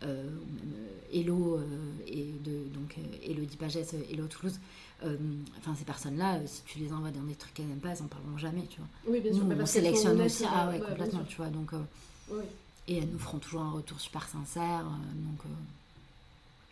euh, 0.05 0.29
ou 0.31 0.55
même 0.57 0.87
Hello 1.13 1.61
et 2.07 2.33
de 2.45 2.65
donc 2.75 2.97
Elodie 3.25 3.57
Pagès, 3.57 3.95
Hello 4.11 4.27
Toulouse. 4.27 4.59
Euh, 5.05 5.17
Enfin, 5.59 5.75
ces 5.77 5.85
personnes-là, 5.85 6.41
si 6.47 6.63
tu 6.65 6.79
les 6.79 6.93
envoies 6.93 7.11
dans 7.11 7.23
des 7.23 7.35
trucs 7.35 7.55
qu'elles 7.55 7.67
n'aiment 7.67 7.79
pas, 7.81 7.91
elles 7.91 8.03
en 8.03 8.07
parleront 8.07 8.39
jamais, 8.39 8.67
tu 8.69 8.79
vois. 8.79 8.89
Oui, 9.09 9.21
bien 9.21 9.33
sûr. 9.33 9.45
Nous, 9.45 9.61
on 9.61 9.67
sélectionne 9.67 10.21
aussi. 10.21 10.45
Ah 10.49 10.69
ouais, 10.69 10.79
bien 10.79 10.87
complètement, 10.89 11.25
tu 11.25 11.37
vois. 11.37 11.49
Donc, 11.49 11.73
Oui, 12.31 12.43
et 12.89 12.99
elles 12.99 13.09
nous 13.09 13.19
feront 13.19 13.39
toujours 13.39 13.63
un 13.63 13.71
retour 13.73 14.01
super 14.01 14.29
sincère. 14.29 14.85
donc, 14.85 15.41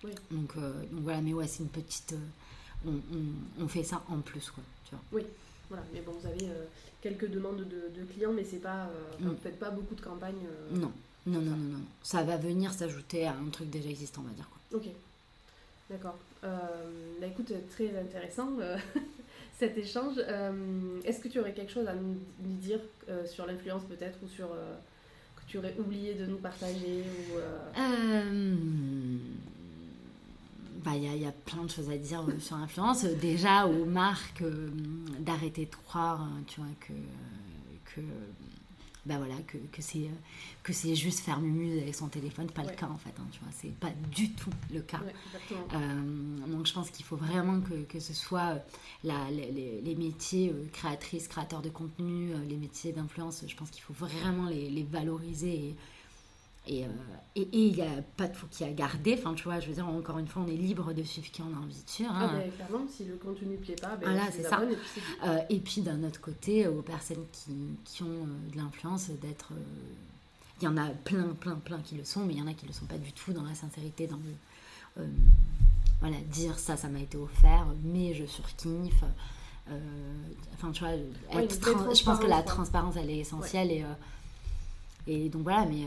Oui. 0.05 0.13
donc, 0.31 0.53
euh, 0.57 0.73
donc 0.91 1.03
voilà, 1.03 1.21
mais 1.21 1.33
ouais, 1.35 1.47
c'est 1.47 1.63
une 1.63 1.69
petite. 1.69 2.13
euh, 2.15 2.87
on, 2.87 2.93
on- 2.93 3.65
on 3.65 3.69
fait 3.69 3.83
ça 3.85 4.03
en 4.09 4.19
plus, 4.21 4.51
quoi. 4.51 4.63
Tu 4.89 4.95
vois. 4.95 5.23
voilà. 5.69 5.85
Mais 5.93 6.01
bon, 6.01 6.13
vous 6.13 6.27
avez 6.27 6.47
euh, 6.47 6.65
quelques 7.03 7.29
demandes 7.31 7.59
de, 7.69 8.01
de 8.01 8.05
clients, 8.07 8.33
mais 8.33 8.45
c'est 8.45 8.59
pas. 8.63 8.89
Mm. 9.21 9.29
Vous 9.29 9.37
faites 9.43 9.59
pas 9.59 9.71
beaucoup 9.71 9.95
de 9.95 10.01
campagnes. 10.01 10.47
Non, 10.73 10.91
non, 11.27 11.41
non, 11.41 11.57
non, 11.57 11.57
non. 11.79 11.81
Ça 12.03 12.23
va 12.23 12.37
venir 12.39 12.73
s'ajouter 12.73 13.27
à 13.27 13.33
un 13.35 13.49
truc 13.51 13.69
déjà 13.71 13.91
existant, 13.91 14.23
on 14.25 14.29
va 14.29 14.35
dire. 14.35 14.49
Quoi. 14.49 14.79
Ok, 14.81 14.87
d'accord. 15.91 16.17
Euh, 16.45 16.57
bah 17.21 17.27
écoute, 17.27 17.53
très 17.71 17.95
intéressant 17.99 18.49
euh, 18.61 18.79
cet 19.59 19.77
échange. 19.77 20.15
Euh, 20.19 20.99
Est-ce 21.05 21.21
que 21.21 21.29
tu 21.29 21.39
aurais 21.41 21.53
quelque 21.53 21.73
chose 21.73 21.87
à 21.87 21.95
nous, 21.95 22.17
nous 22.43 22.57
dire 22.57 22.81
sur 23.27 23.45
l'influence 23.47 23.83
peut-être 23.85 24.17
ou 24.25 24.29
sur 24.29 24.47
que 24.49 25.43
tu 25.47 25.59
aurais 25.59 25.75
oublié 25.79 26.15
de 26.15 26.25
nous 26.25 26.39
partager 26.39 27.03
ou 27.05 27.37
bah, 30.85 30.93
il 30.97 31.05
y, 31.05 31.09
a- 31.09 31.15
il 31.17 31.23
y 31.23 31.27
a 31.27 31.33
plein 31.33 31.65
de 31.65 31.71
choses 31.71 31.91
à 31.91 31.97
dire 31.97 32.23
euh, 32.29 32.39
sur 32.41 32.57
l'influence. 32.57 33.05
Euh, 33.05 33.15
Déjà 33.21 33.67
aux 33.67 33.85
marques 33.85 34.43
euh, 34.43 34.71
d'arrêter 35.21 35.67
de 35.67 35.75
croire, 35.75 36.23
euh, 36.23 36.41
tu 36.47 36.61
vois, 36.61 36.69
que, 36.81 36.93
que, 37.95 38.01
bah 39.07 39.17
voilà, 39.19 39.35
que, 39.47 39.57
que 39.73 39.81
c'est 39.83 40.01
euh, 40.05 40.11
que 40.63 40.73
c'est 40.75 40.95
juste 40.95 41.21
faire 41.21 41.41
mumuse 41.41 41.81
avec 41.83 41.95
son 41.95 42.09
téléphone. 42.09 42.47
Pas 42.51 42.63
Ouais. 42.63 42.71
le 42.71 42.77
cas 42.77 42.87
en 42.89 42.99
fait, 42.99 43.15
hein, 43.19 43.27
tu 43.33 43.41
vois. 43.41 43.49
C'est 43.53 43.75
pas 43.75 43.91
du 44.15 44.31
tout 44.33 44.51
le 44.73 44.81
cas. 44.81 45.01
ouais, 45.01 45.15
donc 46.49 46.67
je 46.67 46.73
pense 46.73 46.91
qu'il 46.91 47.05
faut 47.05 47.17
vraiment 47.17 47.61
que, 47.61 47.75
que 47.85 47.99
ce 48.01 48.13
soit 48.13 48.59
la- 49.05 49.31
les, 49.31 49.95
métiers 49.97 50.55
créatrices, 50.73 51.29
créateurs 51.29 51.63
de 51.63 51.71
contenu, 51.71 52.33
les 52.49 52.57
métiers 52.57 52.93
d'influence, 52.93 53.43
je 53.47 53.57
pense 53.57 53.71
qu'il 53.71 53.83
faut 53.83 53.95
vraiment 53.95 54.47
les, 54.49 54.69
les 54.69 54.83
valoriser 54.85 55.55
et 55.55 55.77
et 56.79 56.85
euh, 56.85 56.89
et- 57.37 57.43
et 57.43 57.67
il 57.69 57.75
n'y 57.75 57.83
a 57.83 58.03
pas 58.17 58.27
de 58.27 58.35
fou 58.37 58.47
qui 58.51 58.65
a 58.65 58.71
gardé, 58.73 59.15
enfin 59.19 59.35
tu 59.35 59.45
vois, 59.45 59.61
je 59.61 59.69
veux 59.69 59.75
dire, 59.75 59.87
encore 59.89 60.19
une 60.19 60.27
fois, 60.27 60.43
on 60.45 60.49
est 60.51 60.57
libre 60.57 60.93
de 60.93 61.03
suivre 61.05 61.31
qui 61.31 61.43
on 61.43 61.55
a 61.57 61.59
envie 61.63 61.81
de 61.83 61.89
suivre. 61.89 62.11
Ah, 62.15 62.25
hein. 62.25 62.33
ben, 62.39 62.51
clairement, 62.51 62.87
si 62.91 63.05
le 63.05 63.15
contenu 63.17 63.57
plaît 63.57 63.77
pas, 63.81 63.95
ben, 63.97 64.11
Voilà, 64.11 64.31
c'est 64.33 64.43
ça. 64.43 64.61
et 64.65 64.75
puis. 64.75 65.03
Euh, 65.25 65.39
et 65.49 65.59
puis 65.61 65.81
d'un 65.83 66.03
autre 66.03 66.21
côté, 66.21 66.67
aux 66.67 66.83
personnes 66.83 67.25
qui, 67.33 67.53
qui 67.85 68.03
ont 68.03 68.07
euh, 68.27 68.51
de 68.53 68.57
l'influence, 68.57 69.11
d'être... 69.23 69.53
euh, 69.53 69.63
Il 70.61 70.65
y 70.65 70.69
en 70.69 70.77
a 70.77 70.89
plein, 70.89 71.29
plein, 71.39 71.55
plein 71.55 71.79
qui 71.81 71.95
le 71.95 72.05
sont, 72.05 72.25
mais 72.25 72.35
il 72.35 72.39
y 72.41 72.43
en 72.43 72.47
a 72.49 72.53
qui 72.55 72.65
ne 72.67 72.71
le 72.71 72.75
sont 72.75 72.87
pas 72.87 72.99
du 72.99 73.13
tout 73.13 73.33
dans 73.33 73.45
la 73.45 73.55
sincérité, 73.55 74.07
dans 74.09 74.17
le... 74.17 75.03
euh, 75.03 75.07
voilà, 76.01 76.17
dire 76.33 76.59
ça, 76.59 76.77
ça 76.77 76.89
m'a 76.89 77.01
été 77.01 77.17
offert, 77.17 77.65
mais 77.85 78.13
je 78.15 78.27
surkiffe. 78.27 79.05
euh, 79.71 79.79
Enfin, 80.55 80.73
tu 80.73 80.81
vois, 80.85 80.95
être 81.41 81.95
je 81.95 82.05
pense 82.05 82.19
que 82.19 82.27
la 82.27 82.43
transparence, 82.43 82.97
elle 82.97 83.11
est 83.11 83.19
essentielle. 83.19 83.71
Et, 83.71 83.83
euh, 83.85 83.95
et 85.07 85.29
donc 85.29 85.43
voilà, 85.43 85.65
mais... 85.65 85.85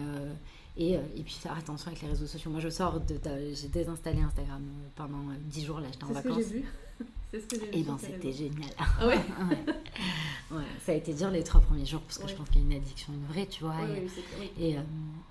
euh, 0.78 0.82
et, 0.82 0.98
euh, 0.98 1.02
et 1.16 1.24
puis 1.24 1.34
faire 1.34 1.58
attention 1.58 1.88
avec 1.88 2.02
les 2.02 2.10
réseaux 2.10 2.26
sociaux. 2.28 2.52
Moi, 2.52 2.60
je 2.60 2.70
sors 2.70 3.00
de... 3.00 3.14
de- 3.16 3.54
J'ai 3.54 3.68
désinstallé 3.68 4.22
Instagram 4.22 4.62
euh, 4.62 4.88
pendant 4.96 5.30
euh, 5.30 5.36
10 5.46 5.66
jours, 5.66 5.80
là, 5.80 5.88
j'étais 5.92 6.04
en 6.04 6.08
C'est 6.10 6.14
ce 6.16 6.20
que 6.22 6.28
vacances. 6.30 6.44
j'ai 6.50 6.60
vu. 6.60 6.66
c'est 7.32 7.40
ce 7.42 7.46
que 7.48 7.56
j'ai 7.60 7.66
vu. 7.72 7.78
Et 7.80 7.84
ben 7.84 7.98
c'était 8.00 8.32
génial. 8.34 8.70
Ah 8.78 9.08
ouais 9.08 9.16
Ouais. 9.50 10.58
Ouais, 10.58 10.64
ça 10.86 10.92
a 10.92 10.96
été 10.96 11.14
dur 11.14 11.32
les 11.32 11.44
trois 11.44 11.62
premiers 11.62 11.86
jours 11.86 12.02
parce 12.02 12.20
que 12.20 12.28
je 12.28 12.36
pense 12.36 12.48
qu'il 12.50 12.62
y 12.62 12.64
a 12.64 12.68
une 12.68 12.74
addiction, 12.84 13.12
une 13.14 13.26
vraie, 13.26 13.48
tu 13.48 13.64
vois. 13.64 13.76
Et, 13.82 14.02
oui, 14.02 14.10
c'est- 14.14 14.40
oui. 14.40 14.52
et, 14.60 14.78
euh, 14.78 14.82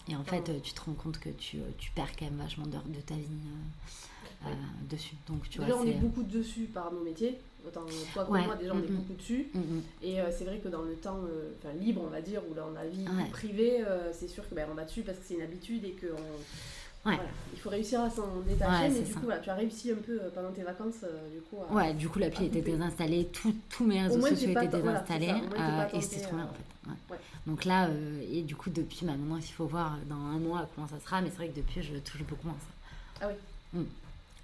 et 0.09 0.16
en 0.16 0.24
fait, 0.24 0.49
euh, 0.49 0.59
tu 0.61 0.72
te 0.72 0.80
rends 0.80 0.95
compte 0.95 1.18
que 1.20 1.28
tu, 1.30 1.59
euh, 1.59 1.62
tu 1.78 1.90
perds 1.93 2.16
quand 2.18 2.24
même 2.24 2.36
vachement 2.38 2.66
d'heures 2.66 2.82
de 2.88 3.01
ta 3.01 3.14
vie 3.14 3.22
euh, 3.22 4.49
euh, 4.49 4.55
dessus. 4.90 5.14
Donc, 5.28 5.49
tu 5.49 5.61
vois, 5.61 5.76
on 5.76 5.84
est 5.86 5.93
beaucoup 5.93 6.24
dessus 6.24 6.64
par 6.64 6.93
nos 6.93 7.05
métiers. 7.05 7.38
Autant 7.67 7.83
toi 8.13 8.25
comme 8.25 8.35
Ouais, 8.35 8.45
moi, 8.45 8.57
déjà, 8.57 8.73
on 8.75 8.79
est 8.79 8.89
mhm. 8.89 8.97
beaucoup 8.97 9.15
dessus. 9.15 9.47
Mm, 9.55 9.59
mm. 9.61 9.83
Et 10.03 10.21
euh, 10.21 10.31
c'est 10.37 10.45
vrai 10.45 10.59
que 10.59 10.69
dans 10.69 10.83
le 10.83 10.95
temps 10.95 11.21
euh, 11.25 11.73
libre, 11.81 12.03
on 12.05 12.11
va 12.11 12.21
dire, 12.21 12.43
ou 12.51 12.55
dans 12.55 12.71
la 12.71 12.87
vie 12.87 13.07
Ouais. 13.07 13.31
privée, 13.31 13.85
euh, 13.87 14.13
c'est 14.13 14.29
sûr 14.29 14.49
que 14.49 14.55
ben, 14.55 14.67
on 14.71 14.75
va 14.75 14.85
dessus 14.85 15.03
parce 15.03 15.19
que 15.19 15.25
c'est 15.27 15.35
une 15.35 15.43
habitude 15.43 15.85
et 15.85 15.93
que 15.93 16.07
on- 16.09 17.09
Ouais. 17.09 17.17
voilà, 17.17 17.31
il 17.53 17.59
faut 17.59 17.71
réussir 17.71 18.01
à 18.01 18.09
s'en 18.11 18.29
détacher. 18.47 18.71
Ouais, 18.85 18.89
mais 18.91 19.01
du 19.01 19.13
ça. 19.13 19.19
coup, 19.19 19.25
voilà, 19.27 19.41
tu 19.41 19.51
as 19.51 19.55
réussi 19.57 19.91
un 19.91 19.97
peu 19.97 20.21
pendant 20.35 20.53
tes 20.53 20.63
vacances, 20.63 21.03
euh, 21.03 21.31
du 21.35 21.41
coup. 21.41 21.59
à- 21.69 21.73
Ouais, 21.75 21.95
du 21.95 22.09
coup, 22.09 22.21
l'appli 22.21 22.47
était 22.47 22.61
désinstallée, 22.63 23.27
tout- 23.33 23.57
tous 23.69 23.85
mes 23.85 24.03
réseaux 24.03 24.21
sociaux 24.21 24.51
étaient 24.51 24.67
voilà, 24.81 25.01
désinstallés 25.01 25.33
euh, 25.59 25.85
et 25.95 26.01
c'était 26.01 26.21
trop 26.23 26.37
bien 26.37 26.45
euh, 26.45 26.49
en 26.49 26.91
fait. 26.91 27.13
ouais. 27.15 27.19
Donc 27.49 27.65
là, 27.65 27.89
et 28.31 28.43
du 28.43 28.55
coup, 28.55 28.71
depuis, 28.71 29.05
bah, 29.05 29.13
maintenant, 29.17 29.37
il 29.37 29.43
faut 29.43 29.67
voir 29.67 29.99
dans 30.09 30.15
un 30.15 30.39
mois 30.39 30.69
comment 30.77 30.87
ça 30.87 31.01
sera, 31.01 31.21
mais 31.21 31.31
c'est 31.31 31.37
vrai 31.39 31.49
que 31.49 31.57
depuis, 31.57 31.83
je 31.83 31.97
touche 31.97 32.23
beaucoup 32.23 32.47
moins 32.47 32.57
ça. 32.61 33.27
Ah 33.27 33.29
oui. 33.29 33.81
Mm. 33.81 33.87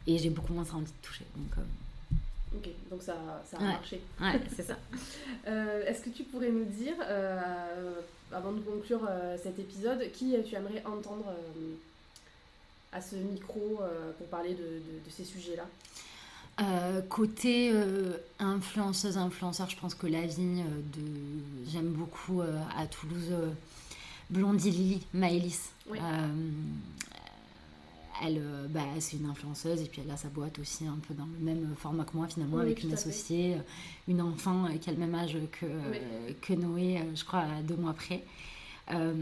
Et 0.08 0.18
j'ai 0.18 0.30
beaucoup 0.30 0.52
moins 0.52 0.64
envie 0.72 0.84
de 0.86 0.90
toucher. 1.02 1.26
Donc, 1.36 1.64
Ok, 2.56 2.68
donc 2.90 3.02
ça, 3.02 3.14
ça 3.50 3.56
a 3.58 3.60
Ouais. 3.60 3.66
marché. 3.68 4.00
ouais, 4.20 4.40
c'est 4.56 4.66
ça. 4.66 4.76
Euh, 5.46 5.84
Est-ce 5.86 6.02
que 6.02 6.10
tu 6.10 6.24
pourrais 6.24 6.50
nous 6.50 6.64
dire, 6.64 6.94
euh, 7.02 7.92
avant 8.32 8.52
de 8.52 8.60
conclure 8.60 9.00
euh, 9.08 9.36
cet 9.42 9.58
épisode, 9.58 10.10
qui 10.12 10.34
tu 10.48 10.54
aimerais 10.54 10.82
entendre 10.86 11.26
à 12.92 13.00
ce 13.02 13.16
micro 13.16 13.80
pour 14.16 14.26
parler 14.28 14.54
de, 14.54 14.56
de- 14.62 15.04
de 15.04 15.10
ces 15.10 15.24
sujets-là? 15.24 15.66
Côté 17.08 17.72
influenceuse, 18.40 19.16
influenceur, 19.18 19.68
je 19.70 19.76
pense 19.76 19.94
que 19.94 20.06
la 20.08 20.22
vigne 20.26 20.64
de. 20.94 21.70
J'aime 21.70 21.90
beaucoup 21.92 22.40
à 22.42 22.86
Toulouse 22.86 23.30
Blondie 24.30 24.70
Lily, 24.70 25.06
Maëlys. 25.14 25.70
Oui. 25.88 25.98
Elle, 28.24 28.38
euh, 28.42 28.66
bah, 28.68 28.80
c'est 29.00 29.16
une 29.16 29.26
influenceuse 29.26 29.80
et 29.80 29.86
puis 29.86 30.02
elle 30.04 30.10
a 30.10 30.16
sa 30.16 30.28
boîte 30.28 30.58
aussi 30.58 30.86
un 30.86 30.98
peu 31.06 31.14
dans 31.14 31.26
le 31.38 31.44
même 31.44 31.74
format 31.76 32.04
que 32.04 32.16
moi 32.16 32.26
finalement 32.28 32.56
Oui, 32.56 32.62
avec 32.62 32.82
une 32.82 32.88
fait. 32.90 32.94
associée, 32.94 33.54
euh, 33.54 33.58
une 34.08 34.20
enfant 34.20 34.66
qui 34.80 34.90
a 34.90 34.92
le 34.92 34.98
même 34.98 35.14
âge 35.14 35.36
que, 35.52 35.66
euh, 35.66 36.32
que 36.40 36.52
Noé, 36.54 37.00
je 37.14 37.24
crois 37.24 37.40
à 37.40 37.62
deux 37.62 37.76
mois 37.76 37.92
près. 37.94 38.24
Euh, 38.92 39.12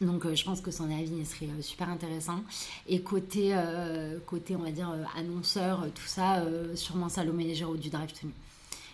donc 0.00 0.32
je 0.32 0.44
pense 0.44 0.60
que 0.60 0.70
son 0.70 0.84
avis 0.90 1.24
serait 1.26 1.48
super 1.60 1.88
intéressant. 1.88 2.40
Et 2.86 3.00
côté, 3.00 3.50
euh, 3.52 4.18
côté 4.26 4.54
on 4.54 4.60
va 4.62 4.70
dire 4.70 4.94
annonceur, 5.16 5.86
tout 5.94 6.06
ça, 6.06 6.36
euh, 6.40 6.76
sûrement 6.76 7.08
Salomé 7.08 7.42
Légero 7.44 7.76
du 7.76 7.90
Drive 7.90 8.12
Me, 8.22 8.30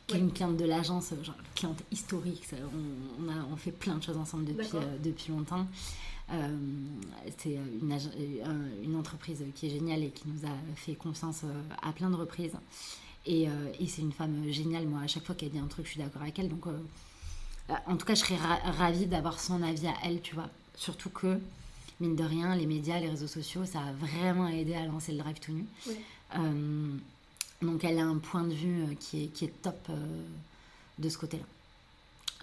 qui 0.07 0.17
est 0.17 0.21
une 0.21 0.33
cliente 0.33 0.57
de 0.57 0.65
l'agence, 0.65 1.13
genre 1.23 1.35
cliente 1.55 1.83
historique. 1.93 2.45
ça, 2.49 2.57
on, 2.73 3.25
on 3.27 3.29
a, 3.29 3.35
on 3.53 3.57
fait 3.57 3.73
plein 3.73 3.97
de 3.97 4.03
choses 4.03 4.17
ensemble 4.17 4.47
depuis, 4.47 4.69
euh, 4.77 4.97
depuis 5.03 5.31
longtemps. 5.33 5.67
Euh, 6.31 6.57
c'est 7.39 7.53
une, 7.53 7.93
euh, 7.93 8.83
une 8.83 8.97
entreprise 8.97 9.43
qui 9.55 9.67
est 9.67 9.71
géniale 9.71 10.03
et 10.05 10.11
qui 10.11 10.25
nous 10.27 10.47
a 10.47 10.55
fait 10.75 10.95
confiance 10.95 11.43
euh, 11.45 11.63
à 11.83 11.93
plein 11.93 12.09
de 12.11 12.17
reprises. 12.17 12.57
Et, 13.27 13.49
et 13.81 13.87
c'est 13.87 14.03
une 14.03 14.13
femme 14.13 14.45
géniale. 14.51 14.87
Moi, 14.87 15.01
à 15.01 15.07
chaque 15.07 15.25
fois 15.25 15.35
qu'elle 15.35 15.51
dit 15.51 15.59
un 15.59 15.67
truc, 15.67 15.87
je 15.87 15.93
suis 15.93 16.01
d'accord 16.01 16.21
avec 16.21 16.39
elle. 16.39 16.51
Donc, 16.51 16.67
en 17.87 17.97
tout 17.97 18.05
cas, 18.05 18.15
je 18.15 18.21
serais 18.21 18.37
ra- 18.37 18.71
ravie 18.73 19.07
d'avoir 19.07 19.41
son 19.41 19.63
avis 19.63 19.87
à 19.87 19.95
elle, 20.05 20.21
tu 20.21 20.35
vois. 20.35 20.51
Surtout 20.77 21.09
que, 21.09 21.41
mine 22.01 22.17
de 22.17 22.23
rien, 22.25 22.55
les 22.55 22.67
médias, 22.67 23.01
les 23.01 23.09
réseaux 23.09 23.27
sociaux, 23.27 23.65
ça 23.65 23.81
a 23.81 23.93
vraiment 23.93 24.49
aidé 24.49 24.75
à 24.75 24.85
lancer 24.85 25.13
le 25.13 25.19
Drive 25.19 25.41
to 25.41 25.53
Nu. 25.53 25.65
Oui. 25.87 25.95
Euh, 26.37 26.97
donc, 27.63 27.83
elle 27.83 27.99
a 27.99 28.05
un 28.05 28.19
point 28.19 28.45
de 28.45 28.53
vue 28.53 28.95
qui 29.01 29.25
est, 29.25 29.27
qui 29.29 29.47
est 29.47 29.63
top 29.63 29.79
euh, 29.89 29.97
de 30.99 31.09
ce 31.09 31.17
côté-là. 31.17 31.45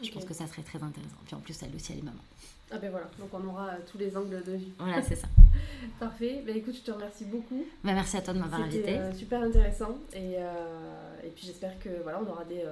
Je 0.02 0.10
pense 0.10 0.26
que 0.26 0.34
ça 0.34 0.48
serait 0.48 0.64
très 0.64 0.82
intéressant. 0.82 1.18
Puis 1.28 1.36
en 1.36 1.42
plus, 1.42 1.56
elle 1.62 1.76
aussi, 1.76 1.92
elle 1.92 2.00
est 2.00 2.02
maman. 2.02 2.24
Ah 2.72 2.78
ben 2.78 2.90
voilà, 2.90 3.08
donc 3.20 3.30
on 3.34 3.48
aura 3.48 3.72
tous 3.92 3.98
les 3.98 4.16
angles 4.16 4.42
de 4.44 4.54
vue. 4.54 4.72
Voilà, 4.80 5.02
c'est 5.02 5.16
ça. 5.16 5.28
Parfait. 6.00 6.42
Ben 6.46 6.56
écoute, 6.56 6.76
je 6.76 6.82
te 6.82 6.92
remercie 6.92 7.26
beaucoup. 7.26 7.66
Ben, 7.84 7.94
merci 7.94 8.18
à 8.18 8.22
toi 8.22 8.34
de 8.34 8.40
m'avoir 8.40 8.62
invité. 8.62 8.86
C'était 8.86 9.14
super 9.14 9.42
intéressant. 9.42 9.98
Et, 10.14 10.34
et 10.34 11.30
puis 11.36 11.46
j'espère 11.46 11.78
que 11.80 11.90
voilà, 12.04 12.22
on 12.26 12.30
aura 12.32 12.46
des, 12.46 12.64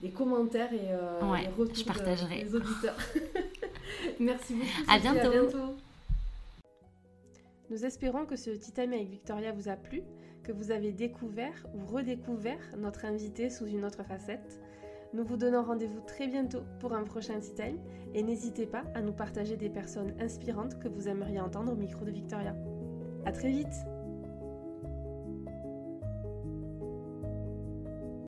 des 0.00 0.10
commentaires 0.10 0.72
et 0.72 0.78
des 0.78 1.48
retours 1.58 1.74
je 1.74 1.84
partagerai. 1.84 2.44
des 2.44 2.54
auditeurs. 2.54 2.96
merci 4.20 4.54
beaucoup. 4.54 4.90
À 4.90 4.98
bientôt. 4.98 5.26
à 5.26 5.30
bientôt. 5.30 5.76
Nous 7.72 7.86
espérons 7.86 8.26
que 8.26 8.36
ce 8.36 8.50
petit 8.50 8.70
time 8.70 8.92
avec 8.92 9.08
Victoria 9.08 9.50
vous 9.50 9.70
a 9.70 9.76
plu, 9.76 10.02
que 10.42 10.52
vous 10.52 10.70
avez 10.70 10.92
découvert 10.92 11.54
ou 11.74 11.86
redécouvert 11.86 12.58
notre 12.76 13.06
invité 13.06 13.48
sous 13.48 13.66
une 13.66 13.84
autre 13.86 14.02
facette. 14.04 14.60
Nous 15.14 15.24
vous 15.24 15.36
donnons 15.36 15.62
rendez-vous 15.62 16.00
très 16.00 16.26
bientôt 16.26 16.62
pour 16.80 16.94
un 16.94 17.04
prochain 17.04 17.38
Tea 17.38 17.54
Time 17.54 17.78
et 18.14 18.22
n'hésitez 18.22 18.64
pas 18.64 18.84
à 18.94 19.02
nous 19.02 19.12
partager 19.12 19.58
des 19.58 19.68
personnes 19.68 20.14
inspirantes 20.18 20.78
que 20.78 20.88
vous 20.88 21.06
aimeriez 21.06 21.38
entendre 21.38 21.72
au 21.72 21.76
micro 21.76 22.04
de 22.04 22.10
Victoria. 22.10 22.56
A 23.26 23.32
très 23.32 23.50
vite 23.50 23.84